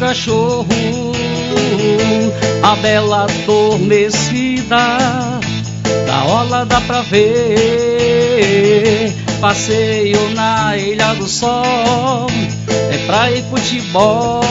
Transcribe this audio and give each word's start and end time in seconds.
cachorro. 0.00 0.66
A 2.62 2.74
bela 2.76 3.24
adormecida, 3.24 4.76
da 6.06 6.24
hora 6.24 6.64
dá 6.64 6.80
pra 6.80 7.02
ver. 7.02 8.00
Passeio 9.40 10.30
na 10.34 10.76
Ilha 10.76 11.14
do 11.14 11.26
Sol, 11.26 12.26
é 12.90 12.98
praia 13.06 13.36
e 13.36 13.42
futebol. 13.42 14.42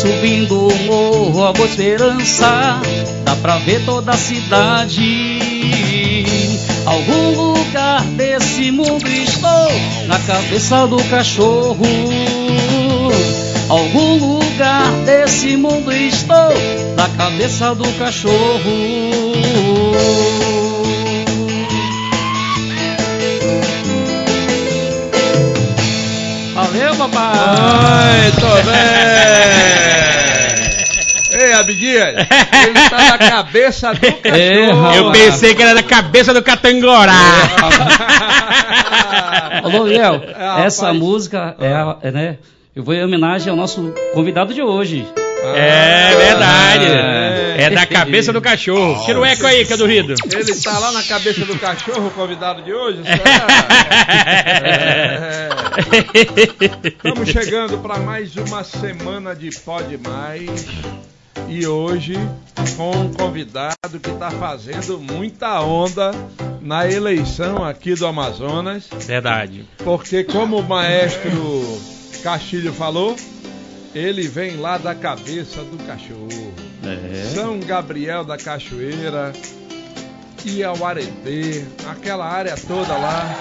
Subindo 0.00 0.68
o 0.68 0.74
morro, 0.84 1.44
a 1.44 1.52
boa 1.52 1.68
esperança, 1.68 2.80
dá 3.24 3.36
pra 3.36 3.58
ver 3.58 3.84
toda 3.84 4.12
a 4.12 4.16
cidade. 4.16 5.48
Algum 6.86 7.54
lugar 7.54 8.02
desse 8.16 8.70
mundo 8.70 9.06
estou, 9.08 9.72
na 10.06 10.18
cabeça 10.20 10.86
do 10.86 11.02
cachorro. 11.04 11.76
Algum 13.70 14.16
lugar 14.18 14.90
desse 15.04 15.56
mundo 15.56 15.92
estou, 15.92 16.52
na 16.96 17.08
cabeça 17.16 17.74
do 17.74 17.86
cachorro. 17.98 19.10
Valeu, 26.54 26.94
papai! 26.96 28.22
Muito 28.22 28.40
bem! 28.66 29.80
Ei, 31.32 31.52
Abdias, 31.54 32.08
ele 32.16 32.26
tá 32.90 33.04
na 33.04 33.16
cabeça 33.18 33.94
do 33.94 34.00
cachorro. 34.00 34.94
Eu 34.94 35.12
pensei 35.12 35.54
que 35.54 35.62
era 35.62 35.74
da 35.74 35.82
cabeça 35.82 36.34
do 36.34 36.42
Catangorá. 36.42 37.14
Ô, 39.64 39.68
Daniel, 39.70 40.20
É, 40.36 40.64
essa 40.66 40.86
rapaz. 40.86 41.00
música 41.00 41.54
é, 41.60 41.72
a- 41.72 41.96
é, 42.02 42.10
né? 42.10 42.38
Eu 42.74 42.84
vou 42.84 42.94
em 42.94 43.02
homenagem 43.02 43.50
ao 43.50 43.56
nosso 43.56 43.92
convidado 44.14 44.54
de 44.54 44.62
hoje. 44.62 45.04
É 45.42 46.16
verdade. 46.16 46.86
É. 46.86 47.62
É 47.62 47.70
da 47.70 47.84
cabeça 47.84 48.32
do 48.32 48.40
cachorro. 48.40 49.04
Tira 49.04 49.18
o 49.18 49.24
eco 49.24 49.44
aí, 49.44 49.66
que 49.66 49.72
é 49.72 49.76
do 49.76 49.86
Rido. 49.86 50.14
Ele 50.32 50.54
tá 50.54 50.78
lá 50.78 50.92
na 50.92 51.02
cabeça 51.02 51.44
do 51.44 51.58
cachorro, 51.58 52.06
o 52.06 52.10
convidado 52.12 52.62
de 52.62 52.72
hoje? 52.72 53.02
será? 53.02 53.46
É. 54.62 55.48
Estamos 56.88 57.28
chegando 57.28 57.78
para 57.78 57.98
mais 57.98 58.36
uma 58.36 58.62
semana 58.62 59.34
de 59.34 59.50
Pode 59.50 59.98
Mais. 59.98 60.66
E 61.48 61.66
hoje 61.66 62.14
com 62.76 62.92
um 62.92 63.12
convidado 63.12 63.98
que 64.00 64.10
está 64.10 64.30
fazendo 64.30 64.98
muita 64.98 65.60
onda 65.60 66.12
na 66.60 66.88
eleição 66.88 67.64
aqui 67.64 67.94
do 67.94 68.06
Amazonas. 68.06 68.88
Verdade. 69.00 69.66
Porque 69.78 70.22
como 70.22 70.58
o 70.58 70.62
maestro 70.62 71.30
Castilho 72.22 72.72
falou, 72.72 73.16
ele 73.94 74.28
vem 74.28 74.56
lá 74.56 74.78
da 74.78 74.94
cabeça 74.94 75.62
do 75.62 75.76
cachorro. 75.86 76.54
É. 76.84 77.30
São 77.34 77.60
Gabriel 77.60 78.24
da 78.24 78.36
Cachoeira 78.36 79.32
e 80.44 80.62
ao 80.64 80.84
Aretê, 80.84 81.64
aquela 81.88 82.26
área 82.26 82.56
toda 82.56 82.96
lá, 82.96 83.34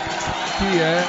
que 0.57 0.79
é 0.79 1.03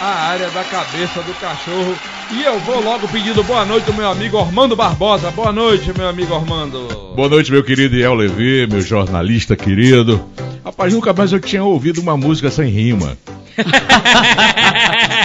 a 0.00 0.28
área 0.28 0.50
da 0.50 0.64
cabeça 0.64 1.22
do 1.22 1.34
cachorro. 1.34 1.94
E 2.32 2.42
eu 2.42 2.58
vou 2.60 2.82
logo 2.82 3.06
pedindo 3.08 3.44
boa 3.44 3.64
noite 3.64 3.84
do 3.84 3.94
meu 3.94 4.08
amigo 4.08 4.38
Ormando 4.38 4.74
Barbosa. 4.74 5.30
Boa 5.30 5.52
noite, 5.52 5.92
meu 5.96 6.08
amigo 6.08 6.34
Ormando. 6.34 7.12
Boa 7.14 7.28
noite, 7.28 7.52
meu 7.52 7.62
querido 7.62 7.94
Iel 7.94 8.14
Levi, 8.14 8.66
meu 8.66 8.80
jornalista 8.80 9.54
querido. 9.54 10.24
Rapaz, 10.64 10.94
nunca 10.94 11.12
mais 11.12 11.32
eu 11.32 11.40
tinha 11.40 11.62
ouvido 11.62 12.00
uma 12.00 12.16
música 12.16 12.50
sem 12.50 12.68
rima. 12.70 13.18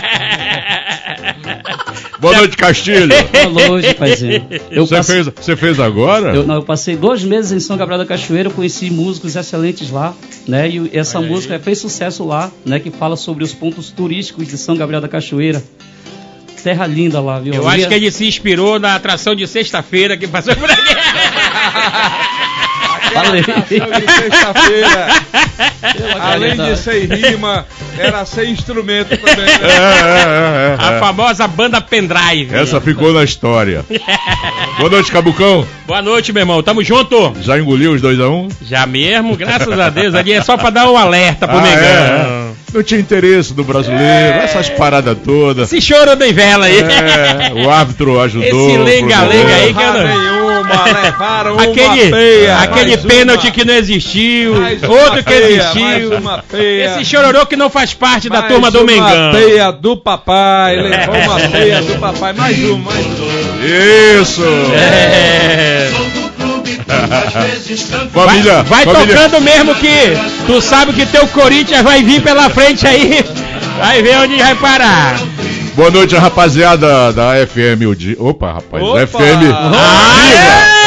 Boa 2.19 2.35
noite, 2.35 2.57
Castilho. 2.57 3.07
Boa 3.53 3.67
noite, 3.69 3.93
paizinho. 3.93 4.45
Eu 4.69 4.85
Você 4.85 4.95
passei, 4.95 5.23
fez, 5.23 5.35
você 5.35 5.55
fez 5.55 5.79
agora? 5.79 6.35
eu, 6.35 6.45
não, 6.45 6.55
eu 6.55 6.63
passei 6.63 6.95
dois 6.95 7.23
meses 7.23 7.51
em 7.51 7.59
São 7.59 7.77
Gabriel 7.77 7.97
da 7.99 8.05
Cachoeira, 8.05 8.49
conheci 8.49 8.89
músicos 8.89 9.35
excelentes 9.35 9.89
lá, 9.89 10.13
né? 10.47 10.69
E 10.69 10.89
essa 10.93 11.21
música 11.21 11.57
fez 11.59 11.77
sucesso 11.79 12.25
lá, 12.25 12.51
né? 12.65 12.79
Que 12.79 12.91
fala 12.91 13.15
sobre 13.15 13.43
os 13.43 13.53
pontos 13.53 13.89
turísticos 13.89 14.47
de 14.47 14.57
São 14.57 14.75
Gabriel 14.75 15.01
da 15.01 15.07
Cachoeira. 15.07 15.63
Terra 16.61 16.85
linda 16.85 17.21
lá, 17.21 17.39
viu? 17.39 17.53
Eu 17.53 17.67
acho 17.67 17.87
que 17.87 17.93
ele 17.93 18.11
se 18.11 18.27
inspirou 18.27 18.79
na 18.79 18.95
atração 18.95 19.33
de 19.33 19.47
sexta-feira 19.47 20.17
que 20.17 20.27
passou 20.27 20.53
por 20.57 20.69
aqui. 20.69 20.81
Valeu. 23.13 23.39
Atração 23.41 23.91
de 23.99 24.11
sexta-feira. 24.11 25.07
Além 26.21 26.55
de 26.55 26.77
ser 26.77 27.07
rima, 27.09 27.65
era 27.97 28.25
sem 28.25 28.51
instrumento 28.51 29.17
também. 29.17 29.45
É, 29.45 29.57
Né? 29.59 29.67
é, 29.67 30.77
é, 30.77 30.77
é, 30.77 30.77
A 30.79 30.91
é. 30.93 30.99
famosa 30.99 31.47
banda 31.47 31.81
pendrive. 31.81 32.53
Essa 32.55 32.79
ficou 32.81 33.13
na 33.13 33.23
história. 33.23 33.85
Boa 34.77 34.89
noite, 34.89 35.11
Cabucão. 35.11 35.65
Boa 35.87 36.01
noite, 36.01 36.31
meu 36.31 36.41
irmão. 36.41 36.61
Tamo 36.63 36.83
junto. 36.83 37.33
Já 37.41 37.57
engoliu 37.59 37.93
os 37.93 38.01
dois 38.01 38.19
a 38.19 38.29
um? 38.29 38.47
Já 38.61 38.85
mesmo, 38.85 39.35
graças 39.35 39.79
a 39.79 39.89
Deus. 39.89 40.13
Ali 40.15 40.33
é 40.33 40.41
só 40.41 40.57
pra 40.57 40.69
dar 40.69 40.89
um 40.89 40.97
alerta 40.97 41.47
pro 41.47 41.57
Ah, 41.57 41.61
Mengão. 41.61 41.79
é, 41.83 42.45
é. 42.45 42.49
Não 42.71 42.83
tinha 42.83 42.99
interesse 42.99 43.51
do 43.53 43.63
brasileiro, 43.63 44.37
essas 44.43 44.69
paradas 44.69 45.17
todas. 45.25 45.73
Esse 45.73 45.81
choro 45.81 46.15
bem 46.15 46.31
vela 46.31 46.65
aí. 46.67 46.77
É, 46.79 47.51
o 47.65 47.69
árbitro 47.69 48.19
ajudou. 48.21 48.69
Esse 48.69 48.77
lenga-lenga 48.77 49.55
aí 49.55 49.73
que 49.73 49.81
eu 49.81 49.93
não... 49.93 50.48
nenhuma, 50.63 51.01
levaram 51.01 51.53
uma 51.53 51.63
Aquele, 51.63 52.11
peia. 52.11 52.57
aquele 52.59 52.97
pênalti 52.97 53.45
uma, 53.47 53.51
que 53.51 53.65
não 53.65 53.73
existiu, 53.73 54.53
uma 54.55 54.69
outro 54.89 55.17
que 55.17 55.23
peia, 55.23 55.45
existiu. 55.61 55.81
Mais 55.81 56.11
uma 56.11 56.43
peia. 56.49 56.85
Esse 56.95 57.05
chororô 57.05 57.45
que 57.45 57.55
não 57.55 57.69
faz 57.69 57.93
parte 57.93 58.29
da 58.29 58.39
Mais 58.41 58.51
turma 58.51 58.69
do 58.71 58.79
uma 58.79 58.85
Mengão. 58.91 59.31
peia 59.31 59.71
do 59.71 59.97
papai, 59.97 60.75
levou 60.75 61.15
uma 61.15 61.39
peia 61.49 61.81
do 61.81 61.99
papai. 61.99 62.33
Mais 62.33 62.57
um, 62.59 62.77
mais 62.77 63.05
um. 63.05 64.21
Isso! 64.21 64.43
É. 64.75 65.89
Família, 68.13 68.63
Vai 68.63 68.83
família. 68.85 69.15
tocando 69.15 69.41
mesmo 69.41 69.75
que 69.75 70.17
tu 70.47 70.61
sabe 70.61 70.93
que 70.93 71.05
teu 71.05 71.27
Corinthians 71.27 71.81
vai 71.83 72.01
vir 72.03 72.21
pela 72.21 72.49
frente 72.49 72.85
aí. 72.87 73.23
Vai 73.77 74.01
ver 74.01 74.17
onde 74.17 74.35
vai 74.37 74.55
parar. 74.55 75.15
Boa 75.79 75.91
noite, 75.91 76.13
rapaziada 76.13 77.13
da 77.13 77.31
FM. 77.47 77.87
O 77.87 77.95
di... 77.95 78.13
Opa, 78.19 78.51
rapaz, 78.55 78.83
Opa! 78.83 79.07
FM. 79.07 79.43
Aê! 79.79 80.83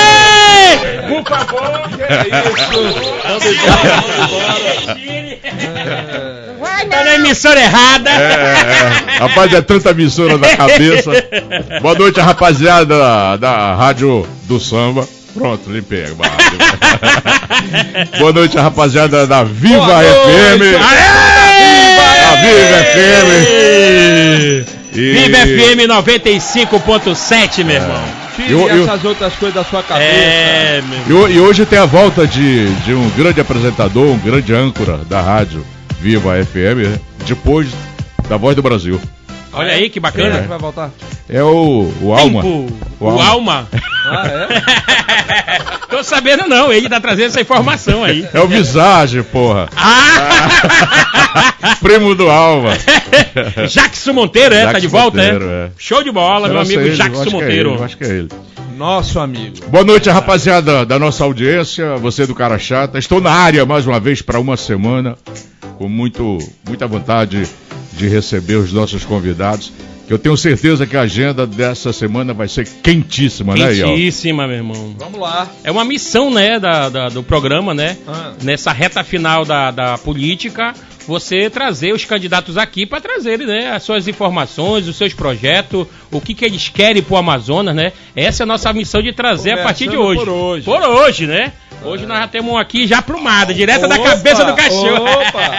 Por 1.09 1.25
favor, 1.25 1.89
que 1.97 2.03
é 2.03 2.29
isso? 2.29 2.93
Tá 6.91 7.05
na 7.05 7.15
emissora 7.15 7.59
errada. 7.59 8.11
É, 8.11 9.15
é. 9.17 9.19
Rapaz, 9.19 9.51
é 9.55 9.63
tanta 9.63 9.93
emissora 9.93 10.37
na 10.37 10.55
cabeça. 10.55 11.11
Boa 11.81 11.95
noite, 11.95 12.21
rapaziada 12.21 12.85
da, 12.99 13.37
da 13.39 13.75
Rádio 13.75 14.29
do 14.43 14.61
Samba. 14.61 15.09
Pronto, 15.33 15.71
limpei. 15.71 16.05
Boa 18.19 18.33
noite, 18.35 18.59
rapaziada 18.59 19.27
da 19.27 19.43
Viva 19.43 19.87
Boa 19.87 20.03
FM. 20.03 20.59
noite. 20.59 20.77
A 22.29 22.37
Viva 22.37 22.85
FM. 24.69 24.82
E- 24.95 25.13
Viva 25.13 25.39
FM 25.39 25.87
95.7, 25.89 27.65
meu 27.65 27.77
irmão. 27.77 28.03
Tire 28.37 28.53
Eu- 28.53 28.69
eu- 28.69 28.85
essas 28.85 29.05
outras 29.05 29.33
coisas 29.35 29.55
da 29.55 29.65
sua 29.65 29.83
cabeça. 29.83 30.09
É, 30.11 30.83
meu. 31.07 31.29
E, 31.29 31.35
e 31.35 31.41
hoje 31.41 31.65
tem 31.67 31.79
a 31.79 31.85
volta 31.87 32.27
de, 32.27 32.67
de 32.85 32.95
um 32.95 33.09
grande 33.11 33.41
apresentador, 33.41 34.07
um 34.07 34.19
grande 34.19 34.53
âncora 34.55 34.99
da 35.09 35.21
rádio 35.21 35.65
Viva 36.01 36.35
FM, 36.45 36.99
depois 37.27 37.69
da 38.29 38.37
Voz 38.37 38.57
do 38.57 38.63
Brasil. 38.63 39.01
Olha 39.53 39.73
aí 39.73 39.91
que 39.91 39.99
é 39.99 40.03
bacana. 40.03 40.43
que 40.43 40.49
vai 40.49 40.59
voltar? 40.59 40.91
É 41.29 41.43
o, 41.43 41.93
o 42.01 42.13
Alma. 42.13 42.43
Tempo. 42.43 42.67
O 43.01 43.05
O, 43.05 43.09
Alma. 43.11 43.27
Alma. 43.29 43.69
Ah, 44.07 44.27
é? 44.27 45.83
Tô 45.89 46.03
sabendo 46.03 46.49
não, 46.49 46.73
ele 46.73 46.89
tá 46.89 46.99
trazendo 47.01 47.27
essa 47.27 47.41
informação 47.41 48.03
aí. 48.03 48.27
É 48.33 48.41
o 48.41 48.49
Visage, 48.49 49.23
porra. 49.25 49.69
Ah! 49.77 51.55
Primo 51.83 52.15
do 52.15 52.31
Alma. 52.31 52.71
Jackson 53.69 54.13
Monteiro, 54.15 54.55
é? 54.55 54.61
tá 54.61 54.67
Jackson 54.73 54.81
de 54.81 54.87
volta, 54.89 55.17
Monteiro, 55.19 55.51
é? 55.51 55.65
é. 55.67 55.71
Show 55.77 56.03
de 56.03 56.11
bola, 56.11 56.49
meu 56.49 56.49
Será 56.49 56.65
ser 56.65 56.75
amigo 56.75 56.89
ele? 56.89 56.97
Jackson 56.97 57.21
acho 57.21 57.31
que 57.31 57.37
é 57.37 57.41
Monteiro. 57.41 57.71
ele, 57.71 57.79
eu 57.79 57.85
acho 57.85 57.97
que 57.99 58.05
é 58.05 58.09
ele. 58.09 58.29
Nosso 58.83 59.21
amigo. 59.21 59.65
Boa 59.69 59.85
noite, 59.85 60.11
rapaziada 60.11 60.85
da 60.85 60.99
nossa 60.99 61.23
audiência, 61.23 61.97
você 61.99 62.27
do 62.27 62.35
Cara 62.35 62.59
Chata. 62.59 62.99
Estou 62.99 63.21
na 63.21 63.31
área 63.31 63.65
mais 63.65 63.87
uma 63.87 64.01
vez 64.01 64.21
para 64.21 64.41
uma 64.41 64.57
semana, 64.57 65.17
com 65.79 65.89
muito, 65.89 66.39
muita 66.67 66.85
vontade 66.89 67.49
de 67.93 68.09
receber 68.09 68.57
os 68.57 68.73
nossos 68.73 69.05
convidados. 69.05 69.73
Que 70.07 70.13
eu 70.13 70.19
tenho 70.19 70.37
certeza 70.37 70.87
que 70.87 70.97
a 70.97 71.03
agenda 71.03 71.47
dessa 71.47 71.93
semana 71.93 72.35
vai 72.35 72.49
ser 72.49 72.67
quentíssima, 72.83 73.55
né, 73.55 73.73
Iel? 73.73 73.89
Quentíssima, 73.89 74.47
meu 74.49 74.57
irmão. 74.57 74.95
Vamos 74.99 75.21
lá. 75.21 75.49
É 75.63 75.71
uma 75.71 75.85
missão, 75.85 76.31
né, 76.31 76.59
da, 76.59 76.89
da- 76.89 77.09
do 77.09 77.23
programa, 77.23 77.73
né? 77.73 77.97
Ah. 78.07 78.33
Nessa 78.43 78.73
reta 78.73 79.05
final 79.05 79.45
da, 79.45 79.71
da 79.71 79.97
política, 79.99 80.75
você 81.07 81.49
trazer 81.49 81.93
os 81.95 82.05
candidatos 82.05 82.57
aqui 82.59 82.85
para 82.85 83.01
trazerem, 83.01 83.47
né, 83.47 83.71
as 83.73 83.83
suas 83.85 84.07
informações, 84.09 84.87
os 84.89 84.97
seus 84.97 85.15
projetos, 85.15 85.87
o 86.11 86.21
que, 86.21 86.35
que 86.35 86.45
eles 86.45 86.69
querem 86.69 87.03
pro 87.03 87.17
Amazonas, 87.17 87.75
né? 87.75 87.93
Essa 88.15 88.43
é 88.43 88.45
a 88.45 88.47
nossa 88.47 88.73
missão 88.73 89.01
de 89.03 89.13
trazer 89.13 89.53
a 89.53 89.63
partir 89.63 89.89
de 89.89 89.97
hoje. 89.97 90.19
por 90.21 90.29
hoje. 90.29 90.65
Por 90.65 90.83
hoje, 90.83 91.27
né? 91.29 91.53
Hoje 91.85 92.07
nós 92.07 92.19
já 92.21 92.29
temos 92.29 92.53
um 92.53 92.57
aqui 92.57 92.87
já 92.87 93.03
plumado, 93.03 93.53
direto 93.53 93.89
da 93.89 93.99
cabeça 93.99 94.45
do 94.45 94.55
cachorro. 94.55 95.05
opa. 95.05 95.51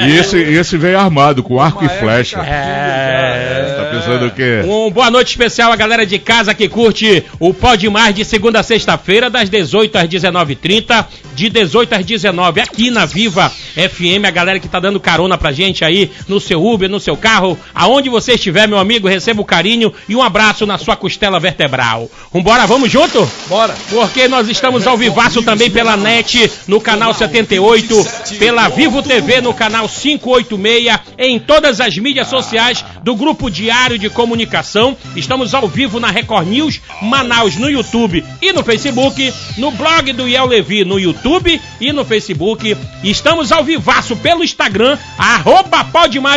E 0.00 0.16
esse, 0.16 0.36
esse 0.36 0.76
veio 0.76 0.98
armado 0.98 1.42
com 1.44 1.60
arco 1.60 1.84
e 1.84 1.86
Uma 1.86 1.96
flecha. 1.96 2.36
época 2.38 2.50
É. 2.52 3.76
Tá 3.76 3.84
pensando 3.84 4.26
o 4.26 4.30
quê? 4.32 4.62
Um 4.66 4.90
boa 4.90 5.10
noite 5.10 5.28
especial 5.28 5.70
à 5.72 5.76
galera 5.76 6.04
de 6.04 6.18
casa 6.18 6.52
que 6.54 6.68
curte 6.68 7.24
o 7.38 7.54
Pode 7.54 7.88
Mais 7.88 8.14
de 8.14 8.24
segunda 8.24 8.60
a 8.60 8.62
sexta-feira, 8.64 9.30
das 9.30 9.48
18 9.48 9.96
às 9.96 10.08
19h30, 10.08 11.06
de 11.34 11.48
18 11.48 11.94
às 11.94 12.04
19 12.04 12.60
aqui 12.60 12.90
na 12.90 13.06
Viva 13.06 13.48
FM. 13.74 14.24
A 14.26 14.30
galera 14.30 14.58
que 14.58 14.68
tá 14.68 14.80
dando 14.80 14.98
carona 14.98 15.38
pra 15.38 15.52
gente 15.52 15.84
aí 15.84 16.10
no 16.26 16.40
seu 16.40 16.64
Uber, 16.64 16.88
no 16.90 16.98
seu 16.98 17.16
carro, 17.16 17.56
aonde 17.74 18.08
você 18.08 18.32
estiver, 18.32 18.66
meu 18.66 18.78
amigo, 18.78 19.06
receba 19.06 19.40
o 19.40 19.44
carinho 19.44 19.92
e 20.08 20.16
um 20.16 20.22
abraço 20.22 20.66
na 20.66 20.78
sua 20.78 20.96
costela 20.96 21.38
vertebral. 21.38 22.10
Vambora, 22.32 22.66
vamos 22.66 22.90
junto? 22.90 23.30
Bora. 23.48 23.74
Porque 23.88 24.26
nós 24.26 24.48
estamos 24.48 24.86
ao 24.86 24.96
vivaço 24.96 25.42
também 25.42 25.59
pela 25.68 25.96
NET, 25.96 26.50
no 26.68 26.80
canal 26.80 27.12
78, 27.12 28.06
pela 28.38 28.68
Vivo 28.68 29.02
TV 29.02 29.40
no 29.40 29.52
canal 29.52 29.88
586, 29.88 31.00
em 31.18 31.38
todas 31.38 31.80
as 31.80 31.98
mídias 31.98 32.28
sociais 32.28 32.84
do 33.02 33.14
Grupo 33.16 33.50
Diário 33.50 33.98
de 33.98 34.08
Comunicação. 34.08 34.96
Estamos 35.16 35.52
ao 35.52 35.68
vivo 35.68 35.98
na 35.98 36.10
Record 36.10 36.46
News, 36.46 36.80
Manaus, 37.02 37.56
no 37.56 37.68
YouTube 37.68 38.24
e 38.40 38.52
no 38.52 38.62
Facebook, 38.62 39.32
no 39.58 39.70
blog 39.72 40.12
do 40.12 40.28
Iel 40.28 40.46
Levi 40.46 40.84
no 40.84 40.98
YouTube 40.98 41.60
e 41.80 41.92
no 41.92 42.04
Facebook. 42.04 42.76
Estamos 43.02 43.50
ao 43.52 43.64
vivaço 43.64 44.16
pelo 44.16 44.44
Instagram, 44.44 44.96
arroba 45.18 45.86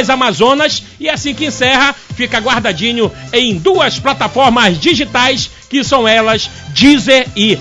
Amazonas. 0.09 0.83
E 0.99 1.09
assim 1.09 1.33
que 1.33 1.45
encerra, 1.45 1.95
fica 2.15 2.39
guardadinho 2.39 3.11
em 3.31 3.57
duas 3.57 3.99
plataformas 3.99 4.79
digitais, 4.79 5.49
que 5.69 5.83
são 5.83 6.07
elas, 6.07 6.49
Deezer 6.73 7.27
e 7.35 7.57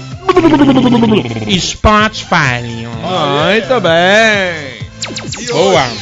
Spotify. 1.60 2.62
Muito 2.62 3.80
bem. 3.80 4.82
E 5.40 5.46
Boa. 5.52 5.82
hoje, 5.82 5.98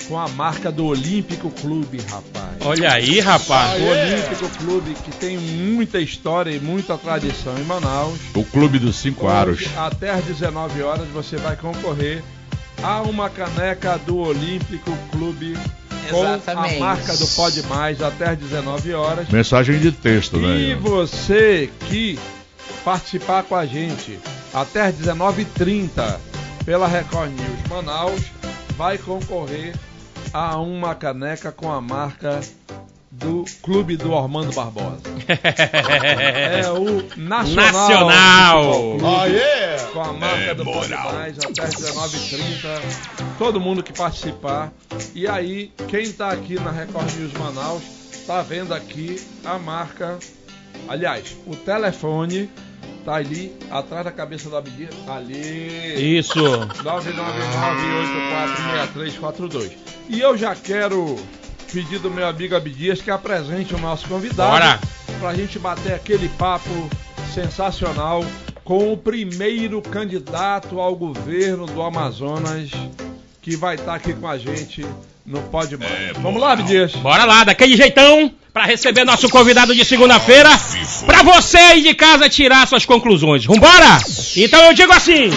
com 0.09 0.19
a 0.19 0.29
marca 0.29 0.71
do 0.71 0.87
Olímpico 0.87 1.51
Clube, 1.51 1.99
rapaz. 2.09 2.57
Olha 2.65 2.93
aí, 2.93 3.21
rapaz. 3.21 3.81
O 3.81 3.87
Olímpico 3.87 4.49
Clube 4.59 4.95
que 4.95 5.11
tem 5.13 5.37
muita 5.37 6.01
história 6.01 6.51
e 6.51 6.61
muita 6.61 6.97
tradição 6.97 7.57
em 7.59 7.65
Manaus. 7.65 8.19
O 8.35 8.45
Clube 8.45 8.79
dos 8.79 8.97
Cinco 8.97 9.27
Aros. 9.27 9.65
Até 9.77 10.11
às 10.11 10.25
19 10.25 10.83
horas 10.83 11.09
você 11.09 11.37
vai 11.37 11.57
concorrer 11.57 12.23
a 12.83 13.03
uma 13.03 13.29
caneca 13.29 13.99
do 13.99 14.19
Olímpico 14.19 14.97
Clube 15.11 15.57
com 16.11 16.25
Exatamente. 16.25 16.77
a 16.77 16.79
marca 16.79 17.17
do 17.17 17.27
Pode 17.29 17.63
Mais 17.65 18.01
até 18.01 18.31
às 18.31 18.39
19 18.39 18.95
horas. 18.95 19.29
Mensagem 19.29 19.79
de 19.79 19.91
texto, 19.91 20.39
né? 20.39 20.57
E 20.57 20.75
você 20.75 21.69
que 21.89 22.19
participar 22.85 23.43
com 23.45 23.55
a 23.55 23.67
gente 23.67 24.19
até 24.53 24.83
às 24.83 24.95
19h30 24.95 26.19
pela 26.65 26.87
Record 26.87 27.31
News 27.31 27.69
Manaus 27.69 28.23
vai 28.77 28.99
concorrer 28.99 29.75
a 30.33 30.59
uma 30.59 30.95
caneca 30.95 31.53
com 31.53 31.71
a 31.71 31.81
marca 31.81 32.41
do 33.11 33.45
Clube 33.63 33.97
do 33.97 34.15
Armando 34.15 34.53
Barbosa. 34.53 35.01
É 36.57 36.71
o 36.71 37.03
Nacional. 37.17 37.73
Nacional. 37.73 38.73
Futebol 38.73 39.21
Clube, 39.21 39.93
Com 39.93 40.01
a 40.01 40.13
marca 40.13 40.55
do 40.55 40.65
Pode 40.65 40.91
Mais 40.91 41.39
até 41.39 41.63
às 41.63 41.75
19h30. 41.75 42.81
Todo 43.39 43.61
mundo 43.61 43.83
que 43.83 43.93
participar. 43.93 44.73
E 45.15 45.27
aí, 45.27 45.73
quem 45.89 46.13
tá 46.13 46.31
aqui 46.31 46.55
na 46.55 46.71
Record 46.71 47.13
News 47.15 47.33
Manaus 47.35 47.83
tá 48.27 48.43
vendo 48.43 48.75
aqui 48.75 49.21
a 49.45 49.59
marca. 49.59 50.19
Aliás, 50.89 51.37
o 51.47 51.57
telefone 51.57 52.51
tá 53.05 53.15
ali 53.15 53.57
atrás 53.71 54.05
da 54.05 54.13
cabeça 54.13 54.49
do 54.51 54.57
Abdias. 54.57 54.95
Ali. 55.09 56.19
Isso. 56.19 56.35
999846342. 59.19 59.73
E 60.09 60.21
eu 60.21 60.37
já 60.37 60.55
quero 60.55 61.17
pedir 61.73 61.99
do 61.99 62.11
meu 62.11 62.27
amigo 62.27 62.55
Abdias 62.55 63.01
que 63.01 63.11
apresente 63.11 63.75
o 63.75 63.79
nosso 63.79 64.09
convidado. 64.09 64.51
Bora. 64.51 64.81
Pra 65.21 65.35
gente 65.35 65.59
bater 65.59 65.95
aquele 65.95 66.29
papo 66.31 66.91
sensacional 67.33 68.25
com 68.65 68.93
o 68.93 68.97
primeiro 68.97 69.81
candidato 69.81 70.81
ao 70.81 70.97
governo 70.97 71.67
do 71.67 71.83
Amazonas 71.83 72.71
que 73.41 73.57
vai 73.57 73.77
estar 73.77 73.95
aqui 73.95 74.13
com 74.13 74.27
a 74.27 74.37
gente 74.37 74.85
no 75.27 75.43
Pode 75.43 75.77
Mais. 75.77 76.17
Vamos 76.19 76.41
lá, 76.41 76.53
Abdias. 76.53 76.93
Bora 76.97 77.25
lá, 77.25 77.45
daquele 77.45 77.77
jeitão, 77.77 78.33
pra 78.53 78.65
receber 78.65 79.05
nosso 79.05 79.29
convidado 79.29 79.75
de 79.75 79.85
segunda-feira, 79.85 80.51
pra 81.05 81.23
você 81.23 81.59
aí 81.59 81.83
de 81.83 81.95
casa 81.95 82.29
tirar 82.29 82.67
suas 82.67 82.87
conclusões. 82.87 83.45
Vambora? 83.45 83.99
Então 84.37 84.63
eu 84.65 84.73
digo 84.73 84.93
assim. 84.93 85.31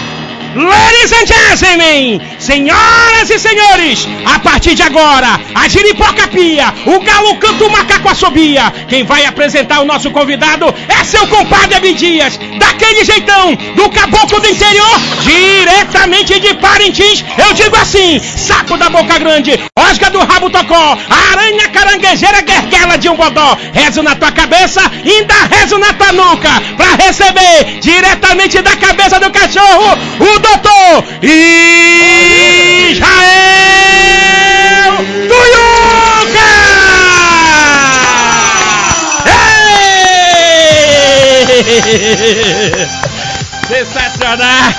Ladies 0.52 1.12
and 1.12 1.26
gentlemen, 1.26 2.20
senhoras 2.40 3.30
e 3.30 3.38
senhores, 3.38 4.08
a 4.24 4.40
partir 4.40 4.74
de 4.74 4.82
agora, 4.82 5.40
a 5.54 5.68
giripoca 5.68 6.26
pia, 6.26 6.74
o 6.86 6.98
galo 6.98 7.36
canta 7.36 7.64
o 7.64 7.70
macaco 7.70 8.08
assobia. 8.08 8.72
Quem 8.88 9.04
vai 9.04 9.24
apresentar 9.24 9.78
o 9.80 9.84
nosso 9.84 10.10
convidado 10.10 10.66
é 10.88 11.04
seu 11.04 11.24
compadre 11.28 11.76
Abidias, 11.76 12.36
daquele 12.58 13.04
jeitão, 13.04 13.54
do 13.76 13.88
caboclo 13.90 14.40
do 14.40 14.48
interior, 14.48 15.00
diretamente 15.22 16.40
de 16.40 16.52
Parintins. 16.54 17.24
Eu 17.38 17.54
digo 17.54 17.76
assim, 17.76 18.18
saco 18.18 18.76
da 18.76 18.90
boca 18.90 19.20
grande, 19.20 19.52
osga 19.78 20.10
do 20.10 20.18
rabo 20.18 20.50
tocó, 20.50 20.98
aranha 21.30 21.68
caranguejeira 21.68 22.40
guerguela 22.40 22.98
de 22.98 23.08
um 23.08 23.14
bodó. 23.14 23.56
Rezo 23.72 24.02
na 24.02 24.16
tua 24.16 24.32
cabeça, 24.32 24.82
ainda 24.82 25.34
rezo 25.48 25.78
na 25.78 25.92
tua 25.92 26.12
nuca, 26.12 26.50
pra 26.76 26.96
receber 27.06 27.78
diretamente 27.80 28.60
da 28.60 28.74
cabeça 28.74 29.20
do 29.20 29.30
cachorro, 29.30 29.96
o 30.18 30.39
doutor 30.40 31.04
Israel 31.22 31.40
Tuiuca! 35.28 36.50
Sensacional! 43.68 44.72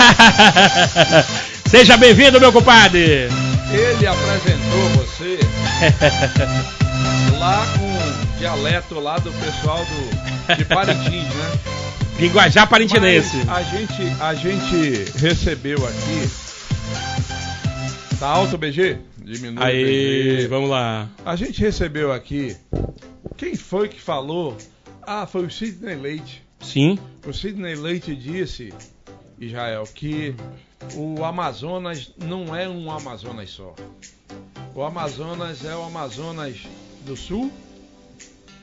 Seja 1.70 1.96
bem-vindo, 1.98 2.40
meu 2.40 2.52
compadre! 2.52 3.30
Ele 3.72 4.06
apresentou 4.06 4.90
você 4.98 5.40
lá 7.40 7.66
com 7.78 8.38
dialeto 8.38 9.00
lá 9.00 9.18
do 9.20 9.32
pessoal 9.32 9.80
do, 9.86 10.56
de 10.58 10.66
Parintins, 10.66 11.34
né? 11.34 11.52
Linguajar 12.22 12.70
parintinense. 12.70 13.36
Mas 13.46 13.50
a 13.50 13.64
gente, 13.64 14.22
a 14.22 14.34
gente 14.36 15.12
recebeu 15.18 15.78
aqui. 15.88 16.30
Tá 18.20 18.28
alto 18.28 18.60
BG? 18.60 19.00
Diminui 19.18 19.64
Aí, 19.64 20.36
BG. 20.38 20.48
vamos 20.48 20.70
lá. 20.70 21.10
A 21.26 21.36
gente 21.36 21.60
recebeu 21.60 22.12
aqui. 22.12 22.56
Quem 23.36 23.56
foi 23.56 23.90
que 23.90 24.00
falou 24.00 24.56
Ah, 25.02 25.26
foi 25.26 25.46
o 25.46 25.50
Sidney 25.50 25.96
Leite. 25.96 26.44
Sim. 26.60 27.00
O 27.26 27.34
Sidney 27.34 27.74
Leite 27.74 28.16
disse, 28.16 28.72
Israel, 29.40 29.84
que 29.96 30.36
o 30.96 31.26
Amazonas 31.26 32.14
não 32.24 32.56
é 32.56 32.70
um 32.70 32.92
Amazonas 32.92 33.50
só. 33.50 33.74
O 34.76 34.84
Amazonas 34.84 35.66
é 35.66 35.76
o 35.76 35.82
Amazonas 35.82 36.56
do 37.04 37.18
Sul, 37.18 37.52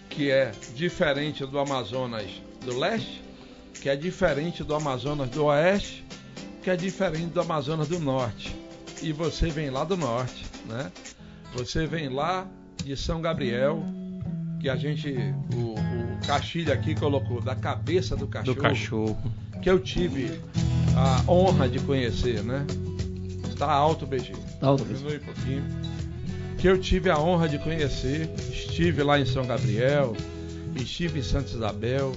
que 0.08 0.30
é 0.30 0.52
diferente 0.76 1.44
do 1.44 1.58
Amazonas 1.58 2.30
do 2.64 2.78
Leste, 2.78 3.20
que 3.80 3.88
é 3.88 3.96
diferente 3.96 4.62
do 4.64 4.74
Amazonas 4.74 5.28
do 5.30 5.44
Oeste, 5.46 6.04
que 6.62 6.70
é 6.70 6.76
diferente 6.76 7.26
do 7.32 7.40
Amazonas 7.40 7.88
do 7.88 7.98
Norte. 7.98 8.54
E 9.02 9.12
você 9.12 9.48
vem 9.48 9.70
lá 9.70 9.84
do 9.84 9.96
Norte, 9.96 10.44
né? 10.66 10.90
Você 11.54 11.86
vem 11.86 12.08
lá 12.08 12.46
de 12.84 12.96
São 12.96 13.20
Gabriel, 13.20 13.82
que 14.60 14.68
a 14.68 14.76
gente, 14.76 15.14
o, 15.54 15.74
o 15.74 16.26
Castilho 16.26 16.72
aqui 16.72 16.94
colocou 16.94 17.40
da 17.40 17.54
cabeça 17.54 18.16
do 18.16 18.26
cachorro, 18.26 18.54
Do 18.56 18.60
cachorro. 18.62 19.32
que 19.62 19.70
eu 19.70 19.78
tive 19.78 20.40
a 20.96 21.22
honra 21.30 21.68
de 21.68 21.78
conhecer, 21.80 22.42
né? 22.42 22.66
Está 23.48 23.70
alto, 23.70 24.04
BG. 24.06 24.32
Tá 24.60 24.68
alto. 24.68 24.84
Diminui 24.84 25.16
um 25.18 25.20
pouquinho. 25.20 25.64
Que 26.58 26.68
eu 26.68 26.78
tive 26.78 27.08
a 27.08 27.18
honra 27.18 27.48
de 27.48 27.58
conhecer. 27.58 28.28
Estive 28.50 29.02
lá 29.04 29.18
em 29.18 29.24
São 29.24 29.46
Gabriel, 29.46 30.16
estive 30.74 31.20
em 31.20 31.22
Santa 31.22 31.50
Isabel, 31.50 32.12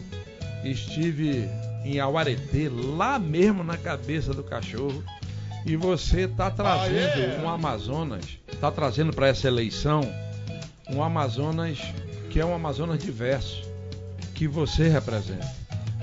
estive 0.64 1.50
em 1.84 2.00
Auaretê, 2.00 2.70
lá 2.70 3.18
mesmo 3.18 3.64
na 3.64 3.78
cabeça 3.78 4.34
do 4.34 4.44
cachorro. 4.44 5.04
E 5.66 5.76
você 5.76 6.22
está 6.22 6.50
trazendo 6.50 7.44
um 7.44 7.50
Amazonas, 7.50 8.40
está 8.52 8.72
trazendo 8.72 9.14
para 9.14 9.28
essa 9.28 9.48
eleição 9.48 10.02
um 10.90 11.04
Amazonas 11.04 11.80
que 12.30 12.40
é 12.40 12.46
um 12.46 12.54
Amazonas 12.54 13.04
diverso, 13.04 13.62
que 14.34 14.48
você 14.48 14.88
representa. 14.88 15.54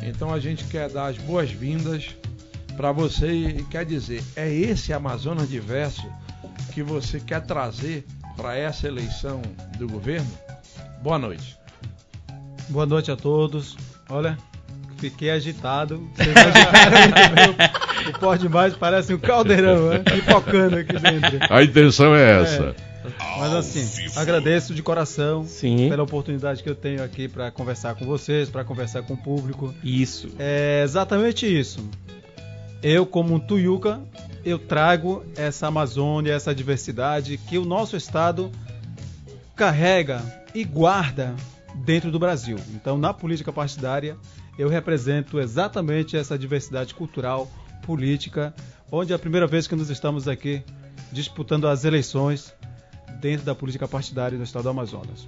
Então 0.02 0.32
a 0.32 0.38
gente 0.38 0.64
quer 0.64 0.88
dar 0.88 1.06
as 1.06 1.18
boas-vindas 1.18 2.14
para 2.76 2.92
você 2.92 3.32
e 3.32 3.64
quer 3.64 3.84
dizer, 3.84 4.22
é 4.36 4.48
esse 4.48 4.92
Amazonas 4.92 5.48
diverso 5.48 6.06
que 6.72 6.82
você 6.82 7.18
quer 7.18 7.40
trazer 7.40 8.06
para 8.36 8.56
essa 8.56 8.86
eleição 8.86 9.42
do 9.76 9.88
governo? 9.88 10.30
Boa 11.02 11.18
noite. 11.18 11.58
Boa 12.68 12.86
noite 12.86 13.10
a 13.10 13.16
todos. 13.16 13.76
Olha, 14.08 14.38
fiquei 14.98 15.30
agitado. 15.30 16.08
Vocês 16.14 16.36
agitaram. 16.36 17.54
O 18.08 18.18
pó 18.18 18.36
de 18.36 18.48
baixo 18.48 18.76
parece 18.78 19.14
um 19.14 19.18
caldeirão, 19.18 19.90
né? 19.90 19.98
Pipocando 19.98 20.76
aqui 20.76 20.98
dentro. 20.98 21.38
A 21.50 21.62
intenção 21.62 22.14
é 22.14 22.42
essa. 22.42 22.74
Mas 23.38 23.54
assim, 23.54 24.10
agradeço 24.16 24.74
de 24.74 24.82
coração 24.82 25.44
Sim. 25.44 25.88
pela 25.88 26.02
oportunidade 26.02 26.62
que 26.62 26.68
eu 26.68 26.74
tenho 26.74 27.02
aqui 27.02 27.28
para 27.28 27.50
conversar 27.50 27.94
com 27.94 28.04
vocês, 28.04 28.50
para 28.50 28.64
conversar 28.64 29.02
com 29.02 29.14
o 29.14 29.16
público. 29.16 29.74
Isso. 29.82 30.28
É 30.38 30.82
exatamente 30.84 31.46
isso. 31.46 31.88
Eu, 32.82 33.06
como 33.06 33.34
um 33.34 33.40
tuiuca, 33.40 34.00
eu 34.44 34.58
trago 34.58 35.24
essa 35.36 35.66
Amazônia, 35.66 36.32
essa 36.32 36.54
diversidade 36.54 37.36
que 37.38 37.58
o 37.58 37.64
nosso 37.64 37.96
estado 37.96 38.50
carrega 39.56 40.22
e 40.54 40.64
guarda 40.64 41.34
dentro 41.74 42.10
do 42.10 42.18
Brasil. 42.18 42.56
Então, 42.74 42.98
na 42.98 43.12
política 43.12 43.52
partidária, 43.52 44.16
eu 44.58 44.68
represento 44.68 45.38
exatamente 45.38 46.16
essa 46.16 46.36
diversidade 46.36 46.92
cultural, 46.94 47.48
política, 47.82 48.52
onde 48.90 49.12
é 49.12 49.16
a 49.16 49.18
primeira 49.18 49.46
vez 49.46 49.66
que 49.68 49.76
nós 49.76 49.88
estamos 49.88 50.26
aqui 50.26 50.62
disputando 51.12 51.68
as 51.68 51.84
eleições 51.84 52.52
dentro 53.20 53.46
da 53.46 53.54
política 53.54 53.86
partidária 53.86 54.36
do 54.36 54.44
estado 54.44 54.64
do 54.64 54.70
Amazonas. 54.70 55.26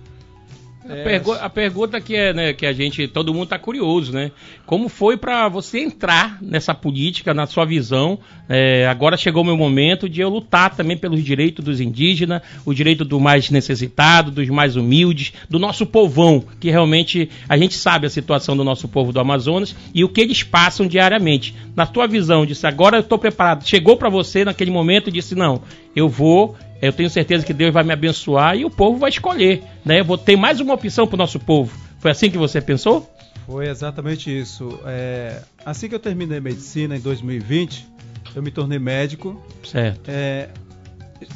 A, 0.83 1.05
pergu- 1.05 1.33
a 1.35 1.51
pergunta 1.51 2.01
que 2.01 2.17
é, 2.17 2.33
né, 2.33 2.53
que 2.55 2.65
a 2.65 2.73
gente, 2.73 3.07
todo 3.07 3.35
mundo 3.35 3.49
tá 3.49 3.59
curioso, 3.59 4.13
né? 4.13 4.33
Como 4.65 4.89
foi 4.89 5.17
para 5.17 5.47
você 5.49 5.79
entrar 5.79 6.39
nessa 6.41 6.75
política, 6.75 7.35
na 7.35 7.47
sua 7.47 7.67
visão? 7.67 8.19
É, 8.49 8.87
agora 8.87 9.17
chegou 9.17 9.43
o 9.43 9.47
meu 9.47 9.57
momento 9.57 10.09
de 10.09 10.21
eu 10.23 10.29
lutar 10.31 10.75
também 10.75 10.97
pelos 10.97 11.23
direitos 11.23 11.65
dos 11.65 11.81
indígenas, 11.81 12.43
o 12.65 12.73
direito 12.73 13.05
do 13.05 13.21
mais 13.21 13.51
necessitado, 13.51 14.31
dos 14.31 14.49
mais 14.49 14.75
humildes, 14.75 15.33
do 15.49 15.59
nosso 15.59 15.85
povão, 15.85 16.43
que 16.59 16.71
realmente 16.71 17.29
a 17.49 17.59
gente 17.59 17.75
sabe 17.75 18.07
a 18.07 18.11
situação 18.11 18.57
do 18.57 18.65
nosso 18.65 18.89
povo 18.89 19.13
do 19.13 19.21
Amazonas 19.21 19.77
e 19.95 20.03
o 20.03 20.09
que 20.09 20.21
eles 20.21 20.43
passam 20.43 20.87
diariamente. 20.87 21.55
Na 21.77 21.87
tua 21.87 22.09
visão, 22.09 22.47
disse 22.47 22.67
agora 22.67 22.97
eu 22.97 23.01
estou 23.03 23.19
preparado. 23.19 23.69
Chegou 23.69 23.97
para 23.97 24.09
você 24.09 24.45
naquele 24.47 24.71
momento 24.71 25.09
e 25.09 25.13
disse 25.13 25.35
não, 25.35 25.63
eu 25.95 26.09
vou 26.09 26.57
eu 26.81 26.93
tenho 26.93 27.11
certeza 27.11 27.45
que 27.45 27.53
Deus 27.53 27.73
vai 27.73 27.85
me 27.85 27.93
abençoar 27.93 28.57
e 28.57 28.65
o 28.65 28.71
povo 28.71 28.99
vai 28.99 29.11
escolher, 29.11 29.63
né? 29.85 30.01
Eu 30.01 30.05
vou 30.05 30.17
ter 30.17 30.37
mais 30.37 30.61
uma 30.61 30.75
opção 30.75 31.07
para 31.07 31.15
o 31.15 31.19
nosso 31.19 31.39
povo. 31.39 31.77
Foi 31.99 32.11
assim 32.11 32.31
que 32.31 32.39
você 32.39 32.61
pensou? 32.61 33.11
Foi 33.47 33.69
exatamente 33.69 34.31
isso. 34.31 34.81
É, 34.87 35.43
assim 35.65 35.89
que 35.89 35.95
eu 35.95 35.99
terminei 35.99 36.41
medicina 36.41 36.97
em 36.97 37.01
2020, 37.01 37.87
eu 38.35 38.43
me 38.43 38.51
tornei 38.51 38.79
médico. 38.79 39.43
Certo. 39.63 40.09
É, 40.09 40.49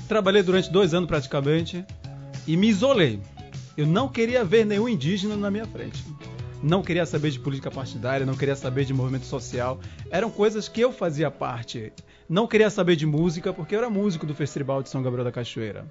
trabalhei 0.08 0.42
durante 0.42 0.70
dois 0.70 0.94
anos 0.94 1.08
praticamente 1.08 1.84
e 2.46 2.56
me 2.56 2.68
isolei. 2.68 3.20
Eu 3.76 3.86
não 3.86 4.08
queria 4.08 4.44
ver 4.44 4.64
nenhum 4.64 4.88
indígena 4.88 5.36
na 5.36 5.50
minha 5.50 5.66
frente. 5.66 6.02
Não 6.62 6.82
queria 6.82 7.04
saber 7.04 7.30
de 7.30 7.38
política 7.38 7.70
partidária, 7.70 8.24
não 8.24 8.34
queria 8.34 8.56
saber 8.56 8.84
de 8.86 8.94
movimento 8.94 9.26
social. 9.26 9.78
Eram 10.10 10.30
coisas 10.30 10.68
que 10.68 10.80
eu 10.80 10.92
fazia 10.92 11.30
parte. 11.30 11.92
Não 12.28 12.46
queria 12.46 12.70
saber 12.70 12.96
de 12.96 13.04
música, 13.06 13.52
porque 13.52 13.74
eu 13.74 13.78
era 13.80 13.90
músico 13.90 14.24
do 14.26 14.34
Festival 14.34 14.82
de 14.82 14.88
São 14.88 15.02
Gabriel 15.02 15.24
da 15.24 15.32
Cachoeira. 15.32 15.84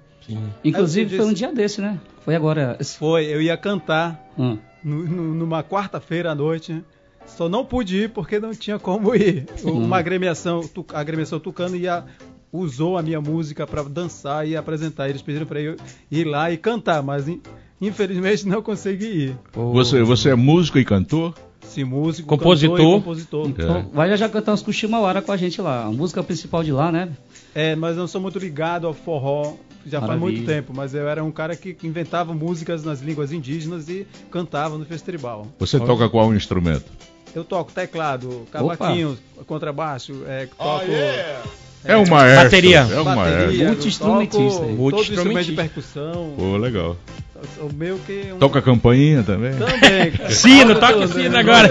Inclusive 0.64 1.06
Aí 1.06 1.10
você 1.10 1.16
foi 1.16 1.26
um 1.26 1.28
disse- 1.28 1.34
dia 1.46 1.52
desse, 1.52 1.80
né? 1.80 2.00
Foi 2.24 2.34
agora. 2.34 2.76
Foi, 2.98 3.24
eu 3.26 3.40
ia 3.40 3.56
cantar 3.56 4.20
Hum. 4.38 4.58
no- 4.82 5.04
no- 5.04 5.34
numa 5.34 5.62
quarta-feira 5.62 6.32
à 6.32 6.34
noite. 6.34 6.82
Só 7.26 7.48
não 7.48 7.64
pude 7.64 7.96
ir 7.96 8.10
porque 8.10 8.38
não 8.40 8.50
tinha 8.52 8.78
como 8.78 9.14
ir. 9.14 9.46
Uma 9.64 9.98
agremiação, 9.98 10.60
a 10.92 11.00
agremiação 11.00 11.38
Tucano 11.40 11.76
ia, 11.76 12.04
usou 12.52 12.98
a 12.98 13.02
minha 13.02 13.20
música 13.20 13.66
para 13.66 13.82
dançar 13.84 14.46
e 14.46 14.56
apresentar. 14.56 15.08
Eles 15.08 15.22
pediram 15.22 15.46
para 15.46 15.60
eu 15.60 15.76
ir 16.10 16.24
lá 16.24 16.50
e 16.50 16.56
cantar, 16.56 17.02
mas 17.02 17.26
in- 17.28 17.40
infelizmente 17.80 18.46
não 18.46 18.60
consegui 18.60 19.06
ir. 19.28 19.38
Você, 19.54 20.02
você 20.02 20.30
é 20.30 20.34
músico 20.34 20.78
e 20.78 20.84
cantor? 20.84 21.34
Se 21.64 21.84
músico, 21.84 22.28
Compositor. 22.28 22.76
cantor 22.76 22.90
e 22.90 22.94
compositor. 23.00 23.48
Então, 23.48 23.90
vai 23.92 24.08
já 24.10 24.16
já 24.16 24.28
cantar 24.28 24.52
uns 24.52 24.62
Cuximauara 24.62 25.20
com 25.20 25.32
a 25.32 25.36
gente 25.36 25.60
lá. 25.60 25.84
A 25.84 25.90
música 25.90 26.22
principal 26.22 26.62
de 26.62 26.72
lá, 26.72 26.92
né? 26.92 27.10
É, 27.54 27.74
mas 27.74 27.96
não 27.96 28.06
sou 28.06 28.20
muito 28.20 28.38
ligado 28.38 28.86
ao 28.86 28.94
forró. 28.94 29.54
Já 29.86 30.00
faz 30.00 30.12
Maravilha. 30.12 30.38
muito 30.38 30.46
tempo, 30.46 30.72
mas 30.74 30.94
eu 30.94 31.06
era 31.06 31.22
um 31.22 31.30
cara 31.30 31.54
que 31.54 31.76
inventava 31.82 32.32
músicas 32.32 32.82
nas 32.82 33.02
línguas 33.02 33.32
indígenas 33.32 33.86
e 33.88 34.06
cantava 34.30 34.78
no 34.78 34.84
festival. 34.86 35.46
Você 35.58 35.78
toca 35.78 36.08
qual 36.08 36.34
instrumento? 36.34 36.90
Eu 37.34 37.44
toco 37.44 37.70
teclado, 37.70 38.46
cavaquinho, 38.50 39.18
contrabaixo, 39.46 40.22
é, 40.26 40.46
toco 40.46 40.86
É 41.84 41.96
um 41.96 42.06
maestro. 42.06 42.44
Bateria. 42.44 42.78
É 42.78 43.00
um 43.00 43.04
maestro. 43.04 43.40
bateria, 43.40 43.66
Multi-instrumentista 43.68 44.50
toco 44.58 44.62
aí. 44.62 44.68
todo 44.68 44.76
Multi-instrumentista. 44.76 45.12
instrumento 45.12 45.46
de 45.46 45.52
percussão. 45.52 46.34
Pô, 46.36 46.56
legal. 46.56 46.96
O 47.58 47.70
meu 47.74 47.98
que 47.98 48.32
um... 48.32 48.38
Toca 48.38 48.62
campainha 48.62 49.22
também? 49.22 49.52
também. 49.52 50.12
cara. 50.12 50.30
Sino, 50.32 50.74
toca 50.76 51.06
sino 51.08 51.28
né? 51.28 51.38
agora. 51.40 51.68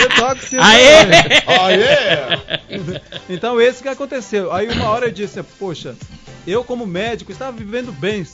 Eu 0.00 0.08
toco 0.16 0.38
sino 0.42 0.62
Aê! 0.62 1.04
também. 1.04 3.00
Então 3.28 3.60
esse 3.60 3.82
que 3.82 3.88
aconteceu. 3.88 4.52
Aí 4.52 4.68
uma 4.68 4.88
hora 4.88 5.06
eu 5.06 5.10
disse, 5.12 5.42
poxa, 5.58 5.94
eu 6.46 6.64
como 6.64 6.86
médico 6.86 7.30
estava 7.30 7.52
vivendo 7.52 7.92
bem, 7.92 8.26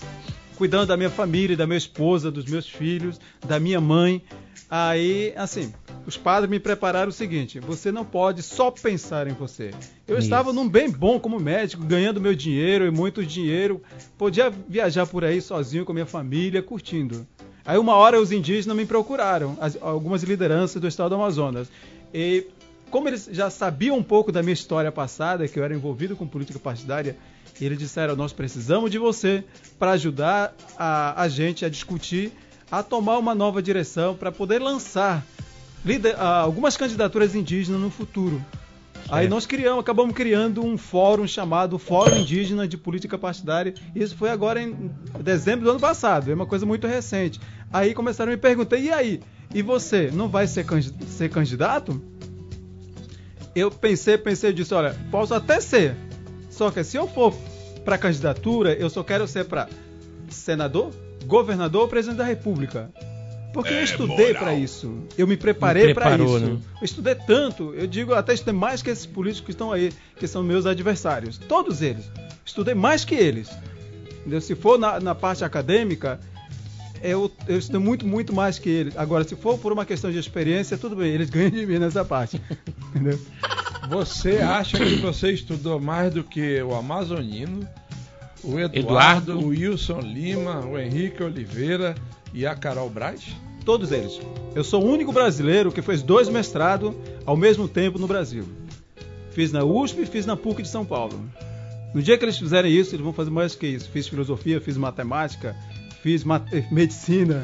cuidando 0.56 0.86
da 0.88 0.96
minha 0.96 1.10
família, 1.10 1.56
da 1.56 1.66
minha 1.66 1.76
esposa, 1.78 2.30
dos 2.30 2.44
meus 2.46 2.68
filhos, 2.68 3.20
da 3.46 3.60
minha 3.60 3.80
mãe. 3.80 4.22
Aí, 4.68 5.32
assim, 5.36 5.72
os 6.06 6.16
padres 6.16 6.50
me 6.50 6.58
prepararam 6.58 7.10
o 7.10 7.12
seguinte: 7.12 7.60
você 7.60 7.92
não 7.92 8.04
pode 8.04 8.42
só 8.42 8.70
pensar 8.70 9.28
em 9.28 9.32
você. 9.34 9.70
Eu 10.08 10.18
estava 10.18 10.52
num 10.52 10.68
bem 10.68 10.90
bom 10.90 11.20
como 11.20 11.38
médico, 11.38 11.84
ganhando 11.84 12.20
meu 12.20 12.34
dinheiro 12.34 12.84
e 12.86 12.90
muito 12.90 13.24
dinheiro, 13.24 13.80
podia 14.18 14.50
viajar 14.50 15.06
por 15.06 15.24
aí 15.24 15.40
sozinho 15.40 15.84
com 15.84 15.92
a 15.92 15.94
minha 15.94 16.06
família, 16.06 16.62
curtindo. 16.62 17.26
Aí 17.64 17.78
uma 17.78 17.94
hora 17.94 18.20
os 18.20 18.32
indígenas 18.32 18.76
me 18.76 18.86
procuraram, 18.86 19.56
as- 19.60 19.76
algumas 19.80 20.22
lideranças 20.22 20.80
do 20.80 20.88
estado 20.88 21.10
do 21.10 21.14
Amazonas. 21.16 21.68
E 22.14 22.46
como 22.90 23.08
eles 23.08 23.28
já 23.32 23.50
sabiam 23.50 23.96
um 23.96 24.02
pouco 24.02 24.30
da 24.32 24.42
minha 24.42 24.52
história 24.54 24.90
passada, 24.92 25.46
que 25.48 25.58
eu 25.58 25.64
era 25.64 25.74
envolvido 25.74 26.16
com 26.16 26.26
política 26.26 26.58
partidária, 26.58 27.16
eles 27.64 27.78
disseram: 27.78 28.14
nós 28.16 28.32
precisamos 28.32 28.90
de 28.90 28.98
você 28.98 29.44
para 29.78 29.92
ajudar 29.92 30.54
a, 30.78 31.22
a 31.22 31.28
gente 31.28 31.64
a 31.64 31.68
discutir, 31.68 32.32
a 32.70 32.82
tomar 32.82 33.18
uma 33.18 33.34
nova 33.34 33.62
direção, 33.62 34.14
para 34.14 34.30
poder 34.30 34.60
lançar 34.60 35.24
lider- 35.84 36.20
algumas 36.20 36.76
candidaturas 36.76 37.34
indígenas 37.34 37.80
no 37.80 37.90
futuro. 37.90 38.44
Aí 39.08 39.28
nós 39.28 39.46
criamos, 39.46 39.80
acabamos 39.80 40.16
criando 40.16 40.64
um 40.64 40.76
fórum 40.76 41.28
chamado 41.28 41.78
Fórum 41.78 42.16
Indígena 42.16 42.66
de 42.66 42.76
Política 42.76 43.16
Partidária. 43.16 43.72
Isso 43.94 44.16
foi 44.16 44.30
agora 44.30 44.60
em 44.60 44.90
dezembro 45.20 45.64
do 45.64 45.70
ano 45.70 45.78
passado, 45.80 46.28
é 46.28 46.34
uma 46.34 46.46
coisa 46.46 46.66
muito 46.66 46.88
recente. 46.88 47.40
Aí 47.72 47.94
começaram 47.94 48.32
a 48.32 48.34
me 48.34 48.40
perguntar: 48.40 48.76
e 48.78 48.90
aí? 48.90 49.20
E 49.54 49.62
você, 49.62 50.10
não 50.12 50.28
vai 50.28 50.48
ser, 50.48 50.66
ser 51.06 51.30
candidato? 51.30 52.02
Eu 53.54 53.70
pensei, 53.70 54.18
pensei, 54.18 54.52
disse: 54.52 54.74
olha, 54.74 54.96
posso 55.10 55.32
até 55.32 55.60
ser. 55.60 55.94
Só 56.56 56.70
que 56.70 56.82
se 56.82 56.96
eu 56.96 57.06
for 57.06 57.34
para 57.84 57.98
candidatura, 57.98 58.72
eu 58.72 58.88
só 58.88 59.04
quero 59.04 59.28
ser 59.28 59.44
para 59.44 59.68
senador, 60.30 60.90
governador 61.26 61.82
ou 61.82 61.88
presidente 61.88 62.16
da 62.16 62.24
República. 62.24 62.90
Porque 63.52 63.74
eu 63.74 63.84
estudei 63.84 64.32
para 64.32 64.54
isso. 64.54 65.02
Eu 65.18 65.26
me 65.26 65.36
preparei 65.36 65.92
para 65.92 66.16
isso. 66.16 66.38
né? 66.38 66.58
Eu 66.80 66.84
estudei 66.84 67.14
tanto, 67.14 67.74
eu 67.74 67.86
digo 67.86 68.14
até 68.14 68.32
estudei 68.32 68.54
mais 68.54 68.80
que 68.80 68.88
esses 68.88 69.04
políticos 69.04 69.44
que 69.44 69.50
estão 69.50 69.70
aí, 69.70 69.92
que 70.18 70.26
são 70.26 70.42
meus 70.42 70.64
adversários. 70.64 71.36
Todos 71.36 71.82
eles. 71.82 72.10
Estudei 72.44 72.74
mais 72.74 73.04
que 73.04 73.14
eles. 73.14 73.50
Entendeu? 74.20 74.40
Se 74.40 74.54
for 74.54 74.78
na, 74.78 74.98
na 74.98 75.14
parte 75.14 75.44
acadêmica, 75.44 76.18
eu, 77.02 77.30
eu 77.46 77.58
estudei 77.58 77.80
muito, 77.80 78.06
muito 78.06 78.34
mais 78.34 78.58
que 78.58 78.68
eles. 78.68 78.96
Agora, 78.96 79.24
se 79.24 79.36
for 79.36 79.58
por 79.58 79.72
uma 79.72 79.84
questão 79.84 80.10
de 80.10 80.18
experiência, 80.18 80.76
tudo 80.78 80.96
bem, 80.96 81.12
eles 81.12 81.30
ganham 81.30 81.50
de 81.50 81.66
mim 81.66 81.78
nessa 81.78 82.04
parte. 82.04 82.40
Entendeu? 82.94 83.18
Você 83.88 84.38
acha 84.38 84.78
que 84.78 84.96
você 84.96 85.32
estudou 85.32 85.80
mais 85.80 86.12
do 86.12 86.24
que 86.24 86.60
o 86.62 86.74
Amazonino, 86.74 87.66
o 88.42 88.58
Eduardo, 88.58 88.78
Eduardo. 88.78 89.38
o 89.38 89.46
Wilson 89.48 90.00
Lima, 90.00 90.66
o 90.66 90.78
Henrique 90.78 91.22
Oliveira 91.22 91.94
e 92.34 92.46
a 92.46 92.54
Carol 92.54 92.90
Braz? 92.90 93.22
Todos 93.64 93.90
eles. 93.92 94.20
Eu 94.54 94.64
sou 94.64 94.82
o 94.84 94.88
único 94.88 95.12
brasileiro 95.12 95.72
que 95.72 95.82
fez 95.82 96.02
dois 96.02 96.28
mestrados 96.28 96.94
ao 97.24 97.36
mesmo 97.36 97.68
tempo 97.68 97.98
no 97.98 98.06
Brasil. 98.06 98.44
Fiz 99.30 99.52
na 99.52 99.64
USP 99.64 100.02
e 100.02 100.06
fiz 100.06 100.24
na 100.24 100.36
PUC 100.36 100.62
de 100.62 100.68
São 100.68 100.84
Paulo. 100.84 101.20
No 101.92 102.02
dia 102.02 102.16
que 102.18 102.24
eles 102.24 102.38
fizerem 102.38 102.72
isso, 102.72 102.94
eles 102.94 103.04
vão 103.04 103.12
fazer 103.12 103.30
mais 103.30 103.54
que 103.54 103.66
isso. 103.66 103.90
Fiz 103.90 104.06
filosofia, 104.06 104.60
fiz 104.60 104.76
matemática, 104.76 105.56
fiz 106.06 106.24
eh, 106.52 106.64
medicina. 106.70 107.42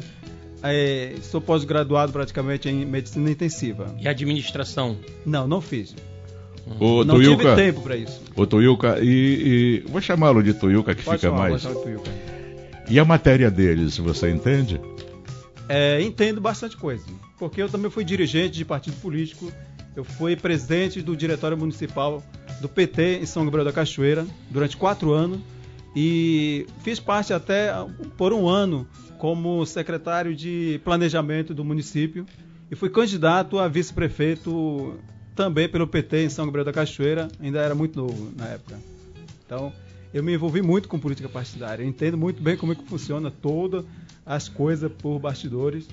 eh, 0.62 1.16
sou 1.23 1.40
pós-graduado 1.40 2.12
praticamente 2.12 2.69
em 2.69 2.87
medicina 2.87 3.28
intensiva. 3.28 3.92
E 3.99 4.07
administração? 4.07 4.97
Não, 5.26 5.49
não 5.49 5.61
fiz. 5.61 5.97
Ô, 6.78 7.02
não 7.04 7.16
tive 7.16 7.35
Tuiuca, 7.35 7.57
tempo 7.57 7.81
para 7.81 7.97
isso. 7.97 8.23
ô, 8.37 8.47
Tuiuca, 8.47 9.00
e, 9.00 9.83
e- 9.85 9.90
Vou 9.90 10.00
chamá-lo 10.00 10.40
de 10.45 10.54
Tuiuca, 10.54 10.95
que 10.95 11.02
Pode 11.02 11.19
fica 11.19 11.33
chamar, 11.33 11.50
mais. 11.50 11.66
E 12.88 13.00
a 13.00 13.04
matéria 13.04 13.50
deles, 13.50 13.99
você 13.99 14.31
entende? 14.31 14.81
É, 15.69 16.00
entendo 16.00 16.40
bastante 16.40 16.76
coisa, 16.76 17.04
porque 17.40 17.61
eu 17.61 17.69
também 17.69 17.90
fui 17.90 18.04
dirigente 18.04 18.59
de 18.59 18.64
partido 18.64 18.95
político, 19.00 19.50
eu 19.97 20.04
fui 20.04 20.37
presidente 20.37 21.02
do 21.02 21.16
diretório 21.16 21.59
municipal 21.59 22.23
do 22.61 22.69
PT 22.69 23.19
em 23.23 23.26
São 23.26 23.45
Gabriel 23.45 23.64
da 23.64 23.73
Cachoeira 23.73 24.25
durante 24.49 24.76
quatro 24.76 25.11
anos 25.12 25.40
e 25.94 26.66
fiz 26.82 26.99
parte 26.99 27.32
até 27.32 27.72
por 28.16 28.32
um 28.32 28.49
ano 28.49 28.87
como 29.18 29.64
secretário 29.66 30.34
de 30.34 30.80
planejamento 30.84 31.54
do 31.54 31.64
município 31.64 32.26
e 32.70 32.75
fui 32.75 32.88
candidato 32.88 33.58
a 33.58 33.68
vice-prefeito 33.68 34.99
também 35.34 35.68
pelo 35.68 35.87
PT 35.87 36.25
em 36.25 36.28
São 36.28 36.46
Gabriel 36.46 36.64
da 36.64 36.72
Cachoeira, 36.72 37.28
ainda 37.40 37.61
era 37.61 37.75
muito 37.75 37.99
novo 37.99 38.32
na 38.37 38.46
época. 38.46 38.78
Então, 39.44 39.72
eu 40.12 40.22
me 40.22 40.34
envolvi 40.34 40.61
muito 40.61 40.88
com 40.88 40.99
política 40.99 41.28
partidária. 41.28 41.82
Eu 41.82 41.88
entendo 41.88 42.16
muito 42.16 42.42
bem 42.42 42.56
como 42.56 42.72
é 42.72 42.75
que 42.75 42.84
funciona 42.84 43.30
todas 43.30 43.84
as 44.25 44.49
coisas 44.49 44.90
por 44.90 45.18
bastidores 45.18 45.88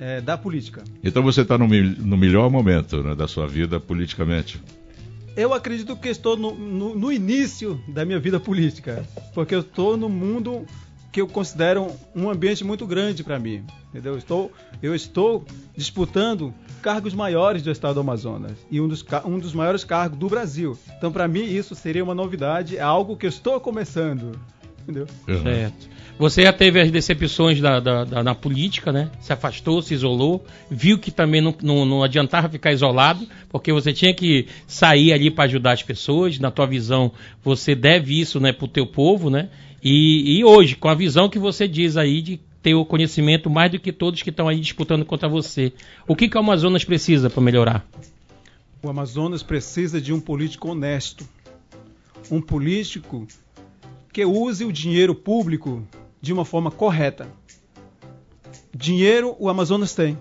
eh, 0.00 0.20
da 0.20 0.36
política. 0.38 0.82
Então 1.02 1.22
você 1.22 1.42
está 1.42 1.56
no, 1.58 1.66
no 1.66 2.16
melhor 2.16 2.50
momento 2.50 3.02
né, 3.02 3.14
da 3.14 3.28
sua 3.28 3.46
vida 3.46 3.78
politicamente. 3.78 4.60
Eu 5.36 5.54
acredito 5.54 5.96
que 5.96 6.08
estou 6.08 6.36
no, 6.36 6.54
no- 6.54 6.94
no 6.94 7.12
início 7.12 7.80
da 7.88 8.04
minha 8.04 8.18
vida 8.18 8.38
política, 8.38 9.04
porque 9.34 9.54
eu 9.54 9.60
estou 9.60 9.96
no 9.96 10.08
mundo 10.08 10.66
que 11.10 11.20
eu 11.20 11.26
considero 11.26 11.88
um 12.14 12.30
ambiente 12.30 12.64
muito 12.64 12.86
grande 12.86 13.22
para 13.22 13.38
mim, 13.38 13.64
entendeu? 13.90 14.16
Estou, 14.16 14.50
eu 14.82 14.94
estou 14.94 15.44
disputando 15.76 16.52
cargos 16.82 17.12
maiores 17.14 17.62
do 17.62 17.70
estado 17.70 17.94
do 17.94 18.00
Amazonas 18.00 18.52
e 18.70 18.80
um 18.80 18.88
dos, 18.88 19.04
um 19.26 19.38
dos 19.38 19.52
maiores 19.54 19.84
cargos 19.84 20.18
do 20.18 20.28
Brasil. 20.28 20.76
Então, 20.96 21.12
para 21.12 21.28
mim, 21.28 21.44
isso 21.44 21.74
seria 21.74 22.02
uma 22.04 22.14
novidade, 22.14 22.76
é 22.76 22.82
algo 22.82 23.16
que 23.16 23.26
eu 23.26 23.30
estou 23.30 23.60
começando, 23.60 24.38
entendeu? 24.82 25.06
Uhum. 25.28 25.42
Certo. 25.42 25.92
Você 26.18 26.42
já 26.42 26.52
teve 26.52 26.80
as 26.80 26.90
decepções 26.90 27.60
da, 27.60 27.80
da- 27.80 28.04
da- 28.04 28.22
na 28.22 28.34
política, 28.34 28.92
né? 28.92 29.10
Se 29.20 29.32
afastou, 29.32 29.80
se 29.82 29.94
isolou, 29.94 30.44
viu 30.70 30.98
que 30.98 31.10
também 31.10 31.40
não, 31.40 31.54
não, 31.62 31.84
não 31.84 32.02
adiantava 32.02 32.48
ficar 32.48 32.70
isolado, 32.72 33.26
porque 33.48 33.72
você 33.72 33.92
tinha 33.92 34.14
que 34.14 34.46
sair 34.66 35.12
ali 35.12 35.30
para 35.30 35.44
ajudar 35.44 35.72
as 35.72 35.82
pessoas. 35.82 36.38
Na 36.38 36.50
tua 36.50 36.66
visão, 36.66 37.10
você 37.42 37.74
deve 37.74 38.20
isso, 38.20 38.38
né, 38.38 38.52
pro 38.52 38.68
teu 38.68 38.86
povo, 38.86 39.30
né? 39.30 39.48
E, 39.82 40.38
e 40.38 40.44
hoje, 40.44 40.76
com 40.76 40.88
a 40.88 40.94
visão 40.94 41.28
que 41.28 41.38
você 41.38 41.66
diz 41.66 41.96
aí 41.96 42.20
de 42.22 42.38
ter 42.62 42.74
o 42.74 42.84
conhecimento 42.84 43.50
mais 43.50 43.72
do 43.72 43.80
que 43.80 43.90
todos 43.90 44.22
que 44.22 44.30
estão 44.30 44.46
aí 44.48 44.60
disputando 44.60 45.04
contra 45.04 45.28
você, 45.28 45.72
o 46.06 46.14
que, 46.14 46.28
que 46.28 46.36
o 46.36 46.40
Amazonas 46.40 46.84
precisa 46.84 47.28
para 47.28 47.42
melhorar? 47.42 47.84
O 48.80 48.88
Amazonas 48.88 49.42
precisa 49.42 50.00
de 50.00 50.12
um 50.12 50.20
político 50.20 50.68
honesto. 50.68 51.26
Um 52.30 52.40
político 52.40 53.26
que 54.12 54.24
use 54.24 54.64
o 54.64 54.72
dinheiro 54.72 55.14
público 55.14 55.82
de 56.20 56.32
uma 56.32 56.44
forma 56.44 56.70
correta. 56.70 57.28
Dinheiro 58.74 59.34
o 59.38 59.48
Amazonas 59.48 59.94
tem. 59.94 60.18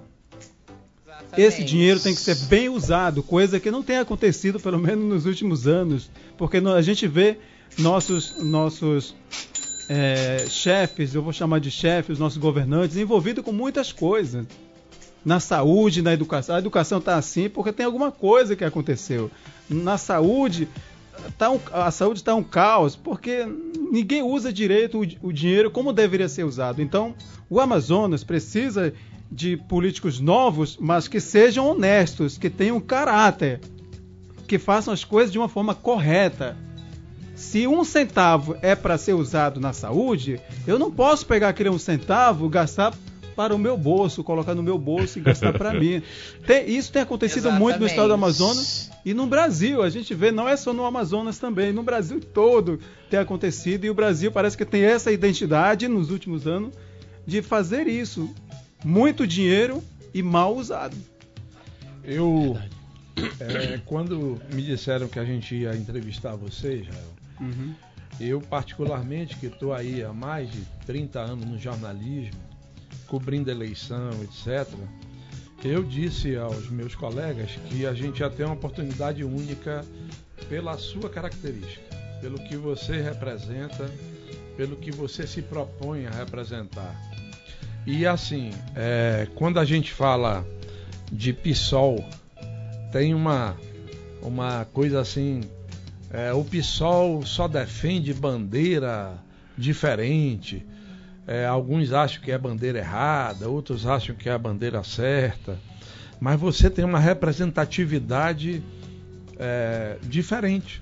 Esse 1.38 1.63
dinheiro 1.63 1.99
tem 1.99 2.13
que 2.13 2.19
ser 2.19 2.36
bem 2.47 2.67
usado, 2.67 3.23
coisa 3.23 3.60
que 3.60 3.71
não 3.71 3.82
tem 3.82 3.97
acontecido, 3.97 4.60
pelo 4.60 4.77
menos 4.80 5.06
nos 5.06 5.25
últimos 5.25 5.65
anos, 5.65 6.10
porque 6.38 6.58
a 6.58 6.82
gente 6.82 7.08
vê 7.08 7.38
nossos, 7.77 8.43
nossos 8.43 9.15
é, 9.88 10.45
chefes, 10.49 11.13
eu 11.13 11.21
vou 11.21 11.32
chamar 11.32 11.60
de 11.60 11.71
chefes, 11.71 12.19
nossos 12.19 12.38
governantes, 12.38 12.97
envolvidos 12.97 13.43
com 13.43 13.51
muitas 13.51 13.91
coisas. 13.91 14.45
Na 15.23 15.39
saúde, 15.39 16.01
na 16.01 16.13
educação. 16.13 16.56
A 16.56 16.60
educação 16.60 16.97
está 16.97 17.15
assim 17.15 17.47
porque 17.47 17.71
tem 17.71 17.86
alguma 17.86 18.12
coisa 18.12 18.56
que 18.56 18.65
aconteceu. 18.65 19.30
Na 19.69 19.95
saúde, 19.95 20.67
tá 21.38 21.50
um- 21.52 21.60
a 21.71 21.91
saúde 21.91 22.19
está 22.19 22.34
um 22.36 22.43
caos 22.43 22.95
porque 22.95 23.45
ninguém 23.91 24.21
usa 24.24 24.52
direito 24.52 25.00
o, 25.02 25.28
o 25.28 25.34
dinheiro 25.34 25.69
como 25.71 25.93
deveria 25.93 26.28
ser 26.30 26.43
usado. 26.43 26.82
Então, 26.82 27.13
o 27.50 27.60
Amazonas 27.60 28.24
precisa 28.24 28.93
de 29.32 29.56
políticos 29.56 30.19
novos, 30.19 30.78
mas 30.80 31.08
que 31.08 31.19
sejam 31.19 31.65
honestos, 31.67 32.38
que 32.38 32.50
tenham 32.50 32.80
caráter, 32.82 33.62
que 34.47 34.60
façam 34.60 34.93
as 34.93 35.04
coisas 35.06 35.32
de 35.32 35.38
uma 35.38 35.47
forma 35.47 35.74
correta. 35.74 36.58
Se 37.36 37.65
um 37.65 37.84
centavo 37.84 38.56
é 38.62 38.76
para 38.76 38.97
ser 38.97 39.13
usado 39.13 39.60
na 39.60 39.74
saúde, 39.74 40.39
eu 40.67 40.78
não 40.78 40.91
posso 40.91 41.26
pegar 41.26 41.50
aquele 41.50 41.69
um 41.69 41.80
centavo, 41.80 42.47
gastar 42.50 42.93
para 43.36 43.56
o 43.56 43.58
meu 43.60 43.78
bolso, 43.78 44.24
colocar 44.24 44.54
no 44.56 44.62
meu 44.63 44.78
bolso 44.78 45.17
e 45.20 45.22
gastar 45.22 45.54
para 45.54 45.74
mim. 45.74 46.02
Tem- 46.46 46.70
isso 46.70 46.91
tem 46.91 47.02
acontecido 47.02 47.52
muito 47.52 47.80
no 47.80 47.86
estado 47.86 48.08
do 48.10 48.13
Amazonas 48.13 48.91
e 49.06 49.13
no 49.13 49.26
Brasil. 49.28 49.82
A 49.82 49.89
gente 49.89 50.13
vê, 50.13 50.32
não 50.32 50.48
é 50.48 50.56
só 50.58 50.74
no 50.74 50.86
Amazonas 50.86 51.38
também, 51.39 51.72
no 51.74 51.84
Brasil 51.84 52.20
todo 52.20 52.80
tem 53.10 53.20
acontecido 53.20 53.86
e 53.86 53.89
o 53.89 53.94
Brasil 53.94 54.32
parece 54.32 54.58
que 54.58 54.65
tem 54.65 54.84
essa 54.84 55.12
identidade 55.12 55.88
nos 55.88 56.10
últimos 56.12 56.46
anos 56.48 56.74
de 57.26 57.41
fazer 57.41 57.88
isso. 57.88 58.30
Muito 58.84 59.28
dinheiro 59.28 59.84
e 60.13 60.22
mal 60.24 60.56
usado. 60.56 60.96
Eu, 62.04 62.58
é, 63.39 63.80
quando 63.86 64.41
me 64.54 64.62
disseram 64.62 65.08
que 65.08 65.20
a 65.20 65.26
gente 65.26 65.56
ia 65.56 65.76
entrevistar 65.76 66.36
você, 66.36 66.78
Israel, 66.82 67.12
Uhum. 67.39 67.74
eu 68.20 68.39
particularmente, 68.39 69.36
que 69.38 69.48
estou 69.48 69.74
aí 69.74 70.04
há 70.04 70.13
mais 70.13 70.52
de 70.52 70.62
30 70.86 71.20
anos 71.20 71.44
no 71.46 71.58
jornalismo, 71.58 72.39
cobrindo 73.12 73.52
eleição, 73.52 74.10
etc., 74.24 74.65
eu 75.65 75.84
disse 75.84 76.38
aos 76.38 76.69
meus 76.69 76.95
colegas 76.95 77.52
que 77.67 77.86
a 77.86 77.93
gente 77.93 78.21
ia 78.21 78.30
ter 78.30 78.45
uma 78.45 78.54
oportunidade 78.54 79.21
única 79.21 79.84
pela 80.47 80.78
sua 80.78 81.10
característica, 81.10 81.84
pelo 82.21 82.39
que 82.39 82.56
você 82.56 83.02
representa, 83.02 83.91
pelo 84.56 84.78
que 84.78 84.91
você 84.91 85.28
se 85.28 85.41
propõe 85.41 86.06
a 86.06 86.10
representar. 86.10 86.95
E 87.86 88.08
assim, 88.08 88.52
é, 88.78 89.28
quando 89.36 89.60
a 89.60 89.65
gente 89.65 89.91
fala 89.91 90.47
de 91.12 91.34
PSOL, 91.34 92.04
tem 92.93 93.13
uma, 93.13 93.58
uma 94.21 94.63
coisa 94.71 95.02
assim, 95.02 95.41
é, 96.10 96.32
o 96.32 96.45
PSOL 96.45 97.26
só 97.26 97.45
defende 97.50 98.13
bandeira 98.13 99.13
diferente. 99.58 100.65
É, 101.28 101.46
alguns 101.46 101.94
acham 101.94 102.22
que 102.22 102.32
é 102.32 102.38
bandeira 102.38 102.80
errada, 102.80 103.48
outros 103.48 103.86
acham 103.86 104.16
que 104.16 104.28
é 104.28 104.32
a 104.32 104.38
bandeira 104.38 104.84
certa. 104.84 105.58
Mas 106.20 106.40
você 106.40 106.70
tem 106.70 106.84
uma 106.86 107.00
representatividade 107.00 108.64
é, 109.40 109.98
diferente 110.04 110.82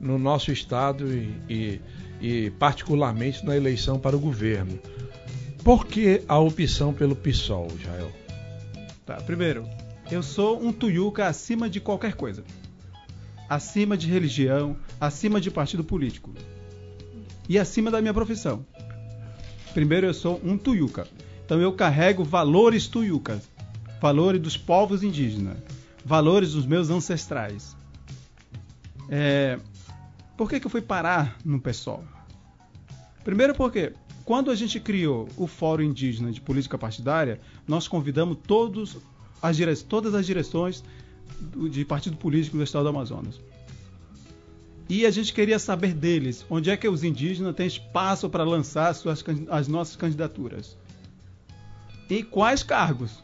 no 0.00 0.18
nosso 0.18 0.50
estado 0.52 1.12
e, 1.12 1.32
e- 1.48 1.80
e 2.20 2.50
particularmente 2.52 3.44
na 3.44 3.56
eleição 3.56 3.98
para 3.98 4.16
o 4.16 4.20
governo. 4.20 4.78
Por 5.62 5.86
que 5.86 6.22
a 6.28 6.38
opção 6.38 6.92
pelo 6.94 7.14
PSOL, 7.16 7.68
Jael? 7.78 8.10
Tá, 9.04 9.16
primeiro, 9.16 9.68
eu 10.10 10.22
sou 10.22 10.62
um 10.62 10.72
tuiuca 10.72 11.26
acima 11.26 11.68
de 11.68 11.80
qualquer 11.80 12.14
coisa. 12.14 12.42
Acima 13.48 13.96
de 13.96 14.06
religião, 14.08 14.76
acima 15.00 15.40
de 15.40 15.50
partido 15.50 15.82
político. 15.84 16.32
E 17.48 17.58
acima 17.58 17.90
da 17.90 18.00
minha 18.00 18.14
profissão. 18.14 18.64
Primeiro, 19.78 20.08
eu 20.08 20.12
sou 20.12 20.40
um 20.42 20.58
tuiuca. 20.58 21.06
Então, 21.44 21.60
eu 21.60 21.72
carrego 21.72 22.24
valores 22.24 22.88
tuiucas. 22.88 23.48
Valores 24.00 24.42
dos 24.42 24.56
povos 24.56 25.04
indígenas. 25.04 25.56
Valores 26.04 26.54
dos 26.54 26.66
meus 26.66 26.90
ancestrais. 26.90 27.76
É, 29.08 29.56
Por 30.36 30.50
que, 30.50 30.58
que 30.58 30.66
eu 30.66 30.70
fui 30.70 30.82
parar 30.82 31.38
no 31.44 31.60
PSOL? 31.60 32.02
Primeiro 33.22 33.54
porque 33.54 33.92
quando 34.24 34.50
a 34.50 34.56
gente 34.56 34.80
criou 34.80 35.28
o 35.36 35.46
Fórum 35.46 35.84
Indígena 35.84 36.32
de 36.32 36.40
Política 36.40 36.76
Partidária, 36.76 37.40
nós 37.64 37.86
convidamos 37.86 38.38
todos 38.48 38.96
as 39.40 39.56
dire... 39.56 39.76
todas 39.76 40.12
as 40.12 40.26
direções 40.26 40.82
de 41.70 41.84
partido 41.84 42.16
político 42.16 42.56
do 42.56 42.64
estado 42.64 42.82
do 42.82 42.88
Amazonas. 42.88 43.40
E 44.88 45.04
a 45.04 45.10
gente 45.10 45.34
queria 45.34 45.58
saber 45.58 45.92
deles, 45.92 46.46
onde 46.48 46.70
é 46.70 46.76
que 46.76 46.88
os 46.88 47.04
indígenas 47.04 47.54
têm 47.54 47.66
espaço 47.66 48.28
para 48.30 48.42
lançar 48.42 48.94
suas, 48.94 49.22
as 49.50 49.68
nossas 49.68 49.96
candidaturas. 49.96 50.76
Em 52.08 52.24
quais 52.24 52.62
cargos? 52.62 53.22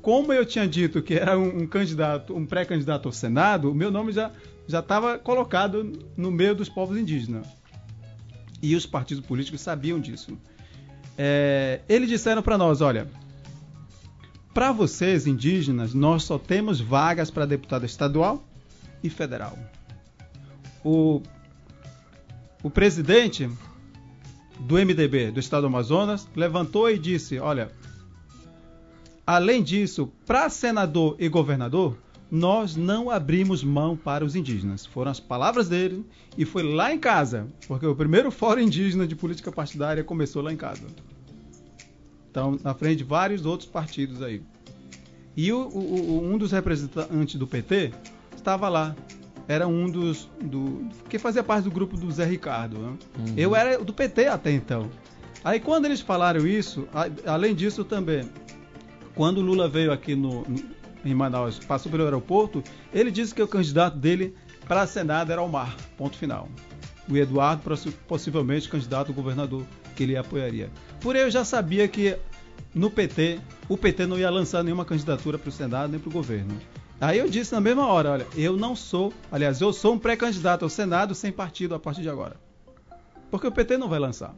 Como 0.00 0.32
eu 0.32 0.46
tinha 0.46 0.66
dito 0.66 1.02
que 1.02 1.14
era 1.14 1.38
um, 1.38 1.62
um 1.62 1.66
candidato, 1.66 2.34
um 2.34 2.46
pré-candidato 2.46 3.08
ao 3.08 3.12
Senado, 3.12 3.70
o 3.70 3.74
meu 3.74 3.90
nome 3.90 4.12
já 4.12 4.30
já 4.66 4.80
estava 4.80 5.18
colocado 5.18 5.92
no 6.16 6.30
meio 6.30 6.54
dos 6.54 6.68
povos 6.68 6.96
indígenas. 6.96 7.46
E 8.62 8.76
os 8.76 8.86
partidos 8.86 9.24
políticos 9.24 9.60
sabiam 9.60 10.00
disso. 10.00 10.38
É, 11.18 11.80
eles 11.88 12.08
disseram 12.08 12.42
para 12.42 12.56
nós, 12.56 12.80
olha, 12.80 13.08
para 14.54 14.72
vocês 14.72 15.26
indígenas, 15.26 15.94
nós 15.94 16.24
só 16.24 16.38
temos 16.38 16.80
vagas 16.80 17.30
para 17.30 17.44
deputado 17.44 17.84
estadual 17.84 18.42
e 19.02 19.10
federal. 19.10 19.58
O, 20.84 21.22
o 22.62 22.70
presidente 22.70 23.48
do 24.60 24.74
MDB 24.76 25.30
do 25.30 25.40
estado 25.40 25.62
do 25.62 25.66
Amazonas 25.68 26.28
levantou 26.34 26.90
e 26.90 26.98
disse: 26.98 27.38
Olha, 27.38 27.70
além 29.26 29.62
disso, 29.62 30.10
para 30.26 30.48
senador 30.48 31.16
e 31.18 31.28
governador, 31.28 31.96
nós 32.30 32.76
não 32.76 33.10
abrimos 33.10 33.62
mão 33.62 33.96
para 33.96 34.24
os 34.24 34.34
indígenas. 34.34 34.86
Foram 34.86 35.10
as 35.10 35.20
palavras 35.20 35.68
dele 35.68 36.04
e 36.36 36.44
foi 36.44 36.62
lá 36.62 36.92
em 36.92 36.98
casa, 36.98 37.46
porque 37.68 37.86
o 37.86 37.94
primeiro 37.94 38.30
fórum 38.32 38.60
indígena 38.62 39.06
de 39.06 39.14
política 39.14 39.52
partidária 39.52 40.02
começou 40.02 40.42
lá 40.42 40.52
em 40.52 40.56
casa. 40.56 40.86
Então, 42.30 42.58
na 42.64 42.72
frente 42.72 42.98
de 42.98 43.04
vários 43.04 43.44
outros 43.44 43.68
partidos 43.68 44.22
aí. 44.22 44.42
E 45.36 45.52
o- 45.52 45.68
o- 45.68 46.24
um 46.32 46.38
dos 46.38 46.50
representantes 46.52 47.34
do 47.36 47.46
PT 47.46 47.92
estava 48.34 48.68
lá. 48.70 48.96
Era 49.48 49.66
um 49.66 49.90
dos. 49.90 50.28
Do, 50.40 50.86
que 51.08 51.18
fazia 51.18 51.42
parte 51.42 51.64
do 51.64 51.70
grupo 51.70 51.96
do 51.96 52.10
Zé 52.10 52.24
Ricardo. 52.24 52.78
né? 52.78 52.92
Eu 53.36 53.54
era 53.56 53.82
do 53.82 53.92
PT 53.92 54.26
até 54.28 54.50
então. 54.52 54.88
Aí 55.44 55.58
quando 55.58 55.86
eles 55.86 56.00
falaram 56.00 56.46
isso, 56.46 56.86
a- 56.94 57.08
além 57.32 57.54
disso 57.54 57.84
também, 57.84 58.28
quando 59.14 59.38
o 59.38 59.40
Lula 59.42 59.68
veio 59.68 59.90
aqui 59.92 60.14
no, 60.14 60.44
em 61.04 61.14
Manaus, 61.14 61.58
passou 61.58 61.90
pelo 61.90 62.04
aeroporto, 62.04 62.62
ele 62.94 63.10
disse 63.10 63.34
que 63.34 63.42
o 63.42 63.48
candidato 63.48 63.96
dele 63.96 64.34
para 64.68 64.86
Senado 64.86 65.32
era 65.32 65.42
Omar. 65.42 65.76
Ponto 65.98 66.16
final. 66.16 66.48
O 67.10 67.16
Eduardo, 67.16 67.62
possi- 67.62 67.90
possivelmente 68.06 68.68
candidato 68.68 69.10
a 69.10 69.14
governador, 69.14 69.64
que 69.96 70.04
ele 70.04 70.16
apoiaria. 70.16 70.70
Por 71.00 71.16
eu 71.16 71.28
já 71.30 71.44
sabia 71.44 71.88
que 71.88 72.16
no 72.72 72.88
PT, 72.88 73.40
o 73.68 73.76
PT 73.76 74.06
não 74.06 74.16
ia 74.18 74.30
lançar 74.30 74.62
nenhuma 74.62 74.84
candidatura 74.84 75.36
para 75.36 75.48
o 75.48 75.52
Senado 75.52 75.90
nem 75.90 75.98
para 76.00 76.08
o 76.08 76.12
governo. 76.12 76.54
Aí 77.02 77.18
eu 77.18 77.28
disse 77.28 77.52
na 77.52 77.60
mesma 77.60 77.84
hora, 77.84 78.12
olha, 78.12 78.26
eu 78.36 78.56
não 78.56 78.76
sou, 78.76 79.12
aliás, 79.32 79.60
eu 79.60 79.72
sou 79.72 79.94
um 79.94 79.98
pré-candidato 79.98 80.62
ao 80.62 80.68
Senado 80.68 81.16
sem 81.16 81.32
partido 81.32 81.74
a 81.74 81.78
partir 81.80 82.00
de 82.00 82.08
agora. 82.08 82.36
Porque 83.28 83.44
o 83.44 83.50
PT 83.50 83.76
não 83.76 83.88
vai 83.88 83.98
lançar. 83.98 84.36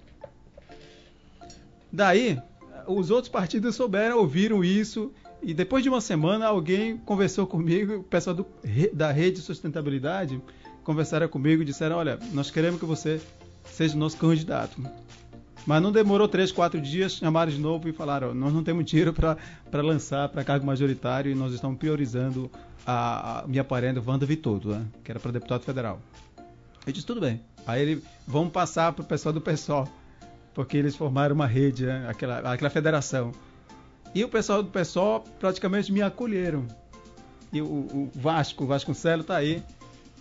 Daí, 1.92 2.40
os 2.86 3.10
outros 3.10 3.30
partidos 3.30 3.76
souberam, 3.76 4.16
ouviram 4.16 4.64
isso, 4.64 5.12
e 5.42 5.52
depois 5.52 5.82
de 5.82 5.90
uma 5.90 6.00
semana 6.00 6.46
alguém 6.46 6.96
conversou 6.96 7.46
comigo, 7.46 7.96
o 7.96 8.02
pessoal 8.02 8.34
do, 8.34 8.46
da 8.94 9.12
Rede 9.12 9.36
de 9.36 9.42
Sustentabilidade 9.42 10.40
conversaram 10.82 11.28
comigo 11.28 11.60
e 11.60 11.66
disseram, 11.66 11.96
olha, 11.96 12.18
nós 12.32 12.50
queremos 12.50 12.80
que 12.80 12.86
você 12.86 13.20
seja 13.66 13.94
nosso 13.94 14.16
candidato. 14.16 14.80
Mas 15.66 15.82
não 15.82 15.90
demorou 15.90 16.28
três, 16.28 16.52
quatro 16.52 16.80
dias, 16.80 17.14
chamaram 17.14 17.50
de 17.50 17.58
novo 17.58 17.88
e 17.88 17.92
falaram: 17.92 18.30
"Ó, 18.30 18.34
nós 18.34 18.52
não 18.52 18.62
temos 18.62 18.84
dinheiro 18.84 19.12
para 19.12 19.82
lançar 19.82 20.28
para 20.28 20.44
cargo 20.44 20.66
majoritário 20.66 21.32
e 21.32 21.34
nós 21.34 21.52
estamos 21.52 21.78
priorizando 21.78 22.50
a, 22.86 23.40
a 23.40 23.46
minha 23.46 23.64
parenta 23.64 24.02
Wanda 24.06 24.26
Vitoto, 24.26 24.68
né, 24.68 24.84
que 25.02 25.10
era 25.10 25.18
para 25.18 25.32
deputado 25.32 25.62
federal. 25.62 26.00
Eu 26.86 26.92
disse: 26.92 27.06
tudo 27.06 27.20
bem. 27.20 27.40
Aí 27.66 27.80
ele, 27.80 28.04
vamos 28.26 28.52
passar 28.52 28.92
para 28.92 29.02
o 29.02 29.06
pessoal 29.06 29.32
do 29.32 29.40
PSOL, 29.40 29.88
porque 30.52 30.76
eles 30.76 30.94
formaram 30.94 31.34
uma 31.34 31.46
rede, 31.46 31.86
né, 31.86 32.06
aquela, 32.08 32.52
aquela 32.52 32.70
federação. 32.70 33.32
E 34.14 34.22
o 34.22 34.28
pessoal 34.28 34.62
do 34.62 34.70
PSOL 34.70 35.24
praticamente 35.40 35.90
me 35.90 36.02
acolheram. 36.02 36.66
E 37.52 37.62
o, 37.62 37.64
o 37.66 38.10
Vasco, 38.14 38.64
o 38.64 38.66
Vasconcelos 38.66 39.24
está 39.24 39.36
aí. 39.36 39.62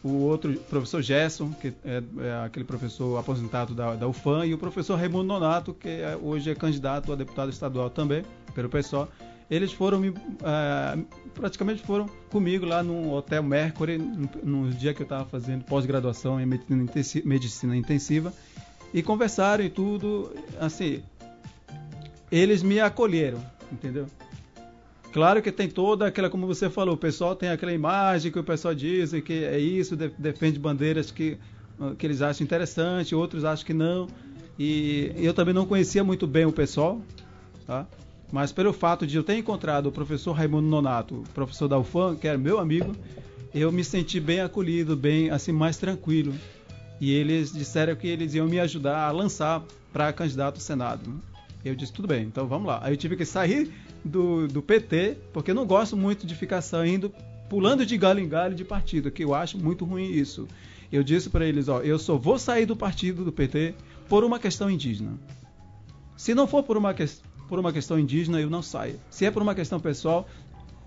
O 0.03 0.23
outro, 0.23 0.53
professor 0.69 1.01
Gerson, 1.01 1.51
que 1.53 1.73
é, 1.85 2.03
é 2.19 2.45
aquele 2.45 2.65
professor 2.65 3.17
aposentado 3.17 3.73
da, 3.73 3.95
da 3.95 4.05
UFAM, 4.05 4.45
e 4.45 4.53
o 4.53 4.57
professor 4.57 4.97
Raimundo 4.99 5.23
Nonato, 5.23 5.73
que 5.73 5.87
é- 5.87 6.17
hoje 6.21 6.49
é 6.51 6.55
candidato 6.55 7.13
a 7.13 7.15
deputado 7.15 7.49
estadual 7.49 7.89
também, 7.89 8.23
pelo 8.53 8.67
PSOL. 8.67 9.07
Eles 9.49 9.71
foram 9.71 9.99
me, 9.99 10.13
ah, 10.43 10.97
praticamente 11.33 11.81
foram 11.83 12.07
comigo 12.29 12.65
lá 12.65 12.83
no 12.83 13.13
Hotel 13.13 13.41
Mercury, 13.43 13.97
no, 13.97 14.29
no 14.65 14.71
dia 14.71 14.93
que 14.93 15.01
eu 15.01 15.05
estava 15.05 15.23
fazendo 15.25 15.63
pós-graduação 15.63 16.39
em 16.39 16.45
medicina, 16.45 17.25
medicina 17.25 17.75
intensiva, 17.77 18.33
e 18.93 19.01
conversaram 19.01 19.63
e 19.63 19.69
tudo, 19.69 20.33
assim, 20.59 21.01
eles 22.29 22.61
me 22.61 22.79
acolheram, 22.79 23.39
entendeu? 23.71 24.07
Claro 25.13 25.43
que 25.43 25.51
tem 25.51 25.69
toda 25.69 26.07
aquela, 26.07 26.27
como 26.27 26.47
você 26.47 26.71
falou, 26.71 26.95
o 26.95 26.97
pessoal 26.97 27.35
tem 27.35 27.49
aquela 27.49 27.71
imagem 27.71 28.31
que 28.31 28.39
o 28.39 28.43
pessoal 28.43 28.73
diz 28.73 29.11
que 29.23 29.43
é 29.43 29.59
isso, 29.59 29.95
de- 29.95 30.11
defende 30.17 30.57
bandeiras 30.57 31.11
que, 31.11 31.37
que 31.99 32.05
eles 32.07 32.19
acham 32.23 32.43
interessante, 32.43 33.13
outros 33.13 33.45
acham 33.45 33.63
que 33.63 33.75
não. 33.75 34.07
E 34.57 35.11
eu 35.17 35.31
também 35.31 35.53
não 35.53 35.67
conhecia 35.67 36.03
muito 36.03 36.25
bem 36.25 36.45
o 36.45 36.51
pessoal, 36.51 36.99
tá? 37.67 37.85
Mas 38.31 38.51
pelo 38.51 38.73
fato 38.73 39.05
de 39.05 39.15
eu 39.15 39.23
ter 39.23 39.37
encontrado 39.37 39.85
o 39.85 39.91
professor 39.91 40.31
Raimundo 40.31 40.67
Nonato, 40.67 41.23
professor 41.35 41.67
da 41.67 41.77
UFAM, 41.77 42.15
que 42.15 42.27
era 42.27 42.37
meu 42.37 42.57
amigo, 42.57 42.95
eu 43.53 43.71
me 43.71 43.83
senti 43.83 44.19
bem 44.19 44.41
acolhido, 44.41 44.95
bem 44.95 45.29
assim 45.29 45.51
mais 45.51 45.77
tranquilo. 45.77 46.33
E 46.99 47.13
eles 47.13 47.53
disseram 47.53 47.95
que 47.95 48.07
eles 48.07 48.33
iam 48.33 48.47
me 48.47 48.59
ajudar 48.59 49.07
a 49.07 49.11
lançar 49.11 49.63
para 49.91 50.11
candidato 50.11 50.55
ao 50.55 50.61
Senado. 50.61 51.21
Eu 51.63 51.75
disse, 51.75 51.93
tudo 51.93 52.07
bem, 52.07 52.23
então 52.23 52.47
vamos 52.47 52.65
lá. 52.67 52.79
Aí 52.81 52.93
eu 52.93 52.97
tive 52.97 53.15
que 53.15 53.25
sair 53.25 53.71
do, 54.03 54.47
do 54.47 54.61
PT, 54.61 55.17
porque 55.31 55.51
eu 55.51 55.55
não 55.55 55.65
gosto 55.65 55.95
muito 55.95 56.25
de 56.27 56.35
ficar 56.35 56.61
saindo, 56.61 57.11
pulando 57.49 57.85
de 57.85 57.97
galho 57.97 58.19
em 58.19 58.27
galho 58.27 58.55
de 58.55 58.63
partido, 58.65 59.11
que 59.11 59.23
eu 59.23 59.33
acho 59.33 59.57
muito 59.57 59.85
ruim 59.85 60.11
isso. 60.11 60.47
Eu 60.91 61.03
disse 61.03 61.29
para 61.29 61.45
eles, 61.45 61.67
ó, 61.67 61.81
eu 61.81 61.97
só 61.97 62.17
vou 62.17 62.37
sair 62.37 62.65
do 62.65 62.75
partido 62.75 63.23
do 63.23 63.31
PT 63.31 63.73
por 64.07 64.23
uma 64.23 64.37
questão 64.39 64.69
indígena. 64.69 65.13
Se 66.15 66.35
não 66.35 66.45
for 66.47 66.63
por 66.63 66.77
uma, 66.77 66.93
ques- 66.93 67.21
por 67.49 67.59
uma 67.59 67.73
questão 67.73 67.97
indígena, 67.97 68.39
eu 68.39 68.49
não 68.49 68.61
saio. 68.61 68.99
Se 69.09 69.25
é 69.25 69.31
por 69.31 69.41
uma 69.41 69.55
questão 69.55 69.79
pessoal, 69.79 70.27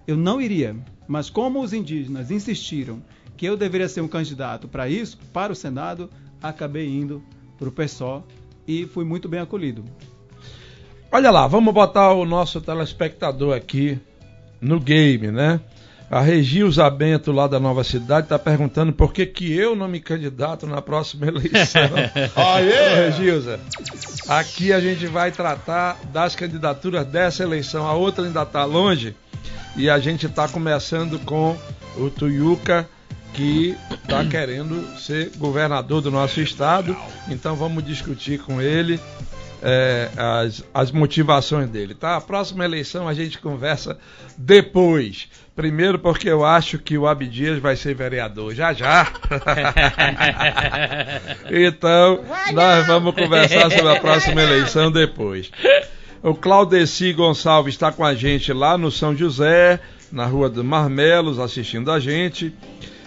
eu 0.07 0.17
não 0.17 0.41
iria. 0.41 0.77
Mas 1.09 1.29
como 1.31 1.61
os 1.63 1.73
indígenas 1.73 2.31
insistiram 2.31 3.03
que 3.37 3.47
eu 3.47 3.57
deveria 3.57 3.89
ser 3.89 4.01
um 4.01 4.09
candidato 4.09 4.69
para 4.69 4.89
isso, 4.89 5.19
para 5.33 5.53
o 5.53 5.57
Senado, 5.57 6.09
acabei 6.43 6.89
indo 6.89 7.23
para 7.59 7.69
o 7.69 7.73
PSOL 7.73 8.25
e 8.67 8.87
fui 8.87 9.05
muito 9.05 9.29
bem 9.29 9.41
acolhido. 9.41 9.85
Olha 11.11 11.31
lá, 11.31 11.47
vamos 11.47 11.73
botar 11.73 12.13
o 12.13 12.25
nosso 12.25 12.61
telespectador 12.61 13.57
aqui 13.57 13.99
no 14.61 14.81
game, 14.81 15.31
né? 15.31 15.61
A 16.11 16.21
Regilza 16.21 16.89
Bento, 16.89 17.33
lá 17.33 17.49
da 17.49 17.59
Nova 17.59 17.83
Cidade, 17.83 18.27
está 18.27 18.39
perguntando 18.39 18.93
por 18.93 19.13
que, 19.13 19.27
que 19.27 19.53
eu 19.53 19.75
não 19.75 19.89
me 19.89 19.99
candidato 19.99 20.67
na 20.67 20.81
próxima 20.81 21.27
eleição. 21.29 21.83
Ô, 22.37 22.97
Regilza, 22.97 23.59
aqui 24.29 24.73
a 24.73 24.81
gente 24.81 25.07
vai 25.07 25.33
tratar 25.33 25.99
das 26.13 26.37
candidaturas 26.37 27.07
dessa 27.07 27.43
eleição. 27.43 27.87
A 27.87 27.95
outra 27.95 28.25
ainda 28.25 28.43
está 28.43 28.65
longe 28.65 29.17
e 29.77 29.91
a 29.91 29.99
gente 29.99 30.27
está 30.27 30.49
começando 30.49 31.19
com 31.21 31.57
o 31.97 32.09
Tuiuca, 32.09 32.89
que 33.35 33.77
está 33.91 34.25
querendo 34.31 34.87
ser 34.99 35.33
governador 35.37 36.01
do 36.01 36.11
nosso 36.11 36.41
estado. 36.41 36.97
Então 37.29 37.57
vamos 37.57 37.85
discutir 37.85 38.39
com 38.39 38.61
ele 38.63 39.01
é, 39.69 40.09
as, 40.17 40.65
as 40.73 40.93
motivações 40.93 41.69
dele, 41.69 41.93
tá? 41.93 42.17
A 42.17 42.21
próxima 42.21 42.65
eleição 42.65 43.09
a 43.09 43.15
gente 43.15 43.41
conversa 43.41 43.99
depois. 44.39 45.29
Primeiro 45.57 45.99
porque 45.99 46.29
eu 46.29 46.45
acho 46.45 46.79
que 46.79 46.97
o 46.97 47.05
Abdias 47.05 47.59
vai 47.59 47.75
ser 47.75 47.93
vereador 47.93 48.55
já 48.55 48.73
já. 48.73 49.11
então, 51.51 52.21
nós 52.53 52.87
vamos 52.87 53.13
conversar 53.13 53.69
sobre 53.73 53.89
a 53.89 53.99
próxima 53.99 54.41
eleição 54.41 54.93
depois. 54.93 55.51
O 56.23 56.33
Claudeci 56.33 57.13
Gonçalves 57.13 57.75
está 57.75 57.91
com 57.91 58.05
a 58.05 58.15
gente 58.15 58.53
lá 58.53 58.79
no 58.79 58.93
São 58.93 59.17
José, 59.17 59.81
na 60.13 60.27
Rua 60.27 60.49
dos 60.49 60.65
Marmelos, 60.65 61.41
assistindo 61.41 61.91
a 61.91 61.99
gente. 61.99 62.55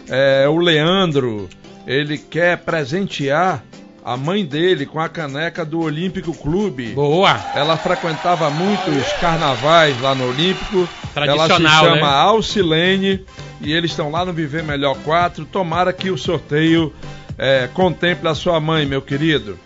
É, 0.10 0.46
o 0.50 0.58
Leandro, 0.58 1.48
ele 1.88 2.18
quer 2.18 2.58
presentear 2.58 3.64
a 4.04 4.16
mãe 4.18 4.46
dele 4.46 4.86
com 4.86 5.00
a 5.00 5.10
caneca 5.10 5.66
do 5.66 5.82
Olímpico 5.82 6.34
Clube. 6.34 6.94
Boa! 6.94 7.40
Ela 7.56 7.78
frequentava 7.78 8.50
muitos 8.50 9.12
carnavais 9.20 10.00
lá 10.02 10.16
no 10.16 10.30
Olímpico. 10.30 10.88
Ela 11.16 11.44
se 11.44 11.48
Tradicional, 11.48 11.86
chama 11.86 11.96
né? 11.96 12.14
Alcilene 12.14 13.26
e 13.62 13.74
eles 13.74 13.92
estão 13.92 14.10
lá 14.10 14.24
no 14.24 14.34
Viver 14.34 14.64
Melhor 14.64 14.96
4. 15.04 15.46
Tomara 15.46 15.92
que 15.92 16.10
o 16.10 16.18
sorteio 16.18 16.94
é, 17.38 17.70
contemple 17.74 18.28
a 18.28 18.36
sua 18.36 18.60
mãe, 18.60 18.86
meu 18.86 19.02
querido. 19.02 19.60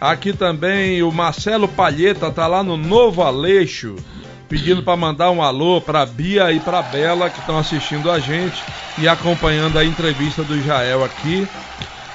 Aqui 0.00 0.32
também 0.32 1.02
o 1.02 1.12
Marcelo 1.12 1.68
Palheta 1.68 2.30
tá 2.30 2.46
lá 2.46 2.62
no 2.62 2.76
Novo 2.76 3.22
Aleixo, 3.22 3.96
pedindo 4.48 4.82
para 4.82 4.96
mandar 4.96 5.30
um 5.30 5.42
alô 5.42 5.80
para 5.80 6.06
Bia 6.06 6.50
e 6.52 6.58
para 6.58 6.80
Bela 6.80 7.28
que 7.28 7.38
estão 7.38 7.58
assistindo 7.58 8.10
a 8.10 8.18
gente 8.18 8.62
e 8.98 9.06
acompanhando 9.06 9.78
a 9.78 9.84
entrevista 9.84 10.42
do 10.42 10.60
Jael 10.62 11.04
aqui. 11.04 11.46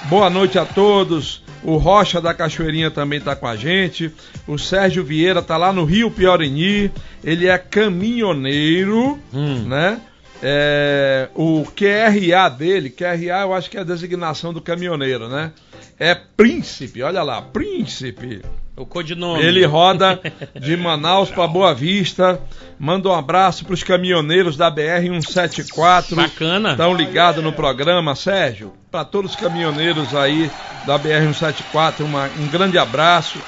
Boa 0.06 0.30
noite 0.30 0.58
a 0.58 0.66
todos. 0.66 1.45
O 1.66 1.78
Rocha 1.78 2.22
da 2.22 2.34
Cachoeirinha 2.34 2.92
também 2.92 3.18
está 3.18 3.36
com 3.36 3.48
a 3.48 3.56
gente. 3.56 4.14
O 4.48 4.58
Sérgio 4.58 5.04
Vieira 5.04 5.40
está 5.40 5.58
lá 5.58 5.74
no 5.74 5.84
Rio 5.84 6.12
Piorini. 6.12 6.92
Ele 7.24 7.48
é 7.48 7.58
caminhoneiro, 7.58 9.20
hum. 9.34 9.64
né? 9.68 10.00
É, 10.44 11.30
o 11.34 11.66
QRA 11.76 12.50
dele, 12.50 12.92
QRA 12.92 13.42
eu 13.42 13.54
acho 13.54 13.70
que 13.70 13.78
é 13.78 13.80
a 13.80 13.84
designação 13.86 14.54
do 14.54 14.62
caminhoneiro, 14.62 15.28
né? 15.28 15.52
É 15.98 16.14
Príncipe, 16.14 17.02
olha 17.02 17.24
lá, 17.24 17.42
Príncipe. 17.42 18.44
O 18.78 18.86
codinome. 18.86 19.42
Ele 19.42 19.66
roda 19.66 20.20
de 20.60 20.76
Manaus 20.76 21.30
para 21.30 21.48
Boa 21.48 21.74
Vista. 21.74 22.42
Manda 22.78 23.08
um 23.08 23.14
abraço 23.14 23.64
para 23.64 23.74
os 23.74 23.84
caminhoneiros 23.84 24.58
da 24.58 24.70
BR 24.70 25.02
174. 25.02 26.16
Bacana. 26.16 26.72
Estão 26.72 26.94
ligados 26.94 27.42
no 27.42 27.54
programa, 27.54 28.16
Sérgio. 28.16 28.74
Para 28.92 29.06
todos 29.06 29.32
os 29.32 29.38
caminhoneiros 29.38 30.14
aí 30.14 30.52
da 30.86 30.98
BR 30.98 31.22
174, 31.22 32.06
uma, 32.06 32.30
um 32.38 32.48
grande 32.48 32.78
abraço. 32.78 33.40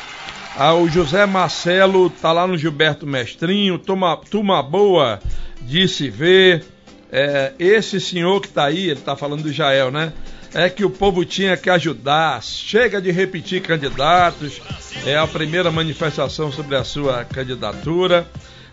Ah, 0.55 0.73
o 0.73 0.87
José 0.89 1.25
Marcelo 1.25 2.09
tá 2.09 2.31
lá 2.31 2.47
no 2.47 2.57
Gilberto 2.57 3.05
Mestrinho. 3.05 3.77
Toma, 3.77 4.17
toma 4.31 4.63
boa 4.63 5.19
de 5.61 5.89
se 5.89 6.09
ver. 6.09 6.63
É, 7.11 7.53
esse 7.59 7.99
senhor 7.99 8.39
que 8.41 8.47
está 8.47 8.65
aí, 8.65 8.85
ele 8.85 8.99
está 8.99 9.15
falando 9.15 9.43
do 9.43 9.51
Jael, 9.51 9.91
né? 9.91 10.13
É 10.53 10.69
que 10.69 10.83
o 10.85 10.89
povo 10.89 11.23
tinha 11.25 11.55
que 11.57 11.69
ajudar. 11.69 12.41
Chega 12.41 13.01
de 13.01 13.11
repetir 13.11 13.61
candidatos. 13.61 14.61
É 15.05 15.17
a 15.17 15.27
primeira 15.27 15.71
manifestação 15.71 16.51
sobre 16.51 16.75
a 16.75 16.83
sua 16.83 17.25
candidatura. 17.25 18.27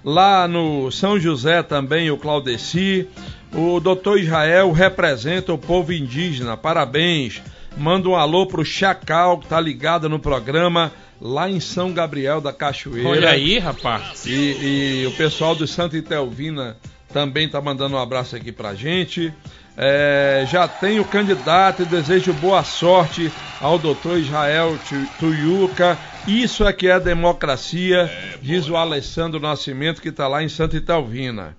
Lá 0.04 0.46
no 0.46 0.90
São 0.90 1.18
José 1.18 1.62
também 1.62 2.10
o 2.10 2.18
Claudeci. 2.18 3.08
O 3.52 3.80
doutor 3.80 4.18
Israel 4.18 4.72
representa 4.72 5.52
o 5.52 5.58
povo 5.58 5.92
indígena. 5.92 6.56
Parabéns. 6.56 7.42
Manda 7.76 8.08
um 8.08 8.14
alô 8.14 8.46
pro 8.46 8.64
Chacal, 8.64 9.38
que 9.38 9.46
tá 9.46 9.60
ligado 9.60 10.08
no 10.08 10.18
programa 10.18 10.92
lá 11.20 11.48
em 11.50 11.58
São 11.58 11.92
Gabriel 11.92 12.40
da 12.40 12.52
Cachoeira. 12.52 13.08
Olha 13.08 13.30
aí, 13.30 13.58
rapaz. 13.58 14.26
E, 14.26 15.02
e 15.02 15.06
o 15.06 15.12
pessoal 15.12 15.54
do 15.54 15.66
Santa 15.66 15.96
Itelvina 15.96 16.76
também 17.12 17.46
está 17.46 17.60
mandando 17.60 17.96
um 17.96 17.98
abraço 17.98 18.36
aqui 18.36 18.52
pra 18.52 18.74
gente. 18.74 19.32
É, 19.76 20.44
já 20.46 20.68
tem 20.68 21.00
o 21.00 21.04
candidato 21.04 21.82
e 21.82 21.86
desejo 21.86 22.32
boa 22.34 22.62
sorte 22.62 23.30
ao 23.60 23.76
doutor 23.76 24.18
Israel 24.18 24.78
Tuiuca. 25.18 25.98
Isso 26.28 26.64
é 26.64 26.72
que 26.72 26.86
é 26.86 27.00
democracia, 27.00 28.02
é, 28.02 28.38
diz 28.40 28.68
o 28.68 28.76
Alessandro 28.76 29.40
Nascimento, 29.40 30.00
que 30.00 30.10
está 30.10 30.28
lá 30.28 30.42
em 30.42 30.48
Santa 30.48 30.76
Italvina. 30.76 31.56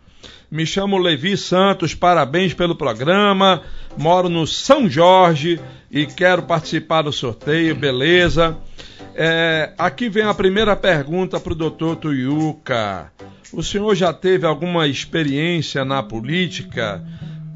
Me 0.49 0.65
chamo 0.65 0.97
Levi 0.97 1.35
Santos, 1.35 1.93
parabéns 1.93 2.53
pelo 2.53 2.75
programa. 2.75 3.61
Moro 3.97 4.29
no 4.29 4.47
São 4.47 4.89
Jorge 4.89 5.59
e 5.91 6.05
quero 6.05 6.43
participar 6.43 7.01
do 7.01 7.11
sorteio, 7.11 7.75
beleza? 7.75 8.57
É, 9.13 9.73
aqui 9.77 10.07
vem 10.07 10.23
a 10.23 10.33
primeira 10.33 10.75
pergunta 10.75 11.39
para 11.39 11.51
o 11.51 11.55
doutor 11.55 11.97
Tuiuca. 11.97 13.11
O 13.51 13.61
senhor 13.61 13.93
já 13.95 14.13
teve 14.13 14.45
alguma 14.45 14.87
experiência 14.87 15.83
na 15.83 16.01
política 16.01 17.03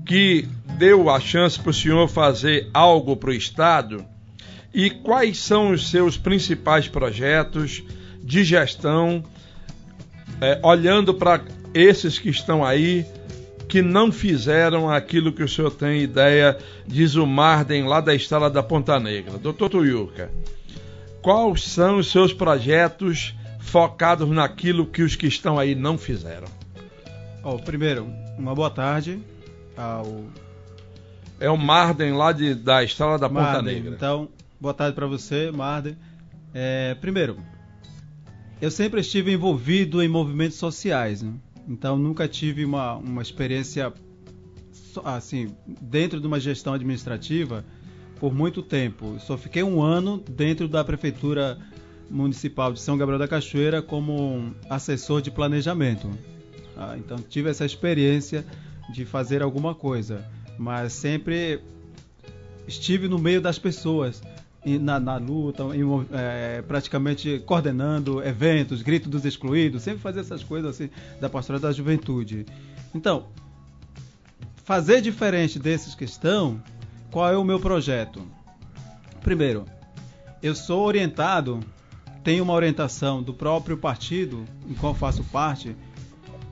que 0.09 0.47
deu 0.79 1.07
a 1.07 1.19
chance 1.19 1.59
para 1.59 1.69
o 1.69 1.73
senhor 1.73 2.07
fazer 2.07 2.67
algo 2.73 3.15
para 3.15 3.29
o 3.29 3.33
Estado? 3.33 4.03
E 4.73 4.89
quais 4.89 5.37
são 5.37 5.69
os 5.69 5.91
seus 5.91 6.17
principais 6.17 6.87
projetos 6.87 7.83
de 8.23 8.43
gestão, 8.43 9.23
é, 10.41 10.59
olhando 10.63 11.13
para 11.13 11.43
esses 11.75 12.17
que 12.17 12.27
estão 12.27 12.65
aí, 12.65 13.05
que 13.67 13.83
não 13.83 14.11
fizeram 14.11 14.89
aquilo 14.89 15.31
que 15.31 15.43
o 15.43 15.47
senhor 15.47 15.69
tem 15.69 16.01
ideia 16.01 16.57
de 16.87 17.05
Zumarden 17.05 17.83
lá 17.83 18.01
da 18.01 18.15
Estrada 18.15 18.49
da 18.49 18.63
Ponta 18.63 18.99
Negra? 18.99 19.37
Doutor 19.37 19.69
Tuiuca, 19.69 20.31
quais 21.21 21.65
são 21.65 21.97
os 21.97 22.09
seus 22.09 22.33
projetos 22.33 23.35
focados 23.59 24.27
naquilo 24.27 24.87
que 24.87 25.03
os 25.03 25.15
que 25.15 25.27
estão 25.27 25.59
aí 25.59 25.75
não 25.75 25.99
fizeram. 25.99 26.47
Oh, 27.43 27.59
primeiro, 27.59 28.07
uma 28.39 28.55
boa 28.55 28.71
tarde 28.71 29.19
ao. 29.79 30.25
É 31.39 31.49
o 31.49 31.57
Marden 31.57 32.13
lá 32.13 32.33
de, 32.33 32.53
da 32.53 32.83
Estrada 32.83 33.17
da 33.17 33.29
Marden, 33.29 33.53
Ponta 33.53 33.61
Negra. 33.61 33.95
Então, 33.95 34.27
boa 34.59 34.73
tarde 34.73 34.93
para 34.93 35.07
você, 35.07 35.51
Marden. 35.51 35.95
É, 36.53 36.95
primeiro, 36.95 37.37
eu 38.61 38.69
sempre 38.69 38.99
estive 38.99 39.31
envolvido 39.31 40.03
em 40.03 40.09
movimentos 40.09 40.57
sociais, 40.57 41.21
né? 41.21 41.31
então 41.67 41.97
nunca 41.97 42.27
tive 42.27 42.65
uma, 42.65 42.95
uma 42.95 43.21
experiência 43.21 43.93
assim 45.05 45.55
dentro 45.79 46.19
de 46.19 46.27
uma 46.27 46.39
gestão 46.39 46.73
administrativa 46.73 47.63
por 48.19 48.33
muito 48.33 48.61
tempo. 48.61 49.17
Só 49.19 49.37
fiquei 49.37 49.63
um 49.63 49.81
ano 49.81 50.21
dentro 50.29 50.67
da 50.67 50.83
prefeitura 50.83 51.57
Municipal 52.09 52.73
de 52.73 52.81
São 52.81 52.97
Gabriel 52.97 53.19
da 53.19 53.27
Cachoeira 53.27 53.81
como 53.81 54.53
assessor 54.69 55.21
de 55.21 55.31
planejamento. 55.31 56.09
Ah, 56.75 56.95
então 56.97 57.17
tive 57.19 57.49
essa 57.49 57.65
experiência 57.65 58.43
de 58.91 59.05
fazer 59.05 59.41
alguma 59.41 59.75
coisa, 59.75 60.25
mas 60.57 60.93
sempre 60.93 61.61
estive 62.67 63.07
no 63.07 63.17
meio 63.17 63.41
das 63.41 63.57
pessoas, 63.57 64.21
na, 64.65 64.99
na 64.99 65.17
luta, 65.17 65.63
em, 65.75 65.81
é, 66.11 66.61
praticamente 66.61 67.41
coordenando 67.45 68.21
eventos, 68.23 68.81
grito 68.81 69.09
dos 69.09 69.25
excluídos, 69.25 69.83
sempre 69.83 70.01
fazia 70.01 70.21
essas 70.21 70.43
coisas 70.43 70.75
assim 70.75 70.89
da 71.19 71.29
pastoral 71.29 71.61
da 71.61 71.71
juventude. 71.71 72.45
Então, 72.93 73.27
fazer 74.65 75.01
diferente 75.01 75.57
desses 75.57 75.95
que 75.95 76.03
estão, 76.03 76.61
qual 77.11 77.31
é 77.31 77.37
o 77.37 77.43
meu 77.43 77.59
projeto? 77.59 78.21
Primeiro, 79.21 79.65
eu 80.41 80.55
sou 80.55 80.85
orientado 80.85 81.59
tem 82.23 82.41
uma 82.41 82.53
orientação 82.53 83.23
do 83.23 83.33
próprio 83.33 83.77
partido, 83.77 84.45
em 84.67 84.73
qual 84.73 84.93
faço 84.93 85.23
parte, 85.25 85.75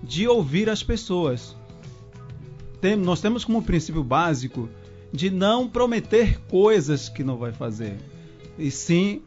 de 0.02 0.28
ouvir 0.28 0.70
as 0.70 0.82
pessoas. 0.84 1.57
Tem, 2.82 2.96
nós 2.96 3.22
temos 3.22 3.44
como 3.44 3.62
princípio 3.62 4.04
básico 4.04 4.70
de 5.12 5.30
não 5.30 5.68
prometer 5.68 6.40
coisas 6.50 7.10
que 7.10 7.24
não 7.24 7.38
vai 7.38 7.52
fazer, 7.52 7.98
e 8.58 8.70
sim 8.70 9.22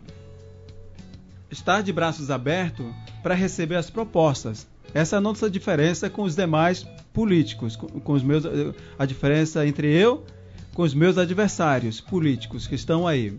estar 1.51 1.83
de 1.83 1.93
braços 1.93 2.31
abertos 2.31 2.87
para 3.23 3.35
receber 3.35 3.77
as 3.77 3.91
propostas. 3.91 4.67
Essa 4.93 5.17
é 5.17 5.19
a 5.19 5.21
nossa 5.21 5.51
diferença 5.51 6.11
com 6.11 6.23
os 6.23 6.37
demais 6.37 6.87
políticos, 7.13 7.77
com, 7.77 7.87
com 7.87 8.13
os 8.13 8.23
meus, 8.23 8.45
a 8.99 9.07
diferença 9.07 9.67
entre 9.67 9.89
eu 9.89 10.25
com 10.75 10.83
os 10.83 10.95
meus 10.95 11.19
adversários 11.19 12.01
políticos 12.01 12.67
que 12.67 12.77
estão 12.77 13.07
aí 13.07 13.37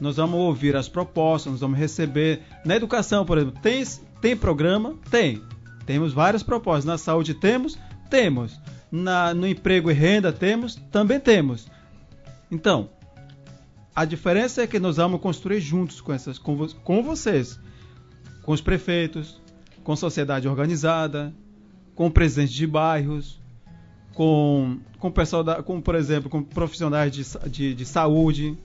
nós 0.00 0.16
vamos 0.16 0.38
ouvir 0.38 0.76
as 0.76 0.88
propostas, 0.88 1.52
nós 1.52 1.60
vamos 1.60 1.78
receber. 1.78 2.40
Na 2.64 2.76
educação, 2.76 3.24
por 3.24 3.38
exemplo, 3.38 3.60
tem, 3.60 3.84
tem 4.20 4.36
programa? 4.36 4.94
Tem. 5.10 5.42
Temos 5.86 6.12
várias 6.12 6.42
propostas. 6.42 6.84
Na 6.84 6.98
saúde 6.98 7.34
temos? 7.34 7.78
Temos. 8.08 8.58
Na, 8.90 9.34
no 9.34 9.46
emprego 9.46 9.90
e 9.90 9.94
renda 9.94 10.32
temos? 10.32 10.76
Também 10.90 11.20
temos. 11.20 11.68
Então, 12.50 12.88
a 13.94 14.04
diferença 14.04 14.62
é 14.62 14.66
que 14.66 14.78
nós 14.78 14.96
vamos 14.96 15.20
construir 15.20 15.60
juntos 15.60 16.00
com, 16.00 16.12
essas, 16.12 16.38
com, 16.38 16.66
com 16.68 17.02
vocês, 17.02 17.60
com 18.42 18.52
os 18.52 18.60
prefeitos, 18.60 19.40
com 19.82 19.96
sociedade 19.96 20.46
organizada, 20.48 21.34
com 21.94 22.10
presidentes 22.10 22.54
de 22.54 22.66
bairros, 22.66 23.40
com, 24.14 24.78
com 24.98 25.10
pessoal 25.10 25.44
da, 25.44 25.62
com, 25.62 25.80
por 25.80 25.94
exemplo, 25.94 26.30
com 26.30 26.42
profissionais 26.42 27.12
de, 27.12 27.24
de, 27.50 27.74
de 27.74 27.84
saúde, 27.84 28.56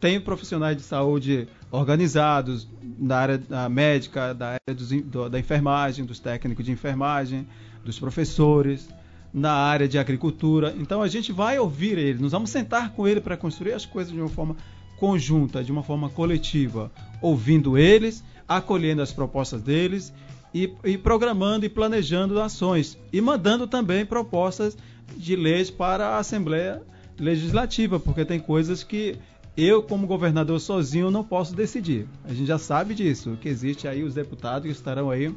tem 0.00 0.20
profissionais 0.20 0.76
de 0.76 0.82
saúde 0.82 1.48
organizados 1.70 2.68
da 2.82 3.18
área 3.18 3.38
da 3.38 3.68
médica, 3.68 4.34
da 4.34 4.46
área 4.48 4.74
dos, 4.74 4.90
do, 4.90 5.28
da 5.28 5.38
enfermagem, 5.38 6.04
dos 6.04 6.18
técnicos 6.18 6.64
de 6.64 6.72
enfermagem, 6.72 7.46
dos 7.84 7.98
professores, 7.98 8.88
na 9.34 9.52
área 9.52 9.88
de 9.88 9.98
agricultura. 9.98 10.72
Então 10.78 11.02
a 11.02 11.08
gente 11.08 11.32
vai 11.32 11.58
ouvir 11.58 11.98
eles, 11.98 12.20
nós 12.20 12.30
vamos 12.30 12.50
sentar 12.50 12.92
com 12.92 13.08
ele 13.08 13.20
para 13.20 13.36
construir 13.36 13.72
as 13.72 13.84
coisas 13.84 14.12
de 14.12 14.20
uma 14.20 14.28
forma 14.28 14.56
conjunta, 14.96 15.64
de 15.64 15.72
uma 15.72 15.82
forma 15.82 16.08
coletiva, 16.08 16.92
ouvindo 17.20 17.76
eles, 17.76 18.22
acolhendo 18.46 19.02
as 19.02 19.12
propostas 19.12 19.60
deles 19.60 20.14
e, 20.54 20.72
e 20.84 20.96
programando 20.96 21.66
e 21.66 21.68
planejando 21.68 22.40
ações 22.40 22.96
e 23.12 23.20
mandando 23.20 23.66
também 23.66 24.06
propostas 24.06 24.78
de 25.16 25.34
leis 25.34 25.68
para 25.68 26.10
a 26.10 26.18
Assembleia 26.18 26.80
Legislativa, 27.18 27.98
porque 27.98 28.24
tem 28.24 28.38
coisas 28.38 28.84
que 28.84 29.18
eu, 29.56 29.82
como 29.82 30.06
governador 30.06 30.60
sozinho, 30.60 31.10
não 31.10 31.22
posso 31.22 31.54
decidir. 31.54 32.06
A 32.24 32.32
gente 32.32 32.46
já 32.46 32.58
sabe 32.58 32.94
disso, 32.94 33.36
que 33.40 33.48
existe 33.48 33.86
aí 33.86 34.02
os 34.02 34.14
deputados 34.14 34.66
que 34.66 34.72
estarão 34.72 35.10
aí. 35.10 35.32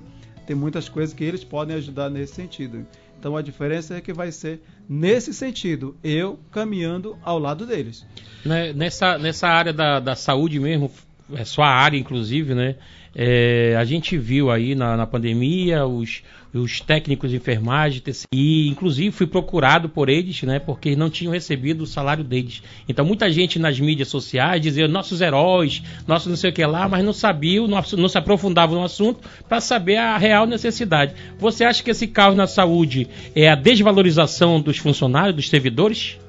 Tem 0.47 0.55
muitas 0.55 0.87
coisas 0.87 1.13
que 1.13 1.23
eles 1.23 1.43
podem 1.43 1.75
ajudar 1.75 2.09
nesse 2.09 2.33
sentido. 2.33 2.85
Então 3.19 3.35
a 3.35 3.41
diferença 3.41 3.95
é 3.95 4.01
que 4.01 4.13
vai 4.13 4.31
ser 4.31 4.61
nesse 4.87 5.33
sentido, 5.33 5.95
eu 6.03 6.39
caminhando 6.51 7.17
ao 7.23 7.39
lado 7.39 7.65
deles. 7.65 8.05
Né, 8.45 8.71
nessa, 8.73 9.17
nessa 9.17 9.47
área 9.47 9.73
da, 9.73 9.99
da 9.99 10.15
saúde 10.15 10.59
mesmo, 10.59 10.91
é 11.33 11.43
sua 11.43 11.67
área, 11.67 11.97
inclusive, 11.97 12.53
né? 12.53 12.75
É, 13.19 13.75
a 13.75 13.83
gente 13.83 14.15
viu 14.15 14.51
aí 14.51 14.75
na, 14.75 14.95
na 14.95 15.07
pandemia 15.07 15.87
os, 15.87 16.21
os 16.53 16.79
técnicos 16.79 17.31
de 17.31 17.37
enfermagem, 17.37 17.99
TCI, 17.99 18.67
inclusive 18.67 19.09
fui 19.09 19.25
procurado 19.25 19.89
por 19.89 20.07
eles, 20.07 20.43
né, 20.43 20.59
porque 20.59 20.95
não 20.95 21.09
tinham 21.09 21.33
recebido 21.33 21.81
o 21.81 21.87
salário 21.87 22.23
deles. 22.23 22.61
Então 22.87 23.03
muita 23.03 23.31
gente 23.31 23.57
nas 23.57 23.79
mídias 23.79 24.09
sociais 24.09 24.61
dizia 24.61 24.87
nossos 24.87 25.19
heróis, 25.19 25.81
nossos 26.05 26.27
não 26.27 26.35
sei 26.35 26.51
o 26.51 26.53
que 26.53 26.63
lá, 26.63 26.87
mas 26.87 27.03
não 27.03 27.11
sabiam, 27.11 27.67
não, 27.67 27.81
não 27.97 28.07
se 28.07 28.19
aprofundavam 28.19 28.77
no 28.77 28.85
assunto 28.85 29.27
para 29.49 29.59
saber 29.59 29.97
a 29.97 30.15
real 30.15 30.45
necessidade. 30.45 31.15
Você 31.39 31.63
acha 31.63 31.81
que 31.81 31.89
esse 31.89 32.05
caos 32.05 32.35
na 32.35 32.45
saúde 32.45 33.07
é 33.35 33.49
a 33.49 33.55
desvalorização 33.55 34.61
dos 34.61 34.77
funcionários, 34.77 35.35
dos 35.35 35.49
servidores? 35.49 36.19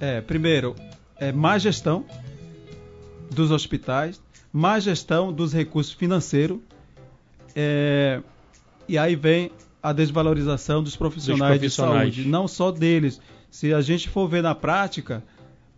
É, 0.00 0.20
primeiro, 0.20 0.74
é 1.20 1.30
má 1.30 1.56
gestão 1.56 2.04
dos 3.30 3.52
hospitais, 3.52 4.20
má 4.52 4.78
gestão 4.78 5.32
dos 5.32 5.52
recursos 5.52 5.92
financeiros, 5.92 6.58
é, 7.54 8.20
e 8.88 8.98
aí 8.98 9.14
vem 9.16 9.50
a 9.82 9.92
desvalorização 9.92 10.82
dos 10.82 10.96
profissionais, 10.96 11.60
dos 11.60 11.74
profissionais, 11.74 12.08
de 12.10 12.16
saúde, 12.16 12.28
não 12.28 12.46
só 12.46 12.70
deles. 12.70 13.20
Se 13.50 13.72
a 13.72 13.80
gente 13.80 14.08
for 14.08 14.28
ver 14.28 14.42
na 14.42 14.54
prática, 14.54 15.22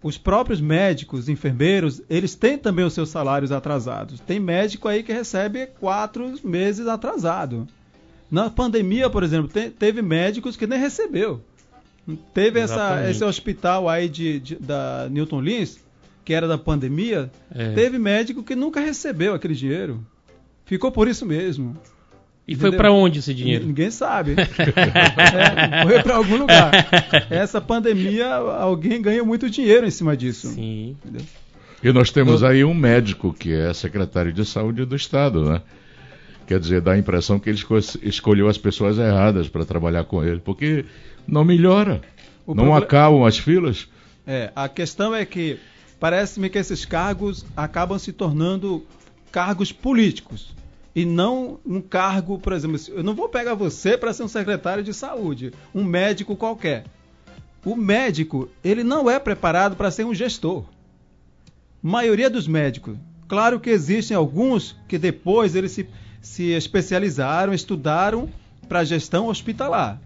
os 0.03 0.19
próprios 0.19 0.61
médicos, 0.61 1.29
enfermeiros, 1.29 2.03
eles 2.11 2.35
têm 2.35 2.59
também 2.59 2.85
os 2.85 2.93
seus 2.93 3.09
salários 3.09 3.53
atrasados. 3.53 4.21
Tem 4.21 4.41
médico 4.41 4.89
aí 4.89 5.03
que 5.03 5.13
recebe 5.13 5.67
quatro 5.79 6.35
meses 6.43 6.87
atrasado. 6.87 7.69
Na 8.31 8.51
pandemia, 8.51 9.09
por 9.09 9.23
exemplo, 9.23 9.49
te, 9.49 9.71
teve 9.71 10.03
médicos 10.03 10.57
que 10.57 10.67
nem 10.67 10.79
recebeu. 10.79 11.41
Teve 12.35 12.59
essa, 12.59 13.09
esse 13.09 13.23
hospital 13.23 13.89
aí 13.89 14.09
de, 14.09 14.41
de, 14.41 14.57
da 14.57 15.07
Newton 15.09 15.41
Lins, 15.41 15.79
que 16.25 16.33
era 16.33 16.47
da 16.47 16.59
pandemia, 16.59 17.31
é. 17.55 17.73
teve 17.73 17.99
médico 17.99 18.43
que 18.43 18.55
nunca 18.55 18.81
recebeu 18.81 19.35
aquele 19.35 19.55
dinheiro. 19.55 20.05
Ficou 20.65 20.93
por 20.93 21.09
isso 21.09 21.27
mesmo. 21.27 21.77
E 22.47 22.55
Entendeu? 22.55 22.73
foi 22.73 22.77
para 22.77 22.93
onde 22.93 23.21
esse 23.21 23.33
dinheiro? 23.33 23.65
Ninguém 23.65 23.91
sabe. 23.91 24.35
é, 24.41 25.85
foi 25.85 26.03
para 26.03 26.17
algum 26.17 26.37
lugar. 26.37 26.73
Essa 27.31 27.61
pandemia, 27.61 28.35
alguém 28.35 29.01
ganha 29.01 29.23
muito 29.23 29.49
dinheiro 29.49 29.87
em 29.87 29.91
cima 29.91 30.17
disso. 30.17 30.49
Sim. 30.49 30.97
Entendeu? 31.03 31.23
E 31.83 31.93
nós 31.93 32.11
temos 32.11 32.45
aí 32.45 32.65
um 32.65 32.75
médico 32.75 33.33
que 33.33 33.53
é 33.53 33.73
secretário 33.75 34.33
de 34.33 34.45
saúde 34.45 34.85
do 34.85 34.95
estado, 34.95 35.45
né? 35.45 35.63
Quer 36.47 36.61
dizer, 36.61 36.81
dá 36.81 36.93
a 36.93 36.99
impressão 36.99 37.39
que 37.39 37.49
ele 37.49 37.59
escolheu 38.03 38.49
as 38.49 38.59
pessoas 38.59 38.99
erradas 38.99 39.49
para 39.49 39.65
trabalhar 39.65 40.05
com 40.05 40.25
ele, 40.25 40.41
porque 40.41 40.85
não 41.27 41.45
melhora, 41.45 42.01
o 42.47 42.55
não 42.55 42.65
problem... 42.65 42.85
acabam 42.85 43.25
as 43.25 43.39
filas. 43.39 43.89
É, 44.27 44.53
a 44.55 44.69
questão 44.69 45.15
é 45.15 45.25
que 45.25 45.59
parece-me 46.03 46.51
que 46.51 46.59
esses 46.59 46.85
cargos 46.85 47.47
acabam 47.57 47.97
se 47.97 48.13
tornando 48.13 48.85
cargos 49.31 49.71
políticos 49.71 50.53
e 50.97 51.05
não 51.05 51.61
um 51.65 51.81
cargo, 51.81 52.41
por 52.41 52.53
exemplo, 52.53 52.77
eu 52.89 53.05
não 53.05 53.15
vou 53.15 53.29
pegar 53.29 53.55
você 53.55 53.97
para 53.97 54.13
ser 54.13 54.25
um 54.25 54.29
secretário 54.29 54.83
de 54.83 54.93
saúde, 54.93 55.53
um 55.73 55.85
médico 55.85 56.35
qualquer. 56.35 56.87
O 57.65 57.77
médico, 57.77 58.49
ele 58.65 58.83
não 58.83 59.09
é 59.09 59.21
preparado 59.21 59.77
para 59.77 59.93
ser 59.93 60.05
um 60.05 60.13
gestor. 60.13 60.65
Maioria 61.81 62.29
dos 62.29 62.49
médicos. 62.49 62.97
Claro 63.29 63.61
que 63.61 63.71
existem 63.71 64.17
alguns 64.17 64.77
que 64.89 64.99
depois 64.99 65.55
eles 65.55 65.71
se, 65.71 65.89
se 66.21 66.51
especializaram, 66.51 67.55
estudaram 67.55 68.29
para 68.69 68.83
gestão 68.83 69.29
hospitalar. 69.29 70.01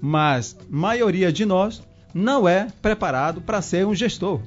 Mas 0.00 0.56
maioria 0.70 1.30
de 1.30 1.44
nós 1.44 1.82
não 2.14 2.48
é 2.48 2.68
preparado 2.80 3.42
para 3.42 3.60
ser 3.60 3.86
um 3.86 3.94
gestor. 3.94 4.40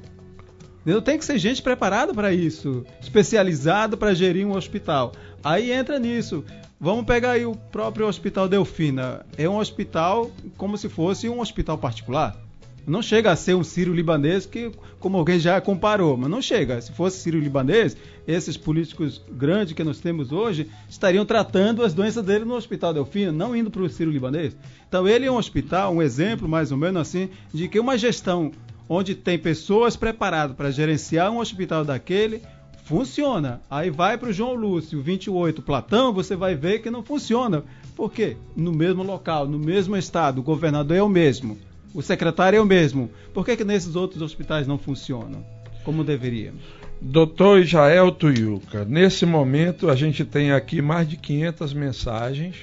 Tem 1.04 1.18
que 1.18 1.24
ser 1.24 1.38
gente 1.38 1.62
preparada 1.62 2.12
para 2.12 2.32
isso, 2.32 2.84
especializado 3.00 3.96
para 3.96 4.14
gerir 4.14 4.46
um 4.46 4.56
hospital. 4.56 5.12
Aí 5.42 5.70
entra 5.70 5.98
nisso. 5.98 6.44
Vamos 6.80 7.04
pegar 7.04 7.32
aí 7.32 7.46
o 7.46 7.54
próprio 7.54 8.08
Hospital 8.08 8.48
Delfina. 8.48 9.24
É 9.38 9.48
um 9.48 9.58
hospital 9.58 10.32
como 10.56 10.76
se 10.76 10.88
fosse 10.88 11.28
um 11.28 11.40
hospital 11.40 11.78
particular. 11.78 12.36
Não 12.84 13.00
chega 13.00 13.30
a 13.30 13.36
ser 13.36 13.54
um 13.54 13.62
sírio-libanês, 13.62 14.44
que, 14.44 14.72
como 14.98 15.16
alguém 15.16 15.38
já 15.38 15.60
comparou, 15.60 16.16
mas 16.16 16.28
não 16.28 16.42
chega. 16.42 16.80
Se 16.80 16.90
fosse 16.90 17.20
sírio-libanês, 17.20 17.96
esses 18.26 18.56
políticos 18.56 19.22
grandes 19.30 19.72
que 19.72 19.84
nós 19.84 20.00
temos 20.00 20.32
hoje 20.32 20.68
estariam 20.90 21.24
tratando 21.24 21.84
as 21.84 21.94
doenças 21.94 22.24
dele 22.24 22.44
no 22.44 22.56
Hospital 22.56 22.92
Delfina, 22.92 23.30
não 23.30 23.54
indo 23.54 23.70
para 23.70 23.82
o 23.82 23.88
sírio-libanês. 23.88 24.56
Então, 24.88 25.06
ele 25.06 25.26
é 25.26 25.30
um 25.30 25.36
hospital, 25.36 25.94
um 25.94 26.02
exemplo 26.02 26.48
mais 26.48 26.72
ou 26.72 26.76
menos 26.76 27.00
assim, 27.00 27.30
de 27.54 27.68
que 27.68 27.78
uma 27.78 27.96
gestão 27.96 28.50
onde 28.88 29.14
tem 29.14 29.38
pessoas 29.38 29.96
preparadas 29.96 30.56
para 30.56 30.70
gerenciar 30.70 31.30
um 31.30 31.38
hospital 31.38 31.84
daquele, 31.84 32.42
funciona. 32.84 33.60
Aí 33.70 33.90
vai 33.90 34.18
para 34.18 34.28
o 34.28 34.32
João 34.32 34.54
Lúcio 34.54 35.00
28 35.00 35.62
Platão, 35.62 36.12
você 36.12 36.36
vai 36.36 36.54
ver 36.54 36.80
que 36.80 36.90
não 36.90 37.02
funciona. 37.02 37.64
Por 37.96 38.12
quê? 38.12 38.36
No 38.56 38.72
mesmo 38.72 39.02
local, 39.02 39.46
no 39.46 39.58
mesmo 39.58 39.96
estado, 39.96 40.38
o 40.40 40.42
governador 40.42 40.96
é 40.96 41.02
o 41.02 41.08
mesmo, 41.08 41.58
o 41.94 42.02
secretário 42.02 42.56
é 42.56 42.60
o 42.60 42.66
mesmo. 42.66 43.10
Por 43.32 43.44
que, 43.44 43.56
que 43.56 43.64
nesses 43.64 43.96
outros 43.96 44.22
hospitais 44.22 44.66
não 44.66 44.78
funcionam 44.78 45.44
como 45.84 46.04
deveria? 46.04 46.52
Doutor 47.00 47.60
Israel 47.60 48.12
Tuiuca, 48.12 48.84
nesse 48.84 49.26
momento 49.26 49.90
a 49.90 49.96
gente 49.96 50.24
tem 50.24 50.52
aqui 50.52 50.80
mais 50.80 51.08
de 51.08 51.16
500 51.16 51.74
mensagens 51.74 52.56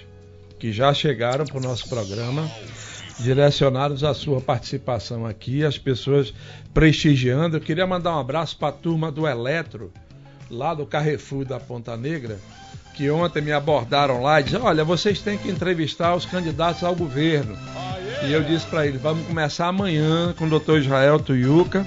que 0.57 0.71
já 0.71 0.93
chegaram 0.93 1.45
para 1.45 1.57
o 1.57 1.61
nosso 1.61 1.89
programa 1.89 2.49
direcionados 3.19 4.03
à 4.03 4.13
sua 4.13 4.39
participação 4.39 5.25
aqui, 5.25 5.63
as 5.63 5.77
pessoas 5.77 6.33
prestigiando. 6.73 7.57
Eu 7.57 7.61
queria 7.61 7.85
mandar 7.85 8.15
um 8.15 8.19
abraço 8.19 8.57
para 8.57 8.69
a 8.69 8.71
turma 8.71 9.11
do 9.11 9.27
Eletro, 9.27 9.91
lá 10.49 10.73
do 10.73 10.85
Carrefour 10.85 11.45
da 11.45 11.59
Ponta 11.59 11.95
Negra, 11.97 12.39
que 12.95 13.09
ontem 13.09 13.41
me 13.41 13.51
abordaram 13.51 14.21
lá 14.21 14.39
e 14.39 14.43
disseram: 14.43 14.65
Olha, 14.65 14.83
vocês 14.83 15.19
têm 15.19 15.37
que 15.37 15.49
entrevistar 15.49 16.15
os 16.15 16.25
candidatos 16.25 16.83
ao 16.83 16.95
governo. 16.95 17.57
E 18.27 18.31
eu 18.31 18.43
disse 18.43 18.65
para 18.65 18.87
eles: 18.87 19.01
Vamos 19.01 19.27
começar 19.27 19.67
amanhã 19.67 20.33
com 20.37 20.45
o 20.45 20.49
doutor 20.49 20.79
Israel 20.79 21.19
Tuiuca. 21.19 21.85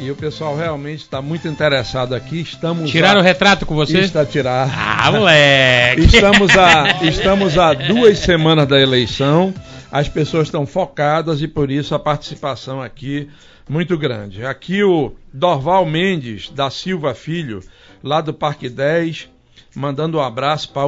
E 0.00 0.12
o 0.12 0.14
pessoal 0.14 0.56
realmente 0.56 1.00
está 1.00 1.20
muito 1.20 1.48
interessado 1.48 2.14
aqui. 2.14 2.40
Estamos 2.40 2.88
Tiraram 2.88 3.18
a... 3.18 3.20
o 3.20 3.24
retrato 3.24 3.66
com 3.66 3.74
você? 3.74 3.98
Está 3.98 4.24
tirado. 4.24 4.70
Ah, 4.72 5.10
moleque! 5.10 6.02
estamos, 6.02 6.56
a, 6.56 7.02
estamos 7.02 7.58
a 7.58 7.74
duas 7.74 8.20
semanas 8.20 8.68
da 8.68 8.80
eleição 8.80 9.52
as 9.90 10.08
pessoas 10.08 10.48
estão 10.48 10.66
focadas 10.66 11.42
e 11.42 11.48
por 11.48 11.70
isso 11.70 11.94
a 11.94 11.98
participação 11.98 12.80
aqui 12.80 13.28
muito 13.68 13.96
grande. 13.98 14.44
Aqui 14.44 14.82
o 14.82 15.12
Dorval 15.32 15.84
Mendes 15.86 16.50
da 16.50 16.70
Silva 16.70 17.14
Filho, 17.14 17.60
lá 18.02 18.20
do 18.20 18.32
Parque 18.32 18.68
10, 18.68 19.28
mandando 19.74 20.18
um 20.18 20.22
abraço 20.22 20.70
para 20.70 20.82
a 20.82 20.86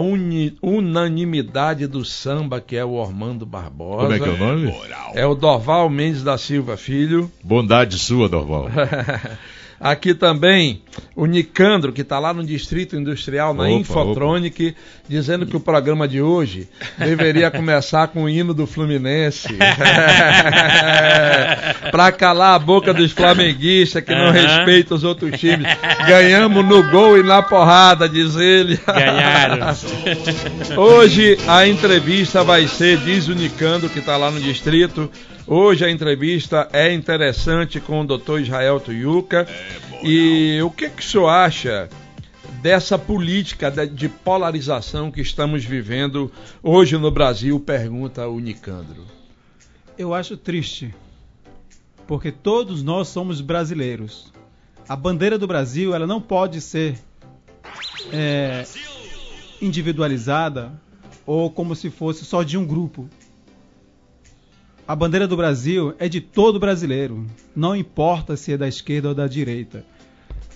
unanimidade 0.63 1.87
do 1.87 2.05
samba, 2.05 2.61
que 2.61 2.77
é 2.77 2.85
o 2.85 2.93
Ormando 2.93 3.45
Barbosa. 3.45 4.03
Como 4.03 4.13
é 4.13 4.19
que 4.19 4.29
é 4.29 4.33
o 4.33 4.39
nome? 4.39 4.75
É 5.15 5.27
o 5.27 5.35
Dorval 5.35 5.89
Mendes 5.91 6.23
da 6.23 6.39
Silva 6.39 6.77
Filho. 6.77 7.31
Bondade 7.43 7.99
sua, 7.99 8.29
Dorval. 8.29 8.69
Aqui 9.81 10.13
também 10.13 10.83
o 11.17 11.25
Nicandro, 11.25 11.91
que 11.91 12.03
está 12.03 12.19
lá 12.19 12.35
no 12.35 12.45
Distrito 12.45 12.97
Industrial, 12.97 13.55
na 13.55 13.63
opa, 13.63 13.73
Infotronic, 13.73 14.69
opa. 14.69 14.77
dizendo 15.09 15.47
que 15.47 15.57
o 15.57 15.61
programa 15.61 16.07
de 16.07 16.21
hoje 16.21 16.69
deveria 16.99 17.51
começar 17.53 18.09
com 18.09 18.25
o 18.25 18.29
hino 18.29 18.53
do 18.53 18.67
Fluminense. 18.67 19.49
para 21.91 22.13
calar 22.13 22.57
a 22.57 22.59
boca 22.59 22.93
dos 22.93 23.13
flamenguistas 23.13 24.05
que 24.05 24.15
não 24.15 24.27
uhum. 24.27 24.33
respeitam 24.33 24.95
os 24.99 25.03
outros 25.03 25.41
times. 25.41 25.67
Ganhamos 26.07 26.63
no 26.63 26.91
gol 26.91 27.17
e 27.19 27.23
na 27.23 27.43
porrada, 27.43 28.07
diz 28.07 28.37
ele. 28.37 28.79
Ganharam. 28.87 29.75
hoje 30.77 31.39
a 31.49 31.67
entrevista 31.67 32.45
vai 32.45 32.69
ser, 32.69 32.99
diz 32.99 33.29
o 33.29 33.35
Nicandro, 33.35 33.89
que 33.89 34.01
está 34.01 34.19
lá 34.19 34.31
no 34.31 34.41
Distrito, 34.41 35.11
Hoje 35.53 35.85
a 35.85 35.91
entrevista 35.91 36.69
é 36.73 36.95
interessante 36.95 37.81
com 37.81 38.03
o 38.03 38.07
Dr. 38.07 38.39
Israel 38.39 38.79
Tuyuca. 38.79 39.49
É, 39.95 40.07
e 40.07 40.63
o 40.63 40.71
que, 40.71 40.89
que 40.89 41.03
o 41.03 41.05
senhor 41.05 41.29
acha 41.29 41.89
dessa 42.63 42.97
política 42.97 43.69
de 43.69 44.09
polarização 44.09 45.11
que 45.11 45.21
estamos 45.21 45.65
vivendo 45.65 46.31
hoje 46.63 46.97
no 46.97 47.11
Brasil? 47.11 47.59
Pergunta 47.59 48.29
o 48.29 48.39
Nicandro. 48.39 49.05
Eu 49.99 50.15
acho 50.15 50.37
triste, 50.37 50.95
porque 52.07 52.31
todos 52.31 52.85
nós 52.85 53.09
somos 53.09 53.41
brasileiros. 53.41 54.33
A 54.89 54.95
bandeira 54.95 55.37
do 55.37 55.49
Brasil 55.49 55.93
ela 55.93 56.07
não 56.07 56.21
pode 56.21 56.61
ser 56.61 56.97
é, 58.13 58.65
individualizada 59.61 60.71
ou 61.27 61.51
como 61.51 61.75
se 61.75 61.91
fosse 61.91 62.25
só 62.25 62.45
de 62.45 62.57
um 62.57 62.65
grupo. 62.65 63.11
A 64.91 64.97
bandeira 64.97 65.29
do 65.29 65.37
Brasil 65.37 65.95
é 66.01 66.09
de 66.09 66.21
todo 66.21 66.59
brasileiro, 66.59 67.25
não 67.55 67.77
importa 67.77 68.37
se 68.37 68.55
é 68.55 68.59
da 68.59 68.67
esquerda 68.67 69.11
ou 69.11 69.15
da 69.15 69.29
direita. 69.29 69.85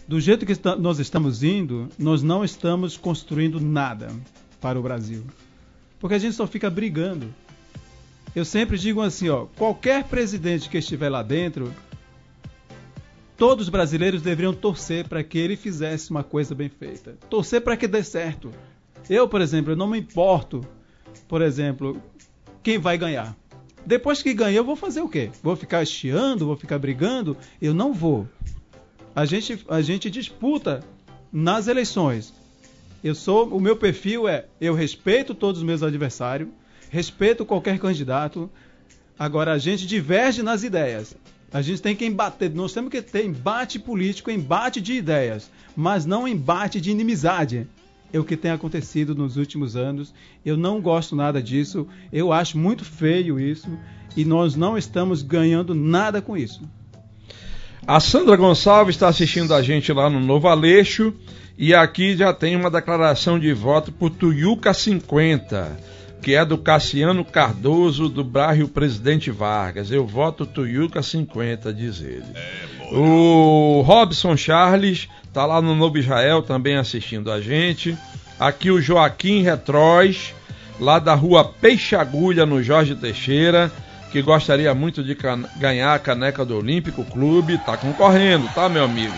Do 0.08 0.20
jeito 0.20 0.44
que 0.44 0.54
nós 0.76 0.98
estamos 0.98 1.44
indo, 1.44 1.88
nós 1.96 2.20
não 2.20 2.44
estamos 2.44 2.96
construindo 2.96 3.60
nada 3.60 4.10
para 4.60 4.76
o 4.76 4.82
Brasil. 4.82 5.24
Porque 6.00 6.16
a 6.16 6.18
gente 6.18 6.34
só 6.34 6.48
fica 6.48 6.68
brigando. 6.68 7.32
Eu 8.34 8.44
sempre 8.44 8.76
digo 8.76 9.02
assim, 9.02 9.28
ó, 9.28 9.46
qualquer 9.56 10.02
presidente 10.02 10.68
que 10.68 10.78
estiver 10.78 11.10
lá 11.10 11.22
dentro, 11.22 11.72
todos 13.36 13.66
os 13.66 13.70
brasileiros 13.70 14.20
deveriam 14.20 14.52
torcer 14.52 15.06
para 15.06 15.22
que 15.22 15.38
ele 15.38 15.54
fizesse 15.54 16.10
uma 16.10 16.24
coisa 16.24 16.56
bem 16.56 16.68
feita. 16.68 17.16
Torcer 17.30 17.60
para 17.60 17.76
que 17.76 17.86
dê 17.86 18.02
certo. 18.02 18.50
Eu, 19.08 19.28
por 19.28 19.40
exemplo, 19.40 19.70
eu 19.70 19.76
não 19.76 19.86
me 19.86 20.00
importo, 20.00 20.66
por 21.28 21.40
exemplo, 21.40 22.02
quem 22.64 22.78
vai 22.78 22.98
ganhar. 22.98 23.36
Depois 23.86 24.22
que 24.22 24.32
ganhar, 24.32 24.56
eu 24.56 24.64
vou 24.64 24.76
fazer 24.76 25.00
o 25.00 25.08
quê? 25.08 25.30
Vou 25.42 25.56
ficar 25.56 25.84
chiando, 25.84 26.46
vou 26.46 26.56
ficar 26.56 26.78
brigando? 26.78 27.36
Eu 27.60 27.74
não 27.74 27.92
vou. 27.92 28.26
A 29.14 29.24
gente, 29.24 29.64
a 29.68 29.82
gente 29.82 30.10
disputa 30.10 30.82
nas 31.32 31.68
eleições. 31.68 32.32
Eu 33.02 33.14
sou, 33.14 33.48
o 33.48 33.60
meu 33.60 33.76
perfil 33.76 34.26
é, 34.26 34.46
eu 34.60 34.74
respeito 34.74 35.34
todos 35.34 35.60
os 35.60 35.66
meus 35.66 35.82
adversários, 35.82 36.48
respeito 36.88 37.44
qualquer 37.44 37.78
candidato. 37.78 38.50
Agora 39.18 39.52
a 39.52 39.58
gente 39.58 39.86
diverge 39.86 40.42
nas 40.42 40.62
ideias. 40.62 41.14
A 41.52 41.60
gente 41.60 41.82
tem 41.82 41.94
que 41.94 42.04
embater, 42.04 42.52
nós 42.52 42.72
temos 42.72 42.90
que 42.90 43.02
ter 43.02 43.24
embate 43.24 43.78
político, 43.78 44.30
embate 44.30 44.80
de 44.80 44.94
ideias, 44.94 45.50
mas 45.76 46.04
não 46.04 46.26
embate 46.26 46.80
de 46.80 46.90
inimizade. 46.90 47.68
É 48.14 48.18
o 48.20 48.22
que 48.22 48.36
tem 48.36 48.52
acontecido 48.52 49.12
nos 49.12 49.36
últimos 49.36 49.74
anos. 49.74 50.14
Eu 50.46 50.56
não 50.56 50.80
gosto 50.80 51.16
nada 51.16 51.42
disso. 51.42 51.84
Eu 52.12 52.32
acho 52.32 52.56
muito 52.56 52.84
feio 52.84 53.40
isso 53.40 53.68
e 54.16 54.24
nós 54.24 54.54
não 54.54 54.78
estamos 54.78 55.20
ganhando 55.20 55.74
nada 55.74 56.22
com 56.22 56.36
isso. 56.36 56.62
A 57.84 57.98
Sandra 57.98 58.36
Gonçalves 58.36 58.94
está 58.94 59.08
assistindo 59.08 59.52
a 59.52 59.60
gente 59.60 59.92
lá 59.92 60.08
no 60.08 60.20
Novo 60.20 60.46
Aleixo 60.46 61.12
e 61.58 61.74
aqui 61.74 62.16
já 62.16 62.32
tem 62.32 62.54
uma 62.54 62.70
declaração 62.70 63.36
de 63.36 63.52
voto 63.52 63.90
por 63.90 64.10
Tuiuca 64.10 64.72
50 64.72 65.76
que 66.24 66.34
é 66.34 66.42
do 66.42 66.56
Cassiano 66.56 67.22
Cardoso, 67.22 68.08
do 68.08 68.24
bairro 68.24 68.66
Presidente 68.66 69.30
Vargas. 69.30 69.90
Eu 69.90 70.06
voto 70.06 70.46
Tuiuca 70.46 71.02
50, 71.02 71.70
diz 71.70 72.00
ele. 72.00 72.24
É, 72.34 72.94
o 72.96 73.82
Robson 73.82 74.34
Charles 74.34 75.06
está 75.28 75.44
lá 75.44 75.60
no 75.60 75.74
Novo 75.74 75.98
Israel 75.98 76.40
também 76.40 76.76
assistindo 76.76 77.30
a 77.30 77.42
gente. 77.42 77.94
Aqui 78.40 78.70
o 78.70 78.80
Joaquim 78.80 79.42
Retróis, 79.42 80.34
lá 80.80 80.98
da 80.98 81.12
rua 81.12 81.44
Peixe 81.44 81.94
Agulha, 81.94 82.46
no 82.46 82.62
Jorge 82.62 82.94
Teixeira, 82.94 83.70
que 84.10 84.22
gostaria 84.22 84.72
muito 84.74 85.04
de 85.04 85.14
ganhar 85.58 85.94
a 85.94 85.98
caneca 85.98 86.42
do 86.42 86.56
Olímpico 86.56 87.04
Clube. 87.04 87.56
Está 87.56 87.76
concorrendo, 87.76 88.48
tá, 88.54 88.66
meu 88.66 88.84
amigo? 88.84 89.14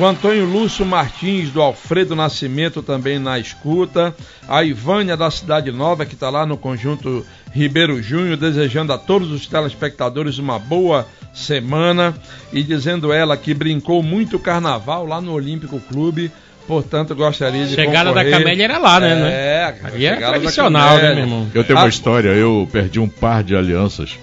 O 0.00 0.06
Antônio 0.06 0.46
Lúcio 0.46 0.86
Martins, 0.86 1.50
do 1.50 1.60
Alfredo 1.60 2.16
Nascimento, 2.16 2.82
também 2.82 3.18
na 3.18 3.38
escuta. 3.38 4.14
A 4.48 4.64
Ivânia, 4.64 5.16
da 5.18 5.30
Cidade 5.30 5.70
Nova, 5.70 6.06
que 6.06 6.14
está 6.14 6.30
lá 6.30 6.46
no 6.46 6.56
conjunto 6.56 7.26
Ribeiro 7.52 8.02
Júnior, 8.02 8.38
desejando 8.38 8.92
a 8.94 8.98
todos 8.98 9.30
os 9.30 9.46
telespectadores 9.46 10.38
uma 10.38 10.58
boa 10.58 11.06
semana 11.34 12.14
e 12.52 12.62
dizendo 12.62 13.12
ela 13.12 13.36
que 13.36 13.52
brincou 13.52 14.02
muito 14.02 14.38
carnaval 14.38 15.06
lá 15.06 15.20
no 15.20 15.32
Olímpico 15.32 15.78
Clube. 15.78 16.32
Portanto, 16.66 17.14
gostaria 17.14 17.66
de 17.66 17.74
Chegada 17.74 18.08
concorrer. 18.10 18.30
da 18.30 18.38
Camélia 18.38 18.64
era 18.64 18.78
lá, 18.78 18.98
né? 18.98 19.30
É, 19.30 19.74
Ali 19.84 20.06
é 20.06 20.16
tradicional, 20.16 20.96
né, 20.96 21.14
meu 21.14 21.24
irmão? 21.24 21.48
Eu 21.52 21.64
tenho 21.64 21.78
uma 21.78 21.84
Ah. 21.86 21.88
história, 21.88 22.28
eu 22.30 22.66
perdi 22.72 22.98
um 22.98 23.08
par 23.08 23.42
de 23.42 23.54
alianças. 23.54 24.16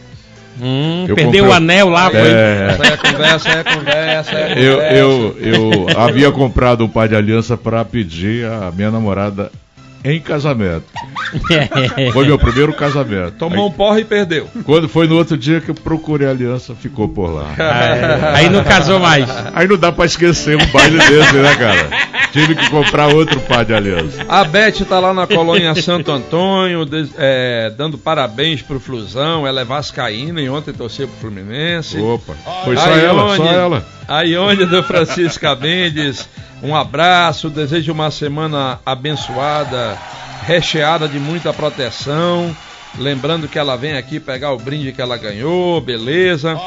Hum, 0.62 1.06
Eu 1.08 1.16
perdeu 1.16 1.44
comprei- 1.46 1.50
o 1.50 1.54
anel 1.54 1.90
lá, 1.90 2.10
foi. 2.10 2.20
É, 2.20 2.68
Essa 2.72 2.84
é 2.86 2.94
a 2.94 2.98
conversa, 2.98 3.50
é 3.50 3.60
a 3.60 3.64
conversa, 3.64 4.32
é 4.36 4.54
a 4.54 4.58
eu, 4.60 4.74
conversa. 4.76 4.96
eu, 4.98 5.38
eu 5.40 5.88
havia 5.98 6.32
comprado 6.32 6.84
um 6.84 6.90
par 6.90 7.08
de 7.08 7.16
aliança 7.16 7.56
para 7.58 7.84
pedir 7.86 8.46
a 8.46 8.72
minha 8.76 8.92
namorada 8.92 9.52
em 10.04 10.20
casamento. 10.20 10.86
Foi 12.14 12.26
meu 12.26 12.40
primeiro 12.40 12.74
casamento. 12.74 13.32
Tomou 13.38 13.68
um 13.68 13.72
porre 13.72 14.02
e 14.02 14.06
perdeu. 14.06 14.48
Quando 14.66 14.88
foi 14.90 15.08
no 15.08 15.16
outro 15.16 15.38
dia 15.38 15.60
que 15.62 15.70
eu 15.70 15.76
procurei 15.76 16.28
a 16.28 16.32
aliança, 16.32 16.74
ficou 16.74 17.08
por 17.08 17.30
lá. 17.30 17.54
Aí 18.34 18.50
não 18.50 18.64
casou 18.64 19.00
mais. 19.00 19.30
Aí 19.54 19.68
não 19.68 19.78
dá 19.78 19.92
pra 19.92 20.06
esquecer 20.06 20.58
um 20.58 20.66
baile 20.68 20.98
desse, 20.98 21.34
né, 21.36 21.56
cara? 21.56 21.90
Tive 22.32 22.56
que 22.56 22.70
comprar 22.70 23.08
outro 23.14 23.40
par 23.42 23.66
de 23.66 23.74
aliança. 23.74 24.24
A 24.28 24.44
Beth 24.44 24.86
tá 24.88 25.00
lá 25.00 25.14
na 25.14 25.28
colônia 25.28 25.74
Santo 25.76 26.12
Antônio, 26.12 26.86
des- 26.86 27.12
é, 27.18 27.72
dando 27.78 27.98
parabéns 27.98 28.62
pro 28.62 28.80
Flusão. 28.80 29.46
Ela 29.46 29.62
é 29.62 29.66
vascaína 29.66 30.42
e 30.42 30.50
ontem 30.50 30.74
torceu 30.74 31.08
pro 31.08 31.18
Fluminense. 31.30 32.00
Opa, 32.00 32.34
foi 32.64 32.76
só 32.78 32.90
ela, 32.98 33.36
só 33.36 33.46
ela. 33.46 33.86
A 34.10 34.24
do 34.66 34.82
Francisca 34.82 35.56
Mendes, 35.56 36.28
um 36.64 36.76
abraço, 36.76 37.48
desejo 37.48 37.92
uma 37.92 38.10
semana 38.10 38.80
abençoada, 38.84 39.96
recheada 40.48 41.08
de 41.08 41.20
muita 41.20 41.54
proteção. 41.54 42.58
Lembrando 42.98 43.48
que 43.48 43.60
ela 43.60 43.76
vem 43.76 43.96
aqui 43.96 44.20
pegar 44.20 44.52
o 44.52 44.58
brinde 44.58 44.92
que 44.94 45.00
ela 45.00 45.16
ganhou, 45.16 45.80
beleza. 45.80 46.60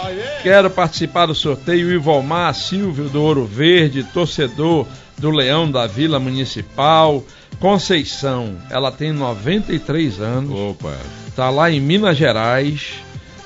Quero 0.45 0.70
participar 0.70 1.26
do 1.26 1.34
sorteio 1.34 1.90
Ivolmar 1.90 2.55
Silvio 2.55 3.09
do 3.09 3.20
Ouro 3.20 3.45
Verde, 3.45 4.05
torcedor 4.05 4.86
do 5.18 5.32
Leão 5.32 5.68
da 5.68 5.84
Vila 5.84 6.20
Municipal. 6.20 7.24
Conceição, 7.59 8.57
ela 8.70 8.93
tem 8.93 9.11
93 9.11 10.20
anos 10.20 10.53
Opa, 10.53 10.97
está 11.26 11.51
lá 11.51 11.68
em 11.72 11.80
Minas 11.80 12.16
Gerais 12.16 13.03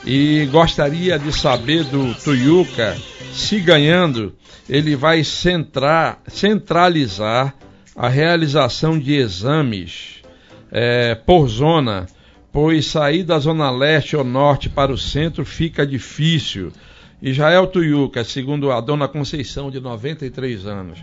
e 0.07 0.47
gostaria 0.53 1.19
de 1.19 1.33
saber 1.33 1.83
do 1.85 2.15
Tuiuca 2.15 2.97
se 3.33 3.59
ganhando 3.59 4.33
ele 4.69 4.95
vai 4.95 5.25
centrar, 5.25 6.21
centralizar 6.29 7.55
a 7.95 8.09
realização 8.09 8.99
de 8.99 9.15
exames 9.15 10.23
eh, 10.71 11.15
por 11.27 11.49
zona, 11.49 12.07
pois 12.53 12.87
sair 12.87 13.23
da 13.25 13.39
zona 13.39 13.71
leste 13.71 14.17
ou 14.17 14.25
norte 14.25 14.69
para 14.69 14.93
o 14.93 14.99
centro 14.99 15.45
fica 15.45 15.87
difícil. 15.87 16.73
Israel 17.21 17.67
Tuiuca, 17.67 18.23
segundo 18.25 18.71
a 18.71 18.81
dona 18.81 19.09
Conceição, 19.09 19.71
de 19.71 19.81
93 19.81 20.67
anos, 20.67 20.99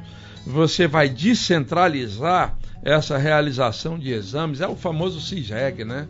você 0.46 0.88
vai 0.88 1.10
descentralizar 1.10 2.56
essa 2.84 3.18
realização 3.18 3.98
de 3.98 4.12
exames, 4.12 4.62
é 4.62 4.68
o 4.68 4.76
famoso 4.76 5.20
CISREG, 5.22 5.84
né? 5.86 6.08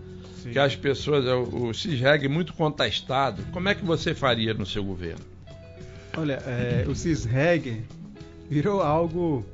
Que 0.51 0.59
as 0.59 0.75
pessoas, 0.75 1.25
é 1.25 1.33
o, 1.33 1.69
o 1.69 1.73
CISREG 1.73 2.27
muito 2.27 2.53
contestado. 2.53 3.43
Como 3.51 3.69
é 3.69 3.75
que 3.75 3.85
você 3.85 4.13
faria 4.13 4.53
no 4.53 4.65
seu 4.65 4.83
governo? 4.83 5.23
Olha, 6.17 6.41
é, 6.45 6.85
o 6.87 6.95
CISREG 6.95 7.83
virou 8.49 8.81
algo, 8.81 9.45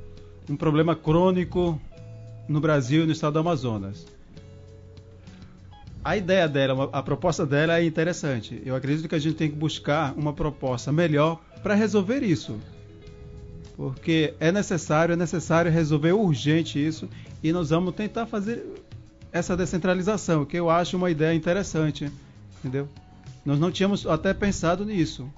um 0.48 0.56
problema 0.56 0.94
crônico 0.94 1.80
no 2.48 2.60
Brasil 2.60 3.04
e 3.04 3.06
no 3.06 3.12
estado 3.12 3.34
do 3.34 3.38
Amazonas. 3.38 4.06
A 6.02 6.16
ideia 6.16 6.48
dela, 6.48 6.88
a 6.92 7.02
proposta 7.02 7.44
dela 7.44 7.78
é 7.78 7.84
interessante. 7.84 8.60
Eu 8.64 8.74
acredito 8.74 9.08
que 9.08 9.14
a 9.14 9.18
gente 9.18 9.36
tem 9.36 9.50
que 9.50 9.56
buscar 9.56 10.14
uma 10.16 10.32
proposta 10.32 10.90
melhor 10.90 11.40
para 11.62 11.74
resolver 11.74 12.22
isso. 12.22 12.58
Porque 13.76 14.34
é 14.40 14.50
necessário, 14.50 15.12
é 15.12 15.16
necessário 15.16 15.70
resolver 15.70 16.12
urgente 16.12 16.84
isso 16.84 17.08
e 17.42 17.52
nós 17.52 17.70
vamos 17.70 17.94
tentar 17.94 18.26
fazer 18.26 18.64
essa 19.32 19.56
descentralização, 19.56 20.44
que 20.44 20.56
eu 20.56 20.68
acho 20.70 20.96
uma 20.96 21.10
ideia 21.10 21.34
interessante, 21.34 22.10
entendeu? 22.58 22.88
Nós 23.44 23.58
não 23.58 23.70
tínhamos 23.70 24.06
até 24.06 24.34
pensado 24.34 24.84
nisso. 24.84 25.28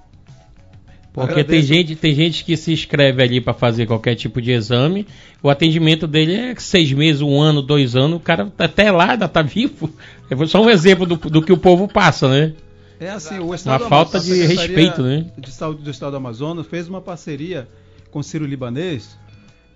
Porque 1.12 1.40
Agradeço. 1.40 1.50
tem 1.50 1.62
gente, 1.62 1.94
tem 1.96 2.14
gente 2.14 2.44
que 2.44 2.56
se 2.56 2.72
inscreve 2.72 3.22
ali 3.22 3.38
para 3.40 3.52
fazer 3.52 3.86
qualquer 3.86 4.14
tipo 4.14 4.40
de 4.40 4.50
exame. 4.50 5.06
O 5.42 5.50
atendimento 5.50 6.06
dele 6.06 6.34
é 6.34 6.54
seis 6.56 6.90
meses, 6.90 7.20
um 7.20 7.38
ano, 7.38 7.60
dois 7.60 7.94
anos. 7.94 8.16
O 8.16 8.20
cara 8.20 8.46
tá 8.46 8.64
até 8.64 8.90
lá 8.90 9.10
ainda 9.12 9.28
tá 9.28 9.42
vivo. 9.42 9.90
É 10.30 10.46
só 10.46 10.62
um 10.62 10.70
exemplo 10.70 11.04
do, 11.04 11.16
do 11.16 11.42
que 11.42 11.52
o 11.52 11.58
povo 11.58 11.86
passa, 11.86 12.28
né? 12.28 12.54
É 12.98 13.10
assim, 13.10 13.38
o 13.40 13.54
Estado 13.54 13.74
Uma 13.82 13.84
do 13.84 13.88
falta 13.90 14.16
Amazonas- 14.16 14.48
de 14.48 14.54
respeito, 14.54 15.02
né? 15.02 15.26
De 15.36 15.52
saúde 15.52 15.82
do 15.82 15.90
Estado 15.90 16.12
do 16.12 16.16
Amazonas 16.16 16.66
fez 16.66 16.88
uma 16.88 17.00
parceria 17.02 17.68
com 18.10 18.20
o 18.20 18.22
Ciro 18.22 18.46
Libanês, 18.46 19.18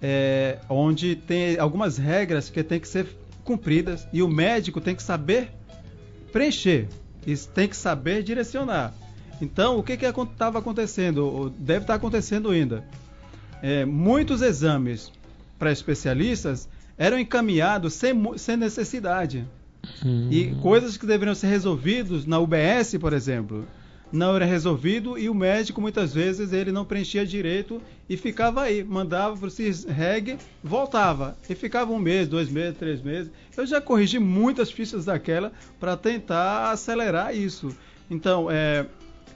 é, 0.00 0.58
onde 0.70 1.16
tem 1.16 1.58
algumas 1.58 1.98
regras 1.98 2.48
que 2.48 2.62
têm 2.62 2.80
que 2.80 2.88
ser 2.88 3.06
cumpridas 3.46 4.06
e 4.12 4.22
o 4.22 4.28
médico 4.28 4.80
tem 4.80 4.94
que 4.94 5.02
saber 5.02 5.50
preencher, 6.32 6.88
e 7.26 7.34
tem 7.36 7.66
que 7.66 7.76
saber 7.76 8.22
direcionar. 8.22 8.92
Então, 9.40 9.78
o 9.78 9.82
que 9.82 9.92
estava 9.92 10.58
acontecendo? 10.58 11.26
ou 11.26 11.48
Deve 11.50 11.84
estar 11.84 11.94
acontecendo 11.94 12.50
ainda. 12.50 12.84
É, 13.62 13.84
muitos 13.84 14.42
exames 14.42 15.10
para 15.58 15.72
especialistas 15.72 16.68
eram 16.98 17.18
encaminhados 17.18 17.94
sem, 17.94 18.14
sem 18.36 18.56
necessidade. 18.56 19.46
E 20.30 20.54
coisas 20.62 20.96
que 20.96 21.06
deveriam 21.06 21.34
ser 21.34 21.46
resolvidas 21.46 22.26
na 22.26 22.38
UBS, 22.38 22.96
por 23.00 23.12
exemplo, 23.12 23.66
não 24.12 24.36
era 24.36 24.44
resolvido 24.44 25.18
e 25.18 25.28
o 25.28 25.34
médico 25.34 25.80
muitas 25.80 26.14
vezes 26.14 26.52
ele 26.52 26.70
não 26.70 26.84
preenchia 26.84 27.26
direito 27.26 27.80
e 28.08 28.16
ficava 28.16 28.62
aí, 28.62 28.84
mandava 28.84 29.36
para 29.36 29.48
o 29.48 29.50
CISREG, 29.50 30.38
voltava 30.62 31.36
e 31.48 31.54
ficava 31.54 31.92
um 31.92 31.98
mês, 31.98 32.28
dois 32.28 32.48
meses, 32.48 32.78
três 32.78 33.02
meses. 33.02 33.30
Eu 33.56 33.66
já 33.66 33.80
corrigi 33.80 34.18
muitas 34.18 34.70
fichas 34.70 35.04
daquela 35.04 35.52
para 35.80 35.96
tentar 35.96 36.70
acelerar 36.70 37.34
isso. 37.34 37.76
Então, 38.08 38.48
é, 38.50 38.86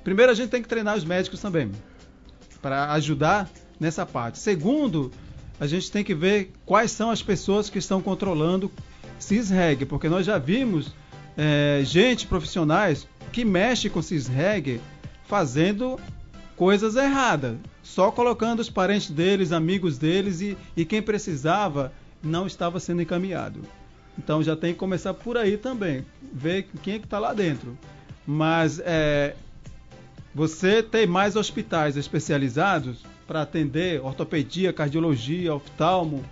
primeiro 0.05 0.31
a 0.31 0.35
gente 0.35 0.51
tem 0.51 0.63
que 0.63 0.69
treinar 0.69 0.97
os 0.97 1.05
médicos 1.05 1.41
também 1.41 1.71
para 2.63 2.93
ajudar 2.93 3.51
nessa 3.79 4.07
parte. 4.07 4.39
Segundo, 4.39 5.11
a 5.59 5.67
gente 5.67 5.91
tem 5.91 6.05
que 6.05 6.15
ver 6.15 6.53
quais 6.65 6.91
são 6.91 7.11
as 7.11 7.23
pessoas 7.23 7.69
que 7.69 7.79
estão 7.79 8.01
controlando 8.01 8.71
CISREG, 9.19 9.85
porque 9.85 10.09
nós 10.09 10.25
já 10.25 10.39
vimos 10.39 10.95
é, 11.37 11.81
gente 11.85 12.27
profissionais 12.27 13.07
que 13.33 13.45
mexe 13.45 13.89
com 13.89 14.03
CISREG 14.03 14.81
fazendo 15.27 15.99
coisas 16.57 16.97
erradas, 16.97 17.57
só 17.83 18.11
colocando 18.11 18.61
os 18.61 18.69
parentes 18.69 19.11
deles, 19.11 19.53
amigos 19.53 19.97
deles 19.97 20.41
e, 20.41 20.59
e 20.77 20.85
quem 20.85 21.01
precisava 21.01 21.93
não 22.23 22.47
estava 22.47 22.79
sendo 22.79 23.03
encaminhado. 23.03 23.61
Então 24.19 24.43
já 24.43 24.55
tem 24.55 24.73
que 24.73 24.79
começar 24.79 25.15
por 25.15 25.39
aí 25.39 25.57
também, 25.57 26.05
ver 26.33 26.69
quem 26.83 26.95
é 26.95 26.99
que 26.99 27.07
está 27.07 27.19
lá 27.19 27.33
dentro. 27.33 27.79
Mas 28.27 28.81
é, 28.85 29.35
você 30.35 30.83
tem 30.83 31.07
mais 31.07 31.37
hospitais 31.37 31.97
especializados 31.97 33.05
para 33.27 33.43
atender 33.43 34.05
ortopedia, 34.05 34.73
cardiologia, 34.73 35.55
oftalmo, 35.55 36.25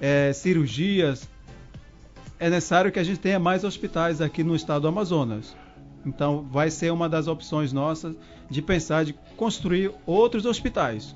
é, 0.00 0.32
cirurgias. 0.32 1.28
É 2.38 2.48
necessário 2.48 2.92
que 2.92 2.98
a 2.98 3.04
gente 3.04 3.18
tenha 3.18 3.38
mais 3.38 3.64
hospitais 3.64 4.20
aqui 4.20 4.44
no 4.44 4.54
estado 4.54 4.82
do 4.82 4.88
Amazonas. 4.88 5.56
Então, 6.04 6.46
vai 6.50 6.70
ser 6.70 6.92
uma 6.92 7.08
das 7.08 7.28
opções 7.28 7.72
nossas 7.72 8.14
de 8.50 8.60
pensar 8.60 9.04
de 9.04 9.14
construir 9.36 9.90
outros 10.04 10.44
hospitais. 10.46 11.14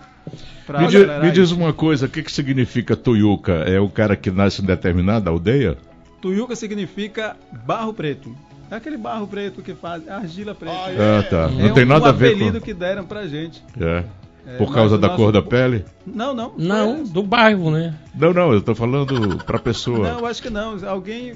Me, 0.68 0.87
di- 0.89 1.07
me 1.22 1.30
diz 1.30 1.51
uma 1.53 1.72
coisa, 1.72 2.07
o 2.07 2.09
que, 2.09 2.22
que 2.22 2.32
significa 2.32 2.97
Tuiuca? 2.97 3.53
É 3.66 3.78
o 3.80 3.89
cara 3.89 4.16
que 4.16 4.30
nasce 4.30 4.62
em 4.62 4.64
determinada 4.64 5.30
aldeia? 5.30 5.76
Tuiuca 6.20 6.57
significa 6.57 7.37
barro 7.66 7.93
preto. 7.93 8.34
É 8.70 8.76
aquele 8.76 8.97
barro 8.97 9.26
preto 9.28 9.62
que 9.62 9.74
faz 9.74 10.09
argila 10.09 10.55
preta. 10.55 10.74
Ah, 10.99 11.22
tá. 11.22 11.49
Não 11.49 11.66
É 11.66 11.72
tem 11.72 11.84
um, 11.84 11.89
nada 11.89 12.07
um 12.07 12.09
a 12.09 12.12
ver 12.12 12.34
apelido 12.34 12.59
com. 12.59 12.64
que 12.64 12.74
deram 12.74 13.05
pra 13.05 13.26
gente. 13.28 13.62
É. 13.80 14.05
É, 14.49 14.57
Por 14.59 14.72
causa 14.72 14.97
da 14.97 15.09
nosso- 15.09 15.20
cor 15.20 15.32
da 15.32 15.43
pele? 15.43 15.84
Não, 16.07 16.32
não. 16.32 16.55
Não, 16.57 16.97
foi- 16.99 17.12
do 17.12 17.22
bairro, 17.22 17.70
né? 17.70 17.95
Não, 18.14 18.32
não, 18.32 18.53
eu 18.53 18.62
tô 18.62 18.74
falando 18.76 19.39
pra 19.45 19.59
pessoa. 19.59 20.09
Não, 20.12 20.24
acho 20.26 20.41
que 20.41 20.51
não. 20.51 20.76
Alguém 20.89 21.34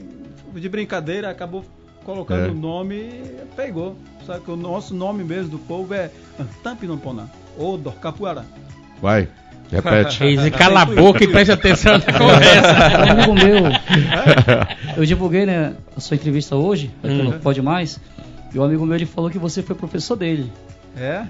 de 0.55 0.69
brincadeira 0.69 1.29
acabou 1.31 1.65
colocando 2.05 2.47
É. 2.47 2.51
o 2.51 2.55
nome 2.55 2.95
e 2.97 3.37
pegou. 3.57 3.97
Só 4.27 4.39
que 4.39 4.51
o 4.51 4.57
nosso 4.57 4.95
nome 4.95 5.25
mesmo 5.25 5.51
do 5.51 5.59
povo 5.59 5.95
é 5.95 6.11
Tampinompona 6.63 7.31
ou 7.57 7.79
Dorcapuara. 7.79 8.45
Vai, 9.01 9.29
repete. 9.73 10.21
Reis, 10.21 10.49
cala 10.57 10.83
a 10.83 10.87
boca 10.87 11.25
e 11.25 11.29
preste 11.29 11.53
atenção 11.53 11.95
na 11.95 12.01
conversa. 12.19 13.07
Um 13.07 13.11
amigo 13.11 13.35
meu, 13.35 13.63
eu 14.97 15.05
divulguei 15.05 15.47
né, 15.47 15.75
a 15.97 16.01
sua 16.01 16.17
entrevista 16.17 16.57
hoje, 16.57 16.91
Hum. 17.03 17.25
no 17.25 17.33
Pode 17.41 17.63
Mais, 17.63 17.99
e 18.55 18.59
o 18.59 18.63
amigo 18.63 18.85
meu 18.85 18.95
ele 18.97 19.07
falou 19.07 19.31
que 19.31 19.39
você 19.39 19.63
foi 19.63 19.75
professor 19.77 20.17
dele, 20.17 20.53
É? 20.97 21.25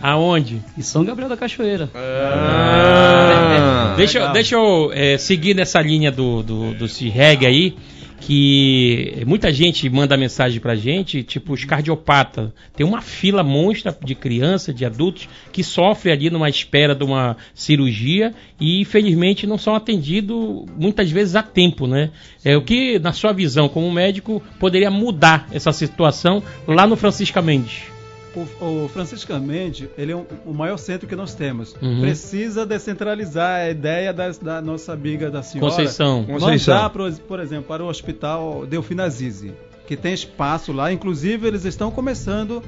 Aonde? 0.00 0.62
em 0.78 0.80
São 0.80 1.04
Gabriel 1.04 1.28
da 1.28 1.36
Cachoeira. 1.36 1.90
Ah, 1.94 3.92
deixa, 3.96 4.18
eu- 4.18 4.22
legal. 4.22 4.32
deixa 4.32 4.54
eu 4.54 4.90
é, 4.94 5.18
seguir 5.18 5.54
nessa 5.54 5.80
linha 5.82 6.10
do, 6.10 6.42
do, 6.42 6.74
do 6.74 6.88
CIREG 6.88 7.44
aí, 7.46 7.76
que 8.20 9.22
muita 9.26 9.52
gente 9.52 9.88
manda 9.88 10.16
mensagem 10.16 10.60
pra 10.60 10.76
gente, 10.76 11.22
tipo 11.22 11.54
os 11.54 11.64
cardiopatas. 11.64 12.50
Tem 12.76 12.86
uma 12.86 13.00
fila 13.00 13.42
monstra 13.42 13.96
de 14.04 14.14
crianças, 14.14 14.74
de 14.74 14.84
adultos, 14.84 15.28
que 15.50 15.64
sofrem 15.64 16.12
ali 16.12 16.30
numa 16.30 16.48
espera 16.48 16.94
de 16.94 17.02
uma 17.02 17.36
cirurgia 17.54 18.34
e 18.60 18.80
infelizmente 18.80 19.46
não 19.46 19.58
são 19.58 19.74
atendidos 19.74 20.66
muitas 20.76 21.10
vezes 21.10 21.34
a 21.34 21.42
tempo, 21.42 21.86
né? 21.86 22.10
É 22.44 22.56
o 22.56 22.62
que, 22.62 22.98
na 22.98 23.12
sua 23.12 23.32
visão 23.32 23.68
como 23.68 23.90
médico, 23.90 24.42
poderia 24.58 24.90
mudar 24.90 25.48
essa 25.50 25.72
situação 25.72 26.42
lá 26.66 26.86
no 26.86 26.96
Francisca 26.96 27.40
Mendes? 27.40 27.99
O, 28.34 28.84
o 28.84 28.88
Francisco 28.88 29.32
Mendes, 29.40 29.88
ele 29.98 30.12
é 30.12 30.16
um- 30.16 30.24
o 30.46 30.54
maior 30.54 30.76
centro 30.76 31.08
que 31.08 31.16
nós 31.16 31.34
temos. 31.34 31.74
Uhum. 31.82 32.00
Precisa 32.00 32.64
descentralizar 32.64 33.62
a 33.62 33.70
ideia 33.70 34.12
das- 34.12 34.38
da 34.38 34.60
nossa 34.62 34.92
amiga 34.92 35.30
da 35.30 35.42
senhora. 35.42 35.70
Conceição. 35.70 36.24
Conceição. 36.24 36.74
Mandar, 36.74 36.90
por, 36.90 37.12
por 37.12 37.40
exemplo, 37.40 37.64
para 37.64 37.82
o 37.82 37.88
Hospital 37.88 38.64
Delfina 38.66 39.04
Azizi, 39.04 39.52
que 39.86 39.96
tem 39.96 40.12
espaço 40.14 40.72
lá. 40.72 40.92
Inclusive, 40.92 41.46
eles 41.48 41.64
estão 41.64 41.90
começando 41.90 42.62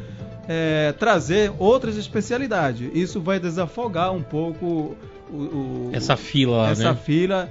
a 0.88 0.92
trazer 0.94 1.52
outras 1.58 1.96
especialidades. 1.96 2.90
Isso 2.92 3.20
vai 3.20 3.38
desafogar 3.38 4.12
um 4.12 4.22
pouco 4.22 4.96
o, 5.30 5.34
o- 5.36 5.90
Essa 5.92 6.16
fila 6.16 6.68
essa 6.70 6.92
né? 6.92 6.98
fila, 7.04 7.48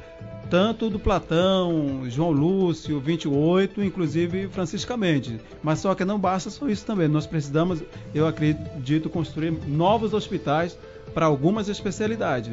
tanto 0.51 0.89
do 0.89 0.99
Platão, 0.99 2.03
João 2.09 2.29
Lúcio, 2.29 2.99
28, 2.99 3.81
inclusive 3.81 4.49
Francisca 4.49 4.97
Mendes. 4.97 5.39
Mas 5.63 5.79
só 5.79 5.95
que 5.95 6.03
não 6.03 6.19
basta 6.19 6.49
só 6.49 6.67
isso 6.67 6.85
também. 6.85 7.07
Nós 7.07 7.25
precisamos, 7.25 7.81
eu 8.13 8.27
acredito, 8.27 9.09
construir 9.09 9.53
novos 9.65 10.13
hospitais 10.13 10.77
para 11.13 11.25
algumas 11.25 11.69
especialidades. 11.69 12.51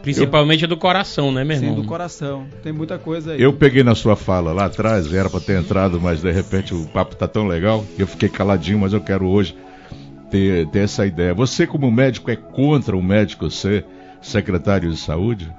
Principalmente 0.00 0.66
do 0.66 0.78
coração, 0.78 1.30
né, 1.30 1.44
meu 1.44 1.58
Sim, 1.58 1.66
irmão? 1.66 1.82
do 1.82 1.86
coração. 1.86 2.46
Tem 2.62 2.72
muita 2.72 2.98
coisa 2.98 3.32
aí. 3.32 3.42
Eu 3.42 3.52
peguei 3.52 3.82
na 3.82 3.94
sua 3.94 4.16
fala 4.16 4.54
lá 4.54 4.64
atrás, 4.64 5.12
era 5.12 5.28
pra 5.28 5.40
ter 5.40 5.60
entrado, 5.60 6.00
mas 6.00 6.22
de 6.22 6.32
repente 6.32 6.74
o 6.74 6.86
papo 6.86 7.14
tá 7.16 7.28
tão 7.28 7.46
legal 7.46 7.84
que 7.96 8.02
eu 8.02 8.06
fiquei 8.06 8.30
caladinho, 8.30 8.78
mas 8.78 8.94
eu 8.94 9.00
quero 9.00 9.26
hoje 9.26 9.54
ter, 10.30 10.66
ter 10.68 10.78
essa 10.78 11.04
ideia. 11.04 11.34
Você, 11.34 11.66
como 11.66 11.90
médico, 11.90 12.30
é 12.30 12.36
contra 12.36 12.96
o 12.96 13.02
médico 13.02 13.50
ser 13.50 13.84
secretário 14.22 14.90
de 14.90 14.96
saúde? 14.96 15.52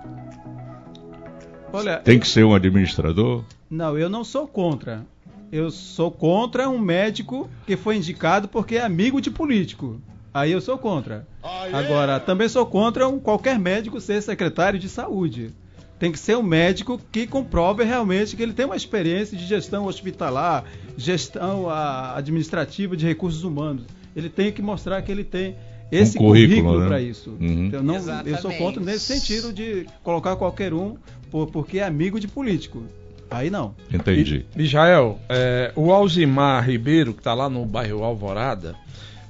Olha, 1.78 1.97
Tem 1.97 2.19
que 2.19 2.28
ser 2.28 2.43
um 2.43 2.53
administrador? 2.53 3.43
não, 3.69 3.97
eu 3.97 4.09
não 4.09 4.23
sou 4.23 4.47
contra. 4.47 5.05
Eu 5.51 5.71
sou 5.71 6.11
contra 6.11 6.67
um 6.69 6.78
médico 6.78 7.49
que 7.65 7.78
foi 7.78 7.95
indicado 7.95 8.47
porque 8.47 8.75
é 8.75 8.82
amigo 8.84 9.21
de 9.21 9.32
político. 9.32 10.01
Aí 10.34 10.51
eu 10.51 10.59
sou 10.59 10.78
contra. 10.78 11.25
Agora, 11.73 12.19
também 12.19 12.49
sou 12.49 12.65
contra 12.65 13.07
um, 13.07 13.17
qualquer 13.17 13.57
médico 13.57 13.99
ser 14.01 14.21
secretário 14.21 14.78
de 14.78 14.89
saúde. 14.89 15.53
Tem 15.97 16.11
que 16.11 16.19
ser 16.19 16.38
um 16.38 16.43
médico 16.43 16.99
que 17.11 17.25
comprove 17.25 17.84
realmente 17.84 18.36
que 18.36 18.43
ele 18.43 18.53
tem 18.53 18.65
uma 18.65 18.75
experiência 18.75 19.36
de 19.38 19.45
gestão 19.45 19.86
hospitalar, 19.86 20.63
gestão 20.95 21.69
ah, 21.69 22.13
administrativa 22.15 22.95
de 22.95 23.05
recursos 23.07 23.43
humanos. 23.43 23.84
Ele 24.15 24.30
tem 24.30 24.51
que 24.51 24.61
mostrar 24.61 25.01
que 25.01 25.11
ele 25.11 25.23
tem 25.23 25.55
esse 25.91 26.17
Um 26.17 26.21
currículo, 26.21 26.55
currículo, 26.61 26.79
né? 26.81 26.88
para 26.88 27.01
isso. 27.01 27.38
Uhum. 27.39 27.69
Eu, 27.71 27.83
não, 27.83 27.95
eu 28.25 28.38
sou 28.38 28.51
contra 28.53 28.81
nesse 28.83 29.17
sentido 29.19 29.53
de 29.53 29.85
colocar 30.03 30.35
qualquer 30.35 30.73
um 30.73 30.95
por- 31.31 31.47
porque 31.47 31.79
é 31.79 31.83
amigo 31.83 32.19
de 32.19 32.27
político. 32.27 32.83
Aí 33.29 33.49
não. 33.49 33.75
Entendi. 33.93 34.45
Mijael, 34.55 35.19
é, 35.27 35.71
o 35.75 35.91
Alzimar 35.91 36.65
Ribeiro, 36.65 37.13
que 37.13 37.19
está 37.19 37.33
lá 37.33 37.49
no 37.49 37.65
bairro 37.65 38.03
Alvorada, 38.03 38.73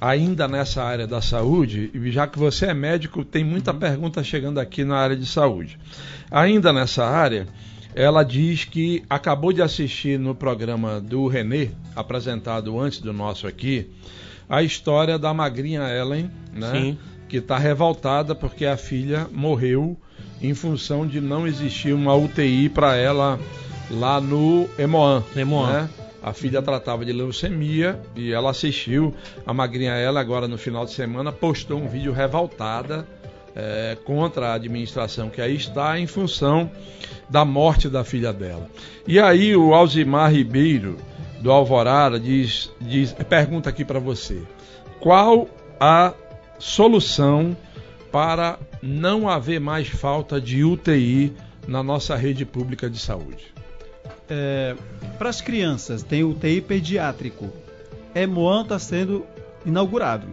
ainda 0.00 0.46
nessa 0.46 0.82
área 0.84 1.06
da 1.06 1.20
saúde, 1.20 1.90
e 1.92 2.10
já 2.12 2.26
que 2.26 2.38
você 2.38 2.66
é 2.66 2.74
médico, 2.74 3.24
tem 3.24 3.42
muita 3.42 3.74
pergunta 3.74 4.22
chegando 4.22 4.58
aqui 4.60 4.84
na 4.84 4.96
área 4.96 5.16
de 5.16 5.26
saúde. 5.26 5.76
Ainda 6.30 6.72
nessa 6.72 7.04
área, 7.04 7.48
ela 7.92 8.22
diz 8.22 8.64
que 8.64 9.02
acabou 9.10 9.52
de 9.52 9.60
assistir 9.62 10.16
no 10.16 10.32
programa 10.32 11.00
do 11.00 11.26
Renê, 11.26 11.70
apresentado 11.96 12.78
antes 12.78 13.00
do 13.00 13.12
nosso 13.12 13.48
aqui, 13.48 13.90
a 14.48 14.62
história 14.62 15.18
da 15.18 15.32
magrinha 15.34 15.82
Ellen, 15.82 16.30
né? 16.52 16.70
Sim. 16.72 16.98
Que 17.28 17.38
está 17.38 17.58
revoltada 17.58 18.34
porque 18.34 18.64
a 18.64 18.76
filha 18.76 19.28
morreu 19.30 19.96
em 20.40 20.54
função 20.54 21.06
de 21.06 21.20
não 21.20 21.46
existir 21.46 21.92
uma 21.92 22.14
UTI 22.14 22.68
para 22.68 22.96
ela 22.96 23.38
lá 23.90 24.20
no 24.20 24.68
Emoan. 24.78 25.22
Emoan. 25.36 25.72
Né? 25.72 25.90
A 26.22 26.32
filha 26.32 26.62
tratava 26.62 27.04
de 27.04 27.12
leucemia 27.12 28.00
e 28.16 28.32
ela 28.32 28.50
assistiu. 28.50 29.14
A 29.46 29.52
magrinha 29.52 29.92
ela 29.92 30.20
agora 30.20 30.48
no 30.48 30.58
final 30.58 30.84
de 30.84 30.92
semana 30.92 31.30
postou 31.30 31.78
um 31.78 31.88
vídeo 31.88 32.12
revoltada 32.12 33.06
eh, 33.54 33.96
contra 34.04 34.48
a 34.48 34.54
administração 34.54 35.28
que 35.30 35.40
aí 35.40 35.56
está 35.56 35.98
em 35.98 36.06
função 36.06 36.70
da 37.28 37.44
morte 37.44 37.88
da 37.88 38.04
filha 38.04 38.32
dela. 38.32 38.68
E 39.06 39.18
aí 39.18 39.54
o 39.54 39.74
Alzimar 39.74 40.32
Ribeiro 40.32 40.96
do 41.40 41.52
Alvorada 41.52 42.18
diz, 42.18 42.70
diz 42.80 43.12
pergunta 43.12 43.70
aqui 43.70 43.84
para 43.84 43.98
você: 43.98 44.42
qual 45.00 45.48
a 45.78 46.12
solução 46.58 47.56
para 48.10 48.58
não 48.82 49.28
haver 49.28 49.60
mais 49.60 49.88
falta 49.88 50.40
de 50.40 50.64
UTI 50.64 51.32
na 51.66 51.82
nossa 51.82 52.16
rede 52.16 52.44
pública 52.44 52.88
de 52.88 52.98
saúde? 52.98 53.54
É, 54.28 54.74
para 55.18 55.30
as 55.30 55.40
crianças, 55.40 56.02
tem 56.02 56.24
UTI 56.24 56.60
pediátrico. 56.60 57.50
EMOAN 58.14 58.62
está 58.62 58.78
sendo 58.78 59.24
inaugurado. 59.64 60.26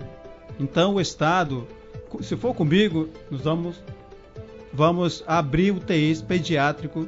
Então, 0.59 0.95
o 0.95 1.01
Estado, 1.01 1.67
se 2.21 2.35
for 2.35 2.53
comigo, 2.53 3.09
nós 3.29 3.41
vamos, 3.41 3.83
vamos 4.73 5.23
abrir 5.27 5.71
UTIs 5.71 6.21
pediátrico 6.21 7.07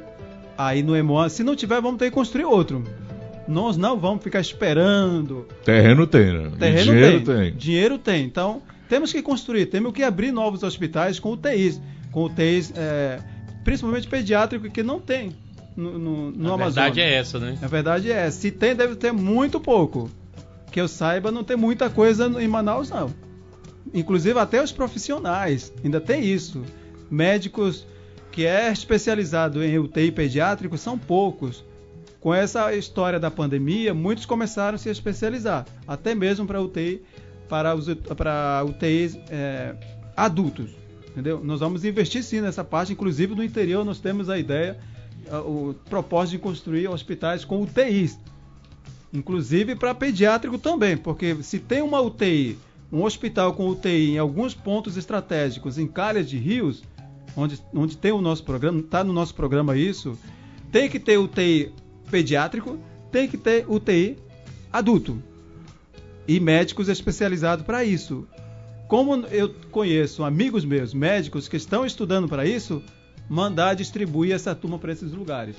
aí 0.56 0.82
no 0.82 0.96
EMOAN. 0.96 1.28
Se 1.28 1.42
não 1.42 1.56
tiver, 1.56 1.80
vamos 1.80 1.98
ter 1.98 2.06
que 2.06 2.14
construir 2.14 2.44
outro. 2.44 2.84
Nós 3.48 3.78
não 3.78 3.98
vamos 3.98 4.22
ficar 4.22 4.40
esperando. 4.40 5.46
Terreno 5.64 6.06
tem, 6.06 6.32
né? 6.32 6.52
Terreno 6.58 6.92
dinheiro 6.92 7.20
tem. 7.24 7.36
tem. 7.36 7.56
Dinheiro 7.56 7.98
tem. 7.98 8.24
Então, 8.24 8.62
temos 8.88 9.10
que 9.10 9.22
construir, 9.22 9.66
temos 9.66 9.92
que 9.92 10.02
abrir 10.02 10.30
novos 10.30 10.62
hospitais 10.62 11.18
com 11.18 11.32
UTIs. 11.32 11.80
Com 12.12 12.24
UTIs, 12.24 12.72
é, 12.76 13.18
principalmente 13.64 14.06
pediátrico, 14.06 14.68
que 14.70 14.82
não 14.82 15.00
tem 15.00 15.34
no, 15.74 15.98
no, 15.98 16.30
no 16.30 16.50
a 16.50 16.54
Amazonas. 16.54 16.74
verdade 16.74 17.00
é 17.00 17.14
essa, 17.14 17.38
né? 17.38 17.58
A 17.62 17.66
verdade 17.66 18.12
é, 18.12 18.30
se 18.30 18.50
tem, 18.50 18.74
deve 18.74 18.96
ter 18.96 19.12
muito 19.12 19.58
pouco. 19.58 20.10
Que 20.70 20.80
eu 20.80 20.88
saiba, 20.88 21.30
não 21.30 21.42
tem 21.42 21.56
muita 21.56 21.88
coisa 21.88 22.26
em 22.42 22.48
Manaus, 22.48 22.90
não. 22.90 23.10
Inclusive, 23.94 24.38
até 24.38 24.62
os 24.62 24.72
profissionais, 24.72 25.72
ainda 25.82 26.00
tem 26.00 26.22
isso. 26.22 26.62
Médicos 27.10 27.86
que 28.30 28.44
é 28.44 28.70
especializado 28.70 29.64
em 29.64 29.78
UTI 29.78 30.12
pediátrico 30.12 30.76
são 30.76 30.98
poucos. 30.98 31.64
Com 32.20 32.34
essa 32.34 32.74
história 32.74 33.20
da 33.20 33.30
pandemia, 33.30 33.94
muitos 33.94 34.26
começaram 34.26 34.74
a 34.74 34.78
se 34.78 34.88
especializar, 34.88 35.64
até 35.86 36.14
mesmo 36.14 36.46
para 36.46 36.60
UTI 36.60 37.02
para, 37.48 37.74
os, 37.74 37.86
para 38.16 38.64
UTIs 38.64 39.18
é, 39.30 39.74
adultos. 40.16 40.70
Entendeu? 41.08 41.42
Nós 41.42 41.60
vamos 41.60 41.84
investir 41.84 42.22
sim 42.22 42.40
nessa 42.40 42.62
parte, 42.62 42.92
inclusive 42.92 43.34
no 43.34 43.42
interior 43.42 43.84
nós 43.84 43.98
temos 43.98 44.28
a 44.28 44.38
ideia, 44.38 44.78
o 45.44 45.74
propósito 45.88 46.32
de 46.32 46.38
construir 46.38 46.88
hospitais 46.88 47.44
com 47.44 47.62
UTIs. 47.62 48.18
Inclusive 49.12 49.74
para 49.74 49.94
pediátrico 49.94 50.58
também, 50.58 50.96
porque 50.96 51.36
se 51.42 51.58
tem 51.58 51.82
uma 51.82 52.00
UTI, 52.00 52.58
um 52.92 53.02
hospital 53.02 53.54
com 53.54 53.68
UTI 53.68 54.10
em 54.10 54.18
alguns 54.18 54.54
pontos 54.54 54.96
estratégicos, 54.96 55.78
em 55.78 55.86
calhas 55.86 56.28
de 56.28 56.38
rios, 56.38 56.84
onde, 57.34 57.60
onde 57.74 57.96
tem 57.96 58.12
o 58.12 58.20
nosso 58.20 58.44
programa, 58.44 58.80
está 58.80 59.02
no 59.02 59.12
nosso 59.12 59.34
programa 59.34 59.76
isso, 59.76 60.16
tem 60.70 60.88
que 60.88 61.00
ter 61.00 61.18
UTI 61.18 61.72
pediátrico, 62.10 62.78
tem 63.10 63.28
que 63.28 63.36
ter 63.36 63.64
UTI 63.68 64.16
adulto 64.72 65.22
e 66.26 66.38
médicos 66.38 66.88
especializados 66.88 67.64
para 67.64 67.84
isso. 67.84 68.26
Como 68.86 69.26
eu 69.26 69.54
conheço 69.70 70.24
amigos 70.24 70.64
meus, 70.64 70.94
médicos 70.94 71.48
que 71.48 71.56
estão 71.56 71.84
estudando 71.84 72.28
para 72.28 72.46
isso, 72.46 72.82
mandar 73.28 73.74
distribuir 73.74 74.34
essa 74.34 74.54
turma 74.54 74.78
para 74.78 74.92
esses 74.92 75.12
lugares. 75.12 75.56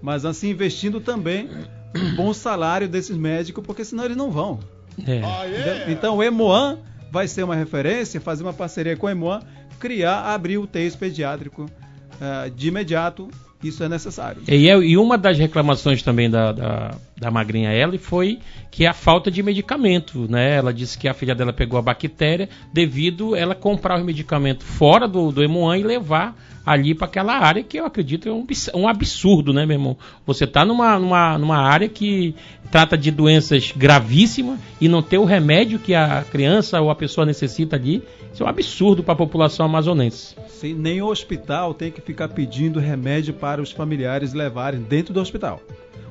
Mas 0.00 0.24
assim 0.24 0.50
investindo 0.50 1.00
também 1.00 1.48
um 1.94 2.14
bom 2.16 2.32
salário 2.34 2.88
desses 2.88 3.16
médicos, 3.16 3.64
porque 3.64 3.84
senão 3.84 4.04
eles 4.04 4.16
não 4.16 4.30
vão. 4.30 4.60
É. 5.06 5.90
Então 5.90 6.16
o 6.16 6.22
Emoan 6.22 6.78
vai 7.10 7.28
ser 7.28 7.42
uma 7.42 7.54
referência, 7.54 8.20
fazer 8.20 8.42
uma 8.42 8.52
parceria 8.52 8.96
com 8.96 9.06
o 9.06 9.10
Emoan, 9.10 9.40
criar, 9.78 10.22
abrir 10.32 10.58
o 10.58 10.66
TEIS 10.66 10.96
pediátrico 10.96 11.64
uh, 11.64 12.50
de 12.50 12.68
imediato 12.68 13.28
isso 13.68 13.82
é 13.82 13.88
necessário. 13.88 14.42
E, 14.48 14.68
é, 14.68 14.76
e 14.76 14.96
uma 14.96 15.16
das 15.16 15.38
reclamações 15.38 16.02
também 16.02 16.28
da, 16.28 16.52
da, 16.52 16.96
da 17.16 17.30
magrinha 17.30 17.72
Ellie 17.72 17.98
foi 17.98 18.38
que 18.70 18.86
a 18.86 18.92
falta 18.92 19.30
de 19.30 19.42
medicamento, 19.42 20.26
né? 20.30 20.56
Ela 20.56 20.72
disse 20.72 20.98
que 20.98 21.08
a 21.08 21.14
filha 21.14 21.34
dela 21.34 21.52
pegou 21.52 21.78
a 21.78 21.82
bactéria 21.82 22.48
devido 22.72 23.36
ela 23.36 23.54
comprar 23.54 24.00
o 24.00 24.04
medicamento 24.04 24.64
fora 24.64 25.06
do, 25.06 25.30
do 25.30 25.42
Emuan 25.42 25.78
e 25.78 25.82
levar 25.82 26.36
ali 26.64 26.94
para 26.94 27.06
aquela 27.06 27.34
área 27.34 27.62
que 27.62 27.78
eu 27.78 27.84
acredito 27.84 28.28
é 28.28 28.32
um, 28.32 28.46
um 28.74 28.88
absurdo, 28.88 29.52
né, 29.52 29.66
meu 29.66 29.76
irmão? 29.76 29.96
Você 30.26 30.46
tá 30.46 30.64
numa, 30.64 30.98
numa, 30.98 31.38
numa 31.38 31.58
área 31.58 31.88
que 31.88 32.34
trata 32.70 32.96
de 32.96 33.10
doenças 33.10 33.72
gravíssimas 33.76 34.58
e 34.80 34.88
não 34.88 35.02
ter 35.02 35.18
o 35.18 35.24
remédio 35.24 35.78
que 35.78 35.94
a 35.94 36.24
criança 36.30 36.80
ou 36.80 36.90
a 36.90 36.94
pessoa 36.94 37.26
necessita 37.26 37.76
ali, 37.76 38.02
isso 38.32 38.42
é 38.42 38.46
um 38.46 38.48
absurdo 38.48 39.02
para 39.02 39.12
a 39.12 39.16
população 39.16 39.66
amazonense. 39.66 40.34
Sim, 40.48 40.74
nem 40.74 41.02
o 41.02 41.06
hospital 41.06 41.74
tem 41.74 41.90
que 41.90 42.00
ficar 42.00 42.28
pedindo 42.28 42.80
remédio 42.80 43.34
para 43.34 43.60
os 43.60 43.70
familiares 43.70 44.32
levarem 44.32 44.80
dentro 44.80 45.12
do 45.12 45.20
hospital. 45.20 45.60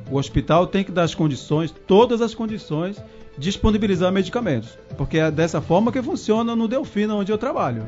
O 0.09 0.17
hospital 0.17 0.67
tem 0.67 0.83
que 0.83 0.91
dar 0.91 1.03
as 1.03 1.15
condições, 1.15 1.73
todas 1.87 2.21
as 2.21 2.35
condições, 2.35 3.01
disponibilizar 3.37 4.11
medicamentos, 4.11 4.77
porque 4.97 5.17
é 5.17 5.31
dessa 5.31 5.61
forma 5.61 5.91
que 5.91 6.01
funciona 6.01 6.55
no 6.55 6.67
Delfino, 6.67 7.17
onde 7.17 7.31
eu 7.31 7.37
trabalho. 7.37 7.87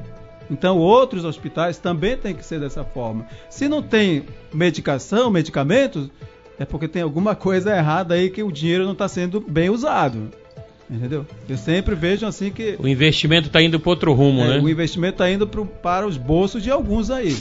Então, 0.49 0.77
outros 0.77 1.25
hospitais 1.25 1.77
também 1.77 2.17
têm 2.17 2.36
que 2.36 2.45
ser 2.45 2.59
dessa 2.59 2.84
forma. 2.84 3.27
Se 3.49 3.67
não 3.67 3.81
tem 3.81 4.25
medicação, 4.53 5.29
medicamentos, 5.29 6.09
é 6.57 6.65
porque 6.65 6.88
tem 6.88 7.01
alguma 7.01 7.36
coisa 7.36 7.75
errada 7.75 8.15
aí 8.15 8.29
que 8.29 8.43
o 8.43 8.51
dinheiro 8.51 8.86
não 8.86 8.93
está 8.93 9.07
sendo 9.07 9.39
bem 9.39 9.69
usado. 9.69 10.31
Entendeu? 10.89 11.25
Eu 11.47 11.57
sempre 11.57 11.95
vejo 11.95 12.25
assim 12.25 12.51
que. 12.51 12.75
O 12.79 12.88
investimento 12.88 13.47
está 13.47 13.61
indo 13.61 13.79
para 13.79 13.89
outro 13.89 14.13
rumo, 14.13 14.41
é, 14.41 14.47
né? 14.47 14.59
O 14.59 14.69
investimento 14.69 15.13
está 15.13 15.31
indo 15.31 15.47
pro, 15.47 15.65
para 15.65 16.05
os 16.05 16.17
bolsos 16.17 16.61
de 16.61 16.69
alguns 16.69 17.09
aí. 17.09 17.36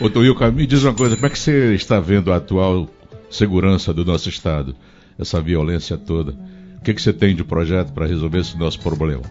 Ô, 0.00 0.10
Tuilca, 0.10 0.50
me 0.50 0.66
diz 0.66 0.82
uma 0.82 0.94
coisa: 0.94 1.14
como 1.14 1.26
é 1.26 1.30
que 1.30 1.38
você 1.38 1.74
está 1.74 2.00
vendo 2.00 2.32
a 2.32 2.36
atual 2.36 2.88
segurança 3.30 3.92
do 3.94 4.04
nosso 4.04 4.28
Estado? 4.28 4.74
Essa 5.18 5.40
violência 5.40 5.96
toda. 5.96 6.32
O 6.78 6.82
que, 6.84 6.92
que 6.92 7.00
você 7.00 7.12
tem 7.12 7.34
de 7.34 7.44
projeto 7.44 7.92
para 7.92 8.06
resolver 8.06 8.40
esse 8.40 8.58
nosso 8.58 8.80
problema? 8.80 9.22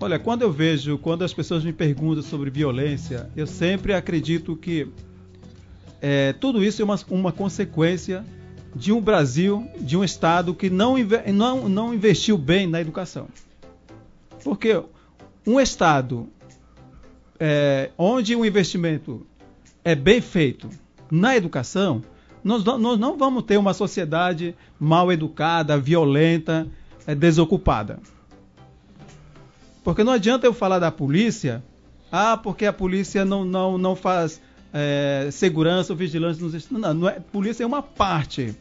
Olha, 0.00 0.18
quando 0.18 0.42
eu 0.42 0.52
vejo, 0.52 0.98
quando 0.98 1.22
as 1.24 1.32
pessoas 1.32 1.64
me 1.64 1.72
perguntam 1.72 2.22
sobre 2.22 2.50
violência, 2.50 3.30
eu 3.36 3.46
sempre 3.46 3.92
acredito 3.92 4.54
que 4.54 4.86
é, 6.00 6.32
tudo 6.32 6.62
isso 6.62 6.82
é 6.82 6.84
uma, 6.84 6.98
uma 7.10 7.32
consequência 7.32 8.24
de 8.74 8.92
um 8.92 9.00
Brasil, 9.00 9.68
de 9.80 9.96
um 9.96 10.04
Estado 10.04 10.54
que 10.54 10.70
não, 10.70 10.96
não, 11.32 11.68
não 11.68 11.94
investiu 11.94 12.36
bem 12.36 12.66
na 12.66 12.80
educação. 12.80 13.28
Porque 14.44 14.82
um 15.46 15.60
Estado 15.60 16.28
é, 17.38 17.90
onde 17.96 18.34
o 18.34 18.44
investimento 18.44 19.26
é 19.84 19.94
bem 19.94 20.20
feito 20.20 20.68
na 21.10 21.36
educação, 21.36 22.02
nós, 22.42 22.64
nós 22.64 22.98
não 22.98 23.16
vamos 23.16 23.44
ter 23.44 23.56
uma 23.56 23.74
sociedade 23.74 24.54
mal 24.78 25.10
educada, 25.12 25.78
violenta, 25.78 26.66
é, 27.06 27.14
desocupada. 27.14 27.98
Porque 29.82 30.04
não 30.04 30.12
adianta 30.12 30.46
eu 30.46 30.52
falar 30.52 30.78
da 30.78 30.90
polícia, 30.90 31.62
ah, 32.12 32.36
porque 32.36 32.66
a 32.66 32.72
polícia 32.72 33.24
não, 33.24 33.44
não, 33.44 33.78
não 33.78 33.96
faz 33.96 34.40
é, 34.78 35.28
segurança 35.32 35.92
ou 35.92 35.96
vigilância 35.96 36.42
nos 36.42 36.54
estados. 36.54 36.80
Não, 36.80 36.94
não 36.94 37.08
é, 37.08 37.18
polícia 37.18 37.64
é 37.64 37.66
uma 37.66 37.82
parte. 37.82 38.54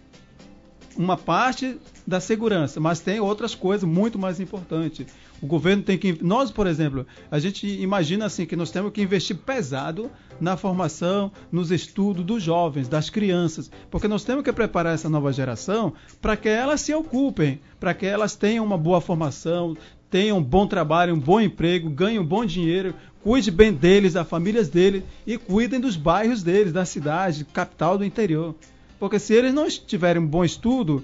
Uma 0.95 1.15
parte 1.15 1.77
da 2.07 2.19
segurança, 2.19 2.79
mas 2.79 2.99
tem 2.99 3.19
outras 3.19 3.53
coisas 3.53 3.87
muito 3.87 4.17
mais 4.17 4.39
importantes. 4.39 5.05
O 5.39 5.45
governo 5.45 5.83
tem 5.83 5.95
que. 5.95 6.17
Nós, 6.23 6.49
por 6.49 6.65
exemplo, 6.65 7.05
a 7.29 7.37
gente 7.37 7.67
imagina 7.67 8.25
assim 8.25 8.47
que 8.47 8.55
nós 8.55 8.71
temos 8.71 8.91
que 8.91 9.03
investir 9.03 9.35
pesado 9.35 10.09
na 10.41 10.57
formação, 10.57 11.31
nos 11.51 11.69
estudos 11.69 12.25
dos 12.25 12.41
jovens, 12.41 12.87
das 12.87 13.11
crianças, 13.11 13.69
porque 13.91 14.07
nós 14.07 14.23
temos 14.23 14.43
que 14.43 14.51
preparar 14.51 14.95
essa 14.95 15.07
nova 15.07 15.31
geração 15.31 15.93
para 16.19 16.35
que 16.35 16.49
elas 16.49 16.81
se 16.81 16.95
ocupem, 16.95 17.59
para 17.79 17.93
que 17.93 18.07
elas 18.07 18.35
tenham 18.35 18.65
uma 18.65 18.77
boa 18.77 18.99
formação, 18.99 19.77
tenham 20.09 20.39
um 20.39 20.43
bom 20.43 20.65
trabalho, 20.65 21.13
um 21.13 21.19
bom 21.19 21.39
emprego, 21.39 21.89
ganhem 21.91 22.17
um 22.17 22.25
bom 22.25 22.43
dinheiro, 22.43 22.95
cuide 23.27 23.51
bem 23.51 23.73
deles, 23.73 24.13
das 24.13 24.25
famílias 24.25 24.69
deles 24.69 25.03
e 25.25 25.37
cuidem 25.37 25.81
dos 25.81 25.97
bairros 25.97 26.41
deles, 26.41 26.71
da 26.71 26.85
cidade, 26.85 27.43
capital 27.43 27.97
do 27.97 28.05
interior. 28.05 28.55
Porque 28.97 29.19
se 29.19 29.33
eles 29.33 29.53
não 29.53 29.67
tiverem 29.67 30.21
um 30.21 30.25
bom 30.25 30.45
estudo, 30.45 31.03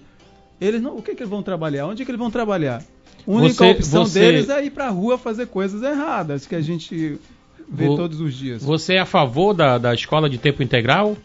eles 0.62 0.82
não, 0.82 0.96
o 0.96 1.02
que, 1.02 1.16
que 1.16 1.22
eles 1.22 1.30
vão 1.30 1.44
trabalhar? 1.44 1.86
Onde 1.86 2.06
que 2.06 2.12
eles 2.12 2.20
vão 2.20 2.32
trabalhar? 2.32 2.82
A 3.28 3.30
única 3.30 3.66
você, 3.66 3.72
opção 3.72 4.06
você... 4.06 4.20
deles 4.22 4.48
é 4.48 4.64
ir 4.64 4.70
para 4.70 4.86
a 4.88 4.90
rua 4.90 5.18
fazer 5.18 5.48
coisas 5.48 5.84
erradas 5.84 6.48
que 6.48 6.56
a 6.56 6.62
gente 6.62 7.20
vê 7.70 7.88
todos 7.88 8.22
os 8.22 8.34
dias. 8.34 8.64
Você 8.64 8.94
é 8.94 9.00
a 9.00 9.06
favor 9.06 9.54
da, 9.54 9.78
da 9.78 9.94
escola 9.94 10.30
de 10.30 10.38
tempo 10.38 10.64
integral? 10.64 11.18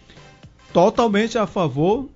Totalmente 0.73 1.39
a 1.39 1.47
favor 1.47 2.09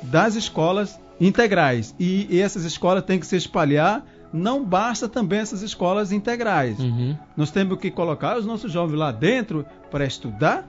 das 0.00 0.36
escolas 0.36 0.96
integrais. 1.20 1.92
E, 1.98 2.28
e 2.30 2.40
essas 2.40 2.64
escolas 2.64 3.04
têm 3.04 3.18
que 3.18 3.26
se 3.26 3.34
espalhar 3.34 4.06
não 4.32 4.64
basta 4.64 5.08
também 5.08 5.40
essas 5.40 5.62
escolas 5.62 6.12
integrais. 6.12 6.78
Uhum. 6.78 7.16
Nós 7.36 7.50
temos 7.50 7.78
que 7.78 7.90
colocar 7.90 8.38
os 8.38 8.46
nossos 8.46 8.70
jovens 8.70 8.96
lá 8.96 9.12
dentro 9.12 9.64
para 9.90 10.04
estudar, 10.04 10.68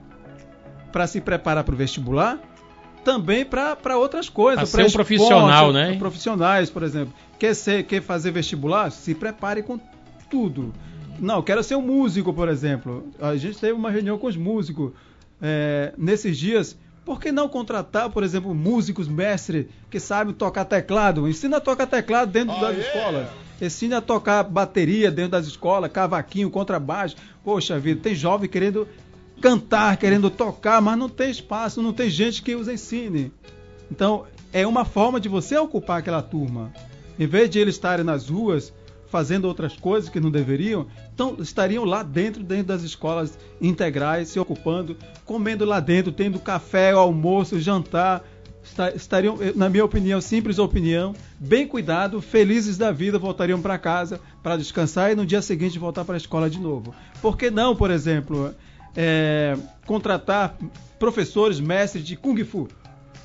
para 0.92 1.06
se 1.06 1.20
preparar 1.20 1.64
para 1.64 1.74
o 1.74 1.76
vestibular, 1.76 2.38
também 3.04 3.44
para 3.44 3.96
outras 3.96 4.28
coisas. 4.28 4.70
Para 4.70 4.84
ser 4.84 4.88
um 4.88 4.92
profissional, 4.92 5.72
né? 5.72 5.96
Profissionais, 5.98 6.70
por 6.70 6.82
exemplo. 6.82 7.12
Quer, 7.38 7.54
ser, 7.54 7.84
quer 7.84 8.02
fazer 8.02 8.30
vestibular? 8.30 8.90
Se 8.90 9.14
prepare 9.14 9.62
com 9.62 9.78
tudo. 10.28 10.72
Não, 11.18 11.42
quero 11.42 11.62
ser 11.62 11.76
um 11.76 11.82
músico, 11.82 12.32
por 12.32 12.48
exemplo. 12.48 13.08
A 13.20 13.36
gente 13.36 13.58
teve 13.58 13.72
uma 13.72 13.90
reunião 13.90 14.18
com 14.18 14.26
os 14.26 14.36
músicos 14.36 14.92
é, 15.40 15.92
nesses 15.96 16.38
dias 16.38 16.76
por 17.04 17.18
que 17.18 17.32
não 17.32 17.48
contratar, 17.48 18.10
por 18.10 18.22
exemplo, 18.22 18.54
músicos, 18.54 19.08
mestres 19.08 19.66
que 19.90 19.98
sabem 19.98 20.34
tocar 20.34 20.64
teclado? 20.64 21.28
Ensina 21.28 21.56
a 21.56 21.60
tocar 21.60 21.86
teclado 21.86 22.30
dentro 22.30 22.54
oh, 22.56 22.60
das 22.60 22.76
yeah. 22.76 22.86
escolas. 22.86 23.28
Ensina 23.60 23.98
a 23.98 24.00
tocar 24.00 24.42
bateria 24.42 25.10
dentro 25.10 25.32
das 25.32 25.46
escolas, 25.46 25.92
cavaquinho, 25.92 26.50
contrabaixo. 26.50 27.16
Poxa 27.44 27.78
vida, 27.78 28.00
tem 28.00 28.14
jovem 28.14 28.48
querendo 28.48 28.88
cantar, 29.40 29.96
querendo 29.96 30.30
tocar, 30.30 30.80
mas 30.80 30.98
não 30.98 31.08
tem 31.08 31.30
espaço, 31.30 31.82
não 31.82 31.92
tem 31.92 32.08
gente 32.08 32.42
que 32.42 32.54
os 32.54 32.68
ensine. 32.68 33.32
Então, 33.90 34.24
é 34.52 34.66
uma 34.66 34.84
forma 34.84 35.20
de 35.20 35.28
você 35.28 35.56
ocupar 35.56 35.98
aquela 35.98 36.22
turma. 36.22 36.72
Em 37.18 37.26
vez 37.26 37.50
de 37.50 37.58
eles 37.58 37.74
estarem 37.74 38.04
nas 38.04 38.28
ruas 38.28 38.72
fazendo 39.10 39.46
outras 39.46 39.76
coisas 39.76 40.08
que 40.08 40.20
não 40.20 40.30
deveriam, 40.30 40.86
então 41.12 41.36
estariam 41.40 41.84
lá 41.84 42.02
dentro, 42.02 42.44
dentro 42.44 42.66
das 42.66 42.82
escolas 42.82 43.36
integrais, 43.60 44.28
se 44.28 44.38
ocupando, 44.38 44.96
comendo 45.24 45.64
lá 45.64 45.80
dentro, 45.80 46.12
tendo 46.12 46.38
café, 46.38 46.92
almoço, 46.92 47.58
jantar, 47.58 48.22
estariam, 48.94 49.38
na 49.54 49.68
minha 49.68 49.84
opinião, 49.84 50.20
simples 50.20 50.58
opinião, 50.58 51.14
bem 51.38 51.66
cuidado, 51.66 52.20
felizes 52.20 52.76
da 52.76 52.92
vida, 52.92 53.18
voltariam 53.18 53.60
para 53.60 53.78
casa 53.78 54.20
para 54.42 54.56
descansar 54.56 55.12
e 55.12 55.14
no 55.14 55.26
dia 55.26 55.42
seguinte 55.42 55.78
voltar 55.78 56.04
para 56.04 56.14
a 56.14 56.18
escola 56.18 56.48
de 56.48 56.58
novo. 56.58 56.94
Por 57.20 57.36
que 57.36 57.50
não, 57.50 57.74
por 57.74 57.90
exemplo, 57.90 58.54
é, 58.96 59.56
contratar 59.86 60.56
professores, 60.98 61.60
mestres 61.60 62.04
de 62.04 62.16
Kung 62.16 62.42
Fu, 62.44 62.68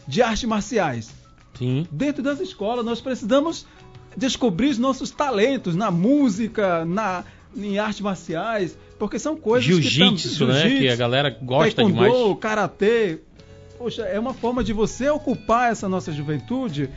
de 0.07 0.21
artes 0.21 0.43
marciais? 0.43 1.11
Sim. 1.57 1.87
Dentro 1.91 2.21
das 2.21 2.39
escolas, 2.39 2.85
nós 2.85 2.99
precisamos 3.01 3.65
descobrir 4.15 4.69
os 4.69 4.77
nossos 4.77 5.11
talentos 5.11 5.75
na 5.75 5.91
música, 5.91 6.85
na 6.85 7.23
em 7.55 7.79
artes 7.79 8.01
marciais, 8.01 8.77
porque 8.99 9.17
são 9.17 9.35
coisas 9.35 9.65
Jiu-jitsu, 9.65 10.45
né? 10.47 10.77
Que 10.77 10.89
a 10.89 10.95
galera 10.95 11.29
gosta 11.41 11.83
taekwondo, 11.83 12.09
demais. 12.09 12.39
karatê. 12.39 13.19
Poxa, 13.77 14.03
é 14.03 14.19
uma 14.19 14.33
forma 14.33 14.63
de 14.63 14.73
você 14.73 15.09
ocupar 15.09 15.71
essa 15.71 15.89
nossa 15.89 16.11
juventude 16.11 16.89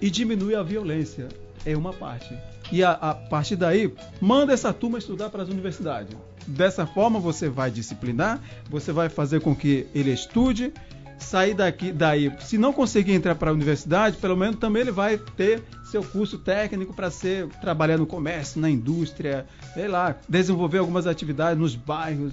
e 0.00 0.10
diminuir 0.10 0.56
a 0.56 0.62
violência. 0.62 1.28
é 1.64 1.76
uma 1.76 1.92
parte. 1.92 2.36
E 2.70 2.82
a, 2.82 2.92
a 2.92 3.14
partir 3.14 3.56
daí, 3.56 3.92
manda 4.20 4.52
essa 4.52 4.72
turma 4.72 4.98
estudar 4.98 5.30
para 5.30 5.42
as 5.42 5.48
universidades. 5.48 6.16
Dessa 6.46 6.86
forma, 6.86 7.18
você 7.18 7.48
vai 7.48 7.70
disciplinar, 7.70 8.40
você 8.70 8.92
vai 8.92 9.08
fazer 9.08 9.40
com 9.40 9.54
que 9.54 9.86
ele 9.94 10.12
estude, 10.12 10.72
sair 11.18 11.54
daqui, 11.54 11.90
daí, 11.92 12.32
se 12.40 12.58
não 12.58 12.72
conseguir 12.72 13.12
entrar 13.12 13.34
para 13.34 13.50
a 13.50 13.54
universidade, 13.54 14.16
pelo 14.18 14.36
menos 14.36 14.56
também 14.56 14.82
ele 14.82 14.92
vai 14.92 15.18
ter 15.18 15.62
seu 15.84 16.02
curso 16.02 16.38
técnico 16.38 16.92
para 16.92 17.10
ser 17.10 17.48
trabalhar 17.60 17.96
no 17.96 18.06
comércio, 18.06 18.60
na 18.60 18.70
indústria, 18.70 19.46
sei 19.74 19.88
lá, 19.88 20.16
desenvolver 20.28 20.78
algumas 20.78 21.06
atividades 21.06 21.58
nos 21.58 21.74
bairros. 21.74 22.32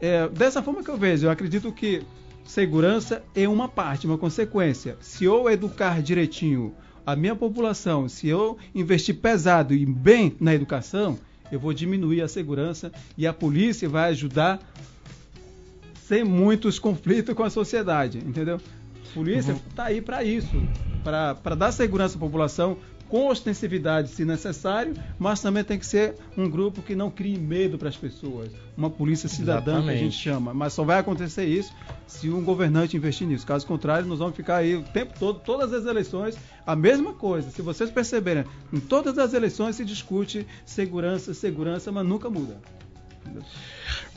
É, 0.00 0.28
dessa 0.28 0.62
forma 0.62 0.82
que 0.82 0.90
eu 0.90 0.96
vejo, 0.96 1.26
eu 1.26 1.30
acredito 1.30 1.70
que 1.72 2.02
segurança 2.50 3.22
é 3.32 3.48
uma 3.48 3.68
parte, 3.68 4.08
uma 4.08 4.18
consequência. 4.18 4.96
Se 5.00 5.24
eu 5.24 5.48
educar 5.48 6.02
direitinho 6.02 6.74
a 7.06 7.14
minha 7.14 7.36
população, 7.36 8.08
se 8.08 8.26
eu 8.26 8.58
investir 8.74 9.14
pesado 9.20 9.72
e 9.72 9.86
bem 9.86 10.34
na 10.40 10.52
educação, 10.52 11.16
eu 11.52 11.60
vou 11.60 11.72
diminuir 11.72 12.22
a 12.22 12.28
segurança 12.28 12.90
e 13.16 13.24
a 13.24 13.32
polícia 13.32 13.88
vai 13.88 14.10
ajudar 14.10 14.58
sem 16.08 16.24
muitos 16.24 16.80
conflitos 16.80 17.36
com 17.36 17.44
a 17.44 17.50
sociedade, 17.50 18.18
entendeu? 18.18 18.56
A 18.56 19.14
polícia 19.14 19.52
está 19.52 19.84
uhum. 19.84 19.88
aí 19.88 20.00
para 20.00 20.24
isso, 20.24 20.60
para 21.04 21.54
dar 21.54 21.70
segurança 21.70 22.16
à 22.16 22.20
população, 22.20 22.78
com 23.10 23.26
ostensividade 23.26 24.08
se 24.08 24.24
necessário, 24.24 24.94
mas 25.18 25.42
também 25.42 25.64
tem 25.64 25.78
que 25.78 25.84
ser 25.84 26.14
um 26.36 26.48
grupo 26.48 26.80
que 26.80 26.94
não 26.94 27.10
crie 27.10 27.36
medo 27.36 27.76
para 27.76 27.88
as 27.88 27.96
pessoas. 27.96 28.50
Uma 28.76 28.88
polícia 28.88 29.28
cidadã 29.28 29.72
Exatamente. 29.72 29.86
que 29.86 30.00
a 30.00 30.04
gente 30.04 30.16
chama. 30.16 30.54
Mas 30.54 30.72
só 30.72 30.84
vai 30.84 31.00
acontecer 31.00 31.44
isso 31.44 31.72
se 32.06 32.30
um 32.30 32.42
governante 32.42 32.96
investir 32.96 33.26
nisso. 33.26 33.44
Caso 33.44 33.66
contrário, 33.66 34.06
nós 34.06 34.20
vamos 34.20 34.36
ficar 34.36 34.56
aí 34.56 34.76
o 34.76 34.82
tempo 34.82 35.12
todo, 35.18 35.40
todas 35.40 35.72
as 35.72 35.84
eleições, 35.86 36.38
a 36.64 36.76
mesma 36.76 37.12
coisa. 37.12 37.50
Se 37.50 37.60
vocês 37.60 37.90
perceberem, 37.90 38.44
em 38.72 38.78
todas 38.78 39.18
as 39.18 39.34
eleições 39.34 39.74
se 39.74 39.84
discute 39.84 40.46
segurança, 40.64 41.34
segurança, 41.34 41.90
mas 41.90 42.06
nunca 42.06 42.30
muda. 42.30 42.56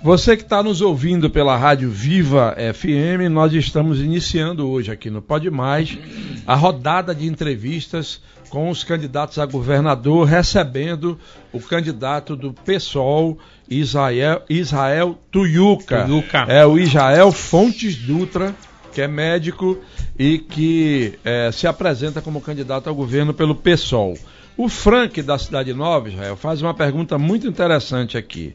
Você 0.03 0.35
que 0.35 0.43
está 0.43 0.61
nos 0.61 0.81
ouvindo 0.81 1.29
pela 1.29 1.55
Rádio 1.55 1.89
Viva 1.89 2.55
FM, 2.73 3.31
nós 3.31 3.53
estamos 3.53 4.01
iniciando 4.01 4.67
hoje 4.67 4.91
aqui 4.91 5.09
no 5.09 5.21
Pode 5.21 5.49
Mais 5.49 5.97
a 6.45 6.55
rodada 6.55 7.15
de 7.15 7.25
entrevistas 7.25 8.21
com 8.49 8.69
os 8.69 8.83
candidatos 8.83 9.39
a 9.39 9.45
governador, 9.45 10.27
recebendo 10.27 11.17
o 11.51 11.59
candidato 11.59 12.35
do 12.35 12.53
PSOL, 12.53 13.39
Israel, 13.67 14.43
Israel 14.49 15.17
Tuyuca. 15.31 16.03
Tuyuca. 16.03 16.45
É 16.49 16.65
o 16.65 16.77
Israel 16.77 17.31
Fontes 17.31 17.95
Dutra, 17.95 18.53
que 18.93 19.01
é 19.01 19.07
médico 19.07 19.79
e 20.19 20.37
que 20.37 21.17
é, 21.23 21.49
se 21.51 21.65
apresenta 21.65 22.21
como 22.21 22.41
candidato 22.41 22.87
ao 22.89 22.93
governo 22.93 23.33
pelo 23.33 23.55
PSOL. 23.55 24.15
O 24.55 24.69
Frank 24.69 25.19
da 25.23 25.39
Cidade 25.39 25.73
Nova, 25.73 26.09
Israel, 26.09 26.35
faz 26.35 26.61
uma 26.61 26.73
pergunta 26.73 27.17
muito 27.17 27.47
interessante 27.47 28.17
aqui. 28.17 28.53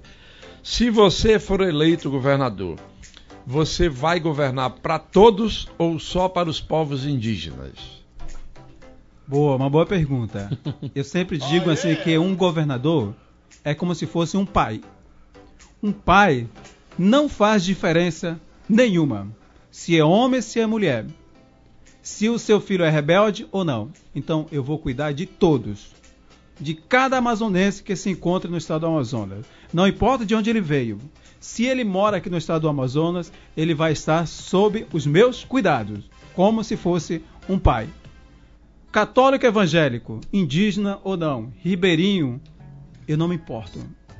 Se 0.70 0.90
você 0.90 1.38
for 1.38 1.62
eleito 1.62 2.10
governador, 2.10 2.78
você 3.46 3.88
vai 3.88 4.20
governar 4.20 4.68
para 4.68 4.98
todos 4.98 5.66
ou 5.78 5.98
só 5.98 6.28
para 6.28 6.48
os 6.48 6.60
povos 6.60 7.06
indígenas? 7.06 8.04
Boa, 9.26 9.56
uma 9.56 9.70
boa 9.70 9.86
pergunta. 9.86 10.50
Eu 10.94 11.02
sempre 11.04 11.38
digo 11.38 11.70
assim 11.70 11.94
que 11.96 12.18
um 12.18 12.36
governador 12.36 13.14
é 13.64 13.74
como 13.74 13.94
se 13.94 14.04
fosse 14.04 14.36
um 14.36 14.44
pai. 14.44 14.82
Um 15.82 15.90
pai 15.90 16.46
não 16.98 17.30
faz 17.30 17.64
diferença 17.64 18.38
nenhuma 18.68 19.26
se 19.70 19.98
é 19.98 20.04
homem, 20.04 20.42
se 20.42 20.60
é 20.60 20.66
mulher. 20.66 21.06
Se 22.02 22.28
o 22.28 22.38
seu 22.38 22.60
filho 22.60 22.84
é 22.84 22.90
rebelde 22.90 23.48
ou 23.50 23.64
não. 23.64 23.90
Então 24.14 24.46
eu 24.52 24.62
vou 24.62 24.78
cuidar 24.78 25.12
de 25.12 25.24
todos. 25.24 25.97
De 26.60 26.74
cada 26.74 27.18
amazonense 27.18 27.82
que 27.82 27.94
se 27.94 28.10
encontra 28.10 28.50
no 28.50 28.56
estado 28.56 28.80
do 28.80 28.86
Amazonas. 28.88 29.46
Não 29.72 29.86
importa 29.86 30.26
de 30.26 30.34
onde 30.34 30.50
ele 30.50 30.60
veio. 30.60 30.98
Se 31.40 31.64
ele 31.64 31.84
mora 31.84 32.16
aqui 32.16 32.28
no 32.28 32.36
estado 32.36 32.62
do 32.62 32.68
Amazonas, 32.68 33.32
ele 33.56 33.74
vai 33.74 33.92
estar 33.92 34.26
sob 34.26 34.86
os 34.92 35.06
meus 35.06 35.44
cuidados, 35.44 36.10
como 36.34 36.64
se 36.64 36.76
fosse 36.76 37.22
um 37.48 37.58
pai. 37.58 37.88
Católico 38.90 39.46
evangélico, 39.46 40.20
indígena 40.32 40.98
ou 41.04 41.16
não, 41.16 41.52
ribeirinho, 41.62 42.40
eu 43.06 43.16
não 43.16 43.28
me 43.28 43.36
importo. 43.36 43.78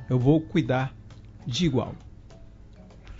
Eu 0.09 0.17
vou 0.17 0.39
cuidar 0.39 0.93
de 1.45 1.65
igual. 1.65 1.93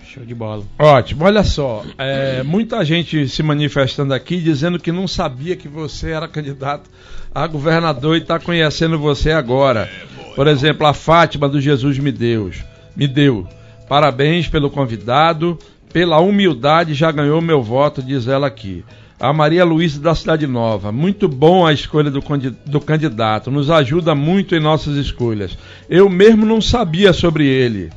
Show 0.04 0.26
de 0.26 0.34
bola. 0.34 0.66
Ótimo, 0.80 1.26
olha 1.26 1.44
só. 1.44 1.86
É, 1.98 2.42
muita 2.42 2.84
gente 2.84 3.28
se 3.28 3.44
manifestando 3.44 4.14
aqui 4.14 4.38
dizendo 4.38 4.80
que 4.80 4.92
não 4.92 5.08
sabia 5.08 5.56
que 5.56 5.68
você 5.68 6.12
era 6.12 6.28
candidato 6.28 6.90
a 7.34 7.48
governador 7.48 8.16
e 8.16 8.22
está 8.22 8.40
conhecendo 8.40 8.98
você 8.98 9.32
agora. 9.32 9.90
Por 10.36 10.48
exemplo, 10.48 10.86
a 10.86 10.94
Fátima 10.94 11.48
do 11.50 11.60
Jesus 11.60 12.00
me 12.00 12.12
deu. 12.12 12.52
Me 12.96 13.08
deu. 13.08 13.48
Parabéns 13.88 14.48
pelo 14.48 14.70
convidado, 14.70 15.58
pela 15.92 16.20
humildade 16.20 16.94
já 16.94 17.12
ganhou 17.12 17.42
meu 17.42 17.62
voto, 17.62 18.02
diz 18.02 18.28
ela 18.28 18.48
aqui 18.48 18.84
a 19.20 19.34
Maria 19.34 19.66
Luísa 19.66 20.00
da 20.00 20.16
Cidade 20.16 20.48
Nova. 20.48 20.92
Muito 20.92 21.28
bom 21.28 21.66
a 21.66 21.74
escolha 21.74 22.10
do, 22.10 22.24
do, 22.66 22.80
candidato, 22.80 23.52
nos 23.52 23.70
ajuda 23.70 24.16
muito 24.16 24.56
em 24.56 24.62
nossas 24.62 24.96
escolhas. 24.96 25.58
Eu 25.90 26.10
mesmo 26.10 26.46
não 26.46 26.62
sabia 26.62 27.12
sobre 27.12 27.46
ele, 27.46 27.90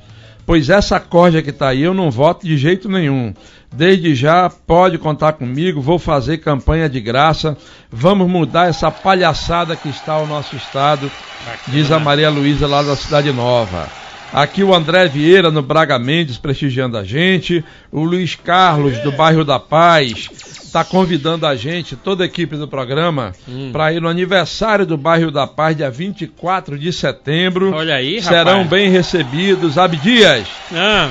pois 0.44 0.68
essa 0.68 0.98
corja 0.98 1.40
que 1.40 1.50
está 1.50 1.68
aí 1.68 1.82
eu 1.82 1.94
não 1.94 2.10
voto 2.10 2.44
de 2.44 2.56
jeito 2.56 2.88
nenhum. 2.88 3.32
Desde 3.72 4.14
já 4.14 4.50
pode 4.50 4.98
contar 4.98 5.32
comigo, 5.32 5.80
vou 5.80 5.98
fazer 5.98 6.38
campanha 6.38 6.88
de 6.88 7.00
graça. 7.00 7.56
Vamos 7.90 8.28
mudar 8.28 8.68
essa 8.68 8.90
palhaçada 8.90 9.74
que 9.74 9.88
está 9.88 10.18
o 10.18 10.26
nosso 10.26 10.54
estado, 10.56 11.10
diz 11.68 11.90
a 11.90 11.98
Maria 11.98 12.28
Luísa 12.28 12.66
lá 12.66 12.82
da 12.82 12.94
Cidade 12.94 13.32
Nova. 13.32 13.88
Aqui 14.32 14.62
o 14.62 14.74
André 14.74 15.08
Vieira 15.08 15.50
no 15.50 15.62
Braga 15.62 15.98
Mendes 15.98 16.38
prestigiando 16.38 16.96
a 16.96 17.04
gente, 17.04 17.62
o 17.90 18.02
Luiz 18.02 18.34
Carlos 18.34 18.98
do 18.98 19.12
bairro 19.12 19.44
da 19.44 19.58
Paz, 19.58 20.28
está 20.72 20.82
convidando 20.82 21.46
a 21.46 21.54
gente, 21.54 21.96
toda 21.96 22.24
a 22.24 22.26
equipe 22.26 22.56
do 22.56 22.66
programa, 22.66 23.32
hum. 23.46 23.70
para 23.72 23.92
ir 23.92 24.00
no 24.00 24.08
aniversário 24.08 24.86
do 24.86 24.96
bairro 24.96 25.30
da 25.30 25.46
Paz, 25.46 25.76
dia 25.76 25.90
24 25.90 26.78
de 26.78 26.90
setembro. 26.92 27.74
Olha 27.74 27.94
aí, 27.94 28.20
rapaz. 28.20 28.38
Serão 28.38 28.66
bem 28.66 28.88
recebidos. 28.88 29.76
Abdias. 29.76 30.46
Ah. 30.72 31.10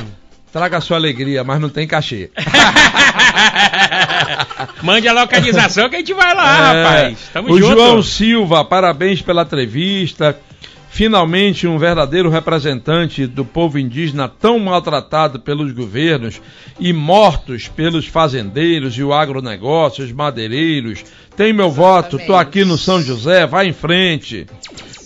Traga 0.52 0.78
a 0.78 0.82
sua 0.82 0.98
alegria, 0.98 1.44
mas 1.44 1.62
não 1.62 1.70
tem 1.70 1.88
cachê. 1.88 2.30
Mande 4.84 5.08
a 5.08 5.14
localização 5.14 5.90
que 5.90 5.96
a 5.96 6.00
gente 6.00 6.14
vai 6.14 6.36
lá, 6.36 6.74
é, 6.74 6.84
rapaz. 6.84 7.30
Tamo 7.32 7.54
o 7.54 7.60
junto. 7.60 7.74
João 7.74 8.04
Silva, 8.04 8.66
parabéns 8.66 9.22
pela 9.22 9.44
entrevista. 9.44 10.38
Finalmente, 10.90 11.68
um 11.68 11.78
verdadeiro 11.78 12.30
representante 12.30 13.26
do 13.26 13.46
povo 13.46 13.80
indígena 13.80 14.28
tão 14.28 14.60
maltratado 14.60 15.40
pelos 15.40 15.72
governos 15.72 16.42
e 16.78 16.92
mortos 16.92 17.70
pelos 17.70 18.06
fazendeiros 18.06 18.98
e 18.98 19.04
o 19.04 19.14
agronegócio, 19.14 20.04
os 20.04 20.12
madeireiros. 20.12 21.06
Tem 21.38 21.54
meu 21.54 21.72
voto, 21.72 22.20
tô 22.28 22.36
aqui 22.36 22.66
no 22.66 22.78
São 22.78 23.02
José, 23.02 23.48
vai 23.48 23.68
em 23.68 23.74
frente. 23.74 24.46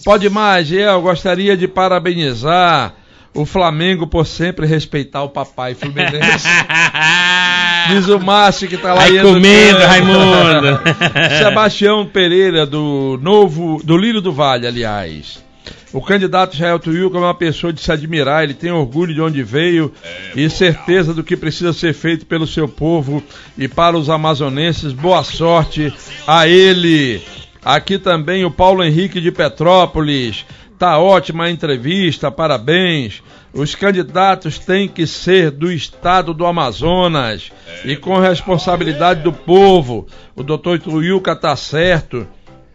Pode 0.03 0.27
mais, 0.27 0.71
eu 0.71 0.99
gostaria 1.03 1.55
de 1.55 1.67
parabenizar 1.67 2.95
o 3.35 3.45
Flamengo 3.45 4.07
por 4.07 4.25
sempre 4.25 4.65
respeitar 4.65 5.21
o 5.23 5.29
papai 5.29 5.75
Fluminense. 5.75 6.47
Diz 7.89 8.07
o 8.07 8.19
Márcio 8.19 8.67
que 8.67 8.77
tá 8.77 8.93
lá 8.93 9.01
Vai 9.01 9.21
comendo, 9.21 9.79
Raimundo. 9.79 10.79
Sebastião 11.37 12.05
Pereira 12.05 12.65
do 12.65 13.19
Novo, 13.21 13.79
do 13.83 13.95
Lírio 13.95 14.21
do 14.21 14.31
Vale, 14.31 14.65
aliás. 14.65 15.43
O 15.93 16.01
candidato 16.01 16.55
Israel 16.55 16.79
Tuyuca 16.79 17.17
é 17.17 17.21
uma 17.21 17.33
pessoa 17.33 17.71
de 17.71 17.79
se 17.79 17.91
admirar, 17.91 18.43
ele 18.43 18.53
tem 18.53 18.71
orgulho 18.71 19.13
de 19.13 19.21
onde 19.21 19.43
veio 19.43 19.93
é, 20.03 20.31
e 20.35 20.49
certeza 20.49 21.13
do 21.13 21.23
que 21.23 21.37
precisa 21.37 21.71
ser 21.71 21.93
feito 21.93 22.25
pelo 22.25 22.45
seu 22.45 22.67
povo 22.67 23.23
e 23.57 23.67
para 23.67 23.97
os 23.97 24.09
amazonenses. 24.09 24.91
Boa 24.91 25.23
sorte 25.23 25.93
a 26.27 26.47
ele. 26.47 27.21
Aqui 27.63 27.97
também 27.97 28.43
o 28.43 28.51
Paulo 28.51 28.83
Henrique 28.83 29.21
de 29.21 29.31
Petrópolis. 29.31 30.45
Tá 30.77 30.99
ótima 30.99 31.45
a 31.45 31.51
entrevista, 31.51 32.29
parabéns. 32.29 33.23
Os 33.53 33.73
candidatos 33.75 34.59
têm 34.59 34.89
que 34.89 35.07
ser 35.07 35.49
do 35.49 35.71
estado 35.71 36.33
do 36.33 36.45
Amazonas 36.45 37.51
e 37.85 37.95
com 37.95 38.17
responsabilidade 38.19 39.23
do 39.23 39.31
povo. 39.31 40.05
O 40.35 40.43
doutor 40.43 40.77
Tuyuca 40.79 41.33
tá 41.35 41.55
certo 41.55 42.27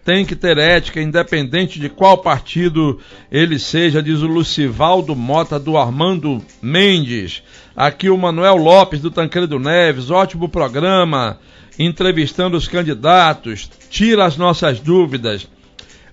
tem 0.04 0.24
que 0.24 0.34
ter 0.34 0.56
ética, 0.56 1.00
independente 1.00 1.78
de 1.78 1.88
qual 1.88 2.18
partido 2.18 2.98
ele 3.30 3.58
seja, 3.58 4.02
diz 4.02 4.22
o 4.22 4.26
Lucivaldo 4.26 5.14
Mota 5.14 5.58
do 5.58 5.76
Armando 5.76 6.42
Mendes. 6.62 7.42
Aqui 7.76 8.08
o 8.08 8.16
Manuel 8.16 8.56
Lopes 8.56 9.00
do 9.00 9.10
Tancredo 9.10 9.58
Neves, 9.58 10.10
ótimo 10.10 10.48
programa, 10.48 11.38
entrevistando 11.78 12.56
os 12.56 12.66
candidatos, 12.66 13.70
tira 13.90 14.24
as 14.24 14.36
nossas 14.36 14.80
dúvidas. 14.80 15.46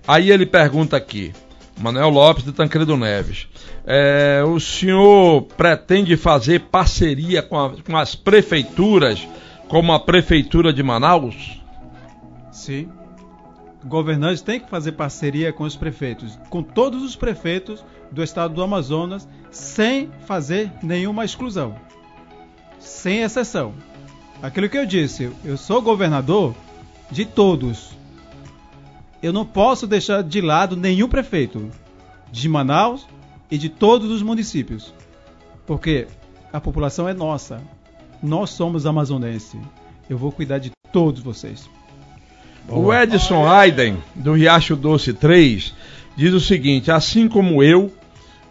Aí 0.06 0.30
ele 0.30 0.46
pergunta 0.46 0.96
aqui, 0.96 1.32
Manuel 1.78 2.10
Lopes 2.10 2.44
do 2.44 2.52
Tancredo 2.52 2.96
Neves, 2.96 3.48
é, 3.86 4.42
o 4.44 4.58
senhor 4.58 5.42
pretende 5.56 6.16
fazer 6.16 6.60
parceria 6.62 7.42
com, 7.42 7.58
a, 7.58 7.70
com 7.82 7.96
as 7.96 8.14
prefeituras, 8.14 9.26
como 9.68 9.92
a 9.92 10.00
prefeitura 10.00 10.72
de 10.72 10.82
Manaus? 10.82 11.60
Sim 12.50 12.88
governantes 13.84 14.42
têm 14.42 14.60
que 14.60 14.68
fazer 14.68 14.92
parceria 14.92 15.52
com 15.52 15.64
os 15.64 15.76
prefeitos, 15.76 16.38
com 16.50 16.62
todos 16.62 17.02
os 17.02 17.16
prefeitos 17.16 17.84
do 18.10 18.22
estado 18.22 18.54
do 18.54 18.62
Amazonas, 18.62 19.28
sem 19.50 20.10
fazer 20.26 20.70
nenhuma 20.82 21.24
exclusão, 21.24 21.76
sem 22.78 23.22
exceção. 23.22 23.74
Aquilo 24.42 24.68
que 24.68 24.78
eu 24.78 24.86
disse, 24.86 25.30
eu 25.44 25.56
sou 25.56 25.82
governador 25.82 26.54
de 27.10 27.24
todos. 27.24 27.96
Eu 29.22 29.32
não 29.32 29.44
posso 29.44 29.86
deixar 29.86 30.22
de 30.22 30.40
lado 30.40 30.76
nenhum 30.76 31.08
prefeito 31.08 31.70
de 32.30 32.48
Manaus 32.48 33.06
e 33.50 33.58
de 33.58 33.68
todos 33.68 34.10
os 34.10 34.22
municípios, 34.22 34.92
porque 35.66 36.06
a 36.52 36.60
população 36.60 37.08
é 37.08 37.14
nossa. 37.14 37.60
Nós 38.22 38.50
somos 38.50 38.86
amazonenses. 38.86 39.60
Eu 40.08 40.16
vou 40.16 40.32
cuidar 40.32 40.58
de 40.58 40.70
todos 40.92 41.20
vocês. 41.20 41.68
O 42.68 42.92
Edson 42.92 43.48
Aiden, 43.48 43.96
do 44.14 44.34
Riacho 44.34 44.76
Doce 44.76 45.12
3, 45.12 45.74
diz 46.16 46.32
o 46.34 46.40
seguinte: 46.40 46.90
assim 46.90 47.26
como 47.28 47.62
eu, 47.62 47.90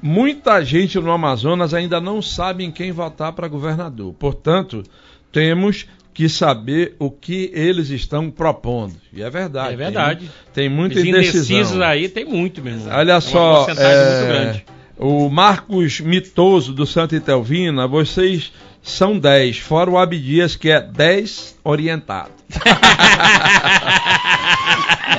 muita 0.02 0.64
gente 0.64 1.00
no 1.00 1.12
Amazonas 1.12 1.74
ainda 1.74 2.02
não 2.02 2.22
sabe 2.22 2.64
em 2.64 2.72
quem 2.72 2.92
votar 2.92 3.34
para 3.34 3.48
governador. 3.48 4.14
Portanto, 4.14 4.84
temos 5.32 5.86
que 6.18 6.28
saber 6.28 6.96
o 6.98 7.12
que 7.12 7.52
eles 7.54 7.92
estão 7.92 8.32
propondo. 8.32 8.96
E 9.14 9.22
é 9.22 9.30
verdade. 9.30 9.76
É 9.76 9.78
verdade. 9.78 10.32
Tem, 10.52 10.68
tem 10.68 10.70
muita 10.70 10.98
Os 10.98 11.06
indecisos 11.06 11.52
indecisão. 11.52 11.84
aí 11.84 12.10
tem 12.10 12.26
muito, 12.26 12.60
meu 12.60 12.74
irmão. 12.74 12.88
Olha 12.92 13.14
É 13.14 13.22
só, 13.22 13.68
é, 13.70 14.64
o 14.98 15.30
Marcos 15.30 16.00
Mitoso 16.00 16.74
do 16.74 16.88
Santa 16.88 17.16
Itelvina, 17.16 17.86
vocês 17.86 18.52
são 18.82 19.20
10, 19.20 19.60
fora 19.60 19.92
o 19.92 19.98
Abdias 20.00 20.56
que 20.56 20.72
é 20.72 20.82
10 20.82 21.60
orientado. 21.64 22.32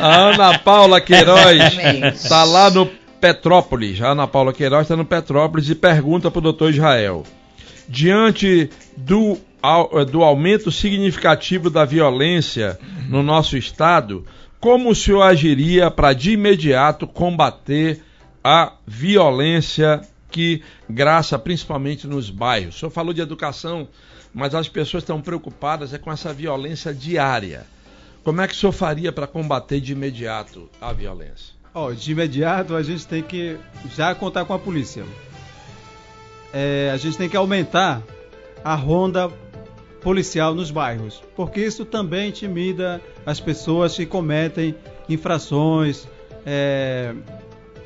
A 0.01 0.17
Ana 0.31 0.59
Paula 0.59 1.01
Queiroz 1.01 1.79
está 2.17 2.43
lá 2.43 2.71
no 2.71 2.91
Petrópolis. 3.21 4.03
A 4.03 4.09
Ana 4.09 4.27
Paula 4.27 4.53
Queiroz 4.53 4.83
está 4.83 4.97
no 4.97 5.05
Petrópolis 5.05 5.71
e 5.71 5.77
pergunta 5.77 6.29
para 6.29 6.41
o 6.41 6.43
doutor 6.43 6.71
Israel. 6.71 7.23
Diante 7.89 8.69
do, 8.97 9.39
au- 9.63 10.05
do 10.05 10.23
aumento 10.23 10.71
significativo 10.71 11.71
da 11.71 11.85
violência 11.85 12.79
no 13.09 13.23
nosso 13.23 13.57
estado, 13.57 14.25
como 14.61 14.91
o 14.91 14.95
senhor 14.95 15.23
agiria 15.23 15.91
para 15.91 16.13
de 16.13 16.33
imediato 16.33 17.07
combater 17.07 18.03
a 18.45 18.73
violência 18.87 20.03
que 20.31 20.63
graça 20.89 21.39
principalmente 21.39 22.07
nos 22.07 22.29
bairros? 22.31 22.77
O 22.77 22.79
senhor 22.81 22.91
falou 22.91 23.15
de 23.15 23.21
educação, 23.23 23.89
mas 24.35 24.55
as 24.55 24.69
pessoas 24.69 25.03
estão 25.03 25.21
preocupadas 25.23 25.95
é 25.95 25.99
com 25.99 26.13
essa 26.13 26.33
violência 26.33 26.93
diária. 26.93 27.65
Como 28.23 28.41
é 28.43 28.47
que 28.49 28.53
o 28.53 28.57
senhor 28.57 28.73
faria 28.73 29.11
para 29.11 29.27
combater 29.27 29.81
de 29.81 29.93
imediato 29.93 30.69
a 30.81 30.93
violência? 30.93 31.55
Ó, 31.75 31.93
de 31.93 32.13
imediato 32.13 32.75
a 32.75 32.83
gente 32.83 33.07
tem 33.07 33.23
que 33.23 33.57
já 33.97 34.15
contar 34.15 34.45
com 34.45 34.53
a 34.53 34.59
polícia. 34.59 35.05
É, 36.53 36.91
a 36.93 36.97
gente 36.97 37.17
tem 37.17 37.29
que 37.29 37.37
aumentar 37.37 38.03
a 38.65 38.75
ronda 38.75 39.31
policial 40.01 40.55
nos 40.55 40.71
bairros, 40.71 41.23
porque 41.37 41.61
isso 41.61 41.85
também 41.85 42.29
intimida 42.29 43.01
as 43.27 43.41
pessoas 43.41 43.95
que 43.95 44.07
cometem 44.07 44.75
infrações, 45.09 46.07
é, 46.47 47.15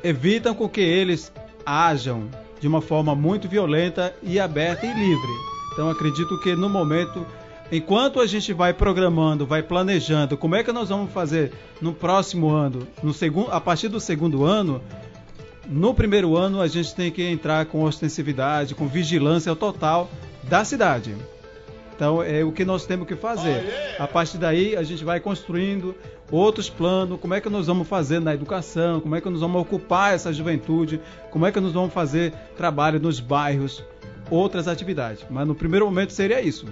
evitam 0.03 0.53
com 0.53 0.69
que 0.69 0.81
eles 0.81 1.31
ajam 1.65 2.29
de 2.59 2.67
uma 2.67 2.81
forma 2.81 3.15
muito 3.15 3.47
violenta 3.47 4.13
e 4.21 4.39
aberta 4.39 4.85
e 4.85 4.93
livre. 4.93 5.31
Então 5.73 5.89
acredito 5.89 6.39
que 6.39 6.55
no 6.55 6.69
momento, 6.69 7.25
enquanto 7.71 8.19
a 8.19 8.27
gente 8.27 8.53
vai 8.53 8.73
programando, 8.73 9.45
vai 9.45 9.63
planejando, 9.63 10.37
como 10.37 10.55
é 10.55 10.63
que 10.63 10.71
nós 10.71 10.89
vamos 10.89 11.11
fazer 11.11 11.51
no 11.81 11.93
próximo 11.93 12.49
ano, 12.49 12.87
no 13.01 13.13
segundo, 13.13 13.51
a 13.51 13.59
partir 13.59 13.89
do 13.89 13.99
segundo 13.99 14.45
ano, 14.45 14.81
no 15.67 15.93
primeiro 15.93 16.35
ano 16.35 16.61
a 16.61 16.67
gente 16.67 16.93
tem 16.93 17.11
que 17.11 17.23
entrar 17.23 17.65
com 17.65 17.83
ostensividade, 17.83 18.75
com 18.75 18.87
vigilância 18.87 19.55
total 19.55 20.09
da 20.43 20.63
cidade. 20.65 21.15
Então 21.95 22.21
é 22.21 22.43
o 22.43 22.51
que 22.51 22.65
nós 22.65 22.85
temos 22.85 23.07
que 23.07 23.15
fazer. 23.15 23.95
A 23.99 24.07
partir 24.07 24.37
daí 24.37 24.75
a 24.75 24.83
gente 24.83 25.03
vai 25.03 25.19
construindo 25.19 25.95
outros 26.31 26.69
planos, 26.69 27.19
como 27.19 27.33
é 27.33 27.41
que 27.41 27.49
nós 27.49 27.67
vamos 27.67 27.87
fazer 27.87 28.19
na 28.19 28.33
educação, 28.33 28.99
como 28.99 29.15
é 29.15 29.21
que 29.21 29.29
nós 29.29 29.39
vamos 29.39 29.61
ocupar 29.61 30.13
essa 30.13 30.33
juventude, 30.33 30.99
como 31.29 31.45
é 31.45 31.51
que 31.51 31.59
nós 31.59 31.71
vamos 31.71 31.93
fazer 31.93 32.33
trabalho 32.57 32.99
nos 32.99 33.19
bairros, 33.19 33.83
outras 34.29 34.67
atividades. 34.67 35.23
Mas 35.29 35.47
no 35.47 35.55
primeiro 35.55 35.85
momento 35.85 36.11
seria 36.11 36.41
isso. 36.41 36.65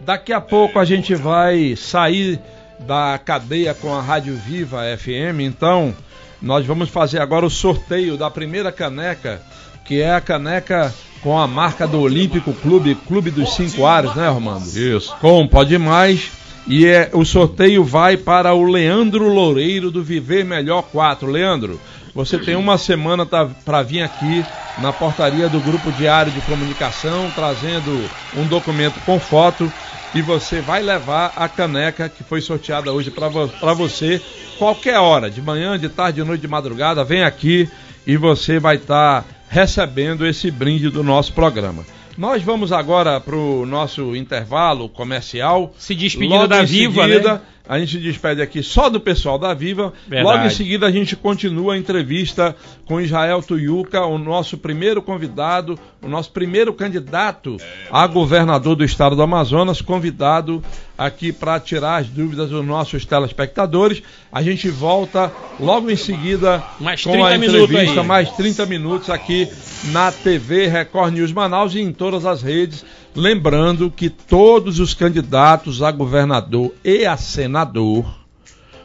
Daqui 0.00 0.32
a 0.32 0.40
pouco 0.40 0.78
a 0.78 0.84
gente 0.84 1.14
vai 1.14 1.74
sair 1.76 2.40
da 2.80 3.18
cadeia 3.18 3.74
com 3.74 3.94
a 3.94 4.00
Rádio 4.00 4.34
Viva 4.34 4.82
FM, 4.96 5.40
então 5.40 5.94
nós 6.40 6.64
vamos 6.64 6.88
fazer 6.88 7.20
agora 7.20 7.44
o 7.44 7.50
sorteio 7.50 8.16
da 8.16 8.30
primeira 8.30 8.72
caneca, 8.72 9.42
que 9.84 10.00
é 10.00 10.14
a 10.14 10.20
caneca 10.20 10.94
com 11.22 11.38
a 11.38 11.46
marca 11.46 11.86
do 11.86 12.00
Olímpico 12.00 12.52
Clube, 12.52 12.94
Clube 12.94 13.30
dos 13.30 13.54
Cinco 13.54 13.84
Ares, 13.84 14.14
né, 14.14 14.28
Romando? 14.28 14.66
Isso. 14.66 15.14
Com 15.20 15.46
Pode 15.46 15.76
Mais. 15.78 16.30
E 16.66 16.86
é, 16.86 17.10
o 17.12 17.24
sorteio 17.24 17.82
vai 17.82 18.16
para 18.16 18.54
o 18.54 18.62
Leandro 18.62 19.28
Loureiro 19.28 19.90
do 19.90 20.02
Viver 20.02 20.44
Melhor 20.44 20.82
4. 20.82 21.28
Leandro, 21.28 21.80
você 22.14 22.38
tem 22.38 22.54
uma 22.54 22.78
semana 22.78 23.26
para 23.26 23.82
vir 23.82 24.02
aqui 24.02 24.44
na 24.78 24.92
portaria 24.92 25.48
do 25.48 25.60
Grupo 25.60 25.90
Diário 25.92 26.32
de 26.32 26.40
Comunicação, 26.42 27.30
trazendo 27.34 28.08
um 28.36 28.46
documento 28.46 29.00
com 29.04 29.18
foto 29.18 29.70
e 30.14 30.22
você 30.22 30.60
vai 30.60 30.82
levar 30.82 31.32
a 31.36 31.48
caneca 31.48 32.08
que 32.08 32.24
foi 32.24 32.40
sorteada 32.40 32.92
hoje 32.92 33.10
para 33.10 33.28
vo 33.28 33.48
você, 33.76 34.20
qualquer 34.58 34.98
hora, 34.98 35.30
de 35.30 35.40
manhã, 35.40 35.78
de 35.78 35.88
tarde, 35.88 36.20
de 36.20 36.26
noite, 36.26 36.40
de 36.40 36.48
madrugada, 36.48 37.04
vem 37.04 37.22
aqui 37.22 37.68
e 38.06 38.16
você 38.16 38.58
vai 38.58 38.76
estar 38.76 39.22
tá 39.22 39.28
recebendo 39.48 40.26
esse 40.26 40.50
brinde 40.50 40.90
do 40.90 41.02
nosso 41.02 41.32
programa. 41.32 41.84
Nós 42.18 42.42
vamos 42.42 42.72
agora 42.72 43.20
para 43.20 43.36
o 43.36 43.64
nosso 43.64 44.14
intervalo 44.16 44.88
comercial. 44.88 45.72
Se 45.78 45.94
despedindo 45.94 46.46
da 46.46 46.62
Viva, 46.62 47.04
seguida, 47.04 47.34
né? 47.34 47.40
A 47.70 47.78
gente 47.78 47.98
despede 47.98 48.42
aqui 48.42 48.64
só 48.64 48.90
do 48.90 48.98
pessoal 48.98 49.38
da 49.38 49.54
Viva. 49.54 49.92
Verdade. 50.08 50.24
Logo 50.24 50.44
em 50.44 50.50
seguida 50.50 50.88
a 50.88 50.90
gente 50.90 51.14
continua 51.14 51.74
a 51.74 51.78
entrevista 51.78 52.56
com 52.84 53.00
Israel 53.00 53.40
Tuyuca, 53.40 54.04
o 54.06 54.18
nosso 54.18 54.58
primeiro 54.58 55.00
convidado, 55.00 55.78
o 56.02 56.08
nosso 56.08 56.32
primeiro 56.32 56.74
candidato 56.74 57.58
a 57.88 58.08
governador 58.08 58.74
do 58.74 58.84
estado 58.84 59.14
do 59.14 59.22
Amazonas, 59.22 59.80
convidado 59.80 60.60
aqui 60.98 61.32
para 61.32 61.60
tirar 61.60 61.98
as 61.98 62.08
dúvidas 62.08 62.50
dos 62.50 62.66
nossos 62.66 63.04
telespectadores. 63.04 64.02
A 64.32 64.42
gente 64.42 64.68
volta 64.68 65.32
logo 65.60 65.88
em 65.92 65.96
seguida 65.96 66.64
Mais 66.80 67.04
com 67.04 67.12
30 67.12 67.28
a 67.28 67.38
minutos 67.38 67.70
entrevista, 67.70 68.02
mais 68.02 68.30
30 68.32 68.66
minutos 68.66 69.10
aqui 69.10 69.48
na 69.92 70.10
TV 70.10 70.66
Record 70.66 71.14
News 71.14 71.32
Manaus 71.32 71.72
e 71.76 71.80
em 71.80 71.92
todas 71.92 72.26
as 72.26 72.42
redes. 72.42 72.84
Lembrando 73.14 73.90
que 73.90 74.08
todos 74.08 74.78
os 74.78 74.94
candidatos 74.94 75.82
a 75.82 75.90
governador 75.90 76.72
e 76.84 77.04
a 77.04 77.16
senador 77.16 78.20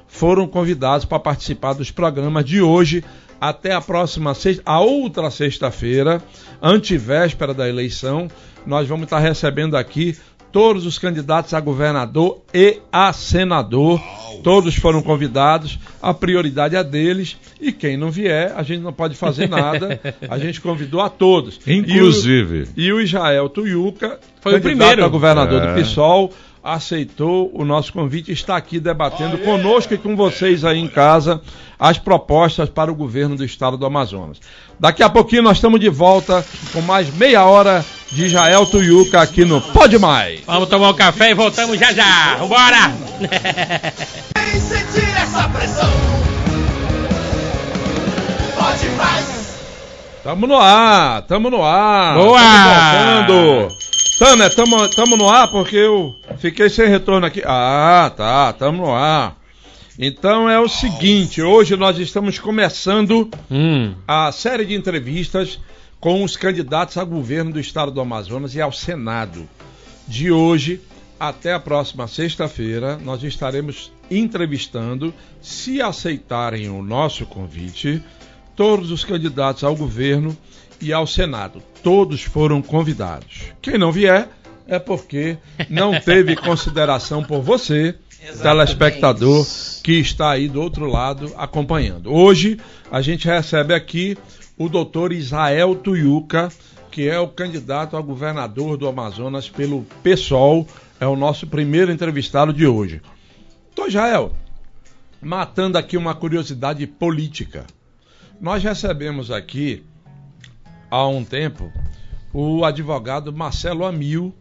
foram 0.07 0.47
convidados 0.47 1.05
para 1.05 1.19
participar 1.19 1.73
dos 1.73 1.91
programas 1.91 2.43
de 2.43 2.61
hoje. 2.61 3.03
Até 3.39 3.73
a 3.73 3.81
próxima 3.81 4.33
sexta, 4.33 4.63
a 4.65 4.79
outra 4.79 5.29
sexta-feira, 5.29 6.23
antivéspera 6.61 7.53
da 7.53 7.69
eleição, 7.69 8.27
nós 8.65 8.87
vamos 8.87 9.03
estar 9.03 9.19
recebendo 9.19 9.75
aqui 9.75 10.17
todos 10.55 10.85
os 10.85 10.97
candidatos 10.97 11.53
a 11.53 11.59
governador 11.59 12.37
e 12.53 12.79
a 12.89 13.11
senador. 13.11 14.01
Todos 14.41 14.73
foram 14.75 15.01
convidados, 15.01 15.77
a 16.01 16.13
prioridade 16.13 16.77
é 16.77 16.83
deles 16.83 17.35
e 17.59 17.73
quem 17.73 17.97
não 17.97 18.09
vier, 18.09 18.53
a 18.55 18.63
gente 18.63 18.79
não 18.79 18.93
pode 18.93 19.15
fazer 19.15 19.49
nada. 19.49 19.99
A 20.29 20.37
gente 20.37 20.61
convidou 20.61 21.01
a 21.01 21.09
todos. 21.09 21.59
Inclusive. 21.67 22.69
E 22.77 22.83
o, 22.83 22.85
e 22.85 22.93
o 22.93 23.01
Israel 23.01 23.49
Tuiuca, 23.49 24.17
Foi 24.39 24.55
o 24.57 24.61
primeiro. 24.61 25.03
a 25.03 25.09
governador 25.09 25.61
É. 25.61 25.67
do 25.73 25.81
PSOL, 25.81 26.31
aceitou 26.63 27.51
o 27.53 27.65
nosso 27.65 27.91
convite 27.91 28.29
e 28.31 28.33
está 28.33 28.55
aqui 28.55 28.79
debatendo 28.79 29.37
conosco 29.39 29.93
e 29.93 29.97
com 29.97 30.15
vocês 30.15 30.63
aí 30.63 30.79
em 30.79 30.87
casa 30.87 31.41
as 31.77 31.97
propostas 31.97 32.69
para 32.69 32.91
o 32.91 32.95
governo 32.95 33.35
do 33.35 33.43
estado 33.43 33.77
do 33.77 33.85
Amazonas. 33.85 34.39
Daqui 34.79 35.03
a 35.03 35.09
pouquinho 35.09 35.43
nós 35.43 35.57
estamos 35.57 35.79
de 35.79 35.89
volta 35.89 36.45
com 36.71 36.81
mais 36.81 37.13
meia 37.13 37.43
hora 37.45 37.83
de 38.11 38.25
Israel 38.25 38.65
Tuiuca 38.65 39.21
aqui 39.21 39.43
no 39.45 39.59
Pode 39.61 39.97
Mais. 39.97 40.41
Vamos 40.45 40.69
tomar 40.69 40.89
um 40.89 40.93
café 40.93 41.31
e 41.31 41.33
voltamos 41.33 41.79
já 41.79 41.91
já. 41.93 42.35
Vambora! 42.35 42.93
Sentir 44.59 45.09
essa 45.17 45.47
pressão. 45.49 45.89
Pode 48.57 48.89
mais. 48.97 49.55
Tamo 50.23 50.47
no 50.47 50.57
ar, 50.57 51.21
tamo 51.23 51.49
no 51.49 51.63
ar. 51.63 52.15
Boa! 52.15 52.39
Tamo. 53.27 53.67
Tânia, 54.17 54.49
tamo, 54.49 54.87
tamo 54.89 55.17
no 55.17 55.29
ar 55.29 55.49
porque 55.49 55.75
eu 55.75 56.15
fiquei 56.37 56.69
sem 56.69 56.87
retorno 56.87 57.27
aqui. 57.27 57.43
Ah, 57.45 58.11
tá, 58.15 58.53
tamo 58.53 58.85
no 58.85 58.95
ar. 58.95 59.35
Então 59.99 60.49
é 60.49 60.59
o 60.59 60.67
seguinte, 60.67 61.41
hoje 61.41 61.75
nós 61.77 61.97
estamos 61.99 62.37
começando 62.39 63.29
Hum, 63.49 63.93
a 64.07 64.29
série 64.31 64.65
de 64.65 64.73
entrevistas 64.73 65.59
com 66.05 66.23
os 66.23 66.37
candidatos 66.37 66.97
a 66.97 67.03
governo 67.03 67.51
do 67.51 67.59
estado 67.59 67.89
do 67.89 67.99
Amazonas 67.99 68.53
e 68.53 68.61
ao 68.61 68.71
Senado. 68.71 69.49
De 70.07 70.31
hoje 70.31 70.79
até 71.19 71.51
a 71.51 71.59
próxima 71.59 72.07
sexta-feira 72.07 72.95
nós 73.03 73.23
estaremos 73.23 73.91
entrevistando, 74.11 75.11
se 75.41 75.81
aceitarem 75.81 76.69
o 76.69 76.83
nosso 76.83 77.25
convite, 77.25 78.03
todos 78.55 78.91
os 78.91 79.03
candidatos 79.03 79.63
ao 79.63 79.75
governo 79.75 80.37
e 80.79 80.93
ao 80.93 81.07
Senado. 81.07 81.59
Todos 81.81 82.21
foram 82.21 82.61
convidados. 82.61 83.45
Quem 83.59 83.75
não 83.75 83.91
vier 83.91 84.29
é 84.67 84.77
porque 84.77 85.39
não 85.71 85.97
teve 85.99 86.35
consideração 86.35 87.23
por 87.23 87.41
você, 87.41 87.95
Exatamente. 88.21 88.43
telespectador 88.43 89.47
que 89.81 89.93
está 89.93 90.29
aí 90.29 90.47
do 90.47 90.61
outro 90.61 90.85
lado 90.85 91.33
acompanhando. 91.35 92.13
Hoje 92.13 92.59
a 92.91 93.01
gente 93.01 93.27
recebe 93.27 93.73
aqui 93.73 94.15
o 94.57 94.69
doutor 94.69 95.11
Israel 95.11 95.75
Tuiuca, 95.75 96.49
que 96.91 97.07
é 97.09 97.19
o 97.19 97.27
candidato 97.27 97.97
a 97.97 98.01
governador 98.01 98.77
do 98.77 98.87
Amazonas 98.87 99.49
pelo 99.49 99.85
PSOL, 100.01 100.67
é 100.99 101.05
o 101.05 101.15
nosso 101.15 101.45
primeiro 101.47 101.91
entrevistado 101.91 102.53
de 102.53 102.65
hoje. 102.65 103.01
Doutor 103.75 103.89
Israel, 103.89 104.31
matando 105.21 105.77
aqui 105.77 105.97
uma 105.97 106.15
curiosidade 106.15 106.87
política. 106.87 107.65
Nós 108.39 108.63
recebemos 108.63 109.29
aqui, 109.29 109.83
há 110.89 111.05
um 111.07 111.23
tempo, 111.23 111.71
o 112.33 112.63
advogado 112.63 113.33
Marcelo 113.33 113.85
Amil, 113.85 114.33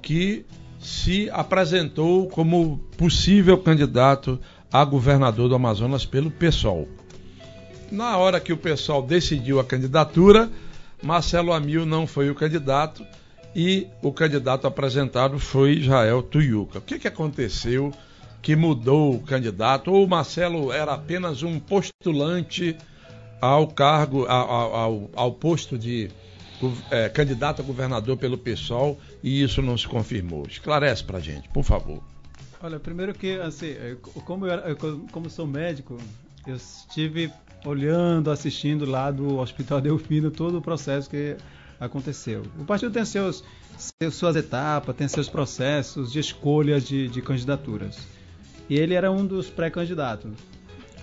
que 0.00 0.44
se 0.80 1.30
apresentou 1.30 2.28
como 2.28 2.78
possível 2.96 3.58
candidato 3.58 4.40
a 4.72 4.84
governador 4.84 5.48
do 5.48 5.54
Amazonas 5.54 6.04
pelo 6.04 6.30
PSOL. 6.30 6.88
Na 7.92 8.16
hora 8.16 8.40
que 8.40 8.54
o 8.54 8.56
PSOL 8.56 9.02
decidiu 9.02 9.60
a 9.60 9.64
candidatura, 9.64 10.50
Marcelo 11.02 11.52
Amil 11.52 11.84
não 11.84 12.06
foi 12.06 12.30
o 12.30 12.34
candidato 12.34 13.04
e 13.54 13.86
o 14.00 14.10
candidato 14.10 14.66
apresentado 14.66 15.38
foi 15.38 15.72
Israel 15.72 16.22
Tuiuca. 16.22 16.78
O 16.78 16.80
que, 16.80 16.98
que 16.98 17.06
aconteceu 17.06 17.92
que 18.40 18.56
mudou 18.56 19.16
o 19.16 19.22
candidato? 19.22 19.92
Ou 19.92 20.06
o 20.06 20.08
Marcelo 20.08 20.72
era 20.72 20.94
apenas 20.94 21.42
um 21.42 21.60
postulante 21.60 22.74
ao 23.38 23.68
cargo, 23.68 24.24
ao, 24.24 24.74
ao, 24.74 25.10
ao 25.14 25.32
posto 25.32 25.76
de 25.76 26.10
é, 26.90 27.10
candidato 27.10 27.60
a 27.60 27.62
governador 27.62 28.16
pelo 28.16 28.38
PSOL 28.38 28.98
e 29.22 29.42
isso 29.42 29.60
não 29.60 29.76
se 29.76 29.86
confirmou? 29.86 30.46
Esclarece 30.48 31.04
pra 31.04 31.20
gente, 31.20 31.46
por 31.50 31.62
favor. 31.62 32.02
Olha, 32.62 32.80
primeiro 32.80 33.12
que, 33.12 33.34
assim, 33.34 33.74
como, 34.24 34.46
eu, 34.46 34.76
como 35.12 35.28
sou 35.28 35.46
médico, 35.46 35.98
eu 36.46 36.56
estive 36.56 37.30
olhando, 37.64 38.30
assistindo 38.30 38.84
lá 38.84 39.10
do 39.10 39.38
Hospital 39.38 39.80
Delfino 39.80 40.30
todo 40.30 40.58
o 40.58 40.62
processo 40.62 41.08
que 41.08 41.36
aconteceu. 41.78 42.42
O 42.58 42.64
partido 42.64 42.92
tem 42.92 43.04
seus, 43.04 43.44
suas 44.10 44.36
etapas, 44.36 44.94
tem 44.96 45.08
seus 45.08 45.28
processos 45.28 46.12
de 46.12 46.20
escolhas 46.20 46.86
de, 46.86 47.08
de 47.08 47.20
candidaturas. 47.20 47.98
E 48.68 48.76
ele 48.76 48.94
era 48.94 49.10
um 49.10 49.26
dos 49.26 49.50
pré-candidatos. 49.50 50.32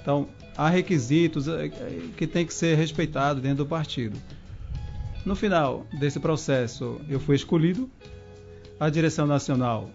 Então, 0.02 0.28
há 0.56 0.70
requisitos 0.70 1.48
eh, 1.48 1.66
eh, 1.66 2.02
que 2.18 2.26
tem 2.26 2.46
que 2.46 2.54
ser 2.54 2.76
respeitados 2.76 3.42
dentro 3.42 3.64
do 3.64 3.66
partido. 3.66 4.18
No 5.26 5.36
final 5.36 5.86
desse 6.00 6.20
processo, 6.20 7.00
eu 7.10 7.20
fui 7.20 7.36
escolhido. 7.36 7.90
A 8.80 8.90
direção 8.90 9.28
nacional 9.28 9.90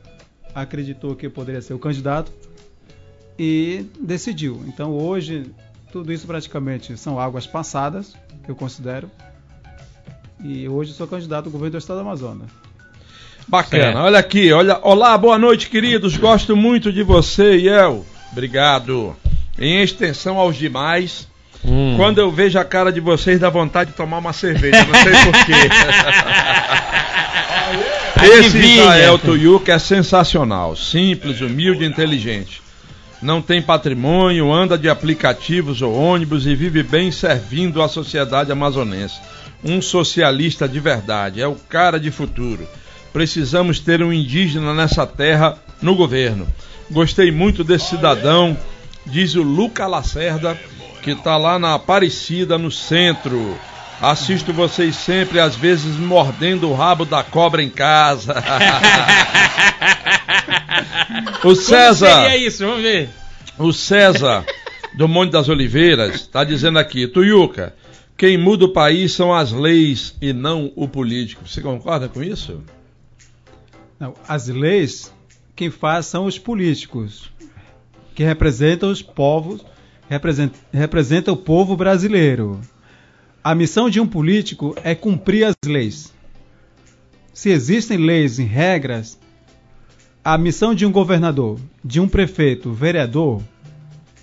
acreditou 0.55 1.17
que 1.17 1.27
eu 1.27 1.31
poderia 1.31 1.63
ser 1.63 1.73
o 1.73 1.79
candidato 1.79 2.31
e 3.39 3.87
decidiu. 3.99 4.63
Então, 4.67 4.93
hoje, 4.93 5.51
tudo 5.95 6.13
isso 6.13 6.27
praticamente 6.27 6.97
são 6.97 7.21
águas 7.21 7.47
passadas, 7.47 8.17
que 8.45 8.51
eu 8.51 8.57
considero. 8.57 9.09
E 10.43 10.69
hoje 10.69 10.93
sou 10.93 11.07
candidato 11.07 11.47
ao 11.47 11.53
governo 11.53 11.71
do 11.71 11.79
estado 11.79 11.99
do 11.99 12.01
Amazonas. 12.01 12.49
Bacana, 13.47 14.03
olha 14.03 14.19
aqui, 14.19 14.53
olha, 14.53 14.77
olá, 14.83 15.17
boa 15.17 15.39
noite, 15.39 15.71
queridos. 15.71 16.17
Gosto 16.17 16.57
muito 16.57 16.93
de 16.93 17.05
você, 17.05 17.59
Iel. 17.59 18.05
Obrigado. 18.33 19.15
Em 19.57 19.83
extensão 19.83 20.37
aos 20.37 20.57
demais. 20.57 21.29
Hum. 21.65 21.95
Quando 21.97 22.19
eu 22.19 22.29
vejo 22.29 22.59
a 22.59 22.65
cara 22.65 22.91
de 22.91 22.99
vocês, 22.99 23.39
dá 23.39 23.49
vontade 23.49 23.93
de 23.93 23.97
tomar 23.97 24.19
uma 24.19 24.33
cerveja, 24.33 24.85
não 24.85 24.95
sei 25.01 25.13
porquê. 25.13 25.53
Esse 28.41 28.59
Israel 28.59 29.17
Tuyuca 29.17 29.75
é 29.75 29.79
sensacional, 29.79 30.75
simples, 30.75 31.41
humilde 31.41 31.85
e 31.85 31.87
inteligente. 31.87 32.64
Não 33.25 33.43
tem 33.43 33.61
patrimônio, 33.61 34.53
anda 34.53 34.79
de 34.79 34.89
aplicativos 34.89 35.83
ou 35.83 35.93
ônibus 35.93 36.47
e 36.47 36.55
vive 36.55 36.83
bem 36.83 37.11
servindo 37.11 37.83
a 37.83 37.89
sociedade 37.89 38.53
amazonense 38.53 39.19
um 39.65 39.81
socialista 39.81 40.69
de 40.69 40.79
verdade, 40.79 41.41
é 41.41 41.49
o 41.49 41.55
cara 41.55 41.99
de 41.99 42.11
futuro. 42.11 42.69
Precisamos 43.13 43.81
ter 43.81 44.03
um 44.03 44.13
indígena 44.13 44.75
nessa 44.75 45.07
terra 45.07 45.57
no 45.81 45.95
governo. 45.95 46.47
Gostei 46.91 47.33
muito 47.33 47.65
desse 47.65 47.91
cidadão, 47.91 48.57
diz 49.07 49.35
o 49.35 49.43
Luca 49.43 49.87
Lacerda, 49.87 50.59
que 51.03 51.13
está 51.13 51.37
lá 51.37 51.59
na 51.59 51.75
Aparecida, 51.75 52.59
no 52.59 52.71
centro. 52.71 53.57
Assisto 54.01 54.53
vocês 54.53 54.97
sempre, 54.97 55.41
às 55.41 55.57
vezes 55.57 55.97
mordendo 55.97 56.69
o 56.69 56.75
rabo 56.75 57.07
da 57.07 57.23
cobra 57.23 57.63
em 57.63 57.71
casa. 57.71 58.35
o 61.45 61.55
César. 61.55 62.07
Como 62.07 62.23
seria 62.23 62.47
isso? 62.47 62.67
Vamos 62.67 62.83
ver. 62.83 63.09
O 63.59 63.73
César 63.73 64.45
do 64.97 65.09
Monte 65.09 65.33
das 65.33 65.49
Oliveiras 65.49 66.15
está 66.15 66.45
dizendo 66.45 66.79
aqui, 66.79 67.07
Tuiuca, 67.07 67.75
quem 68.17 68.39
muda 68.39 68.65
o 68.65 68.73
país 68.73 69.13
são 69.13 69.35
as 69.35 69.53
leis 69.53 70.15
e 70.21 70.33
não 70.33 70.73
o 70.77 70.87
político. 70.87 71.47
Você 71.47 71.61
concorda 71.61 72.09
com 72.09 72.23
isso? 72.23 72.63
Não, 73.99 74.15
as 74.27 74.49
leis, 74.49 75.13
quem 75.57 75.71
faz 75.71 76.07
são 76.07 76.27
os 76.27 76.39
políticos, 76.39 77.31
que 78.15 78.23
representam 78.23 78.91
os 78.91 79.03
povos, 79.03 79.65
representam, 80.09 80.61
representam 80.73 81.35
o 81.35 81.37
povo 81.37 81.77
brasileiro. 81.77 82.61
A 83.43 83.55
missão 83.55 83.91
de 83.91 84.01
um 84.01 84.07
político 84.07 84.77
é 84.83 84.95
cumprir 84.95 85.45
as 85.45 85.55
leis. 85.67 86.13
Se 87.33 87.51
existem 87.51 87.99
leis 87.99 88.39
e 88.39 88.45
regras, 88.45 89.19
a 90.25 90.39
missão 90.39 90.75
de 90.75 90.87
um 90.87 90.91
governador, 90.91 91.59
de 91.85 92.01
um 92.01 92.09
prefeito, 92.09 92.73
vereador 92.73 93.43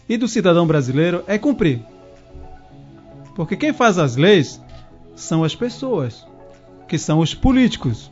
e 0.10 0.18
do 0.18 0.28
cidadão 0.28 0.66
brasileiro 0.66 1.24
é 1.28 1.38
cumprir. 1.38 1.80
Porque 3.36 3.56
quem 3.56 3.72
faz 3.72 4.00
as 4.00 4.16
leis 4.16 4.60
são 5.16 5.44
as 5.44 5.54
pessoas, 5.54 6.26
que 6.88 6.98
são 6.98 7.20
os 7.20 7.36
políticos. 7.36 8.12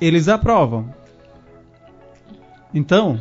Eles 0.00 0.28
aprovam. 0.28 0.94
Então, 2.72 3.20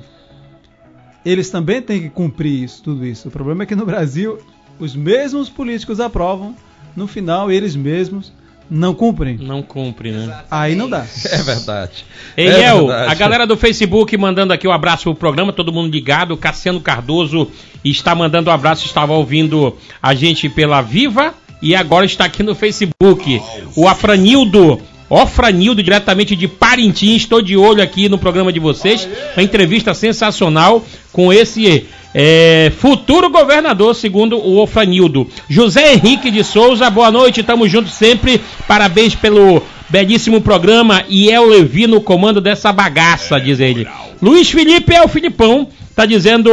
eles 1.25 1.49
também 1.49 1.81
têm 1.81 2.01
que 2.01 2.09
cumprir 2.09 2.63
isso, 2.63 2.83
tudo 2.83 3.05
isso. 3.05 3.27
O 3.27 3.31
problema 3.31 3.63
é 3.63 3.65
que 3.65 3.75
no 3.75 3.85
Brasil, 3.85 4.37
os 4.79 4.95
mesmos 4.95 5.49
políticos 5.49 5.99
aprovam, 5.99 6.55
no 6.95 7.07
final 7.07 7.51
eles 7.51 7.75
mesmos 7.75 8.31
não 8.69 8.93
cumprem. 8.93 9.37
Não 9.37 9.61
cumprem, 9.61 10.13
né? 10.13 10.43
Aí 10.49 10.75
não 10.75 10.89
dá. 10.89 11.05
É 11.25 11.37
verdade. 11.43 12.05
Ei, 12.35 12.47
é 12.47 12.69
El, 12.69 12.87
verdade. 12.87 13.11
a 13.11 13.13
galera 13.15 13.47
do 13.47 13.57
Facebook 13.57 14.17
mandando 14.17 14.53
aqui 14.53 14.67
um 14.67 14.71
abraço 14.71 15.03
pro 15.03 15.15
programa, 15.15 15.53
todo 15.53 15.71
mundo 15.71 15.91
ligado. 15.91 16.35
Cassiano 16.37 16.81
Cardoso 16.81 17.49
está 17.83 18.15
mandando 18.15 18.49
um 18.49 18.53
abraço, 18.53 18.85
estava 18.85 19.13
ouvindo 19.13 19.75
a 20.01 20.13
gente 20.13 20.49
pela 20.49 20.81
Viva 20.81 21.33
e 21.61 21.75
agora 21.75 22.05
está 22.05 22.25
aqui 22.25 22.43
no 22.43 22.55
Facebook. 22.55 23.41
O 23.75 23.87
Afranildo 23.87 24.81
Ofranildo, 25.09 25.83
diretamente 25.83 26.35
de 26.35 26.47
Parintins. 26.47 27.21
Estou 27.21 27.41
de 27.41 27.55
olho 27.55 27.81
aqui 27.81 28.09
no 28.09 28.17
programa 28.17 28.51
de 28.51 28.59
vocês. 28.59 29.07
Uma 29.35 29.43
entrevista 29.43 29.93
sensacional 29.93 30.83
com 31.11 31.31
esse 31.31 31.85
é, 32.17 32.71
futuro 32.77 33.29
governador, 33.29 33.93
segundo 33.93 34.37
o 34.37 34.57
Ofranildo. 34.61 35.27
José 35.49 35.93
Henrique 35.93 36.31
de 36.31 36.45
Souza, 36.45 36.89
boa 36.89 37.11
noite, 37.11 37.43
tamo 37.43 37.67
junto 37.67 37.89
sempre. 37.89 38.41
Parabéns 38.65 39.13
pelo 39.13 39.61
belíssimo 39.89 40.39
programa. 40.39 41.03
E 41.09 41.29
é 41.29 41.41
o 41.41 41.45
Levi 41.45 41.87
no 41.87 41.99
comando 41.99 42.39
dessa 42.39 42.71
bagaça, 42.71 43.37
diz 43.37 43.59
ele. 43.59 43.85
Luiz 44.21 44.49
Felipe 44.49 44.93
é 44.93 45.03
o 45.03 45.07
Filipão. 45.07 45.67
Tá 45.95 46.05
dizendo, 46.05 46.51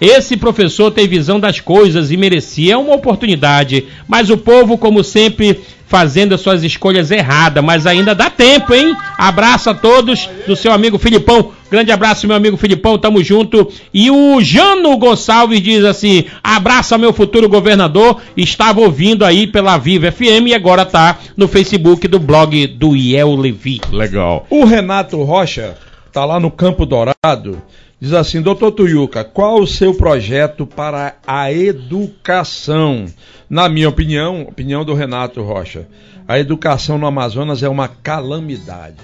esse 0.00 0.34
professor 0.34 0.90
tem 0.90 1.06
visão 1.06 1.38
das 1.38 1.60
coisas 1.60 2.10
e 2.10 2.16
merecia 2.16 2.78
uma 2.78 2.94
oportunidade, 2.94 3.84
mas 4.08 4.30
o 4.30 4.38
povo, 4.38 4.78
como 4.78 5.04
sempre, 5.04 5.60
fazendo 5.86 6.34
as 6.34 6.40
suas 6.40 6.62
escolhas 6.62 7.10
erradas, 7.10 7.62
mas 7.62 7.86
ainda 7.86 8.14
dá 8.14 8.30
tempo, 8.30 8.72
hein? 8.72 8.96
Abraço 9.18 9.68
a 9.68 9.74
todos 9.74 10.26
do 10.46 10.56
seu 10.56 10.72
amigo 10.72 10.96
Filipão. 10.96 11.52
Grande 11.70 11.92
abraço, 11.92 12.26
meu 12.26 12.34
amigo 12.34 12.56
Filipão, 12.56 12.96
tamo 12.96 13.22
junto. 13.22 13.70
E 13.92 14.10
o 14.10 14.40
Jano 14.40 14.96
Gonçalves 14.96 15.60
diz 15.60 15.84
assim: 15.84 16.24
abraço 16.42 16.94
ao 16.94 17.00
meu 17.00 17.12
futuro 17.12 17.46
governador. 17.46 18.22
Estava 18.36 18.80
ouvindo 18.80 19.22
aí 19.22 19.46
pela 19.46 19.76
Viva 19.76 20.10
FM 20.10 20.46
e 20.46 20.54
agora 20.54 20.86
tá 20.86 21.18
no 21.36 21.46
Facebook 21.46 22.08
do 22.08 22.18
blog 22.18 22.66
do 22.68 22.96
Iel 22.96 23.36
Levi. 23.36 23.82
Legal. 23.92 24.46
O 24.48 24.64
Renato 24.64 25.22
Rocha 25.22 25.76
tá 26.18 26.24
lá 26.24 26.40
no 26.40 26.50
Campo 26.50 26.84
Dourado. 26.84 27.62
Diz 28.00 28.12
assim, 28.12 28.42
doutor 28.42 28.72
Tuiuca, 28.72 29.22
qual 29.22 29.60
o 29.60 29.66
seu 29.68 29.94
projeto 29.94 30.66
para 30.66 31.16
a 31.24 31.52
educação? 31.52 33.06
Na 33.48 33.68
minha 33.68 33.88
opinião, 33.88 34.42
opinião 34.42 34.84
do 34.84 34.94
Renato 34.94 35.40
Rocha, 35.42 35.86
a 36.26 36.36
educação 36.36 36.98
no 36.98 37.06
Amazonas 37.06 37.62
é 37.62 37.68
uma 37.68 37.86
calamidade. 37.86 39.00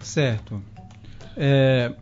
Certo. 0.00 0.62
É, 1.36 1.92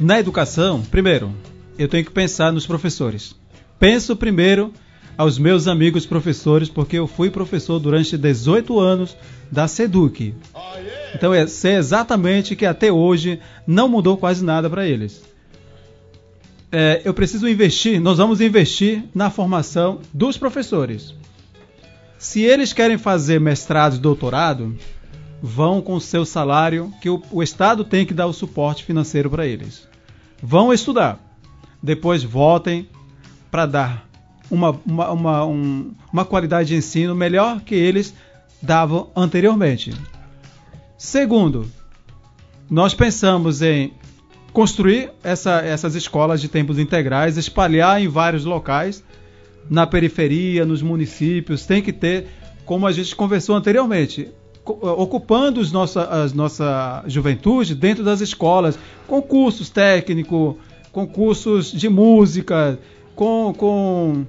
na 0.00 0.18
educação, 0.18 0.82
primeiro, 0.82 1.32
eu 1.78 1.86
tenho 1.86 2.04
que 2.04 2.10
pensar 2.10 2.52
nos 2.52 2.66
professores. 2.66 3.36
Penso 3.78 4.16
primeiro 4.16 4.72
aos 5.16 5.38
meus 5.38 5.68
amigos 5.68 6.06
professores, 6.06 6.68
porque 6.68 6.98
eu 6.98 7.06
fui 7.06 7.30
professor 7.30 7.78
durante 7.78 8.16
18 8.16 8.78
anos 8.78 9.16
da 9.50 9.68
SEDUC. 9.68 10.34
Então 11.14 11.32
é 11.32 11.42
exatamente 11.42 12.56
que 12.56 12.66
até 12.66 12.90
hoje 12.92 13.38
não 13.66 13.88
mudou 13.88 14.16
quase 14.16 14.44
nada 14.44 14.68
para 14.68 14.86
eles. 14.86 15.22
É, 16.72 17.02
eu 17.04 17.14
preciso 17.14 17.48
investir, 17.48 18.00
nós 18.00 18.18
vamos 18.18 18.40
investir 18.40 19.04
na 19.14 19.30
formação 19.30 20.00
dos 20.12 20.36
professores. 20.36 21.14
Se 22.18 22.40
eles 22.40 22.72
querem 22.72 22.98
fazer 22.98 23.38
mestrado 23.38 23.96
e 23.96 24.00
doutorado, 24.00 24.76
vão 25.40 25.80
com 25.80 26.00
seu 26.00 26.24
salário, 26.24 26.92
que 27.00 27.08
o, 27.08 27.22
o 27.30 27.42
Estado 27.42 27.84
tem 27.84 28.04
que 28.04 28.14
dar 28.14 28.26
o 28.26 28.32
suporte 28.32 28.82
financeiro 28.82 29.30
para 29.30 29.46
eles. 29.46 29.86
Vão 30.42 30.72
estudar. 30.72 31.20
Depois 31.82 32.24
voltem 32.24 32.88
para 33.50 33.66
dar 33.66 34.08
uma, 34.50 34.70
uma, 34.86 35.10
uma, 35.10 35.46
um, 35.46 35.92
uma 36.12 36.24
qualidade 36.24 36.68
de 36.68 36.76
ensino 36.76 37.14
melhor 37.14 37.60
que 37.60 37.74
eles 37.74 38.14
davam 38.60 39.10
anteriormente. 39.14 39.92
Segundo, 40.96 41.66
nós 42.70 42.94
pensamos 42.94 43.62
em 43.62 43.92
construir 44.52 45.10
essa, 45.22 45.60
essas 45.60 45.94
escolas 45.94 46.40
de 46.40 46.48
tempos 46.48 46.78
integrais, 46.78 47.36
espalhar 47.36 48.00
em 48.00 48.08
vários 48.08 48.44
locais, 48.44 49.02
na 49.68 49.86
periferia, 49.86 50.64
nos 50.64 50.82
municípios, 50.82 51.66
tem 51.66 51.82
que 51.82 51.92
ter, 51.92 52.26
como 52.64 52.86
a 52.86 52.92
gente 52.92 53.14
conversou 53.16 53.56
anteriormente, 53.56 54.28
ocupando 54.64 55.60
os 55.60 55.72
nossa, 55.72 56.04
as 56.04 56.32
nossa 56.32 57.02
juventude 57.06 57.74
dentro 57.74 58.04
das 58.04 58.20
escolas, 58.20 58.78
com 59.06 59.20
cursos 59.20 59.68
técnicos, 59.68 60.54
com 60.92 61.06
cursos 61.06 61.72
de 61.72 61.88
música, 61.88 62.78
com, 63.14 63.54
com, 63.56 64.24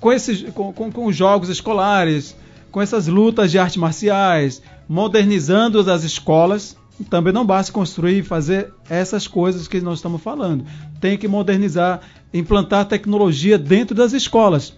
com, 0.00 0.12
esses, 0.12 0.42
com, 0.52 0.72
com, 0.72 0.90
com 0.90 1.12
jogos 1.12 1.48
escolares, 1.48 2.36
com 2.70 2.80
essas 2.80 3.06
lutas 3.06 3.50
de 3.50 3.58
artes 3.58 3.76
marciais, 3.76 4.62
modernizando 4.88 5.80
as 5.90 6.04
escolas. 6.04 6.76
Também 7.10 7.32
não 7.32 7.44
basta 7.44 7.72
construir 7.72 8.20
e 8.20 8.22
fazer 8.22 8.72
essas 8.88 9.26
coisas 9.28 9.68
que 9.68 9.80
nós 9.80 9.98
estamos 9.98 10.22
falando. 10.22 10.64
Tem 11.00 11.18
que 11.18 11.28
modernizar, 11.28 12.00
implantar 12.32 12.86
tecnologia 12.86 13.58
dentro 13.58 13.94
das 13.94 14.12
escolas 14.12 14.72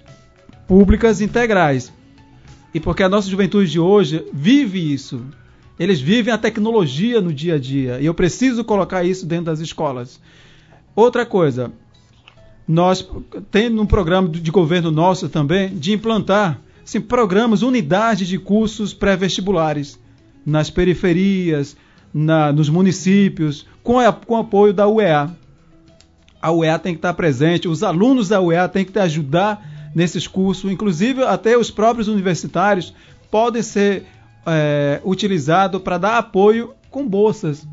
públicas 0.67 1.21
integrais. 1.21 1.93
E 2.75 2.81
porque 2.81 3.03
a 3.03 3.09
nossa 3.09 3.31
juventude 3.31 3.71
de 3.71 3.81
hoje 3.81 4.25
vive 4.33 4.93
isso. 4.93 5.25
Eles 5.79 6.01
vivem 6.01 6.35
a 6.35 6.39
tecnologia 6.39 7.21
no 7.21 7.33
dia 7.33 7.55
a 7.55 7.59
dia. 7.59 8.01
E 8.01 8.07
eu 8.07 8.15
preciso 8.15 8.65
colocar 8.65 9.05
isso 9.05 9.25
dentro 9.25 9.47
das 9.47 9.61
escolas. 9.61 10.21
Outra 10.95 11.25
coisa, 11.25 11.73
nós 12.69 13.09
temos 13.51 13.81
um 13.81 13.87
programa 13.87 14.29
de 14.29 14.51
governo 14.51 14.91
nosso 14.91 15.27
também 15.31 15.71
de 15.71 15.95
implantar 15.95 16.61
assim, 16.85 17.01
programas, 17.01 17.63
unidades 17.63 18.29
de 18.29 18.39
cursos 18.39 18.93
pré-vestibulares 18.93 19.99
nas 20.45 20.69
periferias, 20.69 21.75
na, 22.13 22.53
nos 22.53 22.69
municípios, 22.69 23.67
com, 23.83 23.99
a, 23.99 24.13
com 24.13 24.37
apoio 24.37 24.75
da 24.75 24.87
UEA. 24.87 25.31
A 26.41 26.53
UEA 26.53 26.79
tem 26.79 26.93
que 26.93 26.99
estar 26.99 27.15
presente, 27.15 27.67
os 27.67 27.83
alunos 27.83 28.29
da 28.29 28.41
UEA 28.41 28.69
têm 28.69 28.85
que 28.85 28.99
ajudar 28.99 29.91
nesses 29.95 30.27
cursos, 30.27 30.71
inclusive 30.71 31.23
até 31.25 31.57
os 31.57 31.71
próprios 31.71 32.07
universitários 32.07 32.95
podem 33.31 33.63
ser 33.63 34.05
é, 34.47 35.01
utilizados 35.05 35.81
para 35.81 35.99
dar 35.99 36.19
apoio 36.19 36.75
com 36.91 37.07
bolsas. 37.07 37.67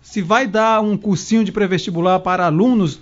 Se 0.00 0.22
vai 0.22 0.46
dar 0.46 0.80
um 0.80 0.96
cursinho 0.96 1.44
de 1.44 1.50
pré-vestibular 1.52 2.20
para 2.20 2.46
alunos 2.46 3.00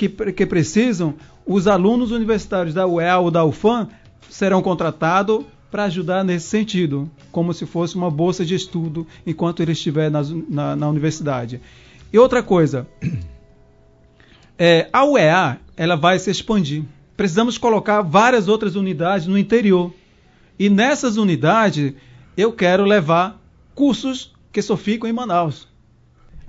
que, 0.00 0.32
que 0.32 0.46
precisam, 0.46 1.14
os 1.44 1.66
alunos 1.66 2.10
universitários 2.10 2.72
da 2.72 2.86
UEA 2.86 3.18
ou 3.18 3.30
da 3.30 3.44
UFAM 3.44 3.88
serão 4.30 4.62
contratados 4.62 5.44
para 5.70 5.84
ajudar 5.84 6.24
nesse 6.24 6.46
sentido, 6.46 7.10
como 7.30 7.52
se 7.52 7.66
fosse 7.66 7.96
uma 7.96 8.10
bolsa 8.10 8.42
de 8.42 8.54
estudo 8.54 9.06
enquanto 9.26 9.60
ele 9.60 9.72
estiver 9.72 10.10
na, 10.10 10.22
na, 10.48 10.74
na 10.74 10.88
universidade. 10.88 11.60
E 12.10 12.18
outra 12.18 12.42
coisa, 12.42 12.88
é, 14.58 14.88
a 14.90 15.04
UEA 15.04 15.60
ela 15.76 15.96
vai 15.96 16.18
se 16.18 16.30
expandir. 16.30 16.82
Precisamos 17.14 17.58
colocar 17.58 18.00
várias 18.00 18.48
outras 18.48 18.76
unidades 18.76 19.26
no 19.26 19.36
interior. 19.36 19.92
E 20.58 20.70
nessas 20.70 21.18
unidades 21.18 21.92
eu 22.38 22.54
quero 22.54 22.84
levar 22.84 23.38
cursos 23.74 24.32
que 24.50 24.62
só 24.62 24.78
ficam 24.78 25.10
em 25.10 25.12
Manaus. 25.12 25.68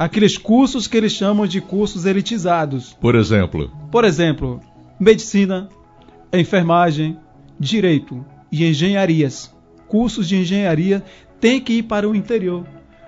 Aqueles 0.02 0.36
cursos 0.36 0.88
que 0.88 0.98
eles 0.98 1.12
chamam 1.12 1.46
de 1.46 1.62
cursos 1.62 2.08
elitizados. 2.08 2.98
Por 3.00 3.14
exemplo? 3.14 3.72
Por 3.92 4.04
exemplo, 4.04 4.60
medicina, 5.00 5.70
enfermagem, 6.34 7.20
direito 7.60 8.26
e 8.52 8.66
engenharias. 8.66 9.54
Cursos 9.88 10.28
de 10.28 10.38
engenharia 10.38 11.04
têm 11.40 11.62
que 11.62 11.74
ir 11.74 11.84
para 11.84 12.10
o 12.10 12.16
interior. 12.16 12.66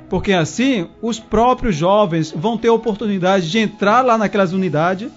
Porque 0.07 0.33
assim 0.33 0.87
os 1.01 1.19
próprios 1.19 1.75
jovens 1.75 2.31
vão 2.31 2.59
ter 2.59 2.67
a 2.67 2.73
oportunidade 2.73 3.49
de 3.49 3.57
entrar 3.57 4.05
lá 4.05 4.15
naquelas 4.15 4.53
unidades, 4.53 5.09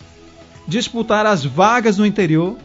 disputar 0.66 1.26
as 1.26 1.44
vagas 1.44 1.98
no 1.98 2.06
interior, 2.06 2.56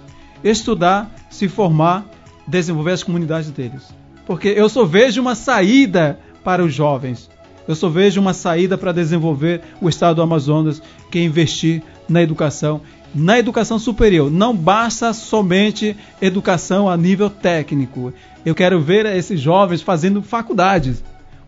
estudar, 0.42 1.14
se 1.30 1.50
formar, 1.50 2.06
desenvolver 2.48 2.94
as 2.94 3.04
comunidades 3.04 3.52
deles. 3.52 3.94
Porque 4.26 4.48
eu 4.48 4.70
só 4.70 4.86
vejo 4.86 5.20
uma 5.20 5.36
saída 5.36 6.18
para 6.46 6.64
os 6.64 6.74
jovens. 6.74 7.30
Eu 7.68 7.76
só 7.76 7.90
vejo 7.90 8.20
uma 8.20 8.34
saída 8.34 8.78
para 8.78 8.92
desenvolver 8.92 9.62
o 9.82 9.88
estado 9.88 10.16
do 10.16 10.22
Amazonas, 10.22 10.82
que 11.12 11.20
é 11.20 11.24
investir 11.24 11.82
na 12.08 12.22
educação 12.22 12.82
na 13.14 13.38
educação 13.38 13.78
superior. 13.78 14.32
Não 14.32 14.56
basta 14.56 15.14
somente 15.14 15.96
educação 16.22 16.90
a 16.90 16.96
nível 16.96 17.30
técnico. 17.30 18.14
Eu 18.46 18.56
quero 18.56 18.80
ver 18.80 19.06
esses 19.06 19.40
jovens 19.40 19.82
fazendo 19.82 20.22
faculdades. 20.22 21.04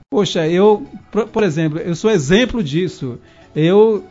Poxa, 0.09 0.47
eu, 0.47 0.86
por 1.32 1.43
exemplo, 1.43 1.80
eu 1.80 1.95
sou 1.95 2.11
exemplo 2.11 2.64
disso. 2.64 3.18
Eu 3.55 4.03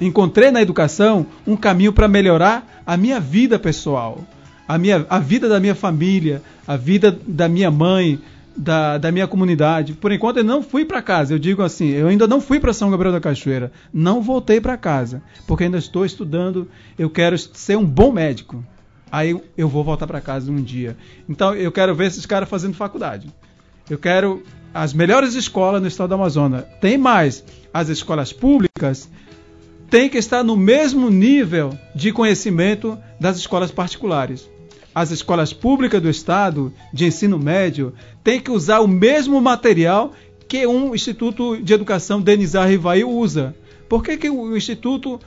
encontrei 0.00 0.50
na 0.50 0.62
educação 0.62 1.26
um 1.46 1.56
caminho 1.56 1.92
para 1.92 2.08
melhorar 2.08 2.82
a 2.86 2.96
minha 2.96 3.20
vida 3.20 3.58
pessoal, 3.58 4.20
a, 4.66 4.78
minha, 4.78 5.04
a 5.08 5.18
vida 5.18 5.48
da 5.48 5.60
minha 5.60 5.74
família, 5.74 6.42
a 6.66 6.76
vida 6.76 7.16
da 7.26 7.48
minha 7.48 7.70
mãe, 7.70 8.18
da, 8.56 8.98
da 8.98 9.10
minha 9.10 9.26
comunidade. 9.26 9.94
Por 9.94 10.12
enquanto 10.12 10.38
eu 10.38 10.44
não 10.44 10.62
fui 10.62 10.84
para 10.84 11.02
casa. 11.02 11.34
Eu 11.34 11.38
digo 11.38 11.62
assim, 11.62 11.88
eu 11.88 12.08
ainda 12.08 12.26
não 12.26 12.40
fui 12.40 12.60
para 12.60 12.72
São 12.72 12.90
Gabriel 12.90 13.12
da 13.12 13.20
Cachoeira. 13.20 13.72
Não 13.92 14.22
voltei 14.22 14.60
para 14.60 14.76
casa, 14.76 15.22
porque 15.46 15.64
ainda 15.64 15.78
estou 15.78 16.04
estudando. 16.04 16.68
Eu 16.98 17.10
quero 17.10 17.36
ser 17.38 17.76
um 17.76 17.84
bom 17.84 18.12
médico. 18.12 18.64
Aí 19.10 19.36
eu 19.56 19.68
vou 19.68 19.84
voltar 19.84 20.06
para 20.06 20.20
casa 20.20 20.50
um 20.50 20.62
dia. 20.62 20.96
Então 21.28 21.54
eu 21.54 21.70
quero 21.70 21.94
ver 21.94 22.06
esses 22.06 22.26
caras 22.26 22.48
fazendo 22.48 22.74
faculdade. 22.74 23.32
Eu 23.88 23.98
quero 23.98 24.42
as 24.72 24.92
melhores 24.92 25.34
escolas 25.34 25.80
no 25.80 25.88
estado 25.88 26.08
do 26.08 26.14
Amazonas. 26.14 26.64
Tem 26.80 26.98
mais, 26.98 27.44
as 27.72 27.88
escolas 27.88 28.32
públicas 28.32 29.08
têm 29.88 30.08
que 30.08 30.18
estar 30.18 30.42
no 30.42 30.56
mesmo 30.56 31.10
nível 31.10 31.78
de 31.94 32.10
conhecimento 32.10 32.98
das 33.20 33.36
escolas 33.36 33.70
particulares 33.70 34.48
as 34.94 35.10
escolas 35.10 35.52
públicas 35.52 36.00
do 36.00 36.08
Estado 36.08 36.72
de 36.92 37.04
ensino 37.04 37.38
médio 37.38 37.92
têm 38.24 38.40
que 38.40 38.50
usar 38.50 38.80
o 38.80 38.88
mesmo 38.88 39.40
material 39.40 40.12
que 40.48 40.66
um 40.66 40.94
Instituto 40.94 41.56
de 41.62 41.72
Educação 41.72 42.20
Denizar 42.20 42.66
Rivail 42.66 43.08
usa. 43.08 43.54
Por 43.88 44.02
que, 44.02 44.16
que 44.16 44.28
o 44.28 44.56
Instituto 44.56 45.20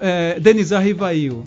é, 0.00 0.40
Denizar 0.40 0.82
Rivail, 0.82 1.44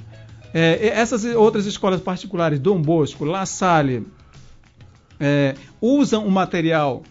é, 0.54 0.90
essas 0.90 1.24
outras 1.24 1.66
escolas 1.66 2.02
particulares, 2.02 2.60
Dom 2.60 2.82
Bosco, 2.82 3.26
La 3.26 3.46
Salle, 3.46 4.06
é, 5.20 5.56
usam 5.82 6.28
um 6.28 6.30
material 6.30 7.02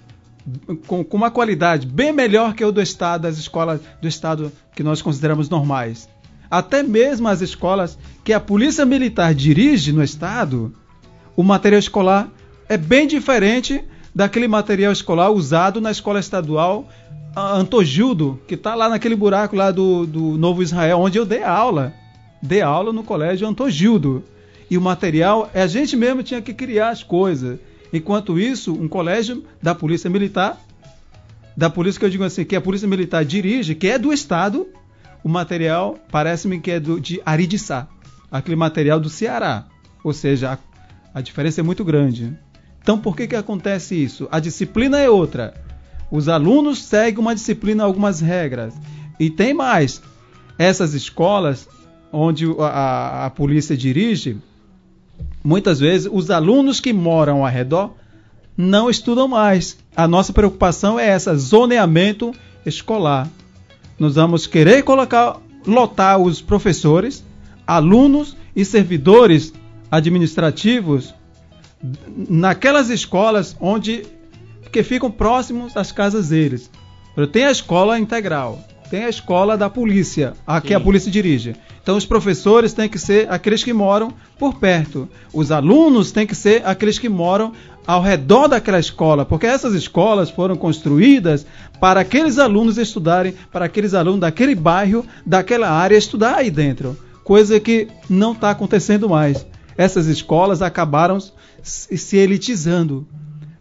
com, 0.87 1.03
com, 1.03 1.17
uma 1.17 1.31
qualidade 1.31 1.87
bem 1.87 2.13
melhor 2.13 2.55
que 2.55 2.65
o 2.65 2.71
do 2.71 2.81
Estado, 2.81 3.23
das 3.23 3.39
escolas 3.39 3.81
do 4.01 4.07
Estado 4.07 4.53
que 4.77 4.83
nós 4.85 5.03
consideramos 5.03 5.49
normais 5.49 6.09
até 6.51 6.83
mesmo 6.83 7.29
as 7.29 7.41
escolas 7.41 7.99
que 8.25 8.33
a 8.33 8.41
Polícia 8.41 8.85
Militar 8.85 9.35
dirige 9.35 9.93
no 9.93 10.03
estado, 10.03 10.73
o 11.37 11.43
material 11.43 11.79
escolar 11.79 12.29
é 12.69 12.77
bem 12.77 13.07
diferente 13.07 13.83
daquele 14.15 14.49
material 14.49 14.93
escolar 14.93 15.31
usado 15.31 15.81
na 15.81 15.91
escola 15.91 16.19
estadual 16.19 16.89
Antojildo, 17.37 18.41
que 18.49 18.55
está 18.55 18.75
lá 18.75 18.89
naquele 18.89 19.15
buraco 19.15 19.55
lá 19.55 19.71
do, 19.71 20.07
do 20.07 20.39
Novo 20.39 20.63
Israel, 20.63 21.01
onde 21.01 21.19
eu 21.19 21.27
dei 21.27 21.43
aula. 21.43 21.93
Dei 22.43 22.63
aula 22.63 22.95
no 22.95 23.03
colégio 23.03 23.47
Antojildo. 23.47 24.25
E 24.71 24.79
o 24.79 24.81
material, 24.81 25.51
a 25.55 25.67
gente 25.67 25.97
mesmo 25.97 26.23
tinha 26.23 26.41
que 26.41 26.55
criar 26.55 26.89
as 26.89 27.03
coisas. 27.03 27.59
Enquanto 27.93 28.39
isso, 28.39 28.73
um 28.73 28.89
colégio 28.89 29.45
da 29.63 29.75
Polícia 29.75 30.09
Militar, 30.09 30.59
da 31.55 31.69
polícia 31.69 31.99
que 31.99 32.07
eu 32.07 32.11
digo 32.11 32.25
assim, 32.25 32.45
que 32.45 32.57
a 32.57 32.61
Polícia 32.61 32.89
Militar 32.89 33.25
dirige, 33.25 33.75
que 33.75 33.89
é 33.89 33.99
do 33.99 34.13
Estado, 34.13 34.67
o 35.23 35.29
material 35.29 35.99
parece-me 36.11 36.59
que 36.59 36.71
é 36.71 36.81
do, 36.81 36.99
de 36.99 37.21
Aridiçá, 37.25 37.87
aquele 38.31 38.57
material 38.57 38.99
do 38.99 39.11
Ceará. 39.11 39.67
Ou 40.03 40.13
seja, 40.13 40.53
a, 40.53 40.59
a 41.19 41.21
diferença 41.21 41.61
é 41.61 41.65
muito 41.65 41.85
grande. 41.85 42.37
Então, 42.87 43.01
por 43.01 43.17
que, 43.17 43.27
que 43.27 43.35
acontece 43.35 44.01
isso? 44.01 44.29
A 44.31 44.39
disciplina 44.39 45.01
é 45.01 45.11
outra. 45.11 45.55
Os 46.09 46.29
alunos 46.29 46.81
seguem 46.85 47.19
uma 47.19 47.35
disciplina, 47.35 47.83
algumas 47.83 48.21
regras. 48.21 48.75
E 49.19 49.29
tem 49.29 49.53
mais. 49.53 50.01
Essas 50.57 50.95
escolas 50.95 51.69
onde 52.13 52.47
a, 52.61 52.65
a, 52.65 53.27
a 53.27 53.31
polícia 53.31 53.77
dirige, 53.77 54.37
muitas 55.43 55.81
vezes 55.81 56.09
os 56.09 56.31
alunos 56.31 56.79
que 56.79 56.93
moram 56.93 57.45
ao 57.45 57.51
redor 57.51 57.93
não 58.57 58.89
estudam 58.89 59.27
mais. 59.27 59.77
A 59.97 60.07
nossa 60.07 60.33
preocupação 60.33 60.97
é 60.97 61.09
essa, 61.09 61.35
zoneamento 61.35 62.33
escolar. 62.65 63.29
Nós 63.99 64.15
vamos 64.15 64.47
querer 64.47 64.85
colocar, 64.85 65.41
lotar 65.67 66.21
os 66.21 66.41
professores, 66.41 67.25
alunos 67.67 68.37
e 68.55 68.65
servidores 68.65 69.53
administrativos 69.91 71.13
naquelas 72.29 72.91
escolas 72.91 73.57
onde 73.61 74.05
que 74.73 74.83
ficam 74.83 75.11
próximos 75.11 75.77
às 75.77 75.93
casas 75.93 76.29
deles. 76.29 76.71
Tem 77.33 77.47
a 77.47 77.51
escola 77.51 77.99
integral, 77.99 78.59
tem 78.91 79.05
a 79.05 79.09
escola 79.09 79.57
da 79.57 79.71
polícia, 79.71 80.35
a 80.47 80.61
que 80.61 80.75
a 80.75 80.81
polícia 80.81 81.11
dirige. 81.11 81.57
Então 81.83 81.97
os 81.97 82.05
professores 82.05 82.73
têm 82.73 82.89
que 82.89 82.99
ser 82.99 83.31
aqueles 83.31 83.63
que 83.63 83.73
moram 83.73 84.13
por 84.39 84.55
perto. 84.59 85.09
Os 85.33 85.51
alunos 85.53 86.13
têm 86.13 86.27
que 86.27 86.35
ser 86.35 86.63
aqueles 86.67 86.99
que 86.99 87.09
moram 87.09 87.53
ao 87.87 88.03
redor 88.03 88.49
daquela 88.49 88.81
escola, 88.81 89.25
porque 89.25 89.47
essas 89.47 89.73
escolas 89.73 90.29
foram 90.29 90.57
construídas 90.57 91.47
para 91.81 92.01
aqueles 92.01 92.39
alunos 92.39 92.77
estudarem, 92.77 93.33
para 93.53 93.67
aqueles 93.67 93.95
alunos 93.95 94.21
daquele 94.21 94.55
bairro, 94.55 95.07
daquela 95.25 95.71
área 95.71 95.97
estudar 95.97 96.37
aí 96.37 96.51
dentro. 96.51 96.99
Coisa 97.23 97.61
que 97.61 97.89
não 98.11 98.33
está 98.33 98.51
acontecendo 98.51 99.09
mais. 99.09 99.47
Essas 99.79 100.07
escolas 100.07 100.63
acabaram 100.63 101.19
se 101.67 102.17
elitizando. 102.17 103.07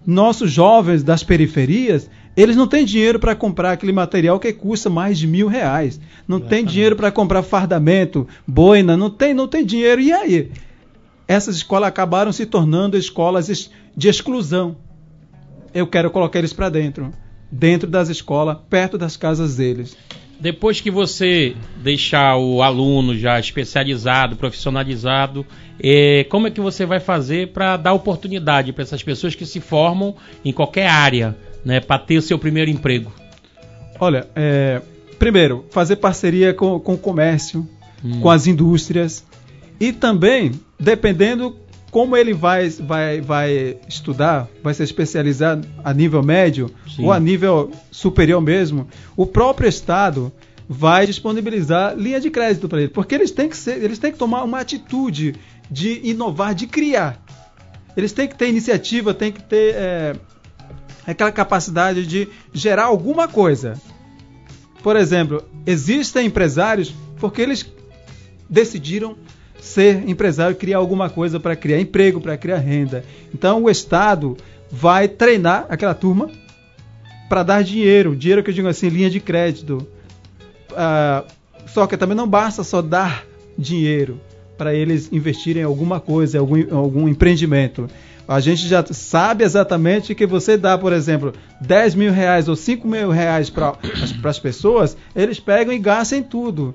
Nossos 0.05 0.51
jovens 0.51 1.01
das 1.03 1.23
periferias, 1.23 2.09
eles 2.37 2.55
não 2.55 2.67
têm 2.67 2.85
dinheiro 2.85 3.19
para 3.19 3.35
comprar 3.35 3.71
aquele 3.71 3.91
material 3.91 4.39
que 4.39 4.53
custa 4.53 4.89
mais 4.89 5.17
de 5.17 5.25
mil 5.25 5.47
reais. 5.47 5.99
Não 6.27 6.37
Exatamente. 6.37 6.49
tem 6.49 6.65
dinheiro 6.65 6.95
para 6.95 7.11
comprar 7.11 7.41
fardamento, 7.41 8.27
boina, 8.47 8.95
não 8.95 9.09
tem, 9.09 9.33
não 9.33 9.47
tem 9.47 9.65
dinheiro. 9.65 10.01
E 10.01 10.13
aí? 10.13 10.51
Essas 11.27 11.55
escolas 11.55 11.89
acabaram 11.89 12.31
se 12.31 12.45
tornando 12.45 12.97
escolas 12.97 13.71
de 13.95 14.07
exclusão. 14.07 14.77
Eu 15.73 15.87
quero 15.87 16.11
colocar 16.11 16.39
eles 16.39 16.53
para 16.53 16.69
dentro, 16.69 17.11
dentro 17.51 17.89
das 17.89 18.09
escolas, 18.09 18.57
perto 18.69 18.97
das 18.97 19.17
casas 19.17 19.55
deles. 19.55 19.97
Depois 20.39 20.81
que 20.81 20.91
você 20.91 21.55
deixar 21.77 22.37
o 22.37 22.61
aluno 22.61 23.17
já 23.17 23.39
especializado, 23.39 24.35
profissionalizado, 24.35 25.45
é, 25.81 26.25
como 26.29 26.47
é 26.47 26.51
que 26.51 26.59
você 26.59 26.85
vai 26.85 26.99
fazer 26.99 27.49
para 27.49 27.77
dar 27.77 27.93
oportunidade 27.93 28.73
para 28.73 28.83
essas 28.83 29.01
pessoas 29.01 29.33
que 29.33 29.45
se 29.45 29.59
formam 29.59 30.15
em 30.43 30.51
qualquer 30.51 30.87
área, 30.87 31.35
né, 31.63 31.79
para 31.79 31.99
ter 31.99 32.17
o 32.17 32.21
seu 32.21 32.37
primeiro 32.37 32.69
emprego? 32.69 33.13
Olha, 33.99 34.27
é, 34.35 34.81
primeiro, 35.17 35.65
fazer 35.71 35.95
parceria 35.97 36.53
com, 36.53 36.79
com 36.79 36.93
o 36.93 36.97
comércio, 36.97 37.67
hum. 38.03 38.19
com 38.19 38.29
as 38.29 38.45
indústrias 38.45 39.25
e 39.79 39.91
também, 39.91 40.51
dependendo 40.79 41.55
como 41.95 42.17
ele 42.17 42.33
vai, 42.33 42.67
vai, 42.67 43.21
vai 43.21 43.77
estudar, 43.87 44.49
vai 44.61 44.73
se 44.73 44.83
especializar 44.83 45.61
a 45.81 45.93
nível 45.93 46.21
médio 46.21 46.69
Sim. 46.93 47.05
ou 47.05 47.13
a 47.13 47.17
nível 47.17 47.71
superior 47.89 48.41
mesmo, 48.41 48.85
o 49.15 49.25
próprio 49.25 49.69
Estado 49.69 50.29
vai 50.67 51.07
disponibilizar 51.07 51.95
linha 51.95 52.19
de 52.19 52.29
crédito 52.29 52.67
para 52.67 52.81
ele, 52.81 52.89
porque 52.89 53.15
eles 53.15 53.31
têm 53.31 53.47
que 53.47 53.55
ser, 53.55 53.81
eles 53.81 53.97
têm 53.97 54.11
que 54.11 54.17
tomar 54.17 54.43
uma 54.43 54.59
atitude 54.59 55.35
de 55.71 56.01
inovar, 56.03 56.53
de 56.53 56.67
criar. 56.67 57.17
Eles 57.95 58.11
têm 58.11 58.27
que 58.27 58.35
ter 58.35 58.49
iniciativa, 58.49 59.13
têm 59.13 59.31
que 59.31 59.43
ter 59.43 59.75
é, 59.75 60.15
aquela 61.07 61.31
capacidade 61.31 62.05
de 62.05 62.27
gerar 62.51 62.87
alguma 62.87 63.25
coisa. 63.25 63.81
Por 64.83 64.97
exemplo, 64.97 65.45
existem 65.65 66.25
empresários 66.25 66.93
porque 67.21 67.41
eles 67.41 67.65
decidiram 68.49 69.15
ser 69.65 70.07
empresário, 70.07 70.55
criar 70.55 70.77
alguma 70.77 71.09
coisa 71.09 71.39
para 71.39 71.55
criar 71.55 71.79
emprego, 71.79 72.21
para 72.21 72.37
criar 72.37 72.57
renda. 72.57 73.03
Então 73.33 73.63
o 73.63 73.69
Estado 73.69 74.37
vai 74.71 75.07
treinar 75.07 75.65
aquela 75.69 75.95
turma 75.95 76.29
para 77.27 77.41
dar 77.41 77.63
dinheiro, 77.63 78.15
dinheiro 78.15 78.43
que 78.43 78.51
eu 78.51 78.53
digo 78.53 78.67
assim, 78.67 78.89
linha 78.89 79.09
de 79.09 79.19
crédito. 79.19 79.85
Uh, 80.71 81.25
só 81.65 81.87
que 81.87 81.97
também 81.97 82.15
não 82.15 82.27
basta 82.27 82.63
só 82.63 82.81
dar 82.81 83.25
dinheiro 83.57 84.21
para 84.55 84.73
eles 84.73 85.11
investirem 85.11 85.63
em 85.63 85.65
alguma 85.65 85.99
coisa, 85.99 86.37
em 86.37 86.39
algum, 86.39 86.57
em 86.57 86.71
algum 86.71 87.07
empreendimento. 87.09 87.89
A 88.27 88.39
gente 88.39 88.67
já 88.67 88.85
sabe 88.85 89.43
exatamente 89.43 90.13
que 90.13 90.25
você 90.25 90.57
dá, 90.57 90.77
por 90.77 90.93
exemplo, 90.93 91.33
10 91.61 91.95
mil 91.95 92.11
reais 92.11 92.47
ou 92.47 92.55
5 92.55 92.87
mil 92.87 93.09
reais 93.09 93.49
para 93.49 93.77
as 94.23 94.39
pessoas, 94.39 94.95
eles 95.15 95.39
pegam 95.39 95.73
e 95.73 95.79
gastam 95.79 96.21
tudo. 96.21 96.73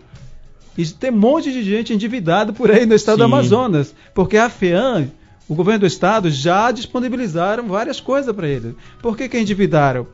E 0.80 0.86
tem 0.86 1.10
um 1.10 1.18
monte 1.18 1.52
de 1.52 1.62
gente 1.62 1.92
endividada 1.92 2.52
por 2.52 2.70
aí 2.70 2.86
no 2.86 2.94
estado 2.94 3.16
Sim. 3.16 3.18
do 3.18 3.24
Amazonas, 3.24 3.94
porque 4.14 4.36
a 4.36 4.48
FEAM, 4.48 5.10
o 5.46 5.54
governo 5.54 5.80
do 5.80 5.86
estado, 5.86 6.30
já 6.30 6.70
disponibilizaram 6.70 7.68
várias 7.68 8.00
coisas 8.00 8.34
para 8.34 8.48
eles. 8.48 8.74
Por 9.02 9.16
que, 9.16 9.28
que 9.28 9.38
endividaram? 9.38 10.06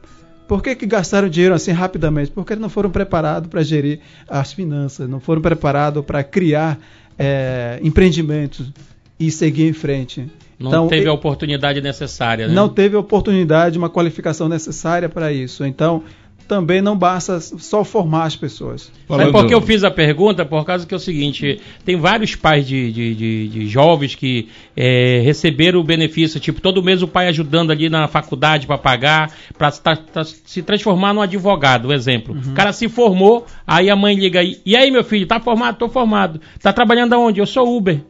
Por 0.48 0.62
que, 0.62 0.74
que 0.74 0.86
gastaram 0.86 1.28
dinheiro 1.28 1.54
assim 1.54 1.72
rapidamente? 1.72 2.30
Porque 2.30 2.52
eles 2.52 2.62
não 2.62 2.68
foram 2.68 2.90
preparados 2.90 3.48
para 3.48 3.62
gerir 3.62 4.00
as 4.28 4.52
finanças, 4.52 5.08
não 5.08 5.20
foram 5.20 5.40
preparados 5.40 6.04
para 6.04 6.24
criar 6.24 6.78
é, 7.18 7.78
empreendimentos 7.82 8.72
e 9.18 9.30
seguir 9.30 9.68
em 9.68 9.72
frente. 9.72 10.28
Não 10.58 10.70
então, 10.70 10.88
teve 10.88 11.08
a 11.08 11.12
oportunidade 11.12 11.80
necessária, 11.80 12.48
né? 12.48 12.54
Não 12.54 12.68
teve 12.68 12.96
a 12.96 12.98
oportunidade, 12.98 13.78
uma 13.78 13.90
qualificação 13.90 14.48
necessária 14.48 15.08
para 15.08 15.32
isso. 15.32 15.64
Então, 15.64 16.02
também 16.46 16.80
não 16.80 16.96
basta 16.96 17.40
só 17.40 17.84
formar 17.84 18.24
as 18.24 18.36
pessoas. 18.36 18.90
Falando... 19.06 19.28
É 19.28 19.32
porque 19.32 19.54
eu 19.54 19.60
fiz 19.60 19.84
a 19.84 19.90
pergunta 19.90 20.44
por 20.44 20.64
causa 20.64 20.86
que 20.86 20.94
é 20.94 20.96
o 20.96 21.00
seguinte, 21.00 21.60
tem 21.84 21.96
vários 21.96 22.34
pais 22.36 22.66
de, 22.66 22.92
de, 22.92 23.14
de, 23.14 23.48
de 23.48 23.68
jovens 23.68 24.14
que 24.14 24.48
é, 24.76 25.20
receberam 25.24 25.80
o 25.80 25.84
benefício, 25.84 26.40
tipo, 26.40 26.60
todo 26.60 26.82
mês 26.82 27.02
o 27.02 27.08
pai 27.08 27.28
ajudando 27.28 27.70
ali 27.70 27.88
na 27.88 28.06
faculdade 28.08 28.66
para 28.66 28.78
pagar, 28.78 29.32
para 29.56 29.70
se 30.24 30.62
transformar 30.62 31.12
num 31.12 31.22
advogado, 31.22 31.92
exemplo. 31.92 32.34
Uhum. 32.34 32.52
O 32.52 32.54
cara 32.54 32.72
se 32.72 32.88
formou, 32.88 33.46
aí 33.66 33.90
a 33.90 33.96
mãe 33.96 34.14
liga 34.14 34.40
aí, 34.40 34.60
e 34.64 34.76
aí 34.76 34.90
meu 34.90 35.04
filho, 35.04 35.26
tá 35.26 35.40
formado? 35.40 35.78
Tô 35.78 35.88
formado. 35.88 36.40
Tá 36.62 36.72
trabalhando 36.72 37.12
aonde? 37.12 37.40
Eu 37.40 37.46
sou 37.46 37.76
Uber 37.76 38.00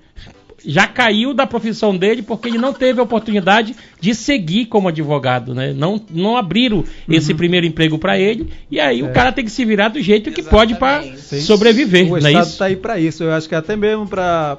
já 0.64 0.86
caiu 0.86 1.34
da 1.34 1.46
profissão 1.46 1.96
dele 1.96 2.22
porque 2.22 2.48
ele 2.48 2.58
não 2.58 2.72
teve 2.72 3.00
a 3.00 3.02
oportunidade 3.02 3.74
de 4.00 4.14
seguir 4.14 4.66
como 4.66 4.88
advogado, 4.88 5.54
né? 5.54 5.72
Não, 5.72 6.00
não 6.10 6.36
abriram 6.36 6.78
uhum. 6.78 6.84
esse 7.08 7.34
primeiro 7.34 7.66
emprego 7.66 7.98
para 7.98 8.18
ele 8.18 8.48
e 8.70 8.80
aí 8.80 9.00
é. 9.00 9.04
o 9.04 9.12
cara 9.12 9.32
tem 9.32 9.44
que 9.44 9.50
se 9.50 9.64
virar 9.64 9.88
do 9.88 10.00
jeito 10.00 10.28
Exatamente. 10.28 10.44
que 10.44 10.50
pode 10.50 10.74
para 10.74 11.02
sobreviver. 11.40 12.10
O 12.10 12.16
é 12.16 12.20
Estado 12.20 12.48
está 12.48 12.64
aí 12.66 12.76
para 12.76 12.98
isso. 12.98 13.22
Eu 13.22 13.32
acho 13.32 13.48
que 13.48 13.54
até 13.54 13.76
mesmo 13.76 14.06
para 14.06 14.58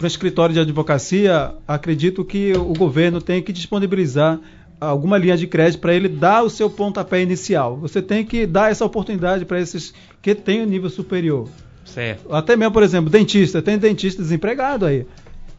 o 0.00 0.06
escritório 0.06 0.54
de 0.54 0.60
advocacia, 0.60 1.52
acredito 1.66 2.24
que 2.24 2.52
o 2.52 2.72
governo 2.74 3.20
tem 3.20 3.42
que 3.42 3.52
disponibilizar 3.52 4.38
alguma 4.80 5.16
linha 5.16 5.36
de 5.36 5.46
crédito 5.46 5.80
para 5.80 5.94
ele 5.94 6.08
dar 6.08 6.42
o 6.42 6.50
seu 6.50 6.68
pontapé 6.68 7.22
inicial. 7.22 7.76
Você 7.78 8.02
tem 8.02 8.24
que 8.24 8.46
dar 8.46 8.70
essa 8.70 8.84
oportunidade 8.84 9.44
para 9.44 9.60
esses 9.60 9.94
que 10.20 10.34
têm 10.34 10.62
o 10.62 10.66
nível 10.66 10.90
superior. 10.90 11.48
Certo. 11.84 12.34
Até 12.34 12.56
mesmo, 12.56 12.72
por 12.72 12.82
exemplo, 12.82 13.08
dentista. 13.08 13.62
Tem 13.62 13.78
dentista 13.78 14.20
desempregado 14.20 14.84
aí. 14.84 15.06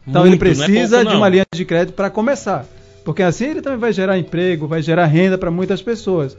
Então 0.07 0.21
Muito, 0.21 0.33
ele 0.33 0.35
é 0.35 0.55
precisa 0.55 0.97
é 0.97 0.99
pouco, 0.99 1.11
de 1.11 1.15
uma 1.17 1.29
linha 1.29 1.45
de 1.53 1.65
crédito 1.65 1.93
para 1.93 2.09
começar. 2.09 2.65
Porque 3.03 3.21
assim 3.21 3.45
ele 3.45 3.61
também 3.61 3.79
vai 3.79 3.93
gerar 3.93 4.17
emprego, 4.17 4.67
vai 4.67 4.81
gerar 4.81 5.05
renda 5.05 5.37
para 5.37 5.51
muitas 5.51 5.81
pessoas. 5.81 6.37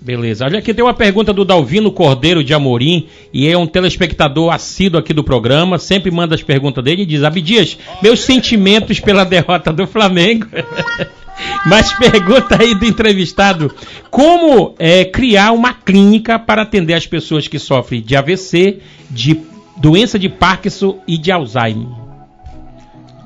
Beleza. 0.00 0.44
Olha 0.44 0.58
aqui 0.58 0.72
tem 0.72 0.84
uma 0.84 0.94
pergunta 0.94 1.32
do 1.32 1.44
Dalvino 1.44 1.90
Cordeiro 1.90 2.44
de 2.44 2.54
Amorim, 2.54 3.08
e 3.32 3.48
é 3.48 3.56
um 3.56 3.66
telespectador 3.66 4.52
assíduo 4.52 5.00
aqui 5.00 5.12
do 5.12 5.24
programa, 5.24 5.78
sempre 5.78 6.10
manda 6.10 6.34
as 6.34 6.42
perguntas 6.42 6.84
dele 6.84 7.02
e 7.02 7.06
diz: 7.06 7.22
Abdias, 7.22 7.78
meus 8.02 8.20
sentimentos 8.20 9.00
pela 9.00 9.24
derrota 9.24 9.72
do 9.72 9.86
Flamengo. 9.86 10.46
Mas 11.66 11.92
pergunta 11.92 12.56
aí 12.60 12.74
do 12.74 12.86
entrevistado: 12.86 13.74
como 14.10 14.74
é, 14.78 15.04
criar 15.04 15.52
uma 15.52 15.74
clínica 15.74 16.38
para 16.38 16.62
atender 16.62 16.94
as 16.94 17.06
pessoas 17.06 17.48
que 17.48 17.58
sofrem 17.58 18.00
de 18.00 18.14
AVC, 18.14 18.78
de 19.10 19.40
doença 19.76 20.18
de 20.18 20.28
Parkinson 20.28 21.00
e 21.06 21.18
de 21.18 21.32
Alzheimer? 21.32 22.05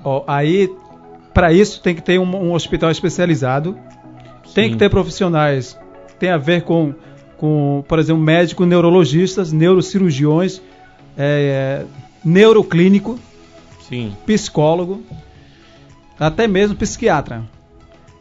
Ó, 0.05 0.25
aí, 0.27 0.71
para 1.35 1.53
isso, 1.53 1.81
tem 1.81 1.95
que 1.95 2.03
ter 2.03 2.19
um, 2.19 2.37
um 2.37 2.53
hospital 2.53 2.91
especializado, 2.91 3.77
Sim. 4.45 4.55
tem 4.55 4.71
que 4.71 4.77
ter 4.77 4.89
profissionais, 4.89 5.79
tem 6.19 6.31
a 6.31 6.39
ver 6.39 6.63
com, 6.63 6.95
com 7.37 7.85
por 7.87 7.99
exemplo, 7.99 8.23
médicos, 8.23 8.67
neurologistas, 8.67 9.53
neurocirurgiões, 9.53 10.61
é, 11.17 11.85
neuroclínico, 12.25 13.19
Sim. 13.89 14.17
psicólogo, 14.27 15.03
até 16.19 16.47
mesmo 16.47 16.77
psiquiatra. 16.77 17.43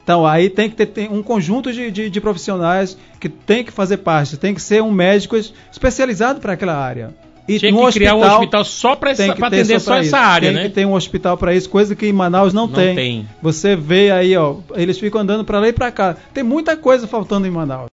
Então 0.04 0.26
aí 0.26 0.50
tem 0.50 0.70
que 0.70 0.76
ter 0.76 0.88
tem 0.88 1.08
um 1.08 1.22
conjunto 1.22 1.72
de, 1.72 1.92
de, 1.92 2.10
de, 2.10 2.22
profissionais 2.22 2.98
que 3.20 3.30
tem 3.30 3.64
que 3.64 3.72
fazer 3.72 3.98
parte, 3.98 4.38
tem 4.38 4.56
que 4.56 4.62
ser 4.62 4.82
um 4.82 4.92
médico 4.92 5.36
especializado 5.72 6.40
para 6.40 6.54
aquela 6.54 6.76
área. 6.76 7.14
E 7.50 7.58
Tinha 7.58 7.74
que 7.74 7.94
criar 7.94 8.16
um 8.16 8.22
hospital 8.22 8.64
só 8.64 8.96
para 8.96 9.12
atender 9.12 9.80
só, 9.80 9.94
só 9.94 9.98
essa 9.98 10.20
área, 10.20 10.50
tem 10.50 10.56
né? 10.56 10.62
Tem 10.62 10.70
que 10.70 10.76
ter 10.76 10.86
um 10.86 10.94
hospital 10.94 11.36
para 11.36 11.56
isso, 11.56 11.68
coisa 11.68 11.96
que 11.96 12.06
em 12.06 12.14
Manaus 12.14 12.54
não, 12.54 12.68
não 12.68 12.76
tem. 12.76 12.96
tem. 12.96 13.30
Você 13.42 13.76
vê 13.76 14.12
aí, 14.12 14.38
ó, 14.38 14.58
eles 14.76 15.00
ficam 15.00 15.22
andando 15.22 15.44
para 15.44 15.60
lá 15.60 15.68
e 15.68 15.74
para 15.74 15.92
cá. 15.92 16.16
Tem 16.32 16.44
muita 16.44 16.78
coisa 16.78 17.08
faltando 17.08 17.48
em 17.48 17.52
Manaus. 17.52 17.90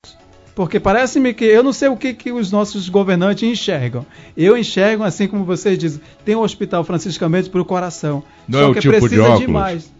Porque 0.54 0.80
parece-me 0.80 1.34
que 1.34 1.44
eu 1.44 1.62
não 1.62 1.74
sei 1.74 1.90
o 1.90 1.98
que, 1.98 2.14
que 2.14 2.32
os 2.32 2.50
nossos 2.52 2.88
governantes 2.88 3.44
enxergam. 3.44 4.06
Eu 4.38 4.58
enxergo, 4.58 5.04
assim 5.04 5.28
como 5.28 5.44
vocês 5.44 5.78
dizem, 5.78 6.02
tem 6.24 6.36
um 6.36 6.42
hospital 6.42 6.84
franciscamente 6.84 7.50
para 7.50 7.62
o 7.62 7.66
coração. 7.66 8.24
Não 8.48 8.60
Só 8.60 8.66
é 8.66 8.70
o 8.70 8.74
que 8.74 8.80
tipo 8.80 8.94
de 8.94 9.00
precisa 9.00 9.24
óculos? 9.24 9.40
demais. 9.40 9.84
Oi? 9.84 9.95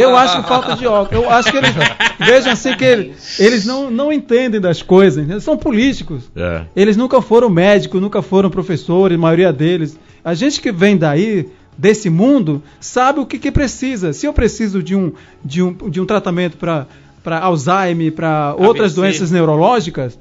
Eu 0.00 0.16
acho 0.16 0.42
falta 0.42 0.76
de 0.76 0.86
óculos. 0.86 1.24
Eu 1.24 1.30
acho 1.30 1.50
que 1.50 1.56
eles. 1.56 1.70
Vejam 2.18 2.52
assim 2.52 2.76
que 2.76 2.84
eles, 2.84 3.40
eles 3.40 3.64
não, 3.64 3.90
não 3.90 4.12
entendem 4.12 4.60
das 4.60 4.82
coisas. 4.82 5.28
Eles 5.28 5.42
são 5.42 5.56
políticos. 5.56 6.30
É. 6.36 6.64
Eles 6.76 6.96
nunca 6.96 7.20
foram 7.22 7.48
médicos, 7.48 8.00
nunca 8.00 8.22
foram 8.22 8.50
professores, 8.50 9.16
a 9.16 9.20
maioria 9.20 9.52
deles. 9.52 9.98
A 10.24 10.34
gente 10.34 10.60
que 10.60 10.70
vem 10.72 10.96
daí, 10.96 11.48
desse 11.76 12.08
mundo, 12.08 12.62
sabe 12.80 13.20
o 13.20 13.26
que, 13.26 13.38
que 13.38 13.50
precisa. 13.50 14.12
Se 14.12 14.26
eu 14.26 14.32
preciso 14.32 14.82
de 14.82 14.94
um, 14.94 15.12
de 15.44 15.62
um, 15.62 15.72
de 15.72 16.00
um 16.00 16.06
tratamento 16.06 16.56
para 16.56 17.38
Alzheimer, 17.40 18.12
para 18.12 18.54
outras 18.56 18.94
doenças 18.94 19.30
neurológicas, 19.30 20.18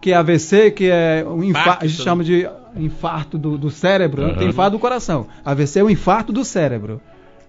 que 0.00 0.12
é 0.12 0.16
AVC, 0.16 0.70
que 0.72 0.90
é 0.90 1.24
um 1.26 1.44
infarto, 1.44 1.84
a 1.84 1.88
gente 1.88 2.02
chama 2.02 2.24
de 2.24 2.48
infarto 2.76 3.38
do, 3.38 3.56
do 3.56 3.70
cérebro? 3.70 4.22
Aham. 4.22 4.34
tem 4.34 4.48
infarto 4.48 4.72
do 4.72 4.78
coração. 4.78 5.26
AVC 5.44 5.80
é 5.80 5.84
o 5.84 5.90
infarto 5.90 6.32
do 6.32 6.44
cérebro. 6.44 7.00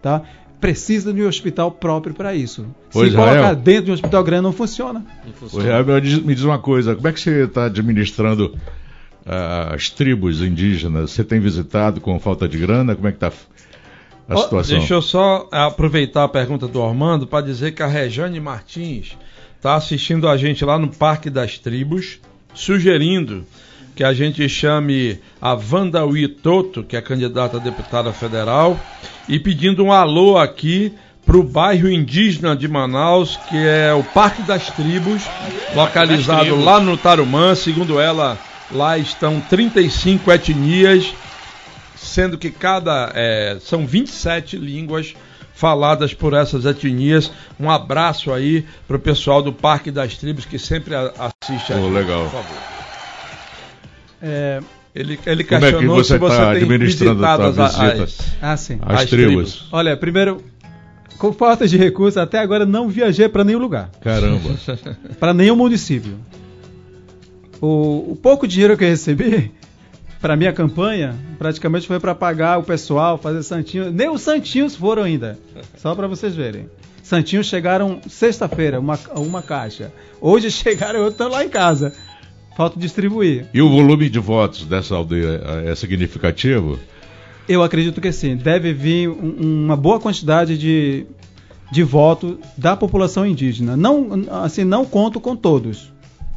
Tá? 0.01 0.21
Precisa 0.63 1.11
de 1.11 1.21
um 1.21 1.27
hospital 1.27 1.69
próprio 1.69 2.15
para 2.15 2.33
isso. 2.33 2.65
Ô, 2.93 3.01
Se 3.01 3.07
Israel. 3.07 3.33
colocar 3.33 3.53
dentro 3.53 3.83
de 3.83 3.91
um 3.91 3.93
hospital 3.95 4.23
grande, 4.23 4.43
não 4.43 4.53
funciona. 4.53 5.05
O 5.51 5.59
Real, 5.59 5.83
me 5.83 5.99
diz, 5.99 6.19
me 6.19 6.33
diz 6.33 6.45
uma 6.45 6.57
coisa, 6.57 6.95
como 6.95 7.05
é 7.05 7.11
que 7.11 7.19
você 7.19 7.43
está 7.43 7.65
administrando 7.65 8.55
ah, 9.25 9.73
as 9.75 9.89
tribos 9.89 10.41
indígenas? 10.41 11.11
Você 11.11 11.21
tem 11.21 11.41
visitado 11.41 11.99
com 11.99 12.17
falta 12.17 12.47
de 12.47 12.57
grana? 12.57 12.95
Como 12.95 13.05
é 13.09 13.11
que 13.11 13.17
está 13.17 13.33
a 14.29 14.37
situação? 14.37 14.77
Deixa 14.77 14.93
eu 14.93 15.01
só 15.01 15.49
aproveitar 15.51 16.23
a 16.23 16.29
pergunta 16.29 16.65
do 16.65 16.81
Armando 16.81 17.27
para 17.27 17.45
dizer 17.45 17.73
que 17.73 17.83
a 17.83 17.87
Rejane 17.87 18.39
Martins 18.39 19.17
está 19.57 19.75
assistindo 19.75 20.29
a 20.29 20.37
gente 20.37 20.63
lá 20.63 20.79
no 20.79 20.87
Parque 20.87 21.29
das 21.29 21.59
Tribos, 21.59 22.21
sugerindo 22.53 23.43
que 23.95 24.03
a 24.03 24.13
gente 24.13 24.47
chame 24.49 25.19
a 25.41 25.53
Wanda 25.53 26.01
Toto, 26.41 26.83
que 26.83 26.95
é 26.97 27.01
candidata 27.01 27.57
a 27.57 27.59
deputada 27.59 28.11
federal, 28.11 28.79
e 29.27 29.39
pedindo 29.39 29.83
um 29.83 29.91
alô 29.91 30.37
aqui 30.37 30.93
para 31.25 31.37
o 31.37 31.43
bairro 31.43 31.89
indígena 31.89 32.55
de 32.55 32.67
Manaus, 32.67 33.37
que 33.49 33.57
é 33.57 33.93
o 33.93 34.03
Parque 34.03 34.41
das 34.41 34.67
Tribos, 34.71 35.21
localizado 35.73 36.41
Tribos. 36.45 36.65
lá 36.65 36.79
no 36.79 36.97
Tarumã. 36.97 37.55
Segundo 37.55 37.99
ela, 37.99 38.37
lá 38.71 38.97
estão 38.97 39.39
35 39.39 40.31
etnias 40.31 41.13
sendo 41.95 42.37
que 42.37 42.51
cada 42.51 43.11
é, 43.15 43.57
são 43.61 43.87
27 43.87 44.57
línguas 44.57 45.15
faladas 45.53 46.13
por 46.13 46.33
essas 46.33 46.65
etnias. 46.65 47.31
Um 47.57 47.69
abraço 47.71 48.33
aí 48.33 48.65
pro 48.85 48.99
pessoal 48.99 49.41
do 49.41 49.53
Parque 49.53 49.89
das 49.89 50.17
Tribos 50.17 50.43
que 50.43 50.59
sempre 50.59 50.93
assiste 50.95 51.71
a 51.71 51.77
Oh, 51.77 51.83
gente, 51.83 51.93
legal. 51.93 52.23
por 52.23 52.31
favor. 52.31 52.72
É, 54.23 54.61
Ele, 54.95 55.19
ele 55.25 55.43
Como 55.43 55.65
é 55.65 55.73
que 55.73 55.85
você 55.87 56.17
tá 56.19 56.29
tem 56.53 56.63
administrando 56.63 57.25
a 57.25 57.35
tua 57.35 57.51
visitado 57.51 57.81
as- 57.81 57.99
visita? 57.99 58.03
as- 58.03 58.37
ah, 58.41 58.57
sim. 58.57 58.77
As, 58.81 59.01
as 59.03 59.09
tribos. 59.09 59.33
tribos. 59.53 59.67
Olha, 59.71 59.97
primeiro, 59.97 60.41
com 61.17 61.33
falta 61.33 61.67
de 61.67 61.75
recursos, 61.77 62.17
até 62.17 62.39
agora 62.39 62.65
não 62.65 62.87
viajei 62.89 63.27
para 63.27 63.43
nenhum 63.43 63.59
lugar, 63.59 63.89
Caramba. 64.01 64.51
para 65.19 65.33
nenhum 65.33 65.55
município. 65.55 66.13
O, 67.61 68.11
o 68.11 68.15
pouco 68.21 68.47
dinheiro 68.47 68.77
que 68.77 68.83
eu 68.83 68.89
recebi 68.89 69.51
para 70.21 70.35
minha 70.35 70.53
campanha, 70.53 71.15
praticamente 71.37 71.87
foi 71.87 71.99
para 71.99 72.13
pagar 72.15 72.57
o 72.59 72.63
pessoal, 72.63 73.17
fazer 73.17 73.43
santinho. 73.43 73.91
Nem 73.91 74.09
os 74.09 74.21
santinhos 74.21 74.75
foram 74.75 75.03
ainda, 75.03 75.37
só 75.77 75.93
para 75.95 76.07
vocês 76.07 76.35
verem. 76.35 76.69
Santinhos 77.01 77.47
chegaram 77.47 77.99
sexta-feira, 78.07 78.79
uma, 78.79 78.97
uma 79.15 79.41
caixa. 79.41 79.91
Hoje 80.21 80.49
chegaram, 80.51 80.99
eu 81.01 81.09
estou 81.09 81.27
lá 81.27 81.43
em 81.43 81.49
casa. 81.49 81.93
Falta 82.55 82.79
distribuir. 82.79 83.45
E 83.53 83.61
o 83.61 83.69
volume 83.69 84.09
de 84.09 84.19
votos 84.19 84.65
dessa 84.65 84.95
aldeia 84.95 85.41
é 85.65 85.73
significativo? 85.75 86.77
Eu 87.49 87.63
acredito 87.63 87.99
que 87.99 88.11
sim. 88.11 88.35
Deve 88.35 88.73
vir 88.73 89.09
um- 89.09 89.65
uma 89.65 89.75
boa 89.75 89.99
quantidade 89.99 90.57
de, 90.57 91.05
de 91.71 91.83
voto 91.83 92.39
da 92.57 92.75
população 92.77 93.25
indígena. 93.25 93.75
Não, 93.75 94.07
assim, 94.43 94.63
não 94.63 94.85
conto 94.85 95.19
com 95.19 95.35
todos. 95.35 95.91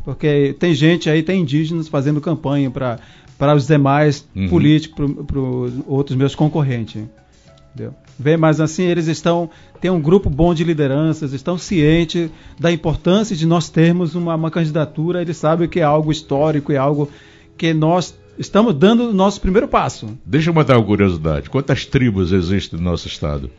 Porque 0.05 0.55
tem 0.59 0.73
gente 0.75 1.11
aí, 1.11 1.23
tem 1.23 1.43
indígenas 1.43 1.89
fazendo 1.89 2.21
campanha 2.21 2.71
para 2.71 2.99
para 3.39 3.55
os 3.55 3.67
demais 3.67 4.27
Uhum. 4.35 4.49
políticos, 4.49 5.13
para 5.27 5.39
os 5.39 5.73
outros 5.87 6.17
meus 6.17 6.35
concorrentes. 6.35 7.03
Entendeu? 7.77 7.95
Vê, 8.19 8.39
mas 8.39 8.59
assim, 8.59 8.85
eles 8.85 9.07
estão. 9.07 9.51
Tem 9.83 9.91
um 9.91 10.01
grupo 10.01 10.31
bom 10.31 10.55
de 10.55 10.65
lideranças, 10.65 11.35
estão 11.35 11.59
cientes 11.59 12.31
da 12.59 12.73
importância 12.73 13.37
de 13.37 13.47
nós 13.47 13.69
termos 13.69 14.15
uma, 14.15 14.35
uma 14.35 14.51
candidatura. 14.51 15.21
Eles 15.21 15.37
sabem 15.37 15.69
que 15.69 15.79
é 15.79 15.83
algo 15.83 16.11
histórico, 16.11 16.73
é 16.73 16.79
algo 16.79 17.11
que 17.59 17.75
nós 17.75 18.19
estamos 18.39 18.75
dando 18.75 19.11
o 19.11 19.13
nosso 19.13 19.43
primeiro 19.43 19.69
passo. 19.69 20.19
Deixa 20.25 20.49
eu 20.49 20.55
matar 20.55 20.79
uma 20.79 20.87
curiosidade. 20.87 21.51
Quantas 21.51 21.85
tribos 21.85 22.33
existem 22.33 22.79
no 22.79 22.85
nosso 22.87 23.07
estado? 23.07 23.51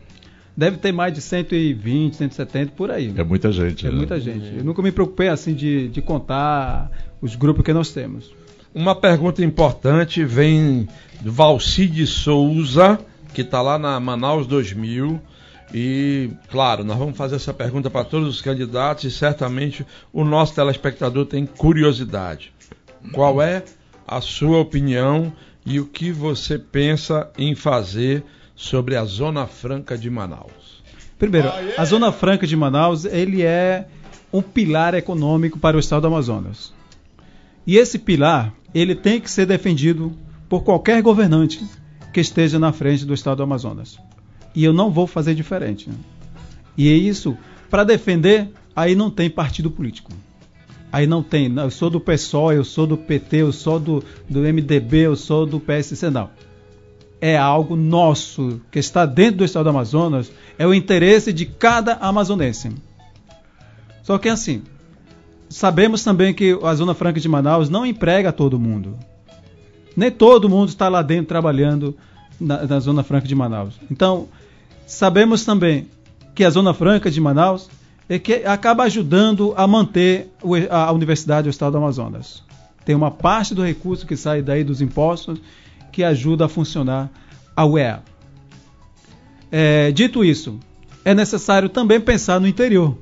Deve 0.56 0.78
ter 0.78 0.90
mais 0.90 1.14
de 1.14 1.20
120, 1.20 2.16
170 2.16 2.72
por 2.72 2.90
aí. 2.90 3.14
É 3.16 3.22
muita 3.22 3.52
gente. 3.52 3.86
É 3.86 3.90
né? 3.90 3.96
muita 3.96 4.18
gente. 4.18 4.56
Eu 4.56 4.64
nunca 4.64 4.82
me 4.82 4.90
preocupei 4.90 5.28
assim 5.28 5.54
de, 5.54 5.86
de 5.86 6.02
contar 6.02 6.90
os 7.22 7.36
grupos 7.36 7.64
que 7.64 7.72
nós 7.72 7.90
temos. 7.92 8.34
Uma 8.74 8.96
pergunta 8.96 9.44
importante 9.44 10.24
vem 10.24 10.88
do 11.20 11.30
Valcide 11.30 12.04
Souza, 12.08 12.98
que 13.32 13.42
está 13.42 13.62
lá 13.62 13.78
na 13.78 13.98
Manaus 14.00 14.46
2000. 14.46 15.20
E, 15.72 16.30
claro, 16.50 16.82
nós 16.82 16.96
vamos 16.96 17.16
fazer 17.16 17.36
essa 17.36 17.52
pergunta 17.52 17.90
para 17.90 18.04
todos 18.04 18.28
os 18.28 18.40
candidatos 18.40 19.04
e 19.04 19.10
certamente 19.10 19.84
o 20.12 20.24
nosso 20.24 20.54
telespectador 20.54 21.26
tem 21.26 21.44
curiosidade. 21.44 22.52
Qual 23.12 23.40
é 23.42 23.62
a 24.06 24.20
sua 24.20 24.58
opinião 24.58 25.32
e 25.66 25.78
o 25.78 25.84
que 25.84 26.10
você 26.10 26.58
pensa 26.58 27.30
em 27.36 27.54
fazer 27.54 28.24
sobre 28.56 28.96
a 28.96 29.04
Zona 29.04 29.46
Franca 29.46 29.96
de 29.96 30.08
Manaus? 30.08 30.82
Primeiro, 31.18 31.50
a 31.76 31.84
Zona 31.84 32.12
Franca 32.12 32.46
de 32.46 32.56
Manaus, 32.56 33.04
ele 33.04 33.42
é 33.42 33.86
um 34.32 34.40
pilar 34.40 34.94
econômico 34.94 35.58
para 35.58 35.76
o 35.76 35.80
estado 35.80 36.02
do 36.02 36.06
Amazonas. 36.06 36.72
E 37.66 37.76
esse 37.76 37.98
pilar, 37.98 38.54
ele 38.74 38.94
tem 38.94 39.20
que 39.20 39.30
ser 39.30 39.44
defendido 39.44 40.16
por 40.48 40.62
qualquer 40.62 41.02
governante 41.02 41.62
que 42.12 42.20
esteja 42.20 42.58
na 42.58 42.72
frente 42.72 43.04
do 43.04 43.14
estado 43.14 43.38
do 43.38 43.42
Amazonas. 43.42 43.98
E 44.54 44.64
eu 44.64 44.72
não 44.72 44.90
vou 44.90 45.06
fazer 45.06 45.34
diferente. 45.34 45.88
né? 45.88 45.96
E 46.76 46.88
é 46.88 46.94
isso, 46.94 47.36
para 47.70 47.84
defender, 47.84 48.50
aí 48.74 48.94
não 48.94 49.10
tem 49.10 49.28
partido 49.28 49.70
político. 49.70 50.12
Aí 50.90 51.06
não 51.06 51.22
tem, 51.22 51.54
eu 51.54 51.70
sou 51.70 51.90
do 51.90 52.00
PSOL, 52.00 52.52
eu 52.52 52.64
sou 52.64 52.86
do 52.86 52.96
PT, 52.96 53.38
eu 53.38 53.52
sou 53.52 53.78
do, 53.78 54.02
do 54.28 54.40
MDB, 54.40 55.00
eu 55.00 55.16
sou 55.16 55.44
do 55.44 55.60
PSC, 55.60 56.08
não 56.08 56.30
é 57.20 57.36
algo 57.36 57.76
nosso, 57.76 58.60
que 58.70 58.78
está 58.78 59.04
dentro 59.04 59.38
do 59.38 59.44
estado 59.44 59.64
do 59.64 59.70
Amazonas, 59.70 60.30
é 60.58 60.66
o 60.66 60.74
interesse 60.74 61.32
de 61.32 61.46
cada 61.46 61.94
amazonense. 61.94 62.70
Só 64.02 64.18
que 64.18 64.28
assim, 64.28 64.62
sabemos 65.48 66.04
também 66.04 66.32
que 66.32 66.58
a 66.62 66.74
Zona 66.74 66.94
Franca 66.94 67.20
de 67.20 67.28
Manaus 67.28 67.68
não 67.68 67.84
emprega 67.84 68.32
todo 68.32 68.58
mundo. 68.58 68.96
Nem 69.98 70.12
todo 70.12 70.48
mundo 70.48 70.68
está 70.68 70.88
lá 70.88 71.02
dentro 71.02 71.26
trabalhando 71.26 71.96
na, 72.40 72.64
na 72.64 72.78
Zona 72.78 73.02
Franca 73.02 73.26
de 73.26 73.34
Manaus. 73.34 73.74
Então, 73.90 74.28
sabemos 74.86 75.44
também 75.44 75.88
que 76.36 76.44
a 76.44 76.50
Zona 76.50 76.72
Franca 76.72 77.10
de 77.10 77.20
Manaus 77.20 77.68
é 78.08 78.16
que 78.16 78.34
acaba 78.44 78.84
ajudando 78.84 79.52
a 79.56 79.66
manter 79.66 80.30
a, 80.70 80.92
Universidade 80.92 81.48
do 81.48 81.50
Estado 81.50 81.72
do 81.72 81.78
Amazonas. 81.78 82.44
Tem 82.84 82.94
uma 82.94 83.10
parte 83.10 83.56
do 83.56 83.62
recurso 83.64 84.06
que 84.06 84.16
sai 84.16 84.40
daí 84.40 84.62
dos 84.62 84.80
impostos 84.80 85.40
que 85.90 86.04
ajuda 86.04 86.44
a 86.44 86.48
funcionar 86.48 87.10
a 87.56 87.66
UEA. 87.66 88.00
É, 89.50 89.90
dito 89.90 90.24
isso, 90.24 90.60
é 91.04 91.12
necessário 91.12 91.68
também 91.68 92.00
pensar 92.00 92.40
no 92.40 92.46
interior. 92.46 92.96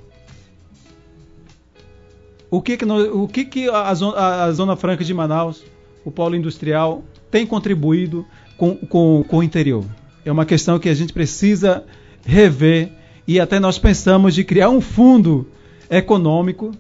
O 2.50 2.62
que, 2.62 2.78
que, 2.78 2.86
nós- 2.86 3.10
o 3.12 3.28
que, 3.28 3.44
que 3.44 3.68
a, 3.68 3.90
a 3.90 4.52
Zona 4.52 4.76
Franca 4.76 5.04
de 5.04 5.12
Manaus, 5.12 5.62
o 6.06 6.10
polo 6.12 6.36
industrial, 6.36 7.02
tem 7.32 7.44
contribuído 7.44 8.24
com, 8.56 8.76
com, 8.76 9.24
com 9.26 9.38
o 9.38 9.42
interior? 9.42 9.84
É 10.24 10.30
uma 10.30 10.46
questão 10.46 10.78
que 10.78 10.88
a 10.88 10.94
gente 10.94 11.12
precisa 11.12 11.84
rever 12.24 12.92
e 13.26 13.40
até 13.40 13.58
nós 13.58 13.76
pensamos 13.76 14.32
de 14.32 14.44
criar 14.44 14.70
um 14.70 14.80
fundo 14.80 15.48
econômico, 15.90 16.70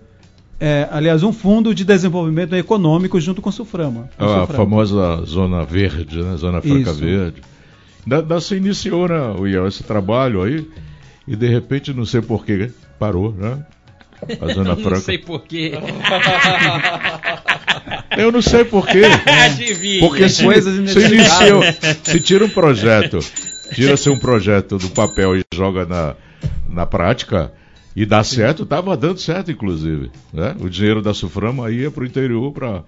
é, 0.60 0.88
aliás, 0.92 1.24
um 1.24 1.32
fundo 1.32 1.74
de 1.74 1.84
desenvolvimento 1.84 2.54
econômico 2.54 3.20
junto 3.20 3.42
com 3.42 3.50
o 3.50 3.52
Suframa. 3.52 4.08
com 4.16 4.24
A 4.24 4.28
Suframa. 4.28 4.64
famosa 4.64 5.24
Zona 5.24 5.64
Verde, 5.64 6.22
né? 6.22 6.36
Zona 6.36 6.62
Franca 6.62 6.90
Isso. 6.92 7.00
Verde. 7.00 7.42
Da, 8.06 8.20
da, 8.20 8.36
você 8.36 8.56
iniciou, 8.56 9.08
né, 9.08 9.18
esse 9.66 9.82
trabalho 9.82 10.42
aí, 10.42 10.64
e 11.26 11.34
de 11.34 11.48
repente, 11.48 11.92
não 11.92 12.04
sei 12.04 12.22
porquê, 12.22 12.70
parou, 12.96 13.32
né? 13.32 13.66
A 14.40 14.52
Zona 14.52 14.74
Não 14.74 14.82
Franca. 14.82 15.00
sei 15.00 15.18
porquê. 15.18 15.72
Eu 18.16 18.32
não 18.32 18.42
sei 18.42 18.64
porquê. 18.64 19.02
Adivinha. 19.44 20.00
Porque 20.00 20.28
se, 20.28 20.42
Coisas 20.44 20.90
se 20.90 20.98
iniciou, 20.98 21.62
se 22.02 22.20
tira 22.20 22.44
um 22.44 22.48
projeto, 22.48 23.18
tira-se 23.74 24.08
um 24.10 24.18
projeto 24.18 24.78
do 24.78 24.88
papel 24.90 25.36
e 25.36 25.42
joga 25.54 25.84
na, 25.84 26.14
na 26.68 26.86
prática, 26.86 27.52
E 27.94 28.04
dá 28.06 28.22
certo, 28.22 28.62
estava 28.64 28.96
dando 28.96 29.18
certo, 29.18 29.50
inclusive. 29.50 30.10
Né? 30.32 30.54
O 30.60 30.68
dinheiro 30.68 31.02
da 31.02 31.14
Suframa 31.14 31.70
ia 31.70 31.90
para 31.90 32.02
o 32.02 32.06
interior 32.06 32.52
para 32.52 32.82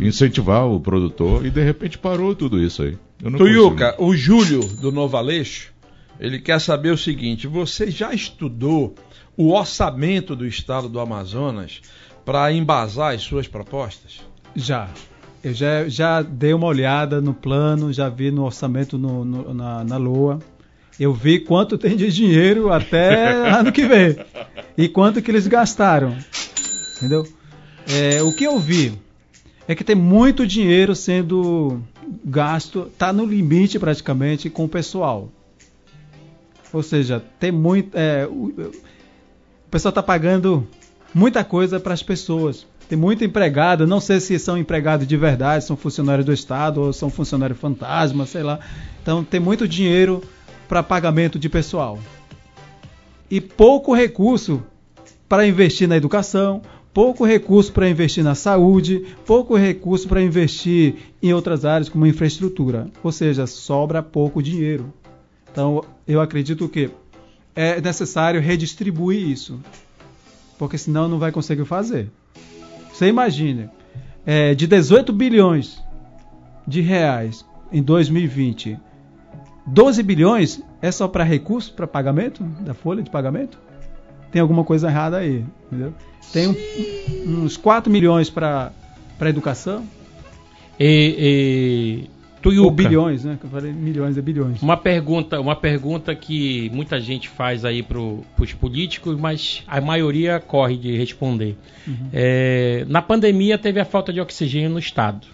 incentivar 0.00 0.66
o 0.66 0.78
produtor 0.78 1.44
e 1.44 1.50
de 1.50 1.62
repente 1.62 1.98
parou 1.98 2.34
tudo 2.34 2.62
isso 2.62 2.82
aí. 2.82 2.96
Não 3.22 3.38
Tuiuca, 3.38 3.92
consigo. 3.92 4.08
o 4.08 4.16
Júlio 4.16 4.60
do 4.80 4.92
Novo 4.92 5.16
Aleixo, 5.16 5.72
ele 6.20 6.38
quer 6.38 6.60
saber 6.60 6.90
o 6.90 6.98
seguinte: 6.98 7.46
você 7.48 7.90
já 7.90 8.12
estudou 8.14 8.94
o 9.36 9.52
orçamento 9.52 10.34
do 10.36 10.46
estado 10.46 10.88
do 10.88 11.00
Amazonas 11.00 11.80
para 12.24 12.52
embasar 12.52 13.14
as 13.14 13.22
suas 13.22 13.46
propostas? 13.48 14.20
Já. 14.54 14.88
Eu 15.42 15.52
já, 15.52 15.88
já 15.88 16.22
dei 16.22 16.54
uma 16.54 16.66
olhada 16.66 17.20
no 17.20 17.34
plano, 17.34 17.92
já 17.92 18.08
vi 18.08 18.30
no 18.30 18.44
orçamento 18.44 18.96
no, 18.96 19.24
no- 19.24 19.52
na, 19.54 19.84
na 19.84 19.96
Lua. 19.98 20.38
Eu 20.98 21.12
vi 21.12 21.38
quanto 21.40 21.76
tem 21.78 21.96
de 21.96 22.10
dinheiro 22.10 22.72
até 22.72 23.50
ano 23.50 23.70
que 23.72 23.84
vem. 23.86 24.16
E 24.78 24.88
quanto 24.88 25.20
que 25.20 25.30
eles 25.30 25.46
gastaram. 25.46 26.16
Entendeu? 26.96 27.26
É, 27.86 28.22
o 28.22 28.32
que 28.32 28.44
eu 28.44 28.58
vi 28.58 28.98
é 29.68 29.74
que 29.74 29.84
tem 29.84 29.96
muito 29.96 30.46
dinheiro 30.46 30.94
sendo 30.94 31.82
gasto, 32.24 32.90
tá 32.96 33.12
no 33.12 33.26
limite 33.26 33.78
praticamente 33.78 34.48
com 34.48 34.64
o 34.64 34.68
pessoal. 34.68 35.28
Ou 36.72 36.82
seja, 36.82 37.22
tem 37.38 37.52
muito. 37.52 37.90
é, 37.96 38.26
pessoal 39.74 39.90
está 39.90 40.04
pagando 40.04 40.64
muita 41.12 41.42
coisa 41.42 41.80
para 41.80 41.92
as 41.92 42.00
pessoas. 42.00 42.64
Tem 42.88 42.96
muito 42.96 43.24
empregado, 43.24 43.88
não 43.88 43.98
sei 43.98 44.20
se 44.20 44.38
são 44.38 44.56
empregados 44.56 45.04
de 45.04 45.16
verdade, 45.16 45.64
são 45.64 45.76
funcionários 45.76 46.24
do 46.24 46.32
Estado 46.32 46.80
ou 46.80 46.92
são 46.92 47.10
funcionários 47.10 47.58
fantasma, 47.58 48.24
sei 48.24 48.44
lá. 48.44 48.60
Então 49.02 49.24
tem 49.24 49.40
muito 49.40 49.66
dinheiro 49.66 50.22
para 50.68 50.80
pagamento 50.80 51.40
de 51.40 51.48
pessoal. 51.48 51.98
E 53.28 53.40
pouco 53.40 53.92
recurso 53.92 54.62
para 55.28 55.44
investir 55.44 55.88
na 55.88 55.96
educação, 55.96 56.62
pouco 56.92 57.24
recurso 57.24 57.72
para 57.72 57.90
investir 57.90 58.22
na 58.22 58.36
saúde, 58.36 59.04
pouco 59.26 59.56
recurso 59.56 60.06
para 60.06 60.22
investir 60.22 60.94
em 61.20 61.34
outras 61.34 61.64
áreas 61.64 61.88
como 61.88 62.06
infraestrutura. 62.06 62.86
Ou 63.02 63.10
seja, 63.10 63.44
sobra 63.44 64.04
pouco 64.04 64.40
dinheiro. 64.40 64.94
Então 65.50 65.82
eu 66.06 66.20
acredito 66.20 66.68
que 66.68 66.92
é 67.54 67.80
necessário 67.80 68.40
redistribuir 68.40 69.28
isso, 69.28 69.60
porque 70.58 70.76
senão 70.78 71.08
não 71.08 71.18
vai 71.18 71.30
conseguir 71.32 71.64
fazer. 71.64 72.10
Você 72.92 73.06
imagine, 73.08 73.68
é, 74.24 74.54
de 74.54 74.66
18 74.66 75.12
bilhões 75.12 75.82
de 76.66 76.80
reais 76.80 77.44
em 77.72 77.82
2020, 77.82 78.78
12 79.66 80.02
bilhões 80.02 80.62
é 80.82 80.90
só 80.90 81.08
para 81.08 81.24
recurso, 81.24 81.72
para 81.72 81.86
pagamento, 81.86 82.42
da 82.60 82.74
folha 82.74 83.02
de 83.02 83.10
pagamento? 83.10 83.58
Tem 84.30 84.40
alguma 84.42 84.64
coisa 84.64 84.88
errada 84.88 85.18
aí, 85.18 85.44
entendeu? 85.66 85.94
Tem 86.32 86.48
um- 86.48 87.44
uns 87.44 87.56
4 87.56 87.90
milhões 87.90 88.28
para 88.30 88.72
educação, 89.20 89.84
E, 90.78 92.10
e, 92.52 92.58
ou 92.58 92.66
Tuiuca, 92.66 92.82
bilhões, 92.82 93.24
né? 93.24 93.38
Eu 93.42 93.48
falei 93.48 93.72
milhões, 93.72 94.18
é 94.18 94.22
bilhões. 94.22 94.62
Uma 94.62 94.76
pergunta, 94.76 95.40
uma 95.40 95.56
pergunta 95.56 96.14
que 96.14 96.70
muita 96.72 97.00
gente 97.00 97.28
faz 97.28 97.64
aí 97.64 97.82
para 97.82 97.98
os 97.98 98.52
políticos, 98.52 99.18
mas 99.18 99.62
a 99.66 99.80
maioria 99.80 100.40
corre 100.40 100.76
de 100.76 100.96
responder. 100.96 101.56
É, 102.12 102.84
na 102.88 103.00
pandemia 103.02 103.56
teve 103.58 103.80
a 103.80 103.84
falta 103.84 104.12
de 104.12 104.20
oxigênio 104.20 104.70
no 104.70 104.78
estado. 104.78 105.26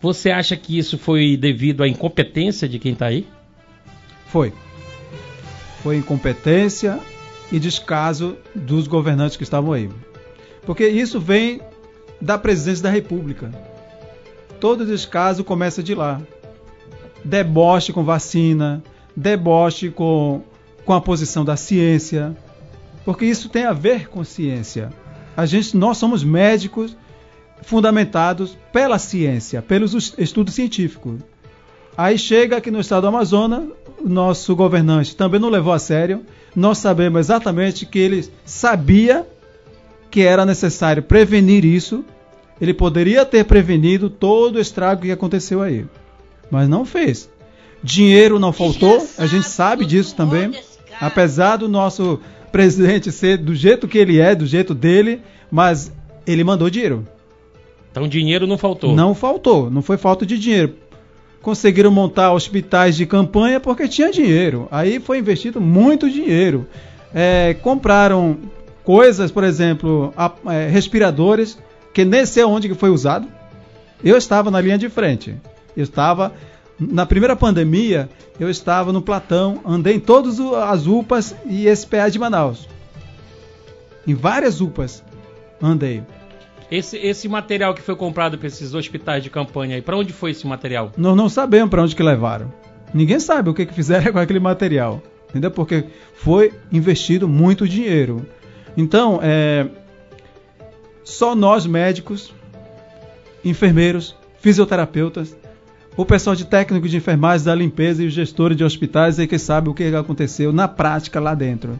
Você 0.00 0.30
acha 0.30 0.56
que 0.56 0.76
isso 0.76 0.98
foi 0.98 1.36
devido 1.36 1.82
à 1.82 1.88
incompetência 1.88 2.68
de 2.68 2.78
quem 2.78 2.92
está 2.92 3.06
aí? 3.06 3.26
Foi. 4.26 4.52
Foi 5.82 5.96
incompetência 5.96 6.98
e 7.50 7.58
descaso 7.58 8.36
dos 8.54 8.86
governantes 8.86 9.36
que 9.36 9.42
estavam 9.42 9.72
aí. 9.72 9.88
Porque 10.64 10.86
isso 10.86 11.20
vem 11.20 11.60
da 12.20 12.38
presidência 12.38 12.84
da 12.84 12.90
República. 12.90 13.71
Todo 14.62 14.86
descaso 14.86 15.42
começa 15.42 15.82
de 15.82 15.92
lá. 15.92 16.20
Deboche 17.24 17.92
com 17.92 18.04
vacina, 18.04 18.80
deboche 19.16 19.90
com, 19.90 20.42
com 20.84 20.92
a 20.92 21.00
posição 21.00 21.44
da 21.44 21.56
ciência. 21.56 22.36
Porque 23.04 23.24
isso 23.24 23.48
tem 23.48 23.64
a 23.64 23.72
ver 23.72 24.08
com 24.08 24.22
ciência. 24.22 24.90
A 25.36 25.46
gente, 25.46 25.76
nós 25.76 25.98
somos 25.98 26.22
médicos 26.22 26.96
fundamentados 27.62 28.56
pela 28.72 29.00
ciência, 29.00 29.60
pelos 29.60 29.94
es- 29.94 30.14
estudos 30.16 30.54
científicos. 30.54 31.18
Aí 31.98 32.16
chega 32.16 32.56
aqui 32.58 32.70
no 32.70 32.78
estado 32.78 33.00
do 33.02 33.08
Amazonas, 33.08 33.64
nosso 34.04 34.54
governante 34.54 35.16
também 35.16 35.40
não 35.40 35.48
levou 35.50 35.72
a 35.72 35.78
sério. 35.80 36.24
Nós 36.54 36.78
sabemos 36.78 37.18
exatamente 37.18 37.84
que 37.84 37.98
ele 37.98 38.30
sabia 38.44 39.26
que 40.08 40.20
era 40.22 40.46
necessário 40.46 41.02
prevenir 41.02 41.64
isso. 41.64 42.04
Ele 42.60 42.72
poderia 42.74 43.24
ter 43.24 43.44
prevenido 43.44 44.08
todo 44.08 44.56
o 44.56 44.60
estrago 44.60 45.02
que 45.02 45.10
aconteceu 45.10 45.60
aí, 45.62 45.84
mas 46.50 46.68
não 46.68 46.84
fez. 46.84 47.28
Dinheiro 47.82 48.38
não 48.38 48.52
faltou, 48.52 49.04
a 49.18 49.26
gente 49.26 49.48
sabe 49.48 49.84
disso 49.84 50.14
também. 50.14 50.52
Apesar 51.00 51.56
do 51.56 51.68
nosso 51.68 52.20
presidente 52.52 53.10
ser 53.10 53.38
do 53.38 53.54
jeito 53.54 53.88
que 53.88 53.98
ele 53.98 54.20
é, 54.20 54.34
do 54.34 54.46
jeito 54.46 54.72
dele, 54.74 55.20
mas 55.50 55.90
ele 56.26 56.44
mandou 56.44 56.70
dinheiro. 56.70 57.06
Então 57.90 58.06
dinheiro 58.06 58.46
não 58.46 58.56
faltou. 58.56 58.94
Não 58.94 59.14
faltou, 59.14 59.68
não 59.70 59.82
foi 59.82 59.96
falta 59.96 60.24
de 60.24 60.38
dinheiro. 60.38 60.74
Conseguiram 61.40 61.90
montar 61.90 62.32
hospitais 62.32 62.96
de 62.96 63.04
campanha 63.04 63.58
porque 63.58 63.88
tinha 63.88 64.12
dinheiro. 64.12 64.68
Aí 64.70 65.00
foi 65.00 65.18
investido 65.18 65.60
muito 65.60 66.08
dinheiro. 66.08 66.66
É, 67.12 67.54
compraram 67.60 68.38
coisas, 68.84 69.32
por 69.32 69.42
exemplo, 69.42 70.12
a- 70.16 70.32
é, 70.46 70.68
respiradores, 70.68 71.58
que 71.92 72.04
nem 72.04 72.24
sei 72.26 72.44
onde 72.44 72.68
que 72.68 72.74
foi 72.74 72.90
usado. 72.90 73.28
Eu 74.02 74.16
estava 74.16 74.50
na 74.50 74.60
linha 74.60 74.78
de 74.78 74.88
frente. 74.88 75.36
Eu 75.76 75.84
estava 75.84 76.32
na 76.78 77.06
primeira 77.06 77.36
pandemia, 77.36 78.08
eu 78.40 78.50
estava 78.50 78.92
no 78.92 79.00
Platão, 79.00 79.60
andei 79.64 79.94
em 79.94 80.00
todas 80.00 80.40
as 80.40 80.86
UPAs 80.86 81.34
e 81.46 81.74
SPA 81.74 82.10
de 82.10 82.18
Manaus. 82.18 82.68
Em 84.06 84.14
várias 84.14 84.60
UPAs 84.60 85.04
andei. 85.60 86.02
Esse, 86.70 86.96
esse 86.96 87.28
material 87.28 87.74
que 87.74 87.82
foi 87.82 87.94
comprado 87.94 88.38
para 88.38 88.46
esses 88.46 88.74
hospitais 88.74 89.22
de 89.22 89.30
campanha 89.30 89.76
aí, 89.76 89.82
para 89.82 89.96
onde 89.96 90.12
foi 90.12 90.30
esse 90.30 90.46
material? 90.46 90.90
Nós 90.96 91.16
não 91.16 91.28
sabemos 91.28 91.70
para 91.70 91.82
onde 91.82 91.94
que 91.94 92.02
levaram. 92.02 92.52
Ninguém 92.94 93.20
sabe 93.20 93.50
o 93.50 93.54
que, 93.54 93.66
que 93.66 93.74
fizeram 93.74 94.10
com 94.12 94.18
aquele 94.18 94.40
material. 94.40 95.02
Entendeu? 95.30 95.50
Porque 95.50 95.84
foi 96.14 96.52
investido 96.70 97.28
muito 97.28 97.68
dinheiro. 97.68 98.26
Então, 98.76 99.20
é, 99.22 99.66
só 101.04 101.34
nós 101.34 101.66
médicos, 101.66 102.32
enfermeiros, 103.44 104.14
fisioterapeutas, 104.40 105.36
o 105.96 106.06
pessoal 106.06 106.34
de 106.34 106.46
técnico 106.46 106.88
de 106.88 106.96
enfermagem 106.96 107.44
da 107.44 107.54
limpeza 107.54 108.02
e 108.02 108.06
os 108.06 108.14
gestores 108.14 108.56
de 108.56 108.64
hospitais 108.64 109.18
é 109.18 109.26
que 109.26 109.38
sabe 109.38 109.68
o 109.68 109.74
que 109.74 109.84
aconteceu 109.94 110.52
na 110.52 110.66
prática 110.66 111.20
lá 111.20 111.34
dentro. 111.34 111.78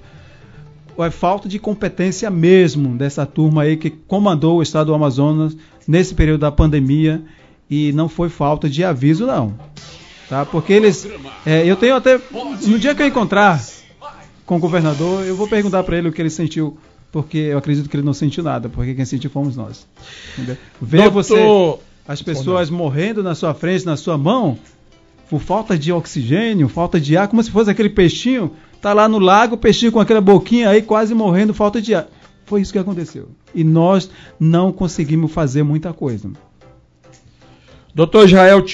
É 0.99 1.11
falta 1.11 1.49
de 1.49 1.59
competência 1.59 2.31
mesmo 2.31 2.97
dessa 2.97 3.25
turma 3.25 3.63
aí 3.63 3.79
que 3.79 3.91
comandou 3.91 4.59
o 4.59 4.63
estado 4.63 4.89
do 4.89 4.95
Amazonas 4.95 5.57
nesse 5.89 6.15
período 6.15 6.43
da 6.43 6.53
pandemia 6.53 7.23
e 7.71 7.91
não 7.93 8.09
foi 8.09 8.29
falta 8.29 8.69
de 8.69 8.85
aviso 8.85 9.27
não, 9.27 9.55
tá? 10.29 10.45
Porque 10.45 10.75
eles, 10.75 11.09
é, 11.47 11.67
eu 11.67 11.75
tenho 11.75 11.97
até 11.97 12.21
no 12.67 12.79
dia 12.79 12.95
que 12.95 13.03
eu 13.03 13.07
encontrar 13.07 13.59
com 14.45 14.57
o 14.57 14.61
governador, 14.61 15.25
eu 15.25 15.35
vou 15.35 15.49
perguntar 15.49 15.83
para 15.83 15.97
ele 15.97 16.09
o 16.09 16.13
que 16.13 16.21
ele 16.21 16.29
sentiu, 16.29 16.77
porque 17.13 17.37
eu 17.37 17.59
acredito 17.59 17.89
que 17.89 17.97
ele 17.97 18.03
não 18.03 18.15
sentiu 18.15 18.43
nada, 18.43 18.71
porque 18.71 18.95
quem 18.95 19.05
sentiu 19.05 19.31
fomos 19.31 19.55
nós. 19.55 19.87
Entendeu? 20.33 20.57
Ver 20.81 21.11
você 21.11 21.37
as 22.09 22.23
pessoas 22.23 22.71
morrendo 22.71 23.23
na 23.23 23.35
sua 23.35 23.55
frente, 23.55 23.87
na 23.87 23.97
sua 23.97 24.19
mão, 24.19 24.59
por 25.29 25.41
falta 25.41 25.79
de 25.79 25.93
oxigênio, 25.93 26.69
falta 26.69 26.99
de 26.99 27.17
ar, 27.17 27.29
como 27.29 27.43
se 27.43 27.51
fosse 27.51 27.71
aquele 27.71 27.91
peixinho, 27.91 28.53
tá 28.81 28.93
lá 28.93 29.09
no 29.09 29.19
lago, 29.19 29.55
o 29.55 29.59
peixinho 29.59 29.93
com 29.93 30.01
aquela 30.01 30.21
boquinha 30.21 30.71
aí 30.71 30.83
quase 30.83 31.15
morrendo, 31.15 31.55
falta 31.55 31.81
de 31.81 31.95
ar. 31.95 32.09
Foi 32.47 32.61
isso 32.61 32.73
que 32.73 32.79
aconteceu. 32.79 33.29
E 33.55 33.63
nós 33.63 34.11
não 34.41 34.73
conseguimos 34.73 35.31
fazer 35.31 35.63
muita 35.63 35.93
coisa. 35.93 36.31
Doutor 37.95 38.25
Israel 38.25 38.65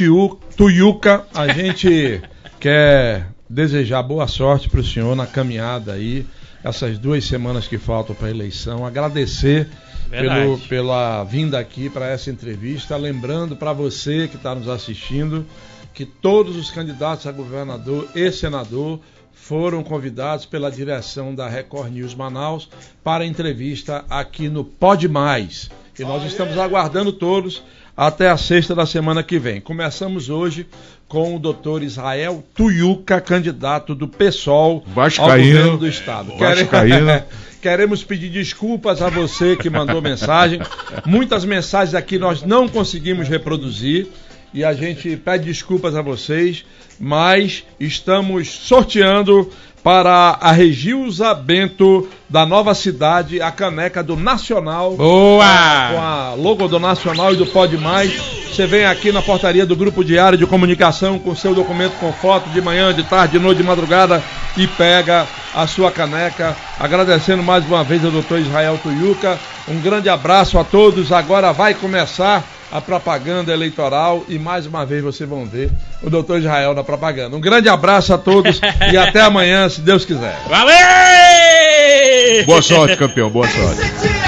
Tuiuca, 0.57 1.27
a 1.35 1.49
gente 1.49 2.23
quer 2.59 3.29
desejar 3.51 4.03
boa 4.03 4.27
sorte 4.27 4.71
para 4.71 4.81
o 4.81 4.85
senhor 4.85 5.15
na 5.17 5.27
caminhada 5.27 5.93
aí, 5.93 6.25
essas 6.63 6.99
duas 6.99 7.25
semanas 7.25 7.67
que 7.67 7.79
faltam 7.79 8.15
para 8.15 8.29
a 8.29 8.31
eleição. 8.31 8.85
Agradecer 8.85 9.69
pelo, 10.11 10.59
pela 10.69 11.25
vinda 11.25 11.59
aqui 11.59 11.89
para 11.89 12.09
essa 12.09 12.31
entrevista. 12.31 12.97
Lembrando 12.97 13.57
para 13.57 13.73
você 13.73 14.29
que 14.29 14.37
está 14.37 14.55
nos 14.55 14.69
assistindo 14.69 15.47
que 15.95 16.05
todos 16.05 16.57
os 16.57 16.71
candidatos 16.71 17.27
a 17.27 17.33
governador 17.33 18.09
e 18.15 18.31
senador 18.31 19.01
foram 19.33 19.83
convidados 19.83 20.45
pela 20.45 20.71
direção 20.71 21.35
da 21.35 21.49
Record 21.49 21.91
News 21.93 22.15
Manaus 22.15 22.69
para 23.03 23.25
entrevista 23.25 24.05
aqui 24.11 24.49
no 24.49 24.65
Pode 24.65 25.09
Mais. 25.09 25.71
E 25.99 26.05
nós 26.05 26.25
estamos 26.25 26.57
aguardando 26.59 27.13
todos 27.13 27.63
até 27.99 28.31
a 28.31 28.37
sexta 28.37 28.77
da 28.77 28.87
semana 28.87 29.25
que 29.25 29.41
vem. 29.41 29.61
Começamos 29.61 30.31
hoje 30.31 30.69
com 31.09 31.35
o 31.35 31.39
doutor 31.41 31.83
Israel 31.83 32.45
Tuiuca, 32.55 33.21
candidato 33.21 33.93
do 33.93 34.07
PSOL 34.07 34.85
ao 34.87 34.95
Vascaíno. 34.95 35.59
governo 35.59 35.79
do 35.79 35.89
Estado. 35.89 36.33
Vascaíno. 36.39 37.25
Queremos 37.61 38.05
pedir 38.05 38.31
desculpas 38.31 39.03
a 39.03 39.09
você 39.09 39.57
que 39.57 39.69
mandou 39.69 40.01
mensagem. 40.01 40.61
Muitas 41.05 41.45
mensagens 41.45 41.93
aqui 41.93 42.21
nós 42.21 42.45
não 42.45 42.69
conseguimos 42.69 43.29
reproduzir 43.29 44.07
e 44.53 44.65
a 44.65 44.73
gente 44.73 45.17
pede 45.17 45.45
desculpas 45.45 45.95
a 45.95 46.03
vocês, 46.03 46.65
mas 46.99 47.65
estamos 47.79 48.49
sorteando 48.49 49.51
para 49.83 50.37
a 50.41 50.53
Regilza 50.53 51.33
Bento 51.35 52.09
da 52.29 52.45
Nova 52.45 52.75
Cidade 52.75 53.41
a 53.41 53.51
caneca 53.51 54.03
do 54.03 54.17
Nacional. 54.17 54.97
Boa! 54.97 55.45
Com 55.93 56.01
a 56.01 56.35
logo 56.37 56.69
do 56.69 56.79
Nacional 56.79 57.33
e 57.33 57.37
do 57.37 57.47
Pode 57.47 57.79
Mais. 57.79 58.13
Você 58.51 58.67
vem 58.67 58.85
aqui 58.85 59.13
na 59.13 59.23
portaria 59.23 59.65
do 59.65 59.77
Grupo 59.77 60.05
Diário 60.05 60.37
de 60.37 60.47
Comunicação 60.47 61.19
com 61.19 61.35
seu 61.35 61.55
documento 61.55 61.93
com 62.01 62.13
foto 62.13 62.51
de 62.51 62.61
manhã, 62.61 62.93
de 62.93 63.05
tarde, 63.05 63.39
de 63.39 63.39
noite, 63.39 63.59
de 63.59 63.63
madrugada 63.63 64.23
e 64.57 64.67
pega 64.67 65.27
a 65.55 65.67
sua 65.67 65.93
caneca. 65.93 66.57
Agradecendo 66.79 67.43
mais 67.43 67.65
uma 67.65 67.85
vez 67.85 68.05
ao 68.05 68.11
doutor 68.11 68.41
Israel 68.41 68.79
Tuiuca. 68.83 69.39
Um 69.69 69.81
grande 69.81 70.09
abraço 70.09 70.59
a 70.59 70.65
todos. 70.65 71.13
Agora 71.13 71.53
vai 71.53 71.75
começar 71.75 72.45
a 72.71 72.81
propaganda 72.81 73.53
eleitoral 73.53 74.25
e 74.29 74.39
mais 74.39 74.67
uma 74.67 74.85
vez 74.85 75.03
vocês 75.03 75.29
vão 75.29 75.45
ver 75.45 75.71
o 76.03 76.11
doutor 76.11 76.39
Israel 76.39 76.75
na 76.75 76.85
propaganda. 76.85 77.37
Um 77.37 77.41
grande 77.41 77.69
abraço 77.69 78.13
a 78.13 78.19
todos 78.19 78.61
e 78.93 78.97
até 78.99 79.21
amanhã, 79.21 79.69
se 79.69 79.81
Deus 79.81 80.05
quiser. 80.05 80.39
Valeu! 80.49 80.77
Boa 82.45 82.63
sorte, 82.63 82.97
campeão. 82.97 83.31
Boa 83.31 83.49
sorte. 83.49 84.28